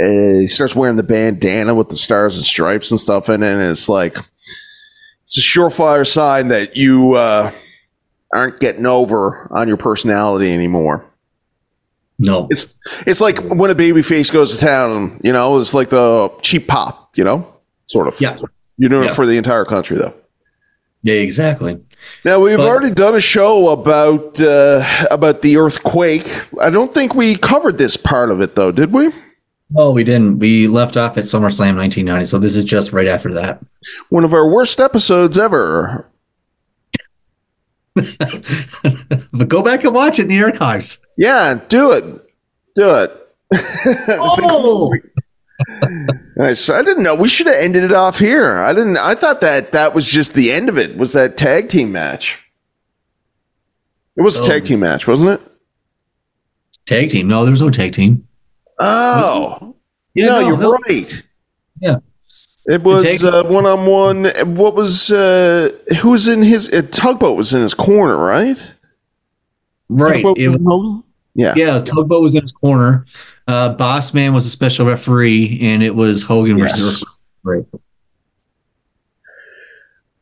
uh, 0.00 0.08
he 0.08 0.48
starts 0.48 0.74
wearing 0.74 0.96
the 0.96 1.04
bandana 1.04 1.76
with 1.76 1.90
the 1.90 1.96
stars 1.96 2.36
and 2.36 2.44
stripes 2.44 2.90
and 2.90 2.98
stuff 2.98 3.28
in 3.28 3.44
it, 3.44 3.52
and 3.52 3.62
it's 3.62 3.88
like 3.88 4.16
it's 5.22 5.38
a 5.38 5.40
surefire 5.40 6.06
sign 6.06 6.48
that 6.48 6.76
you 6.76 7.12
uh, 7.14 7.52
aren't 8.32 8.60
getting 8.60 8.86
over 8.86 9.46
on 9.50 9.68
your 9.68 9.76
personality 9.76 10.52
anymore. 10.52 11.04
no, 12.18 12.46
It's 12.50 12.66
it's 13.06 13.20
like 13.20 13.38
when 13.38 13.70
a 13.70 13.74
baby 13.74 14.02
face 14.02 14.30
goes 14.30 14.52
to 14.54 14.58
town, 14.64 15.20
you 15.24 15.32
know, 15.32 15.58
it's 15.58 15.74
like 15.74 15.90
the 15.90 16.30
cheap 16.42 16.68
pop, 16.68 17.10
you 17.16 17.24
know, 17.24 17.46
sort 17.86 18.08
of. 18.08 18.20
Yeah. 18.20 18.38
You're 18.78 18.90
doing 18.90 19.04
Yeah. 19.04 19.10
it 19.10 19.14
for 19.14 19.26
the 19.26 19.36
entire 19.36 19.64
country, 19.64 19.96
though. 19.98 20.14
yeah, 21.02 21.14
exactly. 21.14 21.78
Now 22.24 22.40
we've 22.40 22.56
But- 22.56 22.66
already 22.66 22.90
done 22.90 23.14
a 23.14 23.20
show 23.20 23.68
about 23.70 24.40
uh, 24.40 24.84
about 25.10 25.42
the 25.42 25.56
earthquake. 25.56 26.30
I 26.60 26.70
don't 26.70 26.94
think 26.94 27.14
we 27.14 27.36
covered 27.36 27.78
this 27.78 27.96
part 27.96 28.30
of 28.30 28.40
it, 28.40 28.54
though, 28.56 28.72
did 28.72 28.92
we? 28.92 29.10
No, 29.70 29.90
we 29.90 30.04
didn't. 30.04 30.38
We 30.38 30.68
left 30.68 30.96
off 30.96 31.16
at 31.16 31.24
SummerSlam 31.24 31.76
1990, 31.76 32.26
so 32.26 32.38
this 32.38 32.54
is 32.56 32.64
just 32.64 32.92
right 32.92 33.06
after 33.06 33.32
that. 33.34 33.60
One 34.10 34.22
of 34.24 34.34
our 34.34 34.46
worst 34.48 34.80
episodes 34.80 35.38
ever. 35.38 36.06
but 39.32 39.48
go 39.48 39.62
back 39.62 39.84
and 39.84 39.94
watch 39.94 40.18
it 40.18 40.22
in 40.22 40.28
the 40.28 40.42
archives. 40.42 40.98
Yeah, 41.16 41.60
do 41.68 41.92
it, 41.92 42.04
do 42.74 42.94
it. 42.94 43.18
Oh, 44.08 44.94
Nice. 46.36 46.68
I 46.70 46.82
didn't 46.82 47.04
know. 47.04 47.14
We 47.14 47.28
should 47.28 47.46
have 47.46 47.56
ended 47.56 47.84
it 47.84 47.92
off 47.92 48.18
here. 48.18 48.58
I 48.58 48.72
didn't. 48.72 48.96
I 48.96 49.14
thought 49.14 49.40
that 49.42 49.72
that 49.72 49.94
was 49.94 50.04
just 50.06 50.34
the 50.34 50.50
end 50.50 50.68
of 50.68 50.76
it. 50.78 50.96
Was 50.96 51.12
that 51.12 51.36
tag 51.36 51.68
team 51.68 51.92
match? 51.92 52.44
It 54.16 54.22
was 54.22 54.40
a 54.40 54.42
Oh. 54.42 54.46
tag 54.46 54.64
team 54.64 54.80
match, 54.80 55.06
wasn't 55.06 55.30
it? 55.30 55.40
tag 56.86 57.10
team. 57.10 57.28
No, 57.28 57.44
there 57.44 57.52
was 57.52 57.62
no 57.62 57.70
tag 57.70 57.92
team. 57.92 58.26
Oh, 58.80 59.76
Yeah, 60.14 60.26
no, 60.26 60.38
you're 60.48 60.58
no. 60.58 60.72
right. 60.88 61.22
Yeah. 61.80 61.96
It 62.66 62.82
was 62.82 63.22
one 63.22 63.66
on 63.66 63.86
one. 63.86 64.24
What 64.56 64.74
was 64.74 65.10
uh, 65.10 65.70
who 66.00 66.10
was 66.10 66.28
in 66.28 66.42
his 66.42 66.68
uh, 66.68 66.82
tugboat 66.92 67.36
was 67.36 67.54
in 67.54 67.62
his 67.62 67.74
corner, 67.74 68.16
right? 68.16 68.56
Right. 69.88 70.24
Was- 70.24 71.02
yeah. 71.34 71.54
yeah, 71.56 71.78
Tugboat 71.78 72.22
was 72.22 72.34
in 72.34 72.42
his 72.42 72.52
corner. 72.52 73.06
Uh, 73.48 73.70
Boss 73.70 74.14
Man 74.14 74.34
was 74.34 74.46
a 74.46 74.50
special 74.50 74.86
referee, 74.86 75.58
and 75.62 75.82
it 75.82 75.94
was 75.94 76.22
Hogan 76.22 76.58
Yes. 76.58 76.78
versus 76.80 77.04
right. 77.42 77.64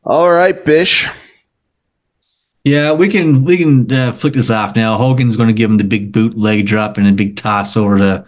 All 0.03 0.31
right, 0.31 0.63
Bish. 0.65 1.07
Yeah, 2.63 2.93
we 2.93 3.09
can 3.09 3.43
we 3.43 3.57
can 3.57 3.91
uh, 3.91 4.11
flick 4.13 4.33
this 4.33 4.49
off 4.49 4.75
now. 4.75 4.97
Hogan's 4.97 5.35
going 5.37 5.47
to 5.47 5.53
give 5.53 5.69
him 5.69 5.77
the 5.77 5.83
big 5.83 6.11
boot 6.11 6.37
leg 6.37 6.65
drop 6.65 6.97
and 6.97 7.07
a 7.07 7.11
big 7.11 7.35
toss 7.35 7.75
over 7.75 7.97
the 7.97 8.25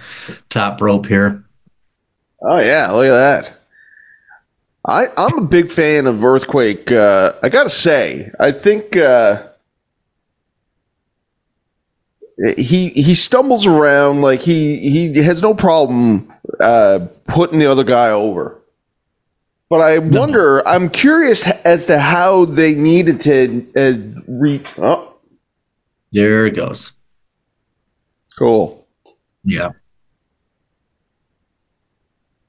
top 0.49 0.81
rope 0.81 1.05
here. 1.05 1.43
Oh 2.41 2.59
yeah, 2.59 2.91
look 2.91 3.05
at 3.05 3.11
that. 3.11 3.59
I 4.85 5.07
I'm 5.17 5.37
a 5.39 5.45
big 5.45 5.71
fan 5.71 6.07
of 6.07 6.23
Earthquake. 6.23 6.91
Uh, 6.91 7.33
I 7.41 7.49
gotta 7.49 7.69
say, 7.69 8.31
I 8.39 8.51
think 8.51 8.97
uh, 8.97 9.47
he 12.57 12.89
he 12.89 13.15
stumbles 13.15 13.65
around 13.65 14.21
like 14.21 14.41
he 14.41 14.77
he 14.89 15.23
has 15.23 15.41
no 15.41 15.53
problem 15.53 16.31
uh, 16.59 17.07
putting 17.27 17.59
the 17.59 17.67
other 17.71 17.83
guy 17.83 18.09
over. 18.09 18.59
But 19.69 19.81
I 19.81 19.97
wonder. 19.99 20.67
I'm 20.67 20.89
curious 20.89 21.47
as 21.47 21.85
to 21.87 21.97
how 21.99 22.45
they 22.45 22.75
needed 22.75 23.21
to 23.21 23.65
uh, 23.75 24.21
re. 24.27 24.61
Oh, 24.77 25.15
There 26.11 26.45
it 26.45 26.55
goes. 26.55 26.91
cool. 28.37 28.85
Yeah, 29.45 29.71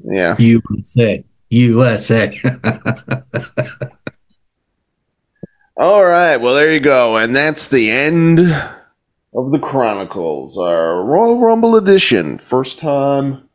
Yeah. 0.00 0.36
USA, 0.38 1.24
USA. 1.54 2.40
All 5.76 6.04
right. 6.04 6.36
Well, 6.36 6.54
there 6.54 6.72
you 6.72 6.80
go. 6.80 7.16
And 7.16 7.34
that's 7.34 7.68
the 7.68 7.90
end 7.90 8.40
of 8.40 9.50
the 9.52 9.58
Chronicles, 9.58 10.58
our 10.58 11.02
Royal 11.04 11.40
Rumble 11.40 11.76
edition. 11.76 12.38
First 12.38 12.78
time. 12.78 13.48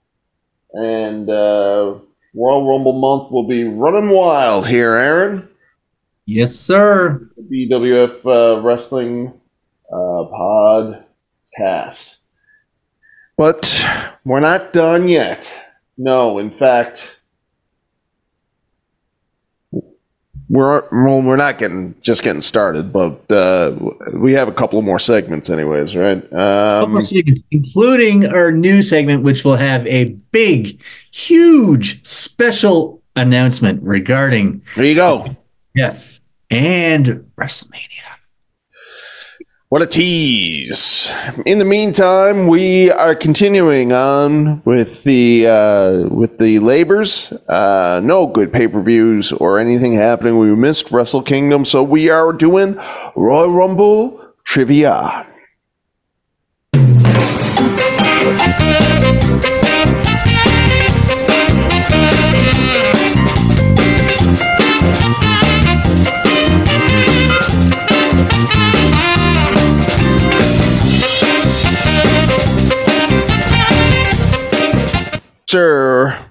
And 0.73 1.29
uh, 1.29 1.95
Royal 2.35 2.67
Rumble 2.67 2.99
month 2.99 3.31
will 3.31 3.47
be 3.47 3.63
running 3.65 4.09
wild 4.09 4.67
here, 4.67 4.93
Aaron. 4.93 5.49
Yes, 6.25 6.55
sir. 6.55 7.27
BWF 7.51 8.25
uh, 8.25 8.61
Wrestling 8.61 9.33
uh, 9.91 9.95
podcast. 11.55 12.17
But 13.35 13.85
we're 14.25 14.39
not 14.41 14.73
done 14.73 15.07
yet. 15.07 15.65
No, 15.97 16.37
in 16.39 16.51
fact, 16.51 17.18
we're 20.49 20.83
well, 20.91 21.21
we're 21.21 21.35
not 21.35 21.59
getting 21.59 21.95
just 22.01 22.23
getting 22.23 22.41
started, 22.41 22.91
but 22.91 23.31
uh, 23.31 23.75
we 24.13 24.33
have 24.33 24.47
a 24.47 24.51
couple 24.51 24.81
more 24.81 24.99
segments, 24.99 25.49
anyways, 25.49 25.95
right? 25.95 26.21
Um, 26.33 27.01
including 27.51 28.25
our 28.27 28.51
new 28.51 28.81
segment, 28.81 29.23
which 29.23 29.43
will 29.43 29.57
have 29.57 29.85
a 29.85 30.05
big, 30.31 30.81
huge 31.11 32.05
special 32.05 33.01
announcement 33.15 33.81
regarding 33.83 34.61
there 34.75 34.85
you 34.85 34.95
go. 34.95 35.35
Jeff 35.77 36.19
and 36.49 37.07
WrestleMania. 37.37 38.18
What 39.69 39.83
a 39.83 39.85
tease! 39.85 41.13
In 41.45 41.59
the 41.59 41.63
meantime, 41.63 42.47
we 42.47 42.89
are 42.89 43.13
continuing 43.13 43.93
on 43.93 44.63
with 44.65 45.03
the 45.03 45.45
uh, 45.45 46.07
with 46.07 46.39
the 46.39 46.57
labors. 46.57 47.31
Uh, 47.47 48.01
no 48.03 48.25
good 48.25 48.51
pay 48.51 48.67
per 48.67 48.81
views 48.81 49.31
or 49.31 49.59
anything 49.59 49.93
happening. 49.93 50.39
We 50.39 50.55
missed 50.55 50.89
Wrestle 50.89 51.21
Kingdom, 51.21 51.65
so 51.65 51.83
we 51.83 52.09
are 52.09 52.33
doing 52.33 52.79
Royal 53.15 53.53
Rumble 53.53 54.33
trivia. 54.43 55.27
Sir, 75.51 76.27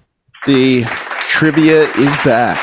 the 0.46 0.84
trivia 1.26 1.82
is 1.96 2.16
back. 2.24 2.56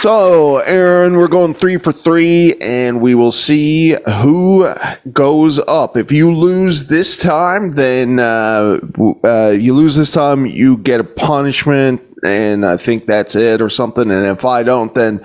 So, 0.00 0.58
Aaron, 0.58 1.16
we're 1.16 1.26
going 1.26 1.54
three 1.54 1.78
for 1.78 1.92
three, 1.92 2.54
and 2.60 3.00
we 3.00 3.14
will 3.14 3.32
see 3.32 3.96
who 4.20 4.68
goes 5.10 5.58
up. 5.60 5.96
If 5.96 6.12
you 6.12 6.34
lose 6.34 6.88
this 6.88 7.16
time, 7.16 7.70
then 7.70 8.18
uh, 8.18 8.78
uh, 9.24 9.56
you 9.58 9.72
lose 9.72 9.96
this 9.96 10.12
time, 10.12 10.44
you 10.44 10.76
get 10.76 11.00
a 11.00 11.04
punishment, 11.04 12.02
and 12.22 12.64
I 12.64 12.76
think 12.76 13.06
that's 13.06 13.36
it 13.36 13.60
or 13.60 13.68
something. 13.68 14.10
And 14.10 14.26
if 14.26 14.44
I 14.44 14.62
don't, 14.62 14.94
then 14.94 15.20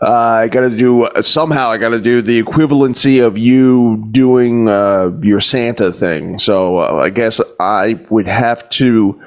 uh, 0.00 0.40
I 0.42 0.48
got 0.48 0.62
to 0.62 0.76
do 0.76 1.08
somehow. 1.20 1.68
I 1.70 1.78
got 1.78 1.90
to 1.90 2.00
do 2.00 2.22
the 2.22 2.42
equivalency 2.42 3.24
of 3.24 3.36
you 3.36 4.06
doing 4.10 4.68
uh, 4.68 5.10
your 5.22 5.40
Santa 5.40 5.92
thing. 5.92 6.38
So 6.38 6.78
uh, 6.78 7.02
I 7.02 7.10
guess 7.10 7.40
I 7.58 8.00
would 8.10 8.26
have 8.26 8.68
to 8.70 9.20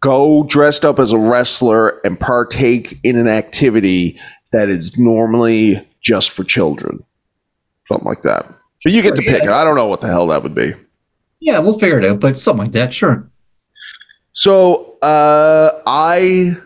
go 0.00 0.44
dressed 0.44 0.84
up 0.84 0.98
as 0.98 1.12
a 1.12 1.18
wrestler 1.18 2.00
and 2.04 2.18
partake 2.18 2.98
in 3.02 3.16
an 3.16 3.28
activity 3.28 4.18
that 4.52 4.68
is 4.68 4.98
normally 4.98 5.86
just 6.00 6.30
for 6.30 6.44
children, 6.44 7.04
something 7.88 8.06
like 8.06 8.22
that. 8.22 8.46
But 8.82 8.92
you 8.92 9.02
get 9.02 9.16
to 9.16 9.22
pick 9.22 9.42
it. 9.42 9.48
I 9.48 9.64
don't 9.64 9.76
know 9.76 9.86
what 9.86 10.00
the 10.00 10.06
hell 10.06 10.28
that 10.28 10.42
would 10.42 10.54
be. 10.54 10.72
Yeah, 11.40 11.58
we'll 11.58 11.78
figure 11.78 11.98
it 11.98 12.04
out, 12.04 12.20
but 12.20 12.38
something 12.38 12.64
like 12.64 12.72
that, 12.72 12.94
sure. 12.94 13.28
So 14.36 14.96
uh, 15.00 15.80
I 15.86 16.56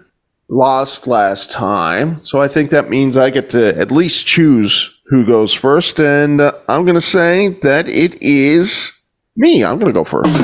lost 0.49 1.07
last 1.07 1.53
time. 1.53 2.19
So 2.25 2.43
I 2.43 2.49
think 2.49 2.71
that 2.71 2.91
means 2.91 3.17
I 3.17 3.31
get 3.31 3.51
to 3.51 3.79
at 3.79 3.93
least 3.93 4.27
choose 4.27 4.99
who 5.07 5.25
goes 5.25 5.55
first. 5.55 6.01
And 6.01 6.41
uh, 6.41 6.51
I'm 6.69 6.85
going 6.85 6.97
to 6.97 7.01
say 7.01 7.51
that 7.63 7.89
it 7.89 8.21
is 8.21 8.93
me. 9.37 9.65
I'm 9.65 9.79
going 9.79 9.87
to 9.87 9.93
go 9.93 10.03
first. 10.03 10.35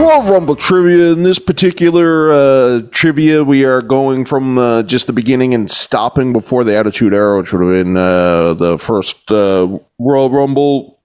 Royal 0.00 0.24
Rumble 0.24 0.56
trivia. 0.56 1.12
In 1.12 1.22
this 1.22 1.38
particular 1.38 2.32
uh, 2.32 2.80
trivia, 2.90 3.44
we 3.44 3.64
are 3.64 3.82
going 3.82 4.24
from 4.24 4.58
uh, 4.58 4.82
just 4.82 5.06
the 5.06 5.12
beginning 5.12 5.54
and 5.54 5.70
stopping 5.70 6.32
before 6.32 6.64
the 6.64 6.76
Attitude 6.76 7.14
Era, 7.14 7.40
which 7.40 7.52
would 7.52 7.62
have 7.62 7.70
been 7.84 7.96
uh, 7.96 8.54
the 8.54 8.76
first 8.78 9.30
uh, 9.30 9.68
Royal 10.00 10.30
Rumble 10.30 10.98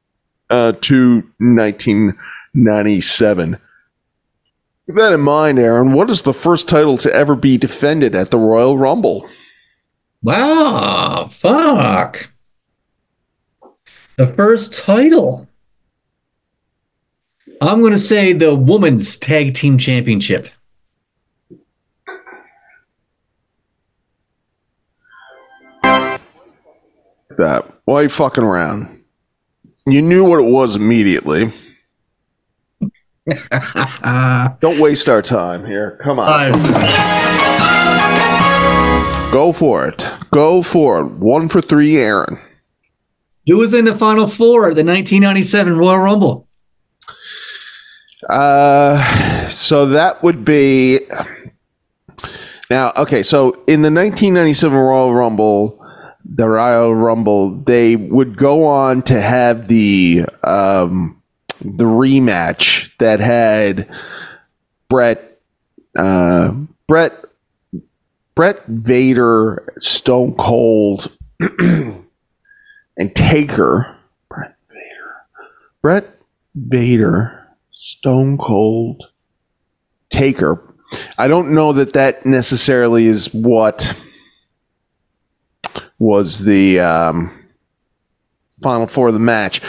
uh, 0.49 0.71
to 0.81 1.17
1997. 1.37 3.59
Keep 4.91 4.97
that 4.97 5.13
in 5.13 5.21
mind, 5.21 5.57
Aaron. 5.57 5.93
What 5.93 6.09
is 6.09 6.23
the 6.23 6.33
first 6.33 6.67
title 6.67 6.97
to 6.97 7.15
ever 7.15 7.33
be 7.33 7.57
defended 7.57 8.13
at 8.13 8.29
the 8.29 8.37
Royal 8.37 8.77
Rumble? 8.77 9.25
Wow, 10.21 11.29
fuck. 11.31 12.29
The 14.17 14.27
first 14.27 14.77
title. 14.77 15.47
I'm 17.61 17.79
going 17.79 17.93
to 17.93 17.97
say 17.97 18.33
the 18.33 18.53
Women's 18.53 19.15
Tag 19.15 19.53
Team 19.53 19.77
Championship. 19.77 20.49
That. 27.37 27.65
Why 27.85 27.95
are 28.01 28.03
you 28.03 28.09
fucking 28.09 28.43
around? 28.43 29.05
You 29.85 30.01
knew 30.01 30.25
what 30.25 30.41
it 30.41 30.51
was 30.51 30.75
immediately. 30.75 31.53
Don't 34.59 34.79
waste 34.79 35.07
our 35.07 35.21
time 35.21 35.65
here. 35.65 35.99
Come 36.01 36.19
on. 36.19 36.51
Go 39.31 39.53
for 39.53 39.87
it. 39.87 40.07
Go 40.31 40.61
for 40.61 41.01
it. 41.01 41.05
One 41.05 41.47
for 41.47 41.61
three, 41.61 41.97
Aaron. 41.97 42.39
Who 43.47 43.57
was 43.57 43.73
in 43.73 43.85
the 43.85 43.95
final 43.95 44.27
four 44.27 44.67
of 44.67 44.75
the 44.75 44.83
1997 44.83 45.77
Royal 45.77 45.97
Rumble? 45.99 46.47
Uh, 48.29 49.47
so 49.47 49.87
that 49.87 50.21
would 50.23 50.45
be 50.45 50.99
now. 52.69 52.93
Okay, 52.95 53.23
so 53.23 53.51
in 53.67 53.81
the 53.81 53.91
1997 53.91 54.77
Royal 54.77 55.13
Rumble, 55.13 55.83
the 56.23 56.47
Royal 56.47 56.93
Rumble, 56.93 57.49
they 57.49 57.95
would 57.95 58.37
go 58.37 58.65
on 58.65 59.01
to 59.03 59.19
have 59.19 59.67
the 59.67 60.25
um, 60.43 61.20
the 61.63 61.85
rematch 61.85 62.95
that 62.97 63.19
had 63.19 63.89
Bret, 64.89 65.39
uh, 65.97 66.53
Bret, 66.87 67.25
Bret 68.35 68.65
Vader, 68.67 69.73
Stone 69.79 70.35
Cold, 70.35 71.15
and 71.59 72.05
Taker. 73.15 73.95
Bret 74.29 74.55
Vader, 74.69 75.15
Bret 75.81 76.19
Vader, 76.55 77.47
Stone 77.71 78.37
Cold, 78.37 79.03
Taker. 80.09 80.61
I 81.17 81.27
don't 81.27 81.51
know 81.51 81.71
that 81.73 81.93
that 81.93 82.25
necessarily 82.25 83.05
is 83.05 83.33
what 83.33 83.95
was 85.99 86.39
the. 86.39 86.79
Um, 86.79 87.40
final 88.61 88.87
four 88.87 89.07
of 89.07 89.13
the 89.13 89.19
match. 89.19 89.61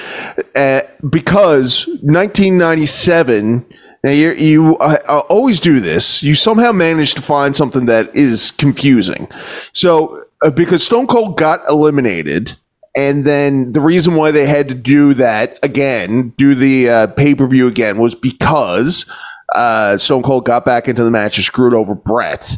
Uh, 0.54 0.82
because 1.08 1.86
1997 1.86 3.64
now 4.04 4.10
you 4.10 4.32
you 4.32 4.78
uh, 4.78 5.22
always 5.28 5.60
do 5.60 5.78
this. 5.78 6.22
You 6.22 6.34
somehow 6.34 6.72
manage 6.72 7.14
to 7.14 7.22
find 7.22 7.54
something 7.54 7.86
that 7.86 8.14
is 8.16 8.50
confusing. 8.52 9.28
So 9.72 10.24
uh, 10.42 10.50
because 10.50 10.84
stone 10.84 11.06
cold 11.06 11.38
got 11.38 11.60
eliminated 11.68 12.54
and 12.94 13.24
then 13.24 13.72
the 13.72 13.80
reason 13.80 14.16
why 14.16 14.30
they 14.30 14.46
had 14.46 14.68
to 14.68 14.74
do 14.74 15.14
that 15.14 15.58
again 15.62 16.30
do 16.36 16.54
the 16.54 16.88
uh, 16.88 17.06
pay-per-view 17.08 17.66
again 17.66 17.98
was 17.98 18.14
because 18.14 19.06
uh, 19.54 19.96
stone 19.96 20.22
cold 20.22 20.44
got 20.44 20.64
back 20.64 20.88
into 20.88 21.04
the 21.04 21.10
match 21.10 21.38
and 21.38 21.44
screwed 21.44 21.74
over 21.74 21.94
brett 21.94 22.56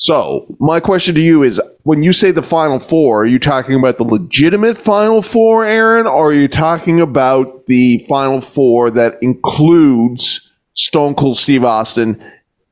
so, 0.00 0.46
my 0.60 0.78
question 0.78 1.16
to 1.16 1.20
you 1.20 1.42
is 1.42 1.60
when 1.82 2.04
you 2.04 2.12
say 2.12 2.30
the 2.30 2.40
final 2.40 2.78
four, 2.78 3.22
are 3.22 3.26
you 3.26 3.40
talking 3.40 3.74
about 3.74 3.98
the 3.98 4.04
legitimate 4.04 4.78
final 4.78 5.22
four, 5.22 5.66
Aaron, 5.66 6.06
or 6.06 6.30
are 6.30 6.32
you 6.32 6.46
talking 6.46 7.00
about 7.00 7.66
the 7.66 7.98
final 8.08 8.40
four 8.40 8.92
that 8.92 9.20
includes 9.22 10.52
Stone 10.74 11.16
Cold 11.16 11.36
Steve 11.36 11.64
Austin 11.64 12.22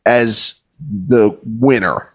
as 0.07 0.55
the 0.79 1.37
winner? 1.43 2.15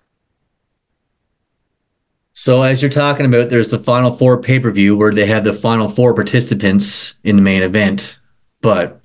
So, 2.32 2.62
as 2.62 2.82
you're 2.82 2.90
talking 2.90 3.26
about, 3.26 3.50
there's 3.50 3.72
the 3.72 3.80
final 3.80 4.14
four 4.14 4.42
pay 4.42 4.62
per 4.62 4.72
view 4.72 4.96
where 4.96 5.14
they 5.14 5.26
have 5.26 5.44
the 5.44 5.54
final 5.54 5.90
four 5.90 6.14
participants 6.14 7.16
in 7.26 7.36
the 7.36 7.42
main 7.42 7.64
event. 7.64 8.18
But 8.62 9.02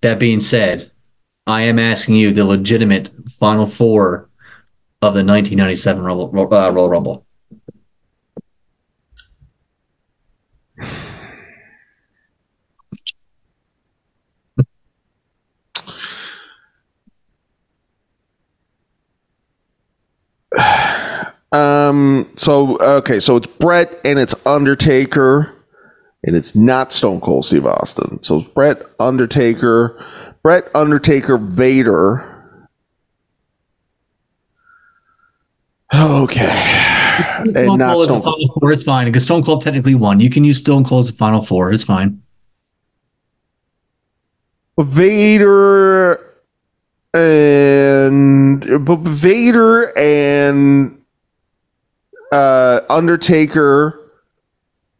that 0.00 0.18
being 0.18 0.40
said, 0.40 0.90
I 1.46 1.62
am 1.64 1.78
asking 1.78 2.14
you 2.14 2.32
the 2.32 2.46
legitimate 2.46 3.10
final 3.28 3.66
four 3.66 4.30
of 5.04 5.12
the 5.12 5.24
1997 5.24 6.02
Rumble, 6.02 6.54
uh, 6.54 6.70
Royal 6.70 6.88
Rumble? 6.88 7.26
Um. 21.52 22.32
So 22.34 22.78
okay. 22.80 23.20
So 23.20 23.36
it's 23.36 23.46
Bret 23.46 24.00
and 24.04 24.18
it's 24.18 24.34
Undertaker, 24.44 25.54
and 26.24 26.34
it's 26.34 26.56
not 26.56 26.92
Stone 26.92 27.20
Cold 27.20 27.46
Steve 27.46 27.64
Austin. 27.64 28.20
So 28.24 28.38
it's 28.38 28.48
Bret, 28.48 28.82
Undertaker, 28.98 30.04
Bret, 30.42 30.68
Undertaker, 30.74 31.38
Vader, 31.38 32.33
Okay. 35.92 36.46
And 37.38 37.52
Stone 37.54 37.78
not 37.78 38.00
Stone 38.02 38.22
Cold. 38.22 38.24
final 38.24 38.60
four. 38.60 38.72
It's 38.72 38.82
fine 38.82 39.06
because 39.06 39.24
Stone 39.24 39.44
Cold 39.44 39.60
technically 39.60 39.94
won. 39.94 40.20
You 40.20 40.30
can 40.30 40.44
use 40.44 40.58
Stone 40.58 40.84
Cold 40.84 41.04
as 41.04 41.10
a 41.10 41.12
final 41.12 41.42
four. 41.42 41.72
It's 41.72 41.84
fine. 41.84 42.20
Vader 44.78 46.14
and 47.12 48.64
Vader 48.64 49.96
and 49.96 51.00
uh, 52.32 52.80
Undertaker 52.88 54.00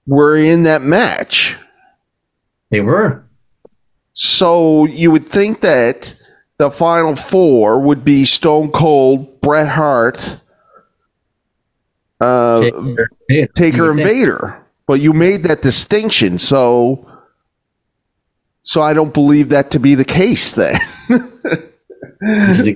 were 0.06 0.36
in 0.36 0.62
that 0.62 0.82
match. 0.82 1.56
They 2.70 2.81
were. 2.82 3.24
So 4.12 4.85
you 4.85 5.11
would 5.11 5.28
think 5.28 5.61
that 5.62 6.15
the 6.59 6.70
final 6.70 7.16
four 7.16 7.81
would 7.81 8.05
be 8.05 8.24
Stone 8.24 8.70
Cold, 8.70 9.40
Bret 9.40 9.69
Hart, 9.69 10.40
uh, 12.20 12.61
Taker, 12.61 13.09
Vader. 13.28 13.47
Taker 13.55 13.91
and. 13.91 14.01
Vader. 14.01 14.61
But 14.86 15.01
you 15.01 15.12
made 15.12 15.45
that 15.45 15.62
distinction, 15.62 16.39
so 16.39 17.09
so 18.62 18.82
I 18.82 18.93
don't 18.95 19.12
believe 19.15 19.49
that 19.51 19.70
to 19.73 19.78
be 19.78 19.95
the 19.95 20.05
case 20.05 20.53
then. 20.53 20.78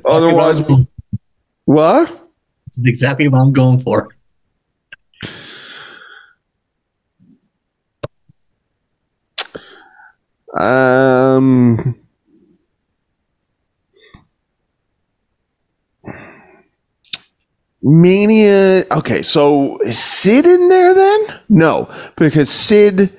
Otherwise- 0.05 0.61
what 0.63 0.71
I'm- 0.71 0.89
what? 1.65 2.09
this 2.67 2.79
is 2.79 2.87
exactly 2.87 3.29
what 3.29 3.41
I'm 3.41 3.53
going 3.53 3.81
for. 3.81 4.09
Um 10.59 11.95
Mania. 17.89 18.85
Okay, 18.91 19.23
so 19.23 19.79
is 19.79 19.99
Sid 19.99 20.45
in 20.47 20.69
there 20.69 20.93
then? 20.93 21.41
No, 21.49 21.91
because 22.17 22.51
Sid 22.51 23.19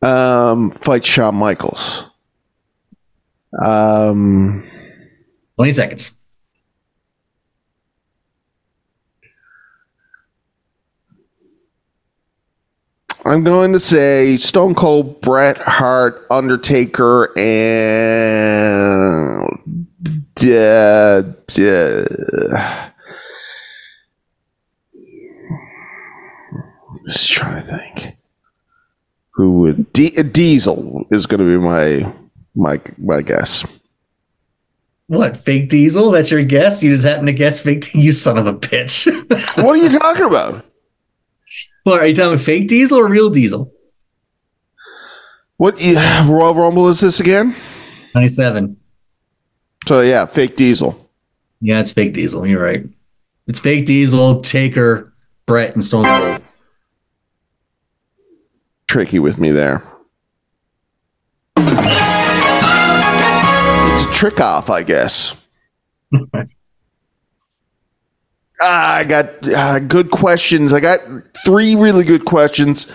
um, 0.00 0.70
fights 0.70 1.08
Shawn 1.08 1.34
Michaels. 1.34 2.10
Um, 3.62 4.66
20 5.56 5.72
seconds. 5.72 6.12
I'm 13.26 13.42
going 13.42 13.72
to 13.72 13.80
say 13.80 14.36
Stone 14.36 14.74
Cold, 14.74 15.22
Bret 15.22 15.56
Hart, 15.58 16.26
Undertaker, 16.30 17.32
and 17.38 18.18
uh, 20.42 21.22
uh, 21.58 22.83
just 27.06 27.30
trying 27.30 27.56
to 27.56 27.62
think 27.62 28.16
who 29.30 29.60
would 29.60 29.92
D- 29.92 30.10
Diesel 30.10 31.06
is 31.10 31.26
going 31.26 31.40
to 31.40 31.44
be 31.46 31.58
my 31.58 32.12
my 32.54 32.80
my 32.98 33.22
guess. 33.22 33.64
What, 35.06 35.36
fake 35.36 35.68
diesel? 35.68 36.10
That's 36.10 36.30
your 36.30 36.42
guess? 36.44 36.82
You 36.82 36.90
just 36.90 37.04
happen 37.04 37.26
to 37.26 37.32
guess 37.32 37.60
fake 37.60 37.82
diesel? 37.82 38.00
You 38.00 38.12
son 38.12 38.38
of 38.38 38.46
a 38.46 38.54
bitch. 38.54 39.04
What 39.62 39.76
are 39.76 39.76
you 39.76 39.98
talking 39.98 40.24
about? 40.24 40.64
what, 41.82 42.00
are 42.00 42.06
you 42.06 42.14
talking 42.14 42.38
fake 42.38 42.68
diesel 42.68 42.98
or 42.98 43.08
real 43.08 43.28
diesel? 43.28 43.70
What 45.56 45.80
yeah, 45.80 46.28
Royal 46.28 46.54
Rumble 46.54 46.88
is 46.88 47.00
this 47.00 47.20
again? 47.20 47.54
97. 48.14 48.76
So 49.86 50.00
yeah, 50.00 50.26
fake 50.26 50.56
Diesel. 50.56 51.10
Yeah, 51.60 51.80
it's 51.80 51.92
fake 51.92 52.14
diesel. 52.14 52.46
You're 52.46 52.62
right. 52.62 52.84
It's 53.46 53.60
fake 53.60 53.86
diesel, 53.86 54.40
Taker, 54.40 55.12
Bret, 55.46 55.74
and 55.74 55.84
Stone 55.84 56.04
Cold. 56.04 56.42
Tricky 58.86 59.18
with 59.18 59.38
me 59.38 59.50
there. 59.50 59.82
It's 63.94 64.04
a 64.04 64.12
trick 64.12 64.40
off, 64.40 64.70
I 64.70 64.82
guess. 64.82 65.40
Ah, 68.66 68.94
I 68.94 69.04
got 69.04 69.46
uh, 69.46 69.78
good 69.80 70.10
questions. 70.10 70.72
I 70.72 70.80
got 70.80 71.00
three 71.44 71.74
really 71.74 72.04
good 72.04 72.24
questions. 72.24 72.90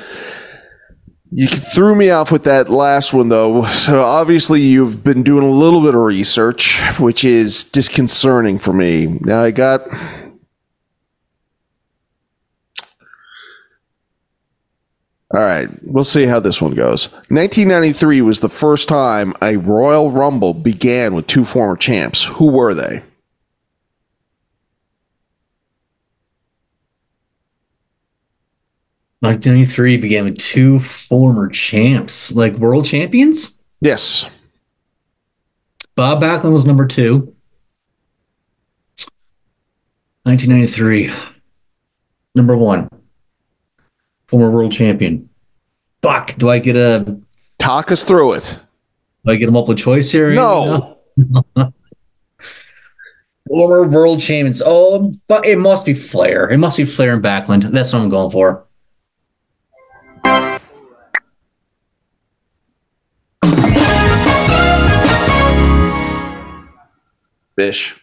You 1.32 1.48
threw 1.48 1.94
me 1.96 2.10
off 2.10 2.32
with 2.32 2.46
that 2.46 2.70
last 2.70 3.14
one, 3.14 3.30
though. 3.30 3.66
So 3.66 4.02
obviously, 4.02 4.62
you've 4.62 5.04
been 5.04 5.22
doing 5.22 5.44
a 5.46 5.52
little 5.52 5.82
bit 5.82 5.94
of 5.94 6.02
research, 6.02 6.80
which 6.98 7.24
is 7.24 7.66
disconcerting 7.66 8.58
for 8.58 8.74
me. 8.74 9.20
Now, 9.22 9.44
I 9.44 9.52
got 9.52 9.82
All 15.32 15.42
right, 15.42 15.70
we'll 15.84 16.04
see 16.04 16.26
how 16.26 16.40
this 16.40 16.60
one 16.60 16.74
goes. 16.74 17.12
1993 17.30 18.22
was 18.24 18.40
the 18.40 18.50
first 18.50 18.90
time 18.90 19.34
a 19.44 19.58
Royal 19.58 20.10
Rumble 20.10 20.56
began 20.56 21.14
with 21.14 21.28
two 21.28 21.46
former 21.46 21.78
champs. 21.78 22.26
Who 22.26 22.48
were 22.52 22.74
they? 22.74 23.04
Nineteen 29.22 29.54
ninety 29.54 29.66
three 29.66 29.98
began 29.98 30.24
with 30.26 30.38
two 30.38 30.80
former 30.80 31.50
champs, 31.50 32.32
like 32.32 32.54
world 32.54 32.86
champions. 32.86 33.60
Yes. 33.82 34.30
Bob 35.96 36.22
Backlund 36.24 36.54
was 36.54 36.66
number 36.66 36.88
two. 36.88 37.36
1993. 40.24 41.12
Number 42.34 42.56
one. 42.56 42.89
Former 44.30 44.52
world 44.52 44.72
champion. 44.72 45.30
Fuck. 46.02 46.38
Do 46.38 46.50
I 46.50 46.60
get 46.60 46.76
a 46.76 47.20
Talk 47.58 47.92
us 47.92 48.04
through 48.04 48.34
it. 48.34 48.60
do 49.26 49.32
I 49.32 49.36
get 49.36 49.50
a 49.50 49.52
multiple 49.52 49.76
choice 49.76 50.12
here? 50.12 50.34
No. 50.34 50.98
Former 53.48 53.84
world 53.88 54.20
champions. 54.20 54.62
Oh, 54.66 55.14
but 55.28 55.46
it 55.48 55.58
must 55.58 55.86
be 55.86 55.94
Flair. 55.94 56.50
It 56.50 56.58
must 56.58 56.78
be 56.78 56.86
Flair 56.86 57.14
and 57.16 57.24
Backlund. 57.24 57.64
That's 57.72 57.92
what 57.92 58.02
I'm 58.02 58.10
going 58.10 58.32
for. 58.32 58.66
Bish. 67.56 68.00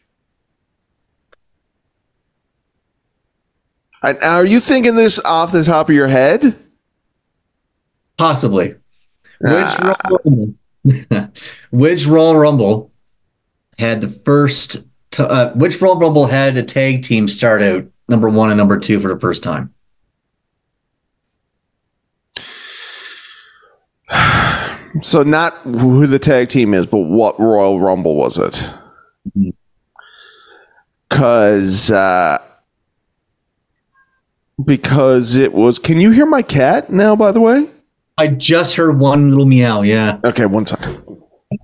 And 4.07 4.19
Are 4.23 4.45
you 4.45 4.61
thinking 4.61 4.95
this 4.95 5.19
off 5.19 5.51
the 5.51 5.65
top 5.65 5.89
of 5.89 5.95
your 5.95 6.07
head? 6.07 6.55
Possibly. 8.19 8.69
Which 9.41 9.51
Ah. 9.51 9.95
Royal 10.09 10.21
Rumble? 10.25 10.55
which 11.73 12.07
Royal 12.07 12.37
Rumble 12.37 12.93
had 13.79 14.01
the 14.01 14.09
first? 14.25 14.85
T- 15.11 15.23
uh, 15.25 15.51
which 15.55 15.81
Royal 15.83 15.97
Rumble 15.99 16.27
had 16.27 16.57
a 16.57 16.63
tag 16.63 17.03
team 17.03 17.27
start 17.27 17.63
out 17.63 17.85
number 18.09 18.29
one 18.29 18.51
and 18.51 18.57
number 18.59 18.79
two 18.79 19.01
for 19.01 19.09
the 19.13 19.19
first 19.21 19.43
time? 19.43 19.75
So 25.03 25.23
not 25.23 25.53
who 25.59 26.07
the 26.07 26.19
tag 26.19 26.49
team 26.49 26.73
is, 26.73 26.87
but 26.87 27.01
what 27.01 27.39
Royal 27.39 27.79
Rumble 27.79 28.17
was 28.17 28.39
it? 28.39 28.67
Because 31.11 31.91
uh, 31.91 32.39
because 34.65 35.37
it 35.37 35.53
was. 35.53 35.79
Can 35.79 36.01
you 36.01 36.11
hear 36.11 36.27
my 36.27 36.43
cat 36.43 36.91
now? 36.91 37.17
By 37.17 37.33
the 37.33 37.41
way. 37.41 37.69
I 38.19 38.29
just 38.29 38.77
heard 38.77 38.99
one 38.99 39.29
little 39.31 39.45
meow. 39.45 39.83
Yeah, 39.83 40.19
Okay, 40.25 40.47
one 40.47 40.65
second. 40.65 41.03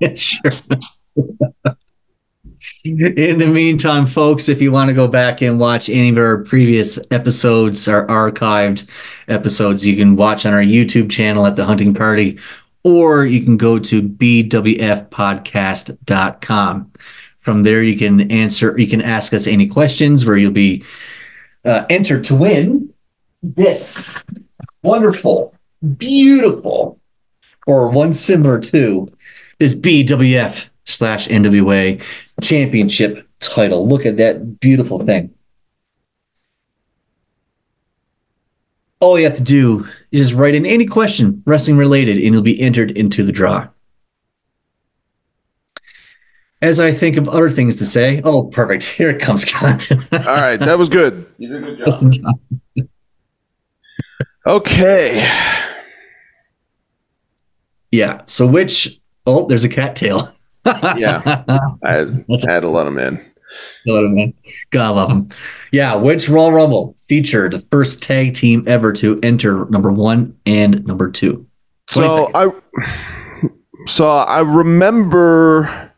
sure. 0.16 0.52
In 2.84 3.38
the 3.38 3.46
meantime, 3.46 4.06
folks, 4.06 4.48
if 4.48 4.60
you 4.60 4.70
want 4.70 4.88
to 4.88 4.94
go 4.94 5.08
back 5.08 5.40
and 5.40 5.58
watch 5.58 5.88
any 5.88 6.10
of 6.10 6.18
our 6.18 6.44
previous 6.44 6.98
episodes, 7.10 7.88
our 7.88 8.06
archived 8.06 8.86
episodes, 9.28 9.86
you 9.86 9.96
can 9.96 10.16
watch 10.16 10.44
on 10.44 10.52
our 10.52 10.62
YouTube 10.62 11.10
channel 11.10 11.46
at 11.46 11.56
the 11.56 11.64
Hunting 11.64 11.94
Party, 11.94 12.38
or 12.84 13.24
you 13.24 13.42
can 13.42 13.56
go 13.56 13.78
to 13.78 14.02
bwfpodcast.com. 14.02 16.92
From 17.40 17.62
there, 17.62 17.82
you 17.82 17.96
can 17.96 18.30
answer, 18.30 18.78
you 18.78 18.88
can 18.88 19.02
ask 19.02 19.32
us 19.32 19.46
any 19.46 19.66
questions 19.66 20.26
where 20.26 20.36
you'll 20.36 20.52
be 20.52 20.84
uh, 21.64 21.84
entered 21.88 22.24
to 22.24 22.34
win 22.34 22.92
this 23.42 24.22
wonderful, 24.82 25.54
beautiful, 25.96 26.98
or 27.66 27.90
one 27.90 28.12
similar 28.12 28.60
to 28.60 29.12
this 29.58 29.74
BWF 29.74 30.68
slash 30.84 31.28
NWA 31.28 32.02
championship 32.40 33.26
title. 33.40 33.86
Look 33.86 34.06
at 34.06 34.16
that 34.16 34.60
beautiful 34.60 34.98
thing. 34.98 35.34
all 39.02 39.18
you 39.18 39.24
have 39.24 39.36
to 39.36 39.42
do 39.42 39.84
is 40.12 40.28
just 40.28 40.38
write 40.38 40.54
in 40.54 40.64
any 40.64 40.86
question 40.86 41.42
wrestling 41.44 41.76
related 41.76 42.16
and 42.18 42.26
you'll 42.26 42.40
be 42.40 42.60
entered 42.60 42.92
into 42.92 43.24
the 43.24 43.32
draw. 43.32 43.66
As 46.62 46.78
I 46.78 46.92
think 46.92 47.16
of 47.16 47.28
other 47.28 47.50
things 47.50 47.76
to 47.78 47.84
say, 47.84 48.22
oh, 48.24 48.44
perfect. 48.44 48.84
Here 48.84 49.10
it 49.10 49.20
comes, 49.20 49.44
Con. 49.44 49.80
All 50.12 50.18
right, 50.20 50.58
that 50.58 50.78
was 50.78 50.88
good. 50.88 51.26
You 51.36 51.48
did 51.48 51.64
a 51.64 51.74
good 51.74 52.12
job. 52.12 52.88
Okay. 54.46 55.28
yeah. 57.90 58.22
So, 58.26 58.46
which, 58.46 59.00
oh, 59.26 59.46
there's 59.46 59.64
a 59.64 59.68
cattail. 59.68 60.34
Yeah. 60.64 61.42
I 61.82 61.92
had, 61.92 62.24
I 62.48 62.52
had 62.52 62.60
to 62.60 62.68
let 62.68 62.86
him 62.86 62.96
in. 62.96 63.32
Love 63.86 64.04
him, 64.04 64.14
man. 64.14 64.34
God 64.70 64.94
love 64.94 65.10
him. 65.10 65.28
Yeah, 65.72 65.96
which 65.96 66.28
Royal 66.28 66.52
Rumble 66.52 66.96
featured 67.08 67.52
the 67.52 67.58
first 67.58 68.00
tag 68.00 68.34
team 68.34 68.62
ever 68.68 68.92
to 68.92 69.18
enter 69.22 69.66
number 69.70 69.90
one 69.90 70.36
and 70.46 70.86
number 70.86 71.10
two? 71.10 71.46
So 71.88 72.30
seconds. 72.32 72.62
I 73.42 73.48
so 73.86 74.08
I 74.08 74.40
remember 74.40 75.91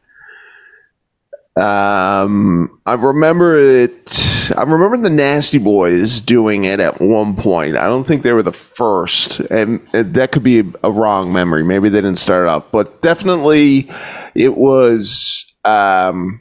um 1.56 2.80
I 2.84 2.94
remember 2.94 3.56
it 3.56 4.52
I 4.56 4.62
remember 4.62 4.96
the 4.96 5.10
Nasty 5.10 5.58
Boys 5.58 6.20
doing 6.20 6.64
it 6.64 6.80
at 6.80 7.00
one 7.00 7.36
point. 7.36 7.76
I 7.76 7.86
don't 7.86 8.04
think 8.04 8.22
they 8.22 8.32
were 8.32 8.42
the 8.42 8.52
first 8.52 9.38
and 9.40 9.86
that 9.92 10.32
could 10.32 10.42
be 10.42 10.64
a 10.82 10.90
wrong 10.90 11.32
memory. 11.32 11.62
Maybe 11.62 11.88
they 11.88 12.00
didn't 12.00 12.18
start 12.18 12.42
it 12.44 12.48
off, 12.48 12.72
but 12.72 13.02
definitely 13.02 13.88
it 14.34 14.56
was 14.56 15.56
um 15.64 16.40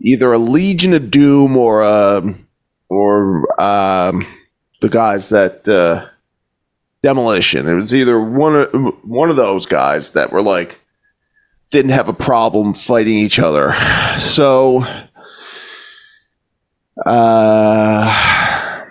either 0.00 0.32
a 0.32 0.38
Legion 0.38 0.94
of 0.94 1.10
Doom 1.10 1.56
or 1.56 1.82
a 1.82 2.34
or 2.88 3.60
um 3.62 4.26
the 4.80 4.88
guys 4.88 5.28
that 5.28 5.68
uh 5.68 6.08
demolition. 7.04 7.68
It 7.68 7.74
was 7.74 7.94
either 7.94 8.20
one 8.20 8.56
of 8.56 8.72
one 9.04 9.30
of 9.30 9.36
those 9.36 9.66
guys 9.66 10.10
that 10.10 10.32
were 10.32 10.42
like 10.42 10.80
didn't 11.70 11.92
have 11.92 12.08
a 12.08 12.12
problem 12.12 12.74
fighting 12.74 13.14
each 13.18 13.38
other. 13.38 13.74
So 14.18 14.86
uh 17.04 18.84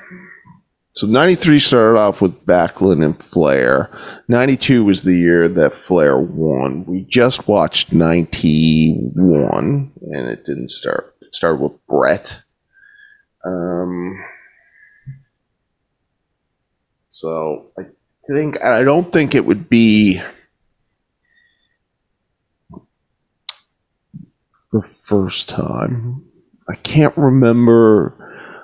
so 0.92 1.08
93 1.08 1.60
started 1.60 1.98
off 1.98 2.22
with 2.22 2.46
Backlund 2.46 3.04
and 3.04 3.24
Flair. 3.24 3.90
92 4.28 4.86
was 4.86 5.02
the 5.04 5.18
year 5.18 5.50
that 5.50 5.74
Flair 5.74 6.20
won. 6.20 6.86
We 6.86 7.02
just 7.10 7.48
watched 7.48 7.94
91 7.94 9.92
and 10.02 10.28
it 10.30 10.46
didn't 10.46 10.70
start. 10.70 11.16
It 11.22 11.34
started 11.36 11.62
with 11.62 11.74
Bret. 11.88 12.44
Um 13.44 14.24
so 17.10 17.72
I 17.80 17.84
think 18.28 18.62
I 18.62 18.84
don't 18.84 19.12
think 19.14 19.34
it 19.36 19.46
would 19.46 19.70
be 19.70 20.22
the 24.74 24.82
first 24.82 25.48
time. 25.48 26.26
I 26.68 26.76
can't 26.76 27.16
remember. 27.16 28.16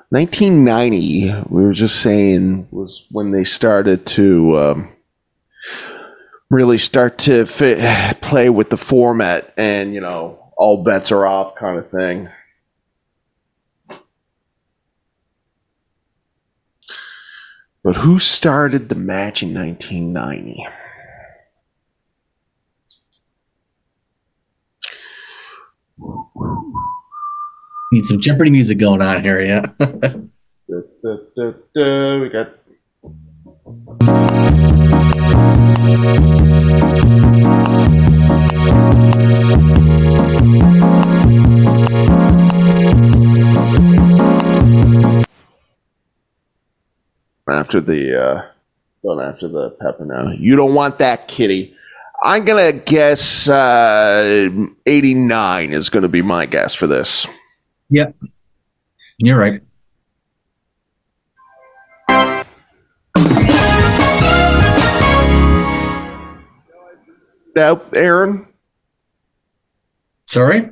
1990, 0.10 1.46
we 1.50 1.62
were 1.62 1.72
just 1.72 2.02
saying, 2.02 2.68
was 2.72 3.06
when 3.12 3.32
they 3.32 3.44
started 3.44 4.08
to 4.08 4.60
um, 4.60 4.90
really 6.50 6.80
start 6.80 7.20
to 7.20 7.46
fit, 7.46 8.20
play 8.22 8.50
with 8.50 8.72
the 8.72 8.78
format 8.78 9.54
and, 9.56 9.94
you 9.94 10.02
know, 10.02 10.52
all 10.58 10.84
bets 10.84 11.12
are 11.12 11.28
off 11.28 11.56
kind 11.56 11.78
of 11.78 11.92
thing. 11.92 12.28
But 17.84 17.96
who 17.98 18.18
started 18.18 18.90
the 18.90 18.96
match 18.96 19.44
in 19.44 19.54
1990? 19.54 20.66
Need 27.92 28.06
some 28.06 28.20
Jeopardy 28.20 28.52
music 28.52 28.78
going 28.78 29.02
on 29.02 29.24
here, 29.24 29.42
yeah. 29.42 29.62
Da, 29.80 31.16
da, 31.36 31.52
da. 31.74 32.20
We 32.20 32.30
got 32.30 32.60
after 47.50 47.82
the 47.82 48.22
uh 48.22 48.42
going 49.04 49.20
after 49.20 49.48
the 49.48 49.72
pepper 49.82 50.06
now. 50.06 50.32
You 50.32 50.56
don't 50.56 50.74
want 50.74 50.98
that 51.00 51.28
kitty. 51.28 51.76
I'm 52.24 52.44
gonna 52.46 52.74
guess 52.74 53.48
uh 53.48 54.50
89 54.86 55.72
is 55.72 55.90
gonna 55.90 56.10
be 56.10 56.22
my 56.22 56.46
guess 56.46 56.76
for 56.76 56.88
this. 56.88 57.26
yep. 57.90 58.16
You're 59.18 59.38
right. 59.38 59.62
Now, 67.56 67.82
Aaron, 67.94 68.48
Sorry? 70.26 70.70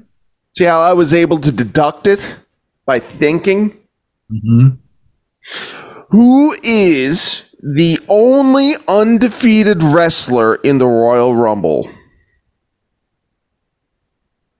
see 0.55 0.63
how 0.65 0.81
I 0.81 0.93
was 0.93 1.13
able 1.13 1.39
to 1.41 1.51
deduct 1.51 2.07
it 2.07 2.37
by 2.85 2.99
thinking? 2.99 3.75
hmm 4.29 4.69
Who 6.09 6.55
is 6.63 7.46
the 7.75 7.99
only 8.07 8.75
undefeated 8.87 9.83
wrestler 9.83 10.55
in 10.55 10.77
the 10.77 10.87
Royal 10.87 11.35
Rumble? 11.35 11.89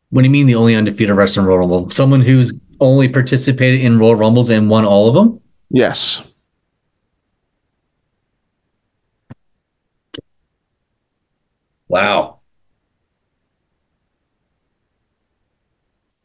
What 0.09 0.21
do 0.21 0.25
you 0.25 0.31
mean 0.31 0.45
the 0.45 0.55
only 0.55 0.75
undefeated 0.75 1.15
wrestler 1.15 1.43
in 1.43 1.47
Royal 1.47 1.59
Rumble? 1.59 1.89
Someone 1.89 2.21
who's 2.21 2.59
only 2.81 3.07
participated 3.07 3.81
in 3.81 3.97
Royal 3.97 4.15
Rumbles 4.15 4.49
and 4.49 4.69
won 4.69 4.83
all 4.83 5.07
of 5.07 5.15
them? 5.15 5.39
Yes. 5.69 6.21
Wow. 11.87 12.39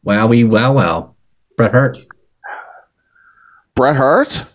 Wowie, 0.05 0.45
wow, 0.45 0.73
wow. 0.73 1.15
Bret 1.55 1.71
Hart. 1.71 1.97
Bret 3.73 3.95
Hart? 3.95 4.45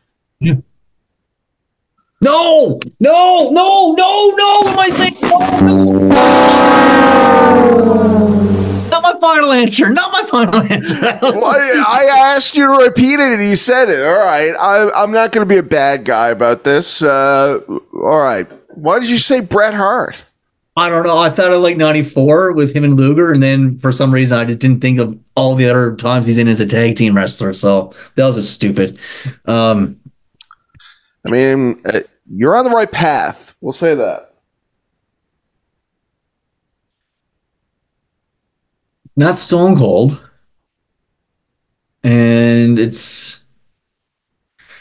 No, 2.20 2.80
no, 2.98 3.50
no, 3.50 3.92
no, 3.92 4.34
no. 4.36 4.58
What 4.62 4.72
am 4.72 4.78
I 4.80 4.90
saying? 4.90 5.18
No, 5.22 5.38
no. 5.38 6.08
Not 8.90 9.02
my 9.02 9.20
final 9.20 9.52
answer. 9.52 9.88
Not 9.90 10.10
my 10.10 10.24
final 10.28 10.60
answer. 10.62 10.96
Well, 11.22 11.44
I, 11.44 11.84
I 11.86 12.34
asked 12.34 12.56
you 12.56 12.66
to 12.66 12.84
repeat 12.84 13.20
it 13.20 13.32
and 13.34 13.42
you 13.42 13.54
said 13.54 13.88
it. 13.88 14.04
All 14.04 14.18
right. 14.18 14.52
I, 14.58 14.90
I'm 15.00 15.12
not 15.12 15.30
going 15.30 15.46
to 15.46 15.48
be 15.48 15.58
a 15.58 15.62
bad 15.62 16.04
guy 16.04 16.28
about 16.30 16.64
this. 16.64 17.02
Uh, 17.02 17.60
all 17.68 18.18
right. 18.18 18.48
Why 18.74 18.98
did 18.98 19.10
you 19.10 19.18
say 19.18 19.38
Bret 19.38 19.74
Hart? 19.74 20.24
I 20.76 20.88
don't 20.90 21.04
know. 21.04 21.18
I 21.18 21.30
thought 21.30 21.52
of 21.52 21.60
like 21.60 21.76
94 21.76 22.52
with 22.52 22.72
him 22.74 22.84
and 22.84 22.96
Luger, 22.96 23.32
and 23.32 23.42
then 23.42 23.78
for 23.78 23.90
some 23.90 24.14
reason 24.14 24.38
I 24.38 24.44
just 24.44 24.60
didn't 24.60 24.80
think 24.80 25.00
of 25.00 25.18
all 25.34 25.56
the 25.56 25.68
other 25.68 25.96
times 25.96 26.24
he's 26.26 26.38
in 26.38 26.46
as 26.46 26.60
a 26.60 26.66
tag 26.66 26.94
team 26.94 27.16
wrestler. 27.16 27.52
So 27.52 27.92
that 28.14 28.24
was 28.24 28.36
just 28.36 28.52
stupid. 28.52 28.96
Um, 29.46 29.97
I 31.28 31.30
mean, 31.30 31.82
uh, 31.84 32.00
you're 32.30 32.56
on 32.56 32.64
the 32.64 32.70
right 32.70 32.90
path. 32.90 33.55
We'll 33.60 33.72
say 33.72 33.94
that. 33.94 34.28
not 39.18 39.36
Stone 39.36 39.76
Cold. 39.76 40.22
And 42.05 42.78
it's 42.78 43.42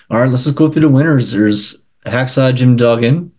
all 0.10 0.20
right. 0.20 0.30
Let's 0.30 0.44
just 0.44 0.56
go 0.56 0.70
through 0.70 0.84
the 0.84 0.90
winners. 0.90 1.32
There's 1.32 1.84
Hacksaw 2.06 2.56
Jim 2.56 2.76
Duggan. 2.76 3.32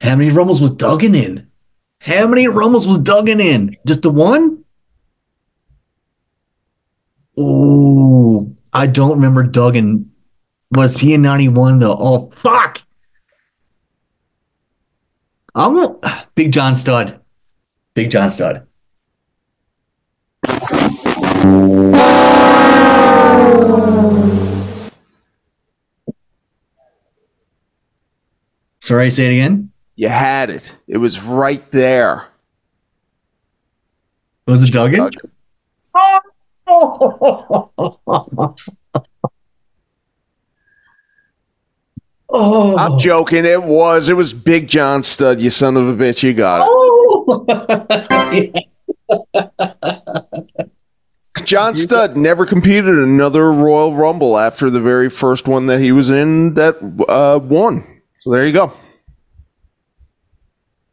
How 0.00 0.14
many 0.14 0.30
Rumbles 0.30 0.60
was 0.60 0.70
Duggan 0.70 1.14
in? 1.16 1.50
How 1.98 2.28
many 2.28 2.46
Rumbles 2.46 2.86
was 2.86 2.98
Duggan 2.98 3.40
in? 3.40 3.76
Just 3.84 4.02
the 4.02 4.10
one? 4.10 4.64
Oh, 7.36 8.54
I 8.72 8.86
don't 8.86 9.16
remember 9.16 9.42
Duggan. 9.42 10.12
Was 10.76 10.98
he 10.98 11.14
in 11.14 11.22
91 11.22 11.78
though? 11.78 11.96
Oh, 11.98 12.30
fuck. 12.36 12.82
I'm 15.54 15.72
gonna, 15.72 16.26
Big 16.34 16.52
John 16.52 16.76
Studd. 16.76 17.18
Big 17.94 18.10
John 18.10 18.30
Studd. 18.30 18.66
Sorry, 28.80 29.10
say 29.10 29.24
it 29.26 29.32
again. 29.32 29.72
You 29.94 30.10
had 30.10 30.50
it. 30.50 30.76
It 30.86 30.98
was 30.98 31.24
right 31.24 31.68
there. 31.70 32.26
Was 34.46 34.62
it 34.62 34.72
Duggan? 34.72 35.10
Duggan. 35.10 35.30
Oh, 42.28 42.76
I'm 42.76 42.98
joking. 42.98 43.44
It 43.44 43.62
was. 43.62 44.08
It 44.08 44.14
was 44.14 44.32
Big 44.32 44.68
John 44.68 45.02
Studd. 45.02 45.40
You 45.40 45.50
son 45.50 45.76
of 45.76 45.88
a 45.88 45.92
bitch. 45.92 46.22
You 46.22 46.34
got 46.34 46.62
it. 46.62 46.66
oh. 49.08 50.66
John 51.44 51.76
Studd 51.76 52.16
never 52.16 52.44
competed 52.44 52.86
in 52.86 52.98
another 52.98 53.52
Royal 53.52 53.94
Rumble 53.94 54.38
after 54.38 54.68
the 54.70 54.80
very 54.80 55.08
first 55.08 55.46
one 55.46 55.66
that 55.66 55.80
he 55.80 55.92
was 55.92 56.10
in 56.10 56.54
that 56.54 56.76
uh, 57.08 57.38
won. 57.38 57.86
So 58.20 58.30
there 58.30 58.44
you 58.46 58.52
go. 58.52 58.72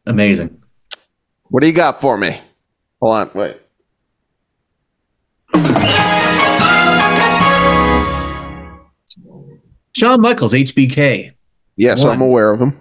Amazing. 0.06 0.62
What 1.44 1.62
do 1.62 1.66
you 1.66 1.72
got 1.72 2.00
for 2.00 2.16
me? 2.16 2.40
Hold 3.00 3.14
on, 3.14 3.30
wait. 3.34 3.60
Shawn 9.94 10.20
Michaels, 10.20 10.52
HBK. 10.52 11.32
Yes, 11.76 12.02
One. 12.02 12.12
I'm 12.12 12.20
aware 12.20 12.52
of 12.52 12.60
him. 12.60 12.80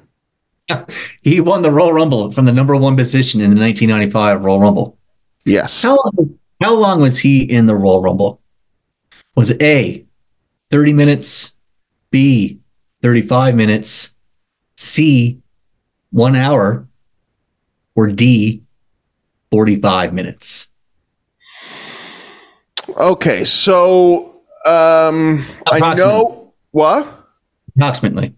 He 1.22 1.40
won 1.40 1.62
the 1.62 1.72
Royal 1.72 1.94
Rumble 1.94 2.32
from 2.32 2.46
the 2.46 2.52
number 2.52 2.76
one 2.76 2.96
position 2.96 3.40
in 3.42 3.50
the 3.52 3.60
1995 3.60 4.44
Royal 4.44 4.60
Rumble. 4.60 4.98
Yes. 5.46 5.82
How 5.82 5.96
long, 5.98 6.40
how 6.62 6.74
long 6.74 7.02
was 7.02 7.20
he 7.20 7.44
in 7.44 7.66
the 7.66 7.76
Royal 7.76 8.02
Rumble? 8.02 8.42
Was 9.36 9.52
it 9.52 9.62
A, 9.62 10.06
30 10.72 10.94
minutes, 10.94 11.52
B, 12.12 12.60
35 13.02 13.56
minutes, 13.56 14.14
C, 14.78 15.42
one 16.12 16.36
hour, 16.36 16.88
or 17.96 18.08
D, 18.08 18.64
45 19.52 20.14
minutes? 20.14 20.68
Okay, 22.98 23.44
so 23.44 24.42
um, 24.66 25.46
I 25.72 25.96
know 25.96 26.43
what. 26.74 27.08
Approximately. 27.76 28.36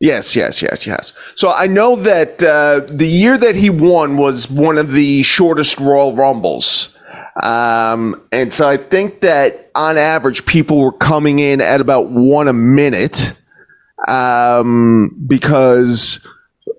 Yes, 0.00 0.34
yes, 0.34 0.62
yes, 0.62 0.86
yes. 0.86 1.12
So 1.34 1.52
I 1.52 1.66
know 1.66 1.94
that 1.94 2.42
uh, 2.42 2.80
the 2.88 3.06
year 3.06 3.36
that 3.36 3.54
he 3.54 3.68
won 3.68 4.16
was 4.16 4.50
one 4.50 4.78
of 4.78 4.92
the 4.92 5.22
shortest 5.22 5.78
Royal 5.78 6.16
Rumbles. 6.16 6.96
Um, 7.42 8.26
and 8.32 8.52
so 8.52 8.66
I 8.66 8.78
think 8.78 9.20
that 9.20 9.70
on 9.74 9.98
average, 9.98 10.46
people 10.46 10.78
were 10.78 10.92
coming 10.92 11.38
in 11.38 11.60
at 11.60 11.82
about 11.82 12.08
one 12.08 12.48
a 12.48 12.54
minute 12.54 13.34
um, 14.08 15.14
because 15.26 16.26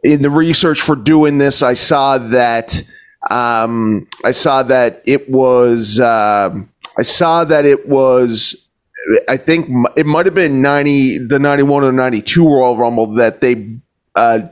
in 0.03 0.23
the 0.23 0.31
research 0.31 0.81
for 0.81 0.95
doing 0.95 1.37
this, 1.37 1.61
I 1.61 1.75
saw 1.75 2.17
that 2.17 2.83
um, 3.29 4.07
I 4.25 4.31
saw 4.31 4.63
that 4.63 5.03
it 5.05 5.29
was 5.29 5.99
um 5.99 6.69
I 6.97 7.03
saw 7.03 7.43
that 7.45 7.65
it 7.65 7.87
was 7.87 8.60
I 9.27 9.37
think 9.37 9.67
it 9.95 10.05
might 10.05 10.25
have 10.25 10.35
been 10.35 10.61
90, 10.61 11.27
the 11.27 11.39
91 11.39 11.83
or 11.83 11.91
92 11.91 12.45
Royal 12.45 12.77
Rumble 12.77 13.07
that 13.15 13.41
they 13.41 13.77
uh, 14.15 14.47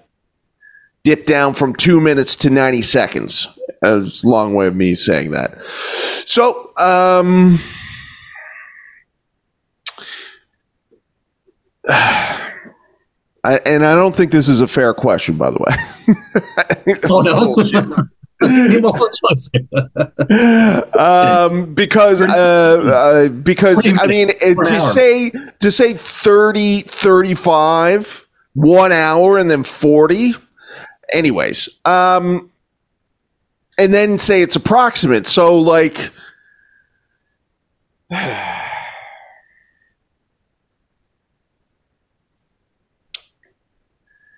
dipped 1.04 1.28
down 1.28 1.54
from 1.54 1.76
two 1.76 2.02
minutes 2.02 2.36
to 2.38 2.50
90 2.50 2.82
seconds. 2.82 3.48
It's 3.82 4.24
a 4.24 4.28
long 4.28 4.56
way 4.56 4.68
of 4.68 4.76
me 4.76 4.96
saying 4.96 5.32
that. 5.32 5.58
So, 6.26 6.72
um, 6.78 7.60
I, 11.88 13.60
and 13.66 13.86
I 13.86 13.96
don't 13.96 14.14
think 14.16 14.32
this 14.32 14.50
is 14.50 14.62
a 14.62 14.68
fair 14.68 14.94
question, 14.94 15.36
by 15.38 15.50
the 15.50 15.60
way. 15.60 16.16
I 16.58 16.74
think 16.74 17.02
this 17.02 17.12
Oh, 17.12 17.22
no. 17.22 17.56
um, 20.98 21.74
because 21.74 22.22
uh, 22.22 22.26
uh, 22.26 23.28
because 23.28 23.86
I 24.00 24.08
mean 24.08 24.30
to 24.30 24.82
say 24.82 25.30
to 25.60 25.70
say 25.70 25.94
30 25.94 26.84
35 26.84 28.28
1 28.54 28.92
hour 28.94 29.38
and 29.38 29.52
then 29.52 29.64
40 29.64 30.36
anyways 31.12 31.68
um 31.84 32.50
and 33.78 33.94
then 33.94 34.18
say 34.18 34.42
it's 34.42 34.56
approximate 34.56 35.28
so 35.28 35.58
like 35.58 36.10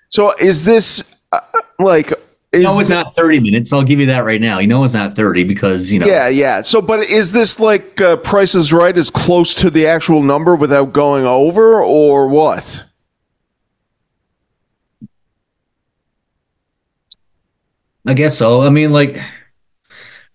so 0.09 0.33
is 0.39 0.65
this 0.65 1.03
uh, 1.31 1.41
like 1.79 2.11
is 2.51 2.63
No, 2.63 2.79
it's 2.79 2.89
not 2.89 3.13
30 3.15 3.39
minutes. 3.39 3.71
I'll 3.71 3.83
give 3.83 3.99
you 3.99 4.07
that 4.07 4.25
right 4.25 4.41
now. 4.41 4.59
You 4.59 4.67
know 4.67 4.83
it's 4.83 4.93
not 4.93 5.15
30 5.15 5.43
because, 5.45 5.91
you 5.91 5.99
know. 5.99 6.05
Yeah, 6.05 6.27
yeah. 6.27 6.61
So, 6.61 6.81
but 6.81 6.99
is 7.01 7.31
this 7.31 7.59
like 7.59 8.01
uh, 8.01 8.17
Price 8.17 8.55
is 8.55 8.73
Right 8.73 8.97
as 8.97 9.09
close 9.09 9.53
to 9.55 9.69
the 9.69 9.87
actual 9.87 10.21
number 10.21 10.55
without 10.55 10.91
going 10.91 11.25
over, 11.25 11.81
or 11.81 12.27
what? 12.27 12.83
I 18.05 18.13
guess 18.13 18.37
so. 18.37 18.61
I 18.61 18.69
mean, 18.69 18.91
like, 18.91 19.21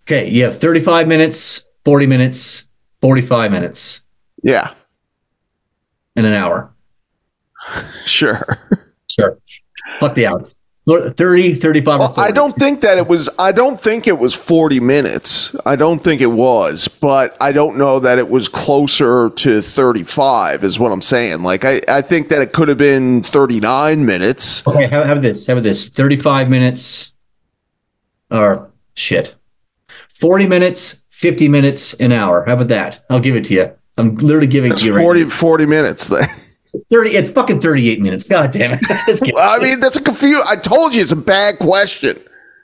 okay, 0.05 0.29
you 0.29 0.45
have 0.45 0.59
35 0.59 1.09
minutes, 1.09 1.65
40 1.85 2.07
minutes, 2.07 2.65
45 3.01 3.51
minutes, 3.51 4.03
Yeah, 4.43 4.73
In 6.15 6.25
an 6.25 6.33
hour. 6.33 6.73
sure. 8.07 8.59
Sure. 9.11 9.39
Fuck 9.99 10.15
the 10.15 10.27
hour. 10.27 10.49
30, 10.87 11.55
35, 11.57 11.95
or 11.95 11.99
Well, 11.99 12.09
40. 12.15 12.21
I 12.21 12.31
don't 12.31 12.55
think 12.57 12.81
that 12.83 12.97
it 12.97 13.09
was. 13.09 13.29
I 13.41 13.51
don't 13.51 13.81
think 13.81 14.07
it 14.07 14.19
was 14.21 14.35
forty 14.35 14.79
minutes. 14.79 15.55
I 15.67 15.75
don't 15.75 15.99
think 15.99 16.21
it 16.21 16.27
was, 16.27 16.87
but 16.87 17.37
I 17.41 17.51
don't 17.51 17.77
know 17.77 17.99
that 17.99 18.19
it 18.19 18.31
was 18.31 18.49
closer 18.49 19.31
to 19.31 19.63
thirty-five. 19.63 20.63
Is 20.63 20.79
what 20.79 20.93
I'm 20.93 21.03
saying. 21.03 21.43
Like, 21.43 21.65
I, 21.65 21.81
I 21.89 22.03
think 22.03 22.29
that 22.29 22.41
it 22.41 22.53
could 22.53 22.69
have 22.69 22.79
been 22.79 23.25
thirty-nine 23.25 24.07
minutes. 24.07 24.65
Okay, 24.65 24.87
how, 24.87 25.03
about 25.03 25.23
this? 25.23 25.45
How 25.49 25.55
about 25.55 25.65
this? 25.65 25.89
35 25.89 26.49
minutes, 26.49 27.13
or 28.31 28.71
shit, 28.95 29.35
40 30.11 30.47
minutes, 30.47 31.05
50 31.11 31.49
minutes, 31.49 31.95
an 31.95 32.13
hour. 32.13 32.45
How 32.47 32.55
about 32.55 32.69
that? 32.69 33.05
I'll 33.11 33.19
give 33.19 33.35
it 33.35 33.45
to 33.47 33.55
you. 33.55 33.73
I'm 33.99 34.15
literally 34.15 34.47
giving 34.47 34.71
it 34.73 34.79
to 34.79 34.87
you 34.87 34.95
right 34.95 35.03
40, 35.03 35.25
now. 35.25 35.31
40 35.31 35.67
minutes. 35.67 36.07
Then 36.07 36.29
30, 36.91 37.11
it's 37.11 37.31
fucking 37.31 37.61
38 37.61 38.01
minutes. 38.01 38.27
God 38.27 38.51
damn 38.51 38.79
it. 38.81 39.35
I 39.37 39.59
mean, 39.59 39.81
that's 39.81 39.97
a 39.97 40.03
confuse. 40.03 40.45
I 40.47 40.57
told 40.57 40.95
you 40.95 41.03
it's 41.03 41.13
a 41.13 41.17
bad 41.17 41.59
question. 41.59 42.19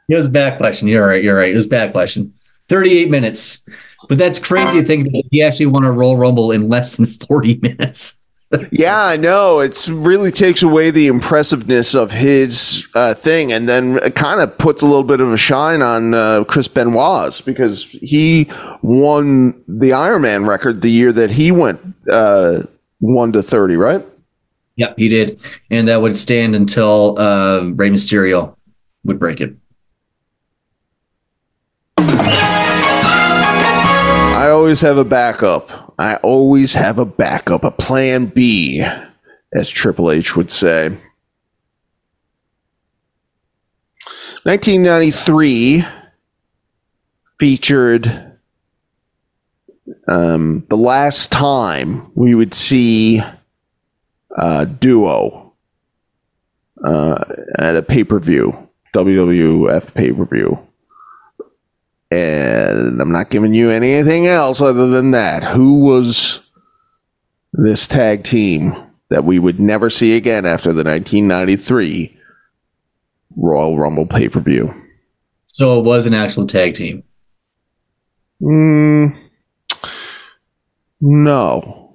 It 0.09 0.15
was 0.15 0.29
a 0.29 0.31
bad 0.31 0.59
question. 0.59 0.89
You're 0.89 1.07
right. 1.07 1.23
You're 1.23 1.37
right. 1.37 1.53
It 1.53 1.57
was 1.57 1.67
a 1.67 1.71
bad 1.71 1.93
question. 1.93 2.35
38 2.69 3.11
minutes. 3.11 3.63
But 4.09 4.19
that's 4.19 4.39
crazy 4.39 4.81
to 4.81 4.87
think 4.87 5.13
that 5.13 5.23
he 5.31 5.43
actually 5.43 5.67
won 5.67 5.85
a 5.85 5.93
Royal 5.93 6.17
Rumble 6.17 6.51
in 6.51 6.69
less 6.69 6.97
than 6.97 7.07
40 7.07 7.61
minutes. 7.63 8.19
Yeah, 8.71 9.03
I 9.03 9.17
know. 9.17 9.61
It's 9.61 9.89
really 9.89 10.31
takes 10.31 10.63
away 10.63 10.91
the 10.91 11.07
impressiveness 11.07 11.95
of 11.95 12.11
his 12.11 12.87
uh, 12.95 13.15
thing, 13.15 13.51
and 13.51 13.67
then 13.67 13.97
it 14.03 14.15
kind 14.15 14.43
of 14.43 14.59
puts 14.59 14.83
a 14.83 14.87
little 14.87 15.05
bit 15.05 15.21
of 15.21 15.33
a 15.33 15.39
shine 15.39 15.81
on 15.81 16.13
uh, 16.13 16.45
Chris 16.45 16.69
Benoit's 16.69 17.41
because 17.41 17.85
he 17.85 18.51
won 18.83 19.53
the 19.67 19.91
Ironman 19.91 20.47
record 20.47 20.83
the 20.83 20.91
year 20.91 21.13
that 21.13 21.31
he 21.31 21.51
went 21.51 21.81
uh, 22.11 22.65
one 23.03 23.33
to 23.33 23.43
thirty, 23.43 23.77
right? 23.77 24.07
Yep, 24.77 24.95
he 24.97 25.09
did. 25.09 25.41
And 25.71 25.89
that 25.89 26.01
would 26.01 26.17
stand 26.17 26.55
until 26.55 27.19
uh, 27.19 27.65
Rey 27.75 27.91
Mysterio 27.91 28.57
would 29.05 29.19
break 29.19 29.41
it. 29.41 29.55
I 34.39 34.49
always 34.51 34.81
have 34.81 34.97
a 34.99 35.05
backup. 35.05 35.95
I 35.99 36.17
always 36.17 36.73
have 36.75 36.99
a 36.99 37.05
backup, 37.05 37.65
a 37.65 37.71
plan 37.71 38.27
B, 38.27 38.85
as 39.53 39.69
Triple 39.69 40.11
H 40.11 40.37
would 40.37 40.51
say. 40.51 40.89
1993 44.45 45.85
featured 47.39 48.32
um, 50.09 50.67
the 50.69 50.77
last 50.77 51.31
time 51.33 52.11
we 52.15 52.35
would 52.35 52.55
see 52.55 53.23
uh, 54.37 54.65
duo 54.65 55.55
uh, 56.85 57.25
at 57.59 57.77
a 57.77 57.83
pay 57.83 58.05
per 58.05 58.19
view, 58.19 58.69
WWF 58.95 59.95
pay 59.95 60.13
per 60.13 60.25
view. 60.25 60.59
And 62.11 63.01
I'm 63.01 63.13
not 63.13 63.31
giving 63.31 63.55
you 63.55 63.71
anything 63.71 64.27
else 64.27 64.61
other 64.61 64.89
than 64.89 65.13
that. 65.13 65.45
Who 65.45 65.81
was 65.81 66.51
this 67.53 67.87
tag 67.87 68.25
team 68.25 68.77
that 69.09 69.25
we 69.25 69.39
would 69.39 69.59
never 69.59 69.89
see 69.89 70.17
again 70.17 70.45
after 70.45 70.73
the 70.73 70.85
1993 70.85 72.19
Royal 73.37 73.79
Rumble 73.79 74.07
pay 74.07 74.29
per 74.29 74.41
view? 74.41 74.75
So 75.45 75.79
it 75.79 75.85
was 75.85 76.07
an 76.07 76.15
actual 76.15 76.47
tag 76.47 76.75
team. 76.75 77.03
Mm, 78.43 79.17
no. 81.03 81.93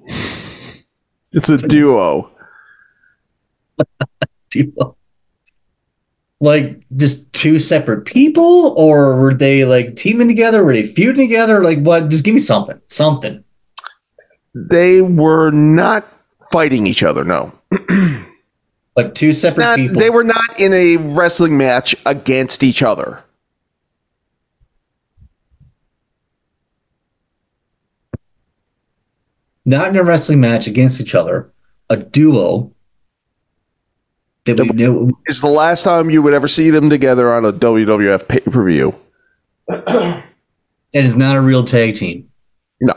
It's 1.34 1.50
a 1.50 1.58
duo. 1.58 2.30
duo. 4.50 4.96
Like 6.40 6.84
just 6.96 7.34
two 7.34 7.58
separate 7.60 8.06
people, 8.06 8.76
or 8.78 9.20
were 9.20 9.34
they 9.34 9.66
like 9.66 9.96
teaming 9.96 10.28
together? 10.28 10.64
Were 10.64 10.74
they 10.74 10.86
feuding 10.86 11.28
together? 11.28 11.64
Like 11.64 11.80
what? 11.80 12.10
Just 12.10 12.24
give 12.24 12.36
me 12.36 12.40
something. 12.40 12.80
Something. 12.88 13.44
They 14.54 15.02
were 15.02 15.52
not 15.52 16.06
fighting 16.52 16.86
each 16.86 17.02
other, 17.04 17.24
no. 17.24 17.52
like 18.96 19.16
two 19.16 19.34
separate 19.34 19.64
Not- 19.64 19.78
people. 19.78 20.00
they 20.00 20.10
were 20.10 20.24
not 20.24 20.60
in 20.60 20.74
a 20.74 20.98
wrestling 20.98 21.58
match 21.58 21.96
against 22.06 22.64
each 22.64 22.84
other. 22.84 23.24
Not 29.68 29.90
in 29.90 29.98
a 29.98 30.04
wrestling 30.04 30.40
match 30.40 30.66
against 30.66 31.00
each 31.00 31.14
other. 31.14 31.52
A 31.90 31.98
duo 31.98 32.74
that 34.46 34.60
we 34.60 34.68
knew. 34.70 35.12
Is 35.28 35.42
the 35.42 35.48
last 35.48 35.84
time 35.84 36.10
you 36.10 36.22
would 36.22 36.34
ever 36.34 36.48
see 36.48 36.70
them 36.70 36.90
together 36.90 37.32
on 37.34 37.46
a 37.46 37.54
WWF 37.54 38.28
pay 38.28 38.40
per 38.40 38.66
view? 38.66 38.96
And 40.94 41.06
it's 41.06 41.18
not 41.18 41.36
a 41.36 41.42
real 41.42 41.66
tag 41.66 41.96
team. 41.96 42.30
No. 42.80 42.94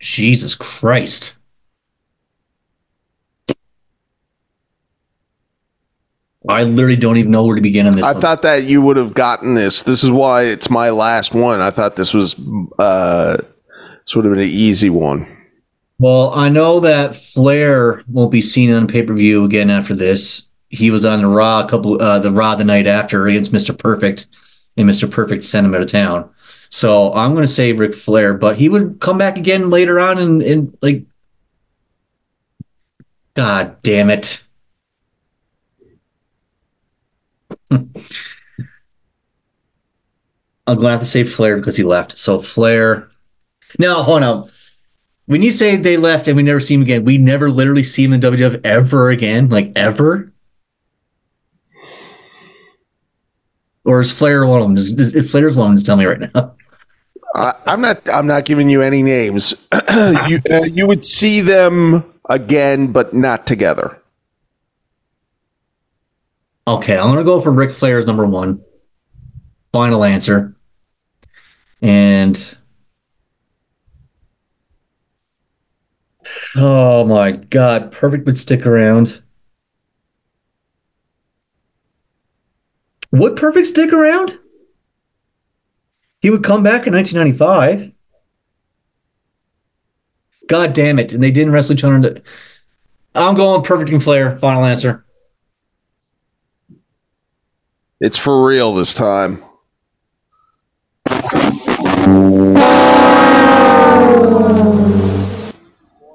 Jesus 0.00 0.54
Christ. 0.54 1.36
I 6.48 6.64
literally 6.64 6.96
don't 6.96 7.18
even 7.18 7.30
know 7.30 7.44
where 7.44 7.54
to 7.54 7.60
begin 7.60 7.86
on 7.86 7.94
this. 7.94 8.04
I 8.04 8.12
one. 8.12 8.20
thought 8.22 8.42
that 8.42 8.64
you 8.64 8.80
would 8.80 8.96
have 8.96 9.14
gotten 9.14 9.54
this. 9.54 9.82
This 9.82 10.02
is 10.02 10.10
why 10.10 10.44
it's 10.44 10.70
my 10.70 10.90
last 10.90 11.34
one. 11.34 11.60
I 11.60 11.70
thought 11.70 11.96
this 11.96 12.14
was 12.14 12.34
uh, 12.78 13.42
sort 14.04 14.26
of 14.26 14.32
an 14.32 14.40
easy 14.40 14.90
one. 14.90 15.26
Well, 15.98 16.32
I 16.34 16.48
know 16.48 16.80
that 16.80 17.14
Flair 17.14 18.02
won't 18.08 18.32
be 18.32 18.42
seen 18.42 18.72
on 18.72 18.86
pay 18.88 19.02
per 19.02 19.14
view 19.14 19.44
again 19.44 19.70
after 19.70 19.94
this. 19.94 20.48
He 20.68 20.90
was 20.90 21.04
on 21.04 21.20
the 21.20 21.28
Raw 21.28 21.64
a 21.64 21.68
couple, 21.68 22.02
uh, 22.02 22.18
the 22.18 22.32
Raw 22.32 22.56
the 22.56 22.64
night 22.64 22.86
after 22.86 23.26
against 23.28 23.52
Mister 23.52 23.72
Perfect, 23.72 24.26
and 24.76 24.86
Mister 24.86 25.06
Perfect 25.06 25.44
sent 25.44 25.66
him 25.66 25.74
out 25.74 25.82
of 25.82 25.90
town. 25.90 26.28
So 26.70 27.12
I'm 27.14 27.34
going 27.34 27.44
to 27.44 27.48
say 27.52 27.72
Ric 27.72 27.94
Flair, 27.94 28.34
but 28.34 28.56
he 28.56 28.68
would 28.68 28.98
come 28.98 29.18
back 29.18 29.36
again 29.36 29.70
later 29.70 30.00
on, 30.00 30.18
and, 30.18 30.42
and 30.42 30.76
like, 30.82 31.04
God 33.34 33.80
damn 33.82 34.10
it! 34.10 34.42
I'm 37.70 37.92
glad 40.66 40.98
to 41.00 41.06
say 41.06 41.22
Flair 41.24 41.56
because 41.56 41.76
he 41.76 41.84
left. 41.84 42.18
So 42.18 42.40
Flair. 42.40 43.08
Now, 43.78 44.02
hold 44.02 44.22
on. 44.22 44.48
When 45.26 45.42
you 45.42 45.52
say 45.52 45.76
they 45.76 45.96
left 45.96 46.28
and 46.28 46.36
we 46.36 46.42
never 46.42 46.60
see 46.60 46.74
him 46.74 46.82
again, 46.82 47.04
we 47.04 47.16
never 47.16 47.50
literally 47.50 47.84
see 47.84 48.04
him 48.04 48.12
in 48.12 48.20
WWF 48.20 48.60
ever 48.64 49.08
again, 49.10 49.48
like 49.48 49.72
ever. 49.76 50.32
Or 53.84 54.00
is 54.00 54.12
Flair 54.12 54.46
one 54.46 54.60
of 54.60 54.68
them? 54.68 54.76
Just, 54.76 54.98
is, 54.98 55.16
if 55.16 55.30
Flair's 55.30 55.56
one 55.56 55.66
of 55.66 55.70
them, 55.70 55.76
just 55.76 55.86
tell 55.86 55.96
me 55.96 56.04
right 56.04 56.20
now. 56.34 56.54
I, 57.34 57.54
I'm 57.66 57.80
not. 57.80 58.08
I'm 58.08 58.26
not 58.26 58.44
giving 58.44 58.68
you 58.68 58.82
any 58.82 59.02
names. 59.02 59.54
you 60.28 60.40
uh, 60.50 60.64
you 60.64 60.86
would 60.86 61.04
see 61.04 61.40
them 61.40 62.04
again, 62.28 62.92
but 62.92 63.14
not 63.14 63.46
together. 63.46 63.98
Okay, 66.68 66.96
I'm 66.96 67.08
gonna 67.08 67.24
go 67.24 67.40
for 67.40 67.50
Ric 67.50 67.72
Flair 67.72 67.98
as 67.98 68.06
number 68.06 68.26
one. 68.26 68.62
Final 69.72 70.04
answer. 70.04 70.54
And 71.80 72.56
oh 76.56 77.04
my 77.04 77.32
god, 77.32 77.92
perfect 77.92 78.26
would 78.26 78.38
stick 78.38 78.66
around. 78.66 79.22
Would 83.12 83.36
perfect 83.36 83.66
stick 83.66 83.92
around? 83.92 84.38
He 86.20 86.30
would 86.30 86.44
come 86.44 86.62
back 86.62 86.86
in 86.86 86.94
1995. 86.94 87.92
God 90.46 90.72
damn 90.72 90.98
it. 90.98 91.12
And 91.12 91.22
they 91.22 91.30
didn't 91.30 91.52
wrestle 91.52 91.74
each 91.74 91.84
other. 91.84 92.22
I'm 93.14 93.34
going 93.34 93.62
perfect 93.62 93.90
and 93.90 94.02
Flair. 94.02 94.36
Final 94.36 94.64
answer. 94.64 95.04
It's 98.00 98.18
for 98.18 98.44
real 98.44 98.74
this 98.74 98.94
time. 98.94 99.44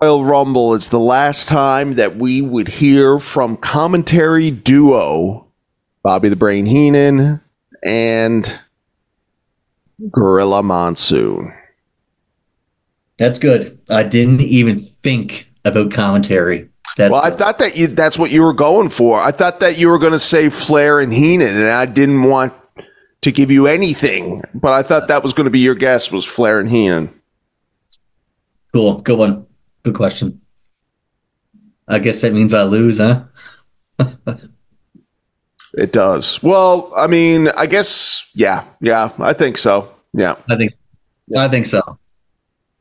Royal 0.02 0.24
Rumble 0.24 0.74
is 0.76 0.90
the 0.90 1.00
last 1.00 1.48
time 1.48 1.96
that 1.96 2.18
we 2.18 2.42
would 2.42 2.68
hear 2.68 3.20
from 3.20 3.58
commentary 3.58 4.52
duo 4.52 5.48
Bobby 6.04 6.30
the 6.30 6.36
Brain 6.36 6.66
Heenan 6.66 7.42
and 7.84 8.60
Gorilla 10.12 10.62
Monsoon. 10.62 11.54
That's 13.18 13.40
good. 13.40 13.80
I 13.90 14.04
didn't 14.04 14.42
even 14.42 14.86
think 15.04 15.50
about 15.66 15.92
commentary. 15.92 16.70
That's 16.96 17.12
Well, 17.12 17.22
I 17.22 17.32
thought 17.32 17.60
that 17.60 17.76
you, 17.76 17.88
that's 17.88 18.20
what 18.20 18.30
you 18.30 18.44
were 18.44 18.54
going 18.54 18.90
for. 18.90 19.20
I 19.20 19.32
thought 19.32 19.60
that 19.62 19.78
you 19.78 19.90
were 19.90 20.00
going 20.00 20.14
to 20.14 20.20
say 20.20 20.50
Flair 20.50 21.00
and 21.00 21.12
Heenan, 21.12 21.56
and 21.56 21.70
I 21.70 21.88
didn't 21.88 22.24
want 22.24 22.54
to 23.22 23.32
give 23.32 23.50
you 23.50 23.66
anything, 23.66 24.44
but 24.54 24.74
I 24.74 24.84
thought 24.84 25.08
that 25.08 25.24
was 25.24 25.34
going 25.34 25.46
to 25.46 25.52
be 25.52 25.60
your 25.60 25.76
guess 25.76 26.12
was 26.12 26.24
Flair 26.24 26.60
and 26.60 26.70
Heenan. 26.70 27.20
cool. 28.72 29.02
Good 29.02 29.18
one. 29.18 29.47
Good 29.88 29.96
question. 29.96 30.42
I 31.88 32.00
guess 32.00 32.20
that 32.20 32.34
means 32.34 32.54
I 32.54 32.64
lose, 32.64 32.98
huh? 32.98 33.24
It 35.78 35.94
does. 35.94 36.44
Well, 36.44 36.92
I 36.98 37.08
mean, 37.08 37.48
I 37.50 37.68
guess, 37.68 38.30
yeah, 38.34 38.66
yeah, 38.82 39.14
I 39.20 39.32
think 39.32 39.58
so. 39.58 39.94
Yeah. 40.12 40.36
I 40.50 40.58
think 40.58 40.74
I 41.38 41.48
think 41.48 41.68
so. 41.68 41.82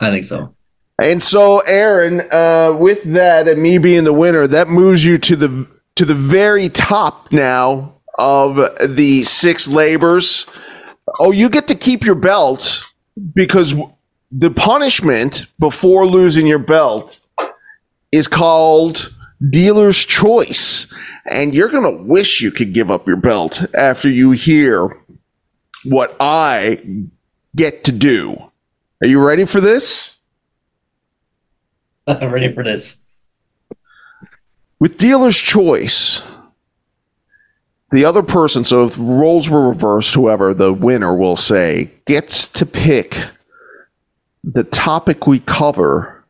I 0.00 0.10
think 0.10 0.24
so. 0.24 0.56
And 1.00 1.22
so, 1.22 1.60
Aaron, 1.60 2.22
uh, 2.32 2.74
with 2.76 3.04
that 3.12 3.46
and 3.46 3.62
me 3.62 3.78
being 3.78 4.02
the 4.04 4.14
winner, 4.14 4.48
that 4.48 4.68
moves 4.68 5.04
you 5.04 5.16
to 5.18 5.36
the 5.36 5.68
to 5.96 6.04
the 6.04 6.14
very 6.14 6.68
top 6.70 7.30
now 7.30 7.94
of 8.18 8.56
the 8.82 9.22
six 9.22 9.68
labors. 9.68 10.46
Oh, 11.20 11.30
you 11.30 11.50
get 11.50 11.68
to 11.68 11.76
keep 11.76 12.02
your 12.02 12.16
belt 12.16 12.84
because 13.34 13.74
the 14.31 14.51
punishment 14.51 15.47
before 15.59 16.07
losing 16.07 16.47
your 16.47 16.59
belt 16.59 17.20
is 18.12 18.28
called 18.28 19.15
dealer's 19.51 20.05
choice, 20.05 20.93
and 21.27 21.55
you're 21.55 21.69
gonna 21.69 22.03
wish 22.03 22.40
you 22.40 22.51
could 22.51 22.73
give 22.73 22.90
up 22.90 23.07
your 23.07 23.16
belt 23.16 23.62
after 23.74 24.09
you 24.09 24.32
hear 24.32 25.01
what 25.85 26.16
I 26.19 27.07
get 27.55 27.85
to 27.85 27.93
do. 27.93 28.36
Are 29.03 29.07
you 29.07 29.24
ready 29.24 29.44
for 29.44 29.61
this? 29.61 30.20
I'm 32.07 32.31
ready 32.31 32.53
for 32.53 32.62
this. 32.62 33.01
With 34.78 34.98
dealer's 34.98 35.39
choice, 35.39 36.23
the 37.90 38.05
other 38.05 38.23
person, 38.23 38.65
so 38.65 38.85
if 38.85 38.98
roles 38.98 39.48
were 39.48 39.69
reversed, 39.69 40.15
whoever 40.15 40.53
the 40.53 40.73
winner 40.73 41.15
will 41.15 41.36
say, 41.36 41.90
gets 42.05 42.48
to 42.48 42.66
pick 42.66 43.16
the 44.47 44.62
topic 44.62 45.27
we 45.27 45.40
cover 45.40 46.24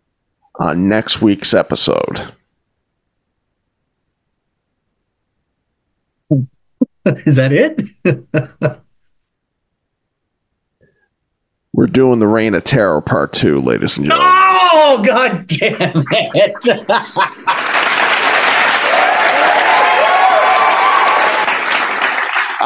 on 0.59 0.89
next 0.89 1.21
week's 1.21 1.53
episode. 1.53 2.33
Is 7.05 7.37
that 7.37 7.53
it? 7.53 7.83
We're 11.73 11.87
doing 11.87 12.19
the 12.21 12.27
Reign 12.27 12.55
of 12.55 12.65
Terror 12.65 13.03
Part 13.03 13.35
2, 13.35 13.61
ladies 13.61 13.99
and 13.99 14.07
gentlemen. 14.07 14.33
oh 14.33 15.05
god 15.07 15.47
damn 15.47 16.05
it. 16.11 16.55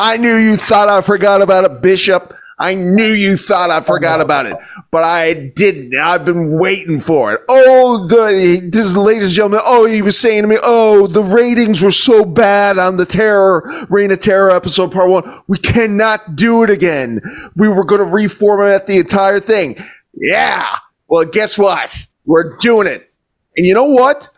I 0.03 0.17
knew 0.17 0.37
you 0.37 0.57
thought 0.57 0.89
I 0.89 1.03
forgot 1.03 1.43
about 1.43 1.65
it, 1.65 1.83
Bishop. 1.83 2.33
I 2.61 2.75
knew 2.75 3.07
you 3.07 3.39
thought 3.39 3.71
I 3.71 3.79
oh, 3.79 3.83
forgot 3.83 4.21
about 4.21 4.45
it, 4.45 4.55
but 4.91 5.03
I 5.03 5.33
didn't. 5.33 5.97
I've 5.97 6.27
been 6.27 6.59
waiting 6.61 7.01
for 7.01 7.33
it. 7.33 7.41
Oh, 7.49 8.07
the 8.07 8.69
this 8.71 8.95
ladies 8.95 9.29
and 9.29 9.35
gentlemen. 9.35 9.61
Oh, 9.65 9.87
he 9.87 10.03
was 10.03 10.19
saying 10.19 10.43
to 10.43 10.49
me, 10.49 10.59
"Oh, 10.63 11.07
the 11.07 11.25
ratings 11.25 11.81
were 11.81 11.91
so 11.91 12.27
bad 12.27 12.77
on 12.77 12.99
the 12.99 13.07
Terror 13.07 13.87
Reign 13.89 14.11
of 14.11 14.21
Terror 14.21 14.51
episode 14.51 14.93
part 14.93 15.09
one. 15.09 15.43
We 15.49 15.57
cannot 15.57 16.37
do 16.37 16.63
it 16.63 16.69
again. 16.69 17.23
We 17.57 17.69
were 17.69 17.85
going 17.85 18.03
to 18.03 18.07
reformat 18.07 18.85
the 18.85 18.99
entire 18.99 19.41
thing." 19.41 19.83
Yeah. 20.13 20.69
Well, 21.09 21.25
guess 21.25 21.57
what? 21.57 22.07
We're 22.27 22.59
doing 22.59 22.87
it. 22.87 23.11
And 23.57 23.67
you 23.67 23.73
know 23.73 23.85
what? 23.85 24.29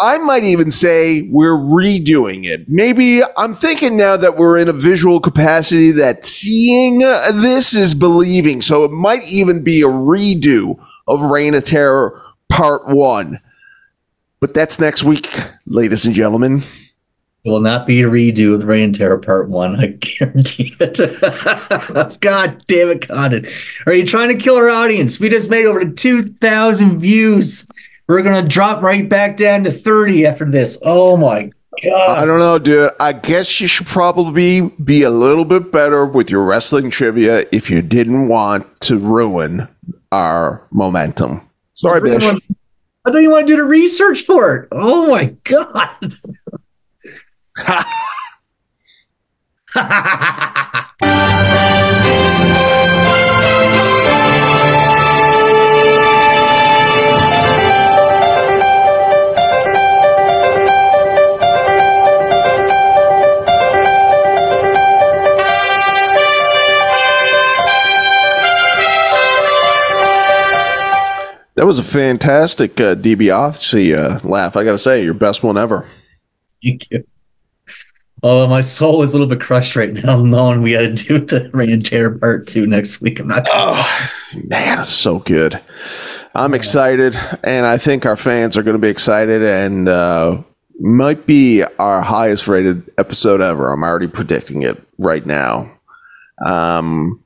I 0.00 0.18
might 0.18 0.44
even 0.44 0.70
say 0.70 1.22
we're 1.22 1.56
redoing 1.56 2.44
it. 2.44 2.68
Maybe 2.68 3.22
I'm 3.36 3.54
thinking 3.54 3.96
now 3.96 4.16
that 4.16 4.36
we're 4.36 4.56
in 4.56 4.68
a 4.68 4.72
visual 4.72 5.18
capacity 5.20 5.90
that 5.92 6.24
seeing 6.24 6.98
this 6.98 7.74
is 7.74 7.94
believing. 7.94 8.62
So 8.62 8.84
it 8.84 8.92
might 8.92 9.24
even 9.24 9.64
be 9.64 9.82
a 9.82 9.86
redo 9.86 10.78
of 11.08 11.20
Reign 11.22 11.54
of 11.54 11.64
Terror 11.64 12.22
Part 12.50 12.86
1. 12.86 13.38
But 14.40 14.54
that's 14.54 14.78
next 14.78 15.02
week, 15.02 15.28
ladies 15.66 16.06
and 16.06 16.14
gentlemen. 16.14 16.62
It 17.44 17.50
will 17.50 17.60
not 17.60 17.86
be 17.86 18.02
a 18.02 18.06
redo 18.06 18.54
of 18.54 18.64
Rain 18.64 18.84
and 18.84 18.94
Terror 18.94 19.18
Part 19.18 19.48
One. 19.48 19.80
I 19.80 19.86
guarantee 20.00 20.76
it. 20.80 22.20
God 22.20 22.64
damn 22.66 22.88
it, 22.90 23.08
Conan! 23.08 23.46
Are 23.86 23.94
you 23.94 24.04
trying 24.04 24.28
to 24.28 24.42
kill 24.42 24.56
our 24.56 24.68
audience? 24.68 25.18
We 25.18 25.28
just 25.28 25.48
made 25.48 25.64
over 25.64 25.84
two 25.84 26.24
thousand 26.24 26.98
views. 26.98 27.66
We're 28.08 28.22
gonna 28.22 28.46
drop 28.48 28.82
right 28.82 29.06
back 29.08 29.36
down 29.36 29.64
to 29.64 29.72
thirty 29.72 30.24
after 30.26 30.50
this. 30.50 30.78
Oh 30.82 31.16
my 31.18 31.50
god. 31.84 32.18
I 32.18 32.24
don't 32.24 32.38
know, 32.38 32.58
dude. 32.58 32.90
I 32.98 33.12
guess 33.12 33.60
you 33.60 33.66
should 33.66 33.86
probably 33.86 34.62
be 34.62 35.02
a 35.02 35.10
little 35.10 35.44
bit 35.44 35.70
better 35.70 36.06
with 36.06 36.30
your 36.30 36.44
wrestling 36.44 36.90
trivia 36.90 37.44
if 37.52 37.68
you 37.70 37.82
didn't 37.82 38.28
want 38.28 38.80
to 38.82 38.96
ruin 38.98 39.68
our 40.10 40.66
momentum. 40.70 41.42
Sorry, 41.74 41.98
I 42.10 42.14
Bish. 42.14 42.24
want- 42.24 42.42
I 43.04 43.10
don't 43.10 43.22
even 43.22 43.32
want 43.32 43.46
to 43.46 43.52
do 43.52 43.56
the 43.56 43.64
research 43.64 44.22
for 44.22 44.56
it. 44.56 44.68
Oh 44.72 45.08
my 45.10 45.34
god. 45.44 46.14
That 71.58 71.66
was 71.66 71.80
a 71.80 71.82
fantastic 71.82 72.80
uh, 72.80 72.94
DiBiase 72.94 73.92
uh, 73.92 74.20
laugh. 74.22 74.54
I 74.54 74.62
got 74.62 74.70
to 74.70 74.78
say, 74.78 75.02
your 75.02 75.12
best 75.12 75.42
one 75.42 75.58
ever. 75.58 75.88
Thank 76.62 76.88
you. 76.88 77.04
Oh, 78.22 78.46
my 78.46 78.60
soul 78.60 79.02
is 79.02 79.10
a 79.10 79.14
little 79.14 79.26
bit 79.26 79.40
crushed 79.40 79.74
right 79.74 79.92
now, 79.92 80.22
knowing 80.22 80.62
we 80.62 80.74
got 80.74 80.82
to 80.82 80.94
do 80.94 81.18
the 81.18 81.82
Terror 81.84 82.16
part 82.16 82.46
two 82.46 82.64
next 82.68 83.00
week. 83.00 83.18
I'm 83.18 83.26
not. 83.26 83.48
Oh, 83.50 84.08
man, 84.44 84.78
it's 84.78 84.88
so 84.88 85.18
good. 85.18 85.60
I'm 86.32 86.54
excited, 86.54 87.16
and 87.42 87.66
I 87.66 87.76
think 87.76 88.06
our 88.06 88.14
fans 88.14 88.56
are 88.56 88.62
going 88.62 88.76
to 88.76 88.80
be 88.80 88.88
excited, 88.88 89.42
and 89.42 89.88
uh, 89.88 90.40
might 90.78 91.26
be 91.26 91.64
our 91.80 92.02
highest 92.02 92.46
rated 92.46 92.88
episode 92.98 93.40
ever. 93.40 93.72
I'm 93.72 93.82
already 93.82 94.06
predicting 94.06 94.62
it 94.62 94.80
right 94.96 95.26
now. 95.26 95.72
Um, 96.46 97.24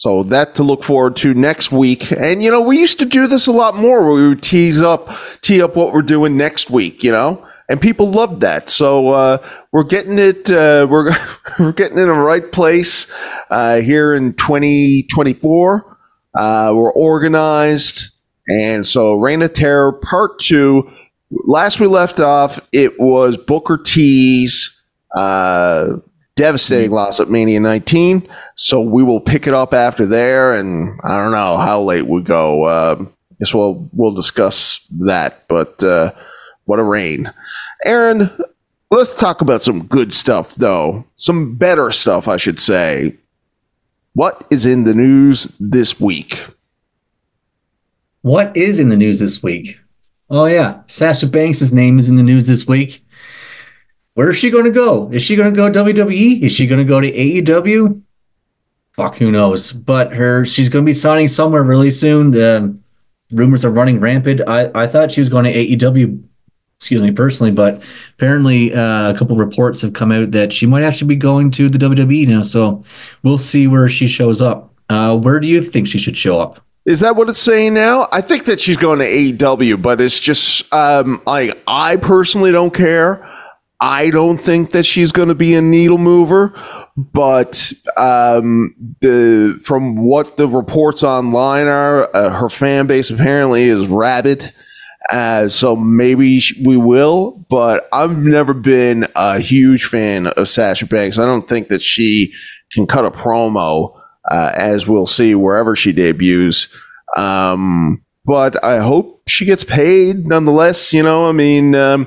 so 0.00 0.22
that 0.22 0.54
to 0.54 0.62
look 0.62 0.82
forward 0.82 1.14
to 1.14 1.34
next 1.34 1.70
week. 1.70 2.10
And 2.10 2.42
you 2.42 2.50
know, 2.50 2.62
we 2.62 2.78
used 2.78 3.00
to 3.00 3.04
do 3.04 3.26
this 3.26 3.46
a 3.46 3.52
lot 3.52 3.76
more 3.76 4.10
we 4.10 4.28
would 4.28 4.42
tease 4.42 4.80
up, 4.80 5.10
tee 5.42 5.60
up 5.60 5.76
what 5.76 5.92
we're 5.92 6.00
doing 6.00 6.38
next 6.38 6.70
week. 6.70 7.04
You 7.04 7.12
know, 7.12 7.46
and 7.68 7.82
people 7.82 8.10
loved 8.10 8.40
that. 8.40 8.70
So 8.70 9.10
uh, 9.10 9.46
we're 9.72 9.84
getting 9.84 10.18
it. 10.18 10.50
Uh, 10.50 10.86
we're 10.90 11.14
we're 11.58 11.72
getting 11.72 11.98
in 11.98 12.06
the 12.06 12.14
right 12.14 12.50
place 12.50 13.12
uh, 13.50 13.82
here 13.82 14.14
in 14.14 14.32
2024. 14.32 15.98
Uh, 16.34 16.72
we're 16.74 16.94
organized, 16.94 18.16
and 18.48 18.86
so 18.86 19.16
Reign 19.16 19.42
of 19.42 19.52
Terror 19.52 19.92
Part 19.92 20.38
Two. 20.38 20.90
Last 21.30 21.78
we 21.78 21.86
left 21.86 22.20
off, 22.20 22.58
it 22.72 22.98
was 22.98 23.36
Booker 23.36 23.76
T's 23.76 24.82
uh, 25.14 25.98
devastating 26.40 26.90
loss 26.90 27.20
at 27.20 27.28
Mania 27.28 27.60
19. 27.60 28.26
So 28.56 28.80
we 28.80 29.02
will 29.02 29.20
pick 29.20 29.46
it 29.46 29.52
up 29.52 29.74
after 29.74 30.06
there, 30.06 30.52
and 30.52 30.98
I 31.04 31.20
don't 31.20 31.32
know 31.32 31.58
how 31.58 31.82
late 31.82 32.06
we 32.06 32.22
go. 32.22 32.64
Uh, 32.64 33.04
guess 33.38 33.52
we'll 33.52 33.88
we'll 33.92 34.14
discuss 34.14 34.80
that. 35.04 35.46
But 35.48 35.82
uh, 35.82 36.12
what 36.64 36.78
a 36.78 36.82
rain, 36.82 37.32
Aaron. 37.84 38.30
Let's 38.90 39.14
talk 39.14 39.40
about 39.40 39.62
some 39.62 39.86
good 39.86 40.12
stuff, 40.12 40.54
though. 40.56 41.04
Some 41.16 41.54
better 41.56 41.92
stuff, 41.92 42.26
I 42.26 42.38
should 42.38 42.58
say. 42.58 43.16
What 44.14 44.44
is 44.50 44.66
in 44.66 44.82
the 44.84 44.94
news 44.94 45.44
this 45.60 46.00
week? 46.00 46.44
What 48.22 48.56
is 48.56 48.80
in 48.80 48.88
the 48.88 48.96
news 48.96 49.20
this 49.20 49.42
week? 49.42 49.78
Oh 50.30 50.46
yeah, 50.46 50.80
Sasha 50.86 51.26
Banks' 51.26 51.70
name 51.70 51.98
is 51.98 52.08
in 52.08 52.16
the 52.16 52.22
news 52.22 52.46
this 52.46 52.66
week. 52.66 53.04
Where 54.14 54.30
is 54.30 54.36
she 54.36 54.50
going 54.50 54.64
to 54.64 54.70
go? 54.70 55.08
Is 55.12 55.22
she 55.22 55.36
going 55.36 55.52
to 55.52 55.56
go 55.56 55.70
WWE? 55.70 56.42
Is 56.42 56.52
she 56.52 56.66
going 56.66 56.80
to 56.80 56.84
go 56.84 57.00
to 57.00 57.10
AEW? 57.10 58.02
Fuck, 58.92 59.16
who 59.16 59.30
knows? 59.30 59.72
But 59.72 60.12
her, 60.14 60.44
she's 60.44 60.68
going 60.68 60.84
to 60.84 60.88
be 60.88 60.94
signing 60.94 61.28
somewhere 61.28 61.62
really 61.62 61.90
soon. 61.90 62.32
The 62.32 62.76
rumors 63.30 63.64
are 63.64 63.70
running 63.70 64.00
rampant. 64.00 64.40
I, 64.46 64.70
I 64.74 64.86
thought 64.86 65.12
she 65.12 65.20
was 65.20 65.28
going 65.28 65.44
to 65.44 65.54
AEW. 65.54 66.22
Excuse 66.76 67.02
me, 67.02 67.12
personally, 67.12 67.52
but 67.52 67.82
apparently 68.14 68.72
uh, 68.72 69.10
a 69.10 69.16
couple 69.16 69.36
reports 69.36 69.82
have 69.82 69.92
come 69.92 70.10
out 70.10 70.30
that 70.30 70.50
she 70.50 70.64
might 70.64 70.82
actually 70.82 71.08
be 71.08 71.16
going 71.16 71.50
to 71.50 71.68
the 71.68 71.78
WWE 71.78 72.26
now. 72.26 72.40
So 72.40 72.82
we'll 73.22 73.36
see 73.36 73.66
where 73.66 73.88
she 73.88 74.08
shows 74.08 74.40
up. 74.40 74.72
Uh, 74.88 75.16
where 75.16 75.40
do 75.40 75.46
you 75.46 75.62
think 75.62 75.86
she 75.86 75.98
should 75.98 76.16
show 76.16 76.40
up? 76.40 76.64
Is 76.86 77.00
that 77.00 77.16
what 77.16 77.28
it's 77.28 77.38
saying 77.38 77.74
now? 77.74 78.08
I 78.10 78.22
think 78.22 78.46
that 78.46 78.58
she's 78.58 78.78
going 78.78 78.98
to 79.00 79.04
AEW, 79.04 79.80
but 79.80 80.00
it's 80.00 80.18
just 80.18 80.72
um, 80.72 81.22
I 81.26 81.52
I 81.66 81.96
personally 81.96 82.50
don't 82.50 82.72
care. 82.72 83.22
I 83.80 84.10
don't 84.10 84.36
think 84.36 84.72
that 84.72 84.84
she's 84.84 85.10
going 85.10 85.28
to 85.28 85.34
be 85.34 85.54
a 85.54 85.62
needle 85.62 85.96
mover, 85.96 86.52
but 86.96 87.72
um, 87.96 88.74
the 89.00 89.58
from 89.64 89.96
what 89.96 90.36
the 90.36 90.48
reports 90.48 91.02
online 91.02 91.66
are, 91.66 92.14
uh, 92.14 92.30
her 92.30 92.50
fan 92.50 92.86
base 92.86 93.10
apparently 93.10 93.64
is 93.64 93.86
rabid. 93.86 94.52
Uh, 95.10 95.48
so 95.48 95.74
maybe 95.74 96.40
we 96.62 96.76
will, 96.76 97.44
but 97.48 97.88
I've 97.90 98.18
never 98.18 98.52
been 98.52 99.06
a 99.16 99.40
huge 99.40 99.86
fan 99.86 100.26
of 100.26 100.48
Sasha 100.48 100.86
Banks. 100.86 101.18
I 101.18 101.24
don't 101.24 101.48
think 101.48 101.68
that 101.68 101.80
she 101.80 102.34
can 102.70 102.86
cut 102.86 103.06
a 103.06 103.10
promo, 103.10 103.98
uh, 104.30 104.52
as 104.54 104.86
we'll 104.86 105.06
see 105.06 105.34
wherever 105.34 105.74
she 105.74 105.92
debuts. 105.92 106.68
Um, 107.16 108.04
but 108.26 108.62
I 108.62 108.78
hope 108.78 109.22
she 109.26 109.46
gets 109.46 109.64
paid 109.64 110.26
nonetheless. 110.26 110.92
You 110.92 111.02
know, 111.02 111.26
I 111.26 111.32
mean, 111.32 111.74
um, 111.74 112.06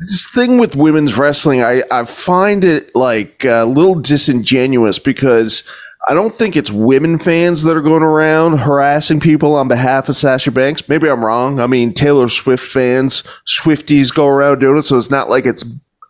this 0.00 0.26
thing 0.30 0.56
with 0.56 0.76
women's 0.76 1.18
wrestling, 1.18 1.62
I, 1.62 1.82
I 1.90 2.06
find 2.06 2.64
it 2.64 2.94
like 2.96 3.44
a 3.44 3.64
little 3.64 3.94
disingenuous 3.94 4.98
because 4.98 5.62
I 6.08 6.14
don't 6.14 6.34
think 6.34 6.56
it's 6.56 6.70
women 6.70 7.18
fans 7.18 7.62
that 7.64 7.76
are 7.76 7.82
going 7.82 8.02
around 8.02 8.58
harassing 8.58 9.20
people 9.20 9.54
on 9.54 9.68
behalf 9.68 10.08
of 10.08 10.16
Sasha 10.16 10.50
Banks. 10.50 10.88
Maybe 10.88 11.08
I'm 11.08 11.22
wrong. 11.22 11.60
I 11.60 11.66
mean, 11.66 11.92
Taylor 11.92 12.30
Swift 12.30 12.64
fans, 12.64 13.22
Swifties 13.46 14.12
go 14.12 14.26
around 14.26 14.60
doing 14.60 14.78
it, 14.78 14.82
so 14.82 14.96
it's 14.96 15.10
not 15.10 15.28
like 15.28 15.44
it's 15.44 15.64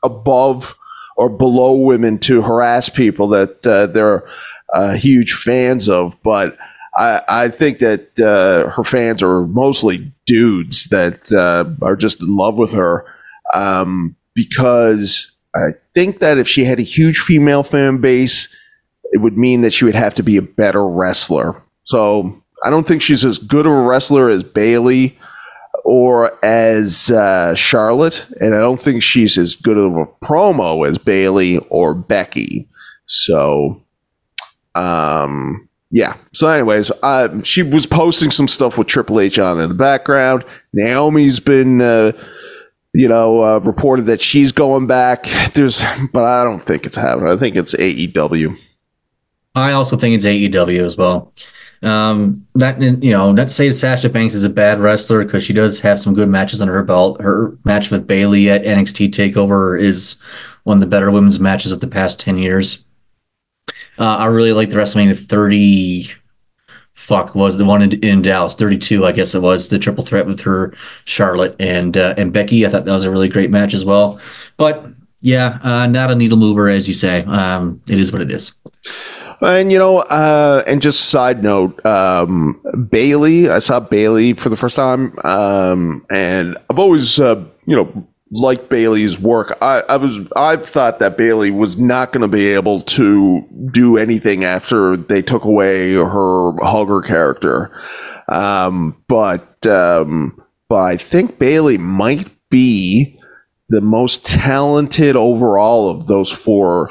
above 0.04 0.78
or 1.16 1.28
below 1.28 1.74
women 1.74 2.18
to 2.20 2.42
harass 2.42 2.88
people 2.88 3.28
that 3.28 3.66
uh, 3.66 3.88
they're 3.88 4.24
uh, 4.72 4.94
huge 4.94 5.32
fans 5.32 5.88
of. 5.88 6.22
But 6.22 6.56
I, 6.96 7.20
I 7.28 7.48
think 7.48 7.80
that 7.80 8.20
uh, 8.20 8.70
her 8.70 8.84
fans 8.84 9.20
are 9.20 9.44
mostly 9.48 10.12
dudes 10.26 10.84
that 10.86 11.32
uh, 11.32 11.64
are 11.84 11.96
just 11.96 12.20
in 12.20 12.36
love 12.36 12.54
with 12.54 12.72
her 12.72 13.04
um, 13.54 14.16
because 14.34 15.36
I 15.54 15.70
think 15.94 16.20
that 16.20 16.38
if 16.38 16.48
she 16.48 16.64
had 16.64 16.78
a 16.78 16.82
huge 16.82 17.18
female 17.18 17.62
fan 17.62 17.98
base, 17.98 18.48
it 19.12 19.18
would 19.18 19.36
mean 19.36 19.62
that 19.62 19.72
she 19.72 19.84
would 19.84 19.94
have 19.94 20.14
to 20.14 20.22
be 20.22 20.36
a 20.36 20.42
better 20.42 20.86
wrestler. 20.86 21.60
So 21.84 22.42
I 22.64 22.70
don't 22.70 22.86
think 22.86 23.02
she's 23.02 23.24
as 23.24 23.38
good 23.38 23.66
of 23.66 23.72
a 23.72 23.82
wrestler 23.82 24.28
as 24.28 24.44
Bayley 24.44 25.18
or 25.84 26.38
as 26.44 27.10
uh, 27.10 27.54
Charlotte, 27.54 28.26
and 28.40 28.54
I 28.54 28.60
don't 28.60 28.80
think 28.80 29.02
she's 29.02 29.36
as 29.38 29.54
good 29.54 29.78
of 29.78 29.96
a 29.96 30.06
promo 30.24 30.86
as 30.86 30.98
Bayley 30.98 31.58
or 31.68 31.94
Becky. 31.94 32.68
So, 33.06 33.82
um, 34.74 35.68
yeah. 35.90 36.16
So, 36.32 36.46
anyways, 36.46 36.92
uh, 37.02 37.42
she 37.42 37.62
was 37.62 37.86
posting 37.86 38.30
some 38.30 38.46
stuff 38.46 38.78
with 38.78 38.86
Triple 38.86 39.18
H 39.20 39.38
on 39.38 39.58
in 39.58 39.68
the 39.68 39.74
background. 39.74 40.44
Naomi's 40.72 41.40
been, 41.40 41.80
uh, 41.80 42.12
you 42.92 43.08
know, 43.08 43.42
uh, 43.42 43.58
reported 43.58 44.06
that 44.06 44.20
she's 44.20 44.52
going 44.52 44.86
back. 44.86 45.24
There's, 45.54 45.82
but 46.12 46.24
I 46.24 46.44
don't 46.44 46.64
think 46.64 46.86
it's 46.86 46.96
happening. 46.96 47.28
I 47.28 47.36
think 47.36 47.56
it's 47.56 47.74
AEW. 47.74 48.56
I 49.54 49.72
also 49.72 49.96
think 49.96 50.14
it's 50.14 50.24
AEW 50.24 50.80
as 50.80 50.96
well. 50.96 51.32
Um, 51.82 52.46
that 52.56 52.80
you 52.80 53.10
know, 53.10 53.32
not 53.32 53.48
to 53.48 53.54
say 53.54 53.72
Sasha 53.72 54.10
Banks 54.10 54.34
is 54.34 54.44
a 54.44 54.50
bad 54.50 54.80
wrestler 54.80 55.24
because 55.24 55.42
she 55.42 55.54
does 55.54 55.80
have 55.80 55.98
some 55.98 56.12
good 56.12 56.28
matches 56.28 56.60
under 56.60 56.74
her 56.74 56.82
belt. 56.82 57.20
Her 57.22 57.56
match 57.64 57.90
with 57.90 58.06
Bayley 58.06 58.50
at 58.50 58.64
NXT 58.64 59.08
Takeover 59.10 59.80
is 59.80 60.16
one 60.64 60.76
of 60.76 60.80
the 60.80 60.86
better 60.86 61.10
women's 61.10 61.40
matches 61.40 61.72
of 61.72 61.80
the 61.80 61.86
past 61.86 62.20
ten 62.20 62.36
years. 62.36 62.84
Uh, 63.98 64.16
I 64.16 64.26
really 64.26 64.52
like 64.52 64.70
the 64.70 64.76
WrestleMania 64.76 65.18
30. 65.18 66.10
Fuck 66.94 67.34
was 67.34 67.56
the 67.56 67.64
one 67.64 67.82
in, 67.82 67.92
in 68.04 68.22
Dallas 68.22 68.54
32, 68.54 69.06
I 69.06 69.12
guess 69.12 69.34
it 69.34 69.40
was 69.40 69.68
the 69.68 69.78
triple 69.78 70.04
threat 70.04 70.26
with 70.26 70.40
her, 70.40 70.74
Charlotte 71.04 71.56
and 71.58 71.96
uh, 71.96 72.14
and 72.16 72.32
Becky. 72.32 72.66
I 72.66 72.68
thought 72.68 72.84
that 72.84 72.92
was 72.92 73.04
a 73.04 73.10
really 73.10 73.28
great 73.28 73.50
match 73.50 73.74
as 73.74 73.84
well. 73.84 74.20
But 74.56 74.86
yeah, 75.20 75.58
uh, 75.62 75.86
not 75.86 76.10
a 76.10 76.14
needle 76.14 76.38
mover 76.38 76.68
as 76.68 76.88
you 76.88 76.94
say. 76.94 77.24
Um, 77.24 77.82
it 77.88 77.98
is 77.98 78.12
what 78.12 78.22
it 78.22 78.30
is. 78.30 78.52
And 79.40 79.72
you 79.72 79.78
know, 79.78 80.00
uh, 80.00 80.62
and 80.66 80.82
just 80.82 81.08
side 81.08 81.42
note, 81.42 81.84
um, 81.86 82.60
Bayley. 82.90 83.48
I 83.48 83.58
saw 83.58 83.80
Bayley 83.80 84.34
for 84.34 84.50
the 84.50 84.56
first 84.56 84.76
time, 84.76 85.18
um, 85.24 86.04
and 86.10 86.58
I've 86.68 86.78
always, 86.78 87.18
uh, 87.18 87.42
you 87.64 87.74
know, 87.74 88.06
liked 88.30 88.68
Bayley's 88.68 89.18
work. 89.18 89.56
I, 89.60 89.82
I 89.88 89.96
was, 89.96 90.20
I 90.36 90.56
thought 90.56 90.98
that 91.00 91.16
Bayley 91.16 91.50
was 91.50 91.78
not 91.78 92.12
going 92.12 92.22
to 92.22 92.28
be 92.28 92.48
able 92.48 92.80
to 92.82 93.42
do 93.70 93.96
anything 93.96 94.44
after 94.44 94.96
they 94.96 95.22
took 95.22 95.44
away 95.44 95.94
her 95.94 96.52
hugger 96.62 97.02
character, 97.02 97.70
um, 98.28 99.02
but 99.08 99.66
um, 99.66 100.40
but 100.68 100.82
I 100.82 100.96
think 100.96 101.38
Bayley 101.38 101.78
might 101.78 102.30
be 102.50 103.18
the 103.68 103.80
most 103.80 104.26
talented 104.26 105.16
overall 105.16 105.90
of 105.90 106.06
those 106.06 106.30
four, 106.30 106.90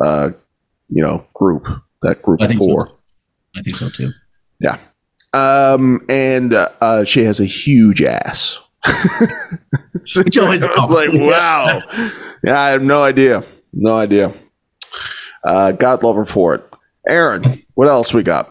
uh, 0.00 0.30
you 0.88 1.02
know, 1.02 1.26
group 1.34 1.66
that 2.02 2.22
group 2.22 2.40
I 2.40 2.44
of 2.44 2.50
think 2.50 2.62
so. 2.62 2.68
four. 2.68 2.90
I 3.56 3.62
think 3.62 3.76
so 3.76 3.90
too. 3.90 4.12
Yeah. 4.60 4.78
Um, 5.32 6.04
and 6.08 6.54
uh, 6.54 7.04
she 7.04 7.24
has 7.24 7.40
a 7.40 7.44
huge 7.44 8.02
ass. 8.02 8.60
Which 10.16 10.38
always 10.38 10.62
I 10.62 10.66
was 10.66 10.90
like, 10.90 11.20
wow. 11.20 11.80
yeah, 12.42 12.60
I 12.60 12.68
have 12.70 12.82
no 12.82 13.02
idea. 13.02 13.44
No 13.72 13.96
idea. 13.96 14.34
Uh, 15.42 15.72
God 15.72 16.02
love 16.02 16.16
her 16.16 16.24
for 16.24 16.54
it. 16.54 16.64
Aaron, 17.06 17.62
what 17.74 17.88
else 17.88 18.14
we 18.14 18.22
got? 18.22 18.48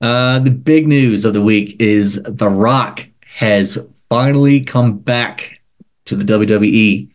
Uh, 0.00 0.38
the 0.38 0.50
big 0.50 0.88
news 0.88 1.24
of 1.24 1.34
the 1.34 1.42
week 1.42 1.76
is 1.80 2.22
The 2.22 2.48
Rock 2.48 3.06
has 3.34 3.78
finally 4.08 4.60
come 4.60 4.98
back 4.98 5.60
to 6.06 6.16
the 6.16 6.24
WWE. 6.24 7.08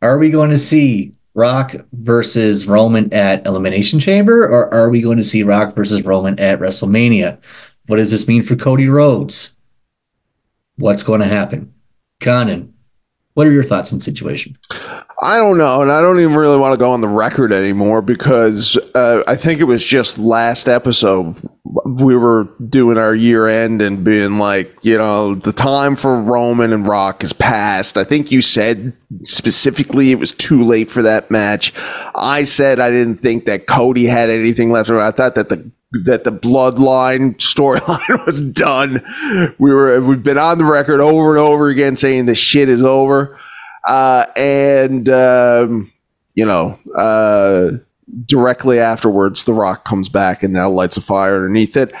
Are 0.00 0.18
we 0.18 0.30
going 0.30 0.50
to 0.50 0.58
see 0.58 1.12
Rock 1.34 1.74
versus 1.92 2.66
Roman 2.66 3.12
at 3.12 3.44
Elimination 3.46 3.98
Chamber, 3.98 4.44
or 4.44 4.72
are 4.72 4.90
we 4.90 5.00
going 5.02 5.18
to 5.18 5.24
see 5.24 5.42
Rock 5.42 5.74
versus 5.74 6.04
Roman 6.04 6.38
at 6.38 6.60
WrestleMania? 6.60 7.38
What 7.86 7.96
does 7.96 8.10
this 8.10 8.28
mean 8.28 8.42
for 8.42 8.54
Cody 8.54 8.88
Rhodes? 8.88 9.50
What's 10.82 11.04
going 11.04 11.20
to 11.20 11.28
happen? 11.28 11.72
Conan, 12.18 12.74
what 13.34 13.46
are 13.46 13.52
your 13.52 13.62
thoughts 13.62 13.92
on 13.92 14.00
the 14.00 14.04
situation? 14.04 14.58
I 15.22 15.36
don't 15.36 15.56
know, 15.56 15.80
and 15.80 15.92
I 15.92 16.00
don't 16.00 16.18
even 16.18 16.34
really 16.34 16.58
want 16.58 16.72
to 16.72 16.76
go 16.76 16.90
on 16.90 17.00
the 17.00 17.06
record 17.06 17.52
anymore 17.52 18.02
because 18.02 18.76
uh, 18.96 19.22
I 19.28 19.36
think 19.36 19.60
it 19.60 19.64
was 19.64 19.84
just 19.84 20.18
last 20.18 20.68
episode 20.68 21.36
we 21.84 22.16
were 22.16 22.48
doing 22.68 22.98
our 22.98 23.14
year 23.14 23.46
end 23.46 23.80
and 23.80 24.02
being 24.02 24.38
like, 24.38 24.76
you 24.82 24.98
know, 24.98 25.36
the 25.36 25.52
time 25.52 25.94
for 25.94 26.20
Roman 26.20 26.72
and 26.72 26.84
Rock 26.84 27.22
is 27.22 27.32
past. 27.32 27.96
I 27.96 28.02
think 28.02 28.32
you 28.32 28.42
said 28.42 28.92
specifically 29.22 30.10
it 30.10 30.18
was 30.18 30.32
too 30.32 30.64
late 30.64 30.90
for 30.90 31.02
that 31.02 31.30
match. 31.30 31.72
I 32.16 32.42
said 32.42 32.80
I 32.80 32.90
didn't 32.90 33.18
think 33.18 33.44
that 33.44 33.68
Cody 33.68 34.06
had 34.06 34.30
anything 34.30 34.72
left. 34.72 34.90
I 34.90 35.12
thought 35.12 35.36
that 35.36 35.48
the 35.48 35.70
that 36.04 36.24
the 36.24 36.32
bloodline 36.32 37.36
storyline 37.36 38.26
was 38.26 38.40
done. 38.40 39.04
We 39.58 39.72
were 39.72 40.00
we've 40.00 40.22
been 40.22 40.38
on 40.38 40.58
the 40.58 40.64
record 40.64 41.00
over 41.00 41.36
and 41.36 41.46
over 41.46 41.68
again 41.68 41.96
saying 41.96 42.26
the 42.26 42.34
shit 42.34 42.68
is 42.68 42.84
over. 42.84 43.38
Uh, 43.86 44.26
and 44.36 45.08
um, 45.08 45.92
you 46.34 46.46
know, 46.46 46.78
uh, 46.96 47.72
directly 48.26 48.78
afterwards, 48.78 49.44
The 49.44 49.52
Rock 49.52 49.84
comes 49.84 50.08
back 50.08 50.42
and 50.42 50.52
now 50.52 50.70
lights 50.70 50.96
a 50.96 51.00
fire 51.00 51.36
underneath 51.36 51.76
it. 51.76 51.92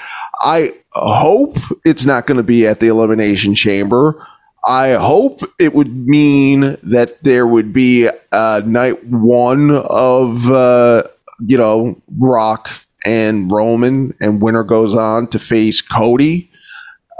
I 0.42 0.74
hope 0.92 1.56
it's 1.84 2.04
not 2.04 2.26
going 2.26 2.36
to 2.36 2.42
be 2.42 2.66
at 2.66 2.80
the 2.80 2.88
Elimination 2.88 3.54
Chamber. 3.54 4.26
I 4.64 4.92
hope 4.92 5.40
it 5.58 5.74
would 5.74 6.06
mean 6.06 6.78
that 6.84 7.22
there 7.24 7.46
would 7.46 7.72
be 7.72 8.08
uh, 8.30 8.62
night 8.64 9.04
one 9.04 9.70
of 9.70 10.50
uh, 10.50 11.02
you 11.44 11.58
know 11.58 12.00
Rock 12.16 12.70
and 13.04 13.50
Roman, 13.50 14.14
and 14.20 14.40
winner 14.40 14.64
goes 14.64 14.94
on 14.94 15.26
to 15.28 15.38
face 15.38 15.80
Cody, 15.82 16.50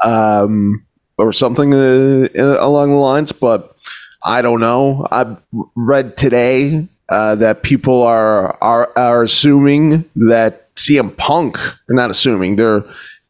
um, 0.03 0.85
or 1.19 1.33
something 1.33 1.73
uh, 1.75 2.29
along 2.35 2.91
the 2.91 2.97
lines. 2.97 3.33
But 3.33 3.77
I 4.23 4.43
don't 4.43 4.61
know. 4.61 5.07
I've 5.11 5.41
read 5.75 6.17
today 6.17 6.89
uh, 7.09 7.35
that 7.37 7.63
people 7.63 8.03
are 8.03 8.57
are 8.63 8.91
are 8.97 9.23
assuming 9.23 10.09
that 10.17 10.75
CM 10.77 11.17
Punk. 11.17 11.57
They're 11.87 11.97
not 11.97 12.11
assuming. 12.11 12.57
They're 12.57 12.85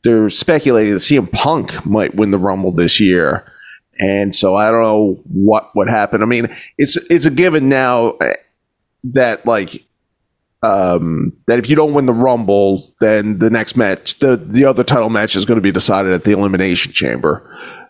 they're 0.05 0.31
speculating 0.31 0.93
that 0.93 1.01
CM 1.01 1.31
Punk 1.31 1.85
might 1.87 2.15
win 2.15 2.31
the 2.31 2.39
Rumble 2.39 2.73
this 2.73 3.01
year. 3.01 3.45
And 3.99 4.35
so 4.35 4.57
I 4.57 4.70
don't 4.70 4.83
know 4.83 5.20
what 5.33 5.74
would 5.77 5.89
happen. 5.89 6.23
I 6.23 6.27
mean, 6.27 6.55
it's 6.79 6.97
it's 7.11 7.24
a 7.24 7.31
given 7.31 7.69
now 7.69 8.19
that 9.05 9.47
like 9.47 9.85
um, 10.63 11.33
that 11.47 11.59
if 11.59 11.69
you 11.69 11.77
don't 11.77 11.95
win 11.95 12.07
the 12.07 12.13
Rumble, 12.13 12.95
then 13.01 13.39
the 13.39 13.51
next 13.51 13.77
match, 13.77 14.19
the 14.21 14.37
the 14.37 14.65
other 14.65 14.85
title 14.85 15.11
match 15.11 15.35
is 15.35 15.45
going 15.45 15.57
to 15.57 15.63
be 15.63 15.73
decided 15.73 16.13
at 16.13 16.25
the 16.25 16.33
Elimination 16.33 16.93
Chamber. 16.93 17.49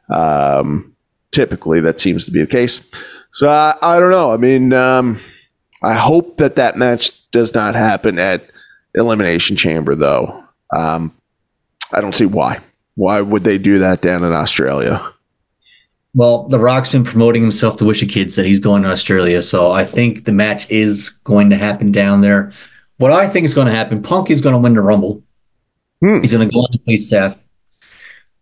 Um, 0.08 0.94
typically, 1.30 1.80
that 1.80 2.00
seems 2.00 2.24
to 2.26 2.30
be 2.30 2.40
the 2.40 2.46
case. 2.46 2.82
So 3.32 3.50
I, 3.50 3.74
I 3.82 3.98
don't 3.98 4.10
know. 4.10 4.32
I 4.32 4.36
mean, 4.36 4.72
um, 4.72 5.20
I 5.82 5.94
hope 5.94 6.36
that 6.36 6.56
that 6.56 6.76
match 6.76 7.30
does 7.30 7.54
not 7.54 7.74
happen 7.74 8.18
at 8.18 8.50
Elimination 8.94 9.56
Chamber, 9.56 9.94
though. 9.94 10.44
Um, 10.70 11.14
I 11.92 12.00
don't 12.00 12.14
see 12.14 12.26
why. 12.26 12.60
Why 12.94 13.20
would 13.20 13.44
they 13.44 13.58
do 13.58 13.78
that 13.80 14.02
down 14.02 14.24
in 14.24 14.32
Australia? 14.32 15.11
Well, 16.14 16.46
The 16.48 16.58
Rock's 16.58 16.90
been 16.90 17.04
promoting 17.04 17.42
himself 17.42 17.78
to 17.78 17.84
Wishy 17.84 18.06
Kids 18.06 18.36
that 18.36 18.44
he's 18.44 18.60
going 18.60 18.82
to 18.82 18.90
Australia, 18.90 19.40
so 19.40 19.70
I 19.70 19.84
think 19.84 20.24
the 20.24 20.32
match 20.32 20.70
is 20.70 21.08
going 21.08 21.48
to 21.50 21.56
happen 21.56 21.90
down 21.90 22.20
there. 22.20 22.52
What 22.98 23.12
I 23.12 23.28
think 23.28 23.46
is 23.46 23.54
going 23.54 23.66
to 23.66 23.72
happen, 23.72 24.02
Punk 24.02 24.30
is 24.30 24.40
going 24.42 24.52
to 24.52 24.58
win 24.58 24.74
the 24.74 24.82
Rumble. 24.82 25.22
Hmm. 26.02 26.20
He's 26.20 26.32
going 26.32 26.46
to 26.46 26.52
go 26.52 26.60
on 26.60 26.72
to 26.72 26.78
face 26.80 27.08
Seth. 27.08 27.46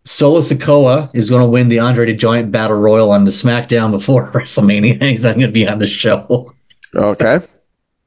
Solo 0.03 0.39
Sikoa 0.41 1.11
is 1.13 1.29
going 1.29 1.43
to 1.43 1.47
win 1.47 1.69
the 1.69 1.79
Andre 1.79 2.07
the 2.07 2.13
Giant 2.13 2.51
Battle 2.51 2.77
Royal 2.77 3.11
on 3.11 3.23
the 3.23 3.31
SmackDown 3.31 3.91
before 3.91 4.31
WrestleMania. 4.33 5.01
He's 5.01 5.23
not 5.23 5.35
going 5.35 5.47
to 5.47 5.53
be 5.53 5.67
on 5.67 5.79
the 5.79 5.87
show. 5.87 6.53
Okay. 6.93 7.39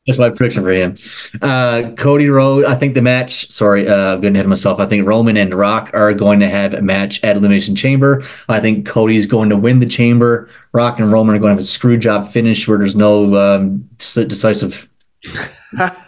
That's 0.06 0.18
my 0.18 0.28
prediction 0.28 0.62
for 0.62 0.70
him. 0.70 0.96
Uh, 1.40 1.92
Cody 1.96 2.28
Rhodes, 2.28 2.66
I 2.66 2.74
think 2.74 2.94
the 2.94 3.00
match, 3.00 3.50
sorry, 3.50 3.88
uh, 3.88 4.14
I'm 4.14 4.20
getting 4.20 4.36
ahead 4.36 4.44
of 4.44 4.50
myself. 4.50 4.78
I 4.78 4.84
think 4.84 5.06
Roman 5.06 5.38
and 5.38 5.54
Rock 5.54 5.90
are 5.94 6.12
going 6.12 6.40
to 6.40 6.48
have 6.48 6.74
a 6.74 6.82
match 6.82 7.24
at 7.24 7.38
Elimination 7.38 7.74
Chamber. 7.74 8.22
I 8.50 8.60
think 8.60 8.86
Cody's 8.86 9.24
going 9.24 9.48
to 9.48 9.56
win 9.56 9.80
the 9.80 9.86
Chamber. 9.86 10.50
Rock 10.72 10.98
and 10.98 11.10
Roman 11.10 11.34
are 11.34 11.38
going 11.38 11.48
to 11.48 11.54
have 11.54 11.58
a 11.58 11.66
screw 11.66 11.96
job 11.96 12.30
finish 12.32 12.68
where 12.68 12.76
there's 12.76 12.94
no 12.94 13.34
um, 13.34 13.88
decisive. 13.96 14.86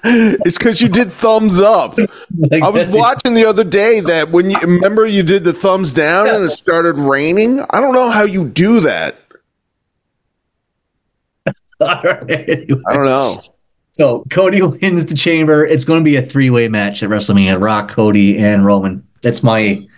it's 0.04 0.58
because 0.58 0.82
you 0.82 0.88
did 0.88 1.10
thumbs 1.10 1.58
up. 1.58 1.98
I 2.62 2.68
was 2.68 2.94
watching 2.94 3.32
the 3.32 3.46
other 3.46 3.64
day 3.64 4.00
that 4.00 4.28
when 4.28 4.50
you 4.50 4.58
remember 4.58 5.06
you 5.06 5.22
did 5.22 5.42
the 5.42 5.54
thumbs 5.54 5.90
down 5.90 6.28
and 6.28 6.44
it 6.44 6.50
started 6.52 6.98
raining. 6.98 7.60
I 7.70 7.80
don't 7.80 7.94
know 7.94 8.10
how 8.10 8.24
you 8.24 8.46
do 8.46 8.80
that. 8.80 9.16
Right. 11.80 12.30
Anyway. 12.30 12.82
I 12.88 12.92
don't 12.92 13.06
know. 13.06 13.42
So 13.96 14.24
Cody 14.28 14.60
wins 14.82 15.06
the 15.06 15.14
Chamber. 15.14 15.64
It's 15.64 15.84
going 15.84 16.00
to 16.00 16.04
be 16.04 16.16
a 16.16 16.22
three 16.22 16.50
way 16.50 16.68
match 16.68 17.02
at 17.02 17.08
WrestleMania. 17.08 17.58
Rock, 17.58 17.90
Cody, 17.90 18.36
and 18.36 18.66
Roman. 18.66 19.02
That's 19.22 19.42
my 19.42 19.88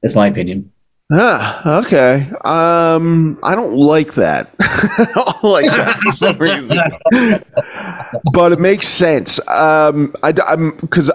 that's 0.00 0.14
my 0.14 0.28
opinion. 0.28 0.70
Ah, 1.10 1.80
okay. 1.80 2.30
Um, 2.44 3.36
I 3.42 3.56
don't 3.56 3.74
like 3.74 4.14
that. 4.14 4.54
I 4.60 5.06
don't 5.12 5.42
like 5.42 5.66
that 5.66 5.98
for 5.98 6.12
some 6.12 6.38
reason. 6.38 6.78
but 8.32 8.52
it 8.52 8.60
makes 8.60 8.86
sense. 8.86 9.40
Um, 9.48 10.14
I, 10.22 10.32
am 10.46 10.76
because 10.76 11.10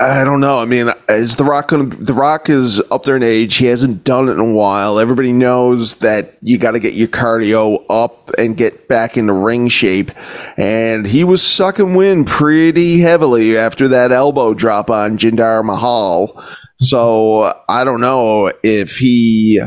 I 0.00 0.24
don't 0.24 0.40
know. 0.40 0.58
I 0.58 0.64
mean, 0.64 0.90
is 1.08 1.36
the 1.36 1.44
Rock 1.44 1.68
going 1.68 1.90
to? 1.90 1.96
The 1.96 2.14
Rock 2.14 2.50
is 2.50 2.80
up 2.90 3.04
there 3.04 3.14
in 3.14 3.22
age. 3.22 3.56
He 3.56 3.66
hasn't 3.66 4.02
done 4.02 4.28
it 4.28 4.32
in 4.32 4.40
a 4.40 4.52
while. 4.52 4.98
Everybody 4.98 5.32
knows 5.32 5.96
that 5.96 6.36
you 6.42 6.58
got 6.58 6.72
to 6.72 6.80
get 6.80 6.94
your 6.94 7.06
cardio 7.06 7.84
up 7.88 8.30
and 8.36 8.56
get 8.56 8.88
back 8.88 9.16
into 9.16 9.32
ring 9.32 9.68
shape. 9.68 10.10
And 10.58 11.06
he 11.06 11.22
was 11.22 11.46
sucking 11.46 11.94
wind 11.94 12.26
pretty 12.26 13.00
heavily 13.00 13.56
after 13.56 13.86
that 13.88 14.10
elbow 14.10 14.52
drop 14.52 14.90
on 14.90 15.16
Jinder 15.16 15.64
Mahal. 15.64 16.44
So 16.80 17.54
I 17.68 17.84
don't 17.84 18.00
know 18.00 18.50
if 18.64 18.98
he 18.98 19.60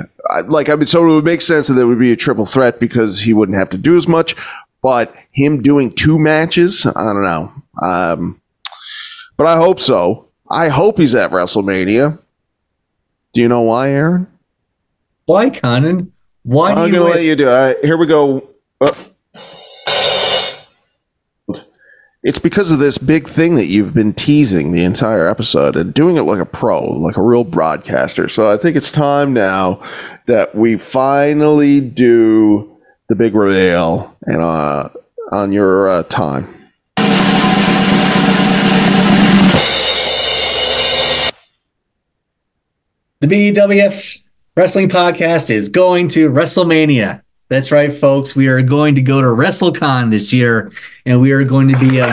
like 0.48 0.68
I 0.68 0.76
mean 0.76 0.88
so 0.88 1.10
it 1.10 1.14
would 1.14 1.24
make 1.24 1.40
sense 1.40 1.68
that 1.68 1.76
there 1.76 1.88
would 1.88 2.00
be 2.00 2.12
a 2.12 2.18
triple 2.18 2.46
threat 2.46 2.82
because 2.82 3.22
he 3.22 3.34
wouldn't 3.34 3.58
have 3.58 3.70
to 3.70 3.78
do 3.78 3.96
as 3.96 4.10
much, 4.10 4.36
but 4.82 5.16
him 5.32 5.62
doing 5.62 5.90
two 5.96 6.20
matches, 6.20 6.86
I 6.86 7.14
don't 7.14 7.24
know. 7.24 7.54
Um, 7.82 8.42
but 9.38 9.48
I 9.48 9.56
hope 9.56 9.80
so. 9.80 10.28
I 10.50 10.70
hope 10.70 10.98
he's 10.98 11.16
at 11.16 11.32
WrestleMania. 11.32 12.20
Do 13.34 13.42
you 13.42 13.48
know 13.48 13.62
why, 13.62 13.92
Aaron? 13.92 14.28
Why, 15.26 15.50
Conan? 15.50 16.12
Why 16.44 16.72
I'm 16.72 16.88
you 16.88 17.00
gonna 17.00 17.12
let 17.12 17.24
you 17.24 17.36
do 17.36 17.48
it. 17.48 17.52
Right, 17.52 17.78
here 17.84 17.98
we 17.98 18.08
go. 18.08 18.50
Uh, 18.80 18.94
it's 22.24 22.40
because 22.40 22.72
of 22.72 22.80
this 22.80 22.98
big 22.98 23.28
thing 23.28 23.56
that 23.56 23.68
you've 23.68 23.94
been 23.94 24.14
teasing 24.14 24.72
the 24.72 24.84
entire 24.84 25.28
episode 25.28 25.76
and 25.76 25.94
doing 25.94 26.18
it 26.18 26.24
like 26.24 26.40
a 26.40 26.46
pro, 26.46 26.84
like 26.84 27.16
a 27.16 27.22
real 27.22 27.44
broadcaster. 27.44 28.28
So 28.28 28.52
I 28.52 28.58
think 28.58 28.76
it's 28.76 28.92
time 28.92 29.34
now 29.34 29.82
that 30.26 30.56
we 30.56 30.78
finally 30.78 31.80
do 31.80 32.78
the 33.08 33.16
big 33.16 33.36
reveal 33.36 34.16
and 34.24 34.42
uh, 34.42 34.90
on 35.32 35.52
your 35.52 35.88
uh, 35.88 36.04
time. 36.04 36.67
The 43.20 43.26
BWF 43.26 44.22
Wrestling 44.56 44.90
Podcast 44.90 45.50
is 45.50 45.70
going 45.70 46.08
to 46.10 46.30
WrestleMania. 46.30 47.24
That's 47.50 47.72
right, 47.72 47.92
folks. 47.92 48.36
We 48.36 48.46
are 48.48 48.62
going 48.62 48.94
to 48.94 49.02
go 49.02 49.22
to 49.22 49.28
WrestleCon 49.28 50.12
this 50.12 50.32
year, 50.32 50.72
and 51.04 51.20
we 51.20 51.32
are 51.32 51.44
going 51.44 51.68
to 51.70 51.80
be 51.80 51.98
a 51.98 52.06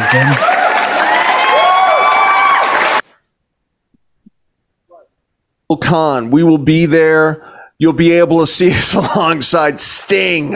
Con, 5.83 6.31
we 6.31 6.43
will 6.43 6.57
be 6.57 6.87
there. 6.87 7.54
You'll 7.85 7.93
be 7.93 8.13
able 8.13 8.41
to 8.41 8.47
see 8.47 8.73
us 8.73 8.95
alongside 8.95 9.79
Sting, 9.79 10.55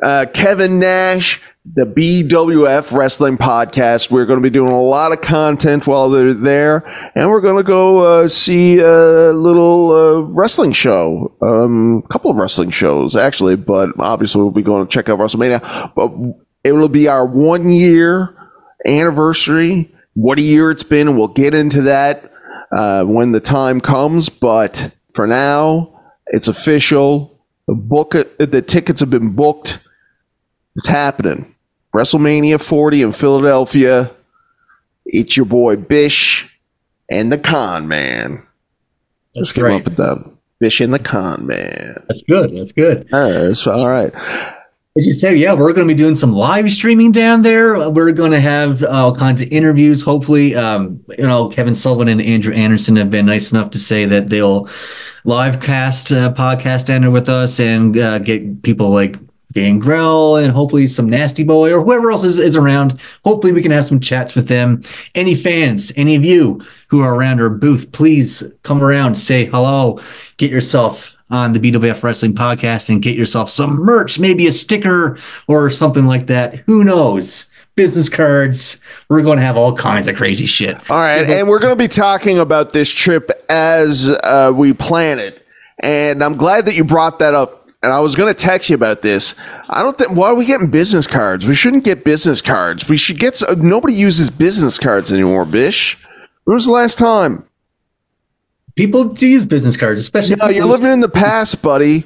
uh, 0.00 0.24
Kevin 0.32 0.78
Nash, 0.78 1.38
the 1.66 1.84
BWF 1.84 2.96
Wrestling 2.96 3.36
Podcast. 3.36 4.10
We're 4.10 4.24
going 4.24 4.38
to 4.38 4.42
be 4.42 4.48
doing 4.48 4.72
a 4.72 4.80
lot 4.80 5.12
of 5.12 5.20
content 5.20 5.86
while 5.86 6.08
they're 6.08 6.32
there, 6.32 6.82
and 7.14 7.28
we're 7.28 7.42
going 7.42 7.58
to 7.58 7.62
go 7.62 7.98
uh, 7.98 8.28
see 8.28 8.78
a 8.78 9.34
little 9.34 9.90
uh, 9.90 10.20
wrestling 10.20 10.72
show, 10.72 11.36
um, 11.42 12.02
a 12.02 12.08
couple 12.08 12.30
of 12.30 12.38
wrestling 12.38 12.70
shows 12.70 13.16
actually, 13.16 13.56
but 13.56 13.90
obviously 13.98 14.40
we'll 14.40 14.50
be 14.50 14.62
going 14.62 14.86
to 14.86 14.90
check 14.90 15.10
out 15.10 15.18
WrestleMania. 15.18 15.92
But 15.94 16.10
it 16.64 16.72
will 16.72 16.88
be 16.88 17.06
our 17.06 17.26
one 17.26 17.68
year 17.68 18.34
anniversary. 18.86 19.94
What 20.14 20.38
a 20.38 20.42
year 20.42 20.70
it's 20.70 20.84
been, 20.84 21.18
we'll 21.18 21.28
get 21.28 21.52
into 21.52 21.82
that 21.82 22.32
uh, 22.74 23.04
when 23.04 23.32
the 23.32 23.40
time 23.40 23.78
comes. 23.82 24.30
But 24.30 24.94
for 25.12 25.26
now, 25.26 25.92
it's 26.28 26.48
official. 26.48 27.38
The 27.66 27.74
book, 27.74 28.10
the 28.38 28.62
tickets 28.62 29.00
have 29.00 29.10
been 29.10 29.30
booked. 29.34 29.80
It's 30.76 30.86
happening. 30.86 31.54
WrestleMania 31.94 32.60
40 32.60 33.02
in 33.02 33.12
Philadelphia. 33.12 34.10
It's 35.04 35.36
your 35.36 35.46
boy 35.46 35.76
Bish 35.76 36.58
and 37.10 37.32
the 37.32 37.38
Con 37.38 37.88
Man. 37.88 38.42
That's 39.34 39.48
Just 39.48 39.54
came 39.54 39.64
great. 39.64 39.76
up 39.76 39.84
with 39.84 39.96
that. 39.96 40.32
Bish 40.58 40.80
and 40.80 40.92
the 40.92 40.98
Con 40.98 41.46
Man. 41.46 42.04
That's 42.08 42.22
good. 42.22 42.54
That's 42.56 42.72
good. 42.72 43.08
All 43.12 43.20
right, 43.20 43.66
all 43.66 43.88
right. 43.88 44.12
As 44.96 45.06
you 45.06 45.12
said, 45.12 45.38
yeah, 45.38 45.52
we're 45.52 45.74
going 45.74 45.86
to 45.86 45.94
be 45.94 45.98
doing 45.98 46.14
some 46.14 46.32
live 46.32 46.72
streaming 46.72 47.12
down 47.12 47.42
there. 47.42 47.90
We're 47.90 48.12
going 48.12 48.30
to 48.30 48.40
have 48.40 48.82
all 48.82 49.14
kinds 49.14 49.42
of 49.42 49.48
interviews. 49.52 50.02
Hopefully, 50.02 50.54
um, 50.54 51.04
you 51.18 51.26
know, 51.26 51.50
Kevin 51.50 51.74
Sullivan 51.74 52.08
and 52.08 52.22
Andrew 52.22 52.54
Anderson 52.54 52.96
have 52.96 53.10
been 53.10 53.26
nice 53.26 53.52
enough 53.52 53.70
to 53.72 53.78
say 53.78 54.06
that 54.06 54.30
they'll 54.30 54.70
live 55.24 55.60
cast 55.60 56.12
uh, 56.12 56.32
podcast 56.32 56.86
down 56.86 57.02
there 57.02 57.10
with 57.10 57.28
us 57.28 57.60
and 57.60 57.98
uh, 57.98 58.20
get 58.20 58.62
people 58.62 58.88
like 58.88 59.16
Gangrel 59.52 60.36
and 60.36 60.50
hopefully 60.50 60.88
some 60.88 61.10
Nasty 61.10 61.44
Boy 61.44 61.74
or 61.74 61.82
whoever 61.82 62.10
else 62.10 62.24
is, 62.24 62.38
is 62.38 62.56
around. 62.56 62.98
Hopefully, 63.22 63.52
we 63.52 63.60
can 63.60 63.72
have 63.72 63.84
some 63.84 64.00
chats 64.00 64.34
with 64.34 64.48
them. 64.48 64.82
Any 65.14 65.34
fans, 65.34 65.92
any 65.96 66.14
of 66.14 66.24
you 66.24 66.62
who 66.88 67.00
are 67.00 67.14
around 67.14 67.42
our 67.42 67.50
booth, 67.50 67.92
please 67.92 68.42
come 68.62 68.82
around, 68.82 69.16
say 69.16 69.44
hello, 69.44 70.00
get 70.38 70.50
yourself 70.50 71.15
on 71.30 71.52
the 71.52 71.58
BWF 71.58 72.02
Wrestling 72.02 72.34
Podcast 72.34 72.88
and 72.88 73.02
get 73.02 73.16
yourself 73.16 73.50
some 73.50 73.76
merch, 73.76 74.18
maybe 74.18 74.46
a 74.46 74.52
sticker 74.52 75.18
or 75.48 75.70
something 75.70 76.06
like 76.06 76.26
that. 76.28 76.56
Who 76.66 76.84
knows? 76.84 77.50
Business 77.74 78.08
cards. 78.08 78.80
We're 79.08 79.22
going 79.22 79.38
to 79.38 79.44
have 79.44 79.56
all 79.56 79.76
kinds 79.76 80.08
of 80.08 80.16
crazy 80.16 80.46
shit. 80.46 80.76
All 80.90 80.96
right, 80.96 81.28
and 81.28 81.48
we're 81.48 81.58
going 81.58 81.76
to 81.76 81.82
be 81.82 81.88
talking 81.88 82.38
about 82.38 82.72
this 82.72 82.88
trip 82.88 83.30
as 83.50 84.08
uh, 84.08 84.52
we 84.54 84.72
plan 84.72 85.18
it. 85.18 85.44
And 85.80 86.24
I'm 86.24 86.36
glad 86.36 86.64
that 86.66 86.74
you 86.74 86.84
brought 86.84 87.18
that 87.18 87.34
up. 87.34 87.68
And 87.82 87.92
I 87.92 88.00
was 88.00 88.16
going 88.16 88.32
to 88.32 88.38
text 88.38 88.70
you 88.70 88.74
about 88.74 89.02
this. 89.02 89.34
I 89.68 89.82
don't 89.82 89.96
think. 89.96 90.12
Why 90.12 90.28
are 90.28 90.34
we 90.34 90.46
getting 90.46 90.70
business 90.70 91.06
cards? 91.06 91.46
We 91.46 91.54
shouldn't 91.54 91.84
get 91.84 92.04
business 92.04 92.40
cards. 92.40 92.88
We 92.88 92.96
should 92.96 93.18
get. 93.18 93.40
Nobody 93.58 93.92
uses 93.94 94.30
business 94.30 94.78
cards 94.78 95.12
anymore. 95.12 95.44
Bish. 95.44 96.02
When 96.44 96.54
was 96.54 96.64
the 96.64 96.72
last 96.72 96.98
time? 96.98 97.44
People 98.76 99.04
do 99.04 99.26
use 99.26 99.46
business 99.46 99.76
cards, 99.76 100.02
especially. 100.02 100.36
No, 100.36 100.48
you're 100.48 100.66
living 100.66 100.92
in 100.92 101.00
the 101.00 101.08
past, 101.08 101.62
buddy. 101.62 102.04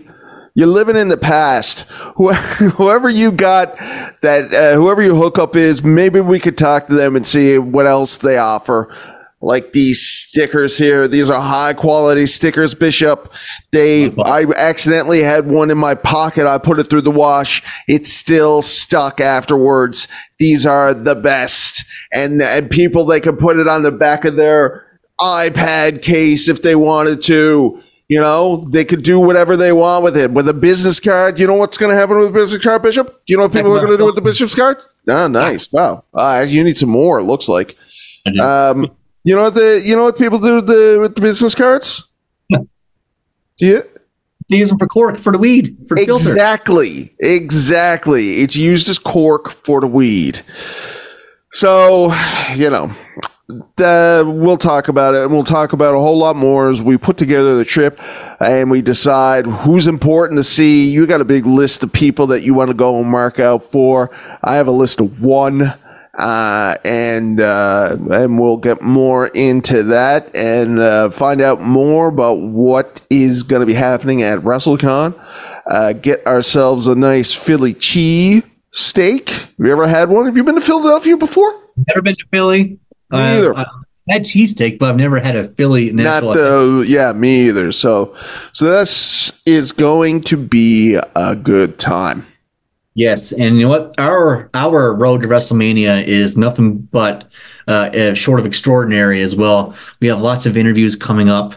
You're 0.55 0.69
living 0.69 0.97
in 0.97 1.09
the 1.09 1.17
past. 1.17 1.81
Whoever 2.17 3.09
you 3.09 3.33
got, 3.33 3.77
that 4.23 4.55
uh, 4.55 4.75
whoever 4.75 5.03
your 5.03 5.17
hookup 5.17 5.57
is, 5.57 5.83
maybe 5.83 6.21
we 6.21 6.39
could 6.39 6.57
talk 6.57 6.87
to 6.87 6.95
them 6.95 7.17
and 7.17 7.27
see 7.27 7.59
what 7.59 7.87
else 7.87 8.19
they 8.19 8.39
offer. 8.39 8.95
Like 9.41 9.73
these 9.73 10.01
stickers 10.07 10.77
here, 10.77 11.09
these 11.09 11.31
are 11.31 11.41
high 11.41 11.73
quality 11.73 12.27
stickers, 12.27 12.75
Bishop. 12.75 13.33
They, 13.71 14.15
I 14.19 14.45
accidentally 14.55 15.23
had 15.23 15.47
one 15.47 15.71
in 15.71 15.79
my 15.79 15.95
pocket. 15.95 16.47
I 16.47 16.59
put 16.59 16.79
it 16.79 16.89
through 16.91 17.01
the 17.03 17.11
wash. 17.11 17.63
It's 17.89 18.13
still 18.13 18.61
stuck 18.61 19.19
afterwards. 19.21 20.09
These 20.39 20.67
are 20.67 20.93
the 20.93 21.15
best, 21.15 21.85
and 22.13 22.43
and 22.43 22.71
people 22.71 23.07
they 23.07 23.21
can 23.21 23.37
put 23.39 23.57
it 23.57 23.67
on 23.67 23.83
the 23.83 23.93
back 23.93 24.27
of 24.27 24.37
their 24.37 24.90
iPad 25.21 26.03
case 26.03 26.49
if 26.49 26.63
they 26.63 26.75
wanted 26.75 27.23
to. 27.25 27.83
You 28.09 28.21
know, 28.21 28.65
they 28.69 28.85
could 28.85 29.05
do 29.05 29.21
whatever 29.21 29.57
they 29.57 29.71
want 29.71 30.03
with 30.03 30.17
it. 30.17 30.33
With 30.33 30.49
a 30.49 30.55
business 30.55 30.99
card, 30.99 31.39
you 31.39 31.47
know 31.47 31.55
what's 31.55 31.79
going 31.79 31.95
to 31.95 31.97
happen 31.97 32.19
with 32.19 32.29
a 32.29 32.33
business 32.33 32.61
card, 32.61 32.83
Bishop? 32.83 33.23
You 33.27 33.37
know 33.37 33.45
what 33.45 33.53
people 33.53 33.73
are 33.73 33.79
going 33.79 33.93
to 33.93 33.99
do 33.99 34.05
with 34.05 34.17
the 34.17 34.21
Bishop's 34.21 34.55
card? 34.55 34.79
Ah, 35.09 35.29
nice. 35.29 35.71
Wow. 35.71 36.03
Uh, 36.13 36.45
you 36.49 36.65
need 36.65 36.77
some 36.77 36.89
more. 36.89 37.21
It 37.21 37.23
looks 37.23 37.49
like. 37.49 37.77
Um, 38.43 38.91
you 39.23 39.37
know 39.37 39.45
what 39.45 39.55
the 39.55 39.81
you 39.85 39.95
know 39.95 40.05
what 40.05 40.19
people 40.19 40.39
do 40.39 40.57
with 40.57 40.67
the 40.67 40.99
with 41.01 41.15
the 41.15 41.21
business 41.21 41.55
cards? 41.55 42.13
Do 42.51 42.67
you? 43.59 43.83
They 44.49 44.57
use 44.57 44.69
them 44.69 44.79
for 44.79 44.89
cork 44.89 45.19
for 45.19 45.31
the 45.31 45.39
weed 45.39 45.77
for 45.87 45.97
the 45.97 46.05
filter. 46.05 46.31
Exactly. 46.31 47.15
Exactly. 47.21 48.41
It's 48.41 48.57
used 48.57 48.89
as 48.89 48.99
cork 48.99 49.51
for 49.51 49.81
the 49.81 49.87
weed. 49.87 50.41
So, 51.53 52.13
you 52.55 52.69
know, 52.71 52.91
the, 53.77 54.25
we'll 54.27 54.57
talk 54.57 54.89
about 54.89 55.15
it 55.15 55.23
and 55.23 55.33
we'll 55.33 55.45
talk 55.45 55.73
about 55.73 55.95
a 55.95 55.99
whole 55.99 56.19
lot 56.19 56.37
more 56.37 56.69
as 56.69 56.83
we 56.83 56.97
put 56.97 57.17
together 57.17 57.57
the 57.57 57.65
trip 57.65 58.01
and 58.41 58.71
we 58.71 58.83
decide 58.83 59.47
who's 59.47 59.87
important 59.87 60.39
to 60.39 60.45
see. 60.45 60.91
You 60.91 61.07
got 61.07 61.21
a 61.21 61.25
big 61.25 61.47
list 61.47 61.83
of 61.83 61.93
people 61.93 62.27
that 62.29 62.43
you 62.43 62.55
want 62.55 62.69
to 62.69 62.75
go 62.75 63.01
and 63.01 63.09
mark 63.09 63.39
out 63.39 63.63
for. 63.63 64.11
I 64.43 64.57
have 64.57 64.69
a 64.69 64.73
list 64.73 65.01
of 65.01 65.23
one. 65.23 65.75
Uh, 66.19 66.75
and 66.85 67.41
uh, 67.41 67.97
and 68.11 68.39
we'll 68.39 68.59
get 68.59 68.83
more 68.83 69.29
into 69.29 69.85
that 69.85 70.35
and 70.35 70.79
uh, 70.79 71.09
find 71.09 71.41
out 71.41 71.63
more 71.63 72.09
about 72.09 72.35
what 72.35 73.01
is 73.09 73.43
going 73.43 73.61
to 73.61 73.67
be 73.67 73.73
happening 73.73 74.23
at 74.23 74.41
WrestleCon. 74.41 75.19
Uh, 75.67 75.93
get 75.95 76.27
ourselves 76.27 76.89
a 76.89 76.95
nice 76.95 77.33
Philly 77.33 77.73
cheese 77.73 78.43
steak. 78.71 79.31
Have 79.31 79.55
you 79.59 79.73
ever 79.73 79.87
had 79.87 80.09
one? 80.09 80.27
Have 80.27 80.37
you 80.37 80.45
been 80.45 80.55
to 80.57 80.61
Philadelphia 80.61 81.17
before? 81.17 81.53
Never 81.89 82.03
been 82.03 82.17
to 82.17 82.25
Philly. 82.31 82.79
Uh, 83.11 83.17
Me 83.17 83.39
either. 83.39 83.55
I 83.57 83.67
had 84.15 84.23
cheesesteak, 84.23 84.79
but 84.79 84.89
I've 84.89 84.99
never 84.99 85.21
had 85.21 85.37
a 85.37 85.49
Philly. 85.49 85.93
Not 85.93 86.23
the 86.23 86.85
yeah, 86.87 87.13
me 87.13 87.49
either. 87.49 87.71
So 87.71 88.17
so 88.53 88.65
this 88.65 89.33
is 89.47 89.73
going 89.73 90.23
to 90.23 90.37
be 90.37 90.95
a 90.95 91.37
good 91.37 91.79
time. 91.79 92.27
Yes, 92.95 93.33
and 93.33 93.57
you 93.57 93.63
know 93.63 93.69
what? 93.69 93.95
Our 93.99 94.51
our 94.53 94.95
road 94.95 95.23
to 95.23 95.29
WrestleMania 95.29 96.05
is 96.05 96.37
nothing 96.37 96.79
but 96.79 97.31
uh, 97.69 97.91
uh, 97.95 98.15
short 98.15 98.41
of 98.41 98.47
extraordinary 98.47 99.23
as 99.23 99.37
well. 99.37 99.77
We 100.01 100.09
have 100.09 100.21
lots 100.21 100.45
of 100.45 100.57
interviews 100.57 100.97
coming 100.97 101.29
up, 101.29 101.55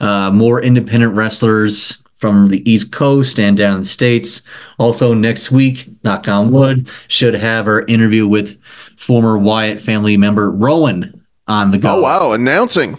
uh, 0.00 0.30
more 0.32 0.60
independent 0.60 1.14
wrestlers 1.14 1.98
from 2.16 2.48
the 2.48 2.68
East 2.70 2.92
Coast 2.92 3.38
and 3.38 3.56
down 3.56 3.74
in 3.74 3.80
the 3.80 3.86
states. 3.86 4.42
Also 4.78 5.14
next 5.14 5.50
week, 5.52 5.88
knock 6.04 6.26
on 6.28 6.50
wood, 6.50 6.88
should 7.08 7.34
have 7.34 7.66
our 7.66 7.82
interview 7.86 8.26
with 8.26 8.58
former 9.02 9.36
Wyatt 9.36 9.80
family 9.80 10.16
member 10.16 10.50
Rowan 10.50 11.24
on 11.48 11.70
the 11.70 11.78
go. 11.78 11.96
Oh 11.96 12.02
wow, 12.02 12.32
announcing. 12.32 12.98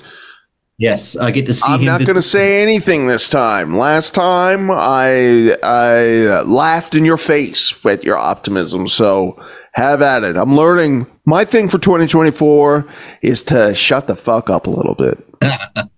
Yes, 0.77 1.15
I 1.15 1.31
get 1.31 1.45
to 1.45 1.53
see 1.53 1.71
I'm 1.71 1.85
not 1.85 2.01
going 2.01 2.15
to 2.15 2.21
say 2.21 2.61
anything 2.61 3.07
this 3.07 3.29
time. 3.29 3.77
Last 3.77 4.13
time 4.15 4.69
I 4.71 5.55
I 5.63 6.41
laughed 6.41 6.95
in 6.95 7.05
your 7.05 7.17
face 7.17 7.83
with 7.83 8.03
your 8.03 8.17
optimism. 8.17 8.87
So 8.87 9.41
have 9.73 10.01
at 10.01 10.23
it. 10.23 10.35
I'm 10.35 10.55
learning. 10.55 11.07
My 11.25 11.45
thing 11.45 11.69
for 11.69 11.77
2024 11.77 12.85
is 13.21 13.43
to 13.43 13.73
shut 13.75 14.07
the 14.07 14.15
fuck 14.15 14.49
up 14.49 14.67
a 14.67 14.71
little 14.71 14.95
bit. 14.95 15.25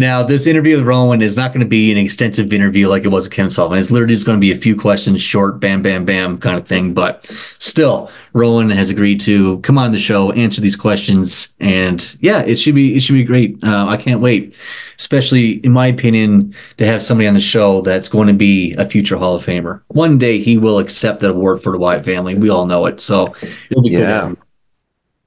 Now, 0.00 0.22
this 0.22 0.46
interview 0.46 0.76
with 0.76 0.86
Rowan 0.86 1.20
is 1.22 1.36
not 1.36 1.52
going 1.52 1.60
to 1.64 1.68
be 1.68 1.90
an 1.90 1.98
extensive 1.98 2.52
interview 2.52 2.86
like 2.88 3.04
it 3.04 3.08
was 3.08 3.24
with 3.24 3.32
Kevin 3.32 3.50
Sullivan. 3.50 3.78
It's 3.80 3.90
literally 3.90 4.14
just 4.14 4.26
going 4.26 4.36
to 4.38 4.40
be 4.40 4.52
a 4.52 4.56
few 4.56 4.76
questions, 4.76 5.20
short, 5.20 5.58
bam, 5.58 5.82
bam, 5.82 6.04
bam 6.04 6.38
kind 6.38 6.56
of 6.56 6.68
thing. 6.68 6.94
But 6.94 7.28
still, 7.58 8.08
Rowan 8.32 8.70
has 8.70 8.90
agreed 8.90 9.20
to 9.22 9.58
come 9.62 9.76
on 9.76 9.90
the 9.90 9.98
show, 9.98 10.30
answer 10.32 10.60
these 10.60 10.76
questions, 10.76 11.48
and 11.58 12.16
yeah, 12.20 12.42
it 12.42 12.56
should 12.60 12.76
be 12.76 12.94
it 12.94 13.00
should 13.00 13.14
be 13.14 13.24
great. 13.24 13.58
Uh, 13.64 13.86
I 13.88 13.96
can't 13.96 14.20
wait, 14.20 14.54
especially 15.00 15.54
in 15.64 15.72
my 15.72 15.88
opinion, 15.88 16.54
to 16.76 16.86
have 16.86 17.02
somebody 17.02 17.26
on 17.26 17.34
the 17.34 17.40
show 17.40 17.80
that's 17.80 18.08
going 18.08 18.28
to 18.28 18.34
be 18.34 18.74
a 18.74 18.88
future 18.88 19.16
Hall 19.16 19.34
of 19.34 19.44
Famer. 19.44 19.82
One 19.88 20.16
day 20.16 20.38
he 20.38 20.58
will 20.58 20.78
accept 20.78 21.20
that 21.22 21.30
award 21.32 21.60
for 21.60 21.72
the 21.72 21.78
Wyatt 21.78 22.04
family. 22.04 22.36
We 22.36 22.50
all 22.50 22.66
know 22.66 22.86
it, 22.86 23.00
so 23.00 23.34
it'll 23.68 23.82
be 23.82 23.90
Yeah. 23.90 24.20
cool. 24.28 24.36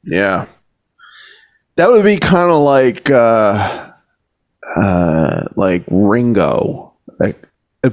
Yeah. 0.06 0.46
That 1.76 1.90
would 1.90 2.06
be 2.06 2.18
kind 2.18 2.50
of 2.50 2.60
like 2.62 3.10
uh 3.10 3.91
uh 4.76 5.48
like 5.56 5.84
Ringo 5.90 6.94
like 7.20 7.48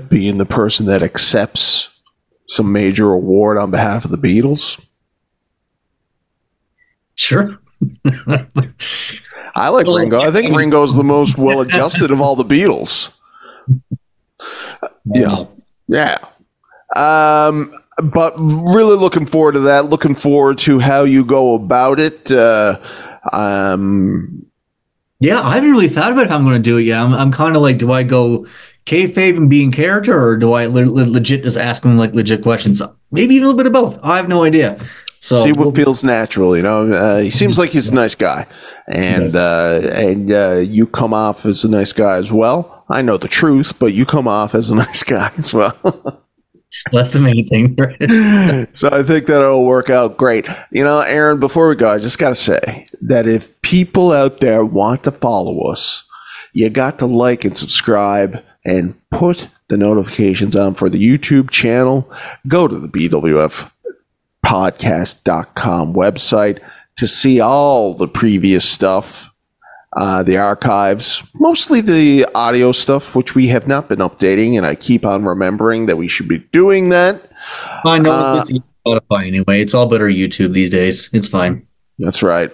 being 0.08 0.38
the 0.38 0.46
person 0.46 0.86
that 0.86 1.02
accepts 1.02 1.98
some 2.48 2.72
major 2.72 3.12
award 3.12 3.58
on 3.58 3.70
behalf 3.70 4.04
of 4.04 4.10
the 4.10 4.16
Beatles. 4.18 4.84
Sure. 7.14 7.58
I 9.54 9.68
like 9.70 9.86
Well, 9.86 9.96
Ringo. 9.96 10.20
I 10.20 10.30
think 10.30 10.54
Ringo's 10.56 10.94
the 10.94 11.04
most 11.04 11.36
well 11.38 11.60
adjusted 11.60 12.10
of 12.10 12.20
all 12.20 12.36
the 12.36 12.44
Beatles. 12.44 13.14
Yeah. 15.04 15.46
Yeah. 15.88 16.18
Um, 16.94 17.74
but 18.02 18.34
really 18.38 18.96
looking 18.96 19.26
forward 19.26 19.52
to 19.52 19.60
that. 19.60 19.86
Looking 19.86 20.14
forward 20.14 20.58
to 20.60 20.78
how 20.78 21.04
you 21.04 21.24
go 21.24 21.54
about 21.54 21.98
it. 21.98 22.30
Uh, 22.30 22.78
um, 23.32 24.46
Yeah, 25.20 25.40
I 25.40 25.54
haven't 25.54 25.70
really 25.70 25.88
thought 25.88 26.12
about 26.12 26.28
how 26.28 26.36
I'm 26.36 26.44
going 26.44 26.62
to 26.62 26.70
do 26.70 26.76
it 26.76 26.82
yet. 26.82 27.00
I'm, 27.00 27.12
I'm 27.12 27.32
kind 27.32 27.56
of 27.56 27.62
like, 27.62 27.78
do 27.78 27.90
I 27.90 28.04
go 28.04 28.46
kayfabe 28.86 29.36
and 29.36 29.50
be 29.50 29.64
in 29.64 29.72
character, 29.72 30.16
or 30.16 30.36
do 30.36 30.52
I 30.52 30.66
le- 30.66 30.82
le- 30.86 31.10
legit 31.10 31.42
just 31.42 31.56
ask 31.56 31.82
them 31.82 31.98
like 31.98 32.14
legit 32.14 32.42
questions? 32.42 32.80
Maybe 33.10 33.34
even 33.34 33.46
a 33.46 33.48
little 33.50 33.58
bit 33.58 33.66
of 33.66 33.72
both. 33.72 33.98
I 34.02 34.16
have 34.16 34.28
no 34.28 34.44
idea. 34.44 34.78
So 35.20 35.42
See 35.42 35.52
what 35.52 35.74
feels 35.74 36.04
natural, 36.04 36.56
you 36.56 36.62
know. 36.62 36.92
Uh, 36.92 37.18
he 37.22 37.30
seems 37.30 37.58
like 37.58 37.70
he's 37.70 37.88
a 37.88 37.94
nice 37.94 38.14
guy, 38.14 38.46
and 38.86 39.34
uh, 39.34 39.80
and 39.92 40.30
uh, 40.30 40.56
you 40.58 40.86
come 40.86 41.12
off 41.12 41.44
as 41.44 41.64
a 41.64 41.68
nice 41.68 41.92
guy 41.92 42.18
as 42.18 42.30
well. 42.30 42.84
I 42.88 43.02
know 43.02 43.16
the 43.16 43.26
truth, 43.26 43.76
but 43.80 43.92
you 43.94 44.06
come 44.06 44.28
off 44.28 44.54
as 44.54 44.70
a 44.70 44.74
nice 44.86 45.02
guy 45.02 45.32
as 45.36 45.52
well. 45.52 46.22
that's 46.92 47.12
the 47.12 47.20
main 47.20 47.46
thing. 47.46 47.76
So 48.74 48.88
I 48.90 49.02
think 49.02 49.26
that'll 49.26 49.64
work 49.64 49.90
out 49.90 50.16
great. 50.16 50.46
You 50.70 50.84
know, 50.84 51.00
Aaron. 51.00 51.40
Before 51.40 51.68
we 51.68 51.76
go, 51.76 51.90
I 51.90 51.98
just 51.98 52.18
got 52.18 52.30
to 52.30 52.34
say 52.34 52.86
that 53.02 53.26
if 53.26 53.60
people 53.62 54.12
out 54.12 54.40
there 54.40 54.64
want 54.64 55.04
to 55.04 55.10
follow 55.10 55.70
us, 55.70 56.06
you 56.52 56.68
got 56.70 56.98
to 56.98 57.06
like 57.06 57.44
and 57.44 57.56
subscribe 57.56 58.42
and 58.64 58.94
put 59.10 59.48
the 59.68 59.76
notifications 59.76 60.56
on 60.56 60.74
for 60.74 60.88
the 60.88 61.02
YouTube 61.02 61.50
channel. 61.50 62.10
Go 62.46 62.68
to 62.68 62.78
the 62.78 62.88
BWF 62.88 63.70
podcast.com 64.44 65.94
website 65.94 66.60
to 66.96 67.06
see 67.06 67.40
all 67.40 67.94
the 67.94 68.08
previous 68.08 68.68
stuff, 68.68 69.32
uh, 69.96 70.22
the 70.22 70.36
archives, 70.36 71.22
mostly 71.34 71.80
the 71.80 72.26
audio 72.34 72.72
stuff, 72.72 73.14
which 73.14 73.34
we 73.34 73.48
have 73.48 73.66
not 73.66 73.88
been 73.88 74.00
updating. 74.00 74.56
And 74.56 74.66
I 74.66 74.74
keep 74.74 75.04
on 75.04 75.24
remembering 75.24 75.86
that 75.86 75.96
we 75.96 76.08
should 76.08 76.28
be 76.28 76.38
doing 76.52 76.90
that. 76.90 77.30
I 77.84 77.98
know 77.98 78.12
uh, 78.12 78.44
it's 78.46 78.60
Spotify 78.86 79.26
anyway. 79.26 79.60
It's 79.62 79.74
all 79.74 79.86
better 79.86 80.08
YouTube 80.08 80.52
these 80.52 80.70
days. 80.70 81.10
It's 81.12 81.28
fine. 81.28 81.66
That's 81.98 82.22
right. 82.22 82.50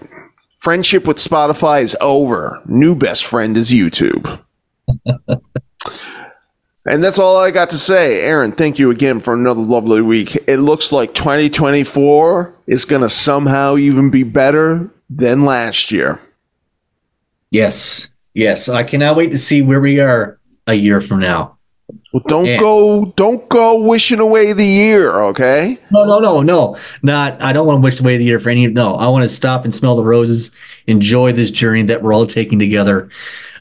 Friendship 0.59 1.07
with 1.07 1.19
Spotify 1.19 1.83
is 1.83 1.97
over. 2.01 2.63
New 2.67 2.95
best 2.95 3.25
friend 3.25 3.57
is 3.57 3.71
YouTube. 3.71 4.41
And 6.87 7.03
that's 7.03 7.19
all 7.19 7.39
I 7.39 7.51
got 7.51 7.71
to 7.71 7.79
say. 7.79 8.21
Aaron, 8.21 8.53
thank 8.53 8.79
you 8.79 8.91
again 8.91 9.21
for 9.21 9.33
another 9.33 9.63
lovely 9.63 10.03
week. 10.03 10.37
It 10.47 10.59
looks 10.59 10.93
like 10.93 11.15
2024 11.15 12.55
is 12.67 12.85
going 12.85 13.01
to 13.01 13.09
somehow 13.09 13.77
even 13.79 14.11
be 14.11 14.23
better 14.23 14.91
than 15.09 15.47
last 15.47 15.91
year. 15.91 16.21
Yes. 17.51 18.11
Yes. 18.35 18.69
I 18.69 18.83
cannot 18.83 19.17
wait 19.17 19.31
to 19.31 19.39
see 19.39 19.63
where 19.63 19.81
we 19.81 20.01
are 20.01 20.39
a 20.67 20.75
year 20.75 21.01
from 21.01 21.21
now. 21.21 21.55
Well, 22.13 22.23
don't 22.29 22.47
and, 22.47 22.61
go 22.61 23.13
don't 23.17 23.47
go 23.49 23.81
wishing 23.83 24.21
away 24.21 24.53
the 24.53 24.65
year, 24.65 25.21
okay? 25.25 25.79
No, 25.91 26.05
no, 26.05 26.21
no, 26.21 26.43
no. 26.43 26.77
Not 27.03 27.43
I 27.43 27.53
don't 27.53 27.67
want 27.67 27.79
to 27.79 27.81
wish 27.83 28.01
away 28.01 28.17
the 28.17 28.25
year 28.25 28.41
for 28.41 28.51
any 28.51 28.67
no. 28.69 28.95
I 28.95 29.09
want 29.09 29.25
to 29.25 29.29
stop 29.29 29.65
and 29.65 29.75
smell 29.75 29.97
the 29.97 30.05
roses, 30.05 30.51
enjoy 30.87 31.33
this 31.33 31.51
journey 31.51 31.83
that 31.83 32.03
we're 32.03 32.15
all 32.15 32.27
taking 32.27 32.59
together. 32.59 33.11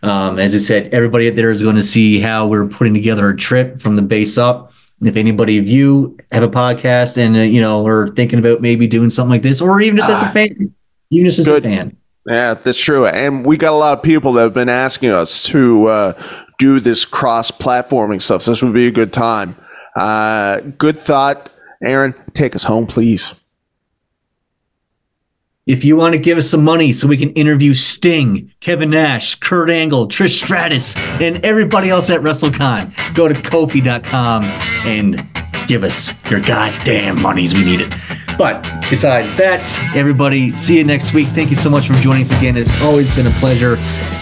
Um, 0.04 0.38
as 0.38 0.54
I 0.54 0.60
said, 0.60 0.94
everybody 0.94 1.30
out 1.30 1.36
there 1.36 1.52
is 1.52 1.62
going 1.62 1.76
to 1.76 1.84
see 1.84 2.20
how 2.20 2.48
we're 2.48 2.68
putting 2.68 2.94
together 2.94 3.30
a 3.30 3.36
trip 3.36 3.82
from 3.82 3.96
the 3.96 4.02
base 4.02 4.38
up. 4.38 4.72
If 5.02 5.18
anybody 5.18 5.58
of 5.58 5.68
you 5.68 6.18
have 6.32 6.44
a 6.44 6.50
podcast 6.50 7.18
and 7.18 7.36
uh, 7.36 7.40
you 7.40 7.60
know 7.60 7.86
are 7.86 8.10
thinking 8.10 8.40
about 8.40 8.62
maybe 8.62 8.88
doing 8.88 9.10
something 9.10 9.32
like 9.32 9.42
this, 9.42 9.62
or 9.62 9.82
even 9.82 9.98
just 9.98 10.10
as 10.10 10.22
a 10.22 10.28
ah. 10.28 10.32
fan, 10.32 10.74
even 11.10 11.26
just 11.26 11.40
as 11.40 11.46
good. 11.46 11.66
a 11.66 11.70
fan. 11.70 11.98
Yeah, 12.28 12.54
that's 12.54 12.82
true. 12.82 13.06
And 13.06 13.46
we 13.46 13.58
got 13.58 13.74
a 13.74 13.76
lot 13.76 13.98
of 13.98 14.04
people 14.04 14.34
that 14.34 14.44
have 14.44 14.54
been 14.54 14.70
asking 14.70 15.10
us 15.10 15.44
to 15.46 15.88
uh, 15.88 16.24
do 16.58 16.80
this 16.80 17.04
cross-platforming 17.04 18.22
stuff. 18.22 18.42
So 18.42 18.52
this 18.52 18.62
would 18.62 18.74
be 18.74 18.88
a 18.88 18.92
good 18.92 19.12
time. 19.12 19.58
Uh, 19.96 20.62
good 20.62 20.98
thought, 20.98 21.52
Aaron. 21.84 22.16
Take 22.34 22.56
us 22.56 22.64
home, 22.64 22.88
please. 22.88 23.34
If 25.66 25.86
you 25.86 25.96
want 25.96 26.14
to 26.14 26.20
give 26.20 26.38
us 26.38 26.50
some 26.50 26.64
money 26.64 26.92
so 26.92 27.08
we 27.08 27.16
can 27.16 27.32
interview 27.34 27.74
Sting, 27.74 28.52
Kevin 28.60 28.90
Nash, 28.90 29.36
Kurt 29.36 29.70
Angle, 29.70 30.10
Trish 30.10 30.44
Stratus, 30.44 30.98
and 30.98 31.44
everybody 31.46 31.90
else 31.90 32.10
at 32.10 32.20
WrestleCon, 32.20 33.16
go 33.16 33.30
to 33.30 33.42
Ko-fi.com 33.42 34.44
and 34.86 35.26
give 35.68 35.84
us 35.84 36.14
your 36.30 36.42
goddamn 36.42 37.22
monies. 37.22 37.54
We 37.54 37.64
need 37.64 37.82
it. 37.82 37.94
But 38.38 38.62
besides 38.90 39.34
that, 39.36 39.66
everybody, 39.96 40.52
see 40.52 40.78
you 40.78 40.84
next 40.84 41.14
week. 41.14 41.28
Thank 41.28 41.50
you 41.50 41.56
so 41.56 41.70
much 41.70 41.88
for 41.88 41.94
joining 41.96 42.24
us 42.24 42.32
again. 42.38 42.58
It's 42.58 42.80
always 42.82 43.14
been 43.16 43.28
a 43.28 43.32
pleasure. 43.40 43.78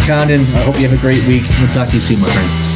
Conan, 0.05 0.41
I 0.41 0.63
hope 0.63 0.79
you 0.79 0.88
have 0.88 0.97
a 0.97 1.01
great 1.01 1.25
week. 1.27 1.43
We'll 1.59 1.73
talk 1.73 1.89
to 1.89 1.95
you 1.95 2.01
soon, 2.01 2.19
my 2.19 2.29
friend. 2.29 2.70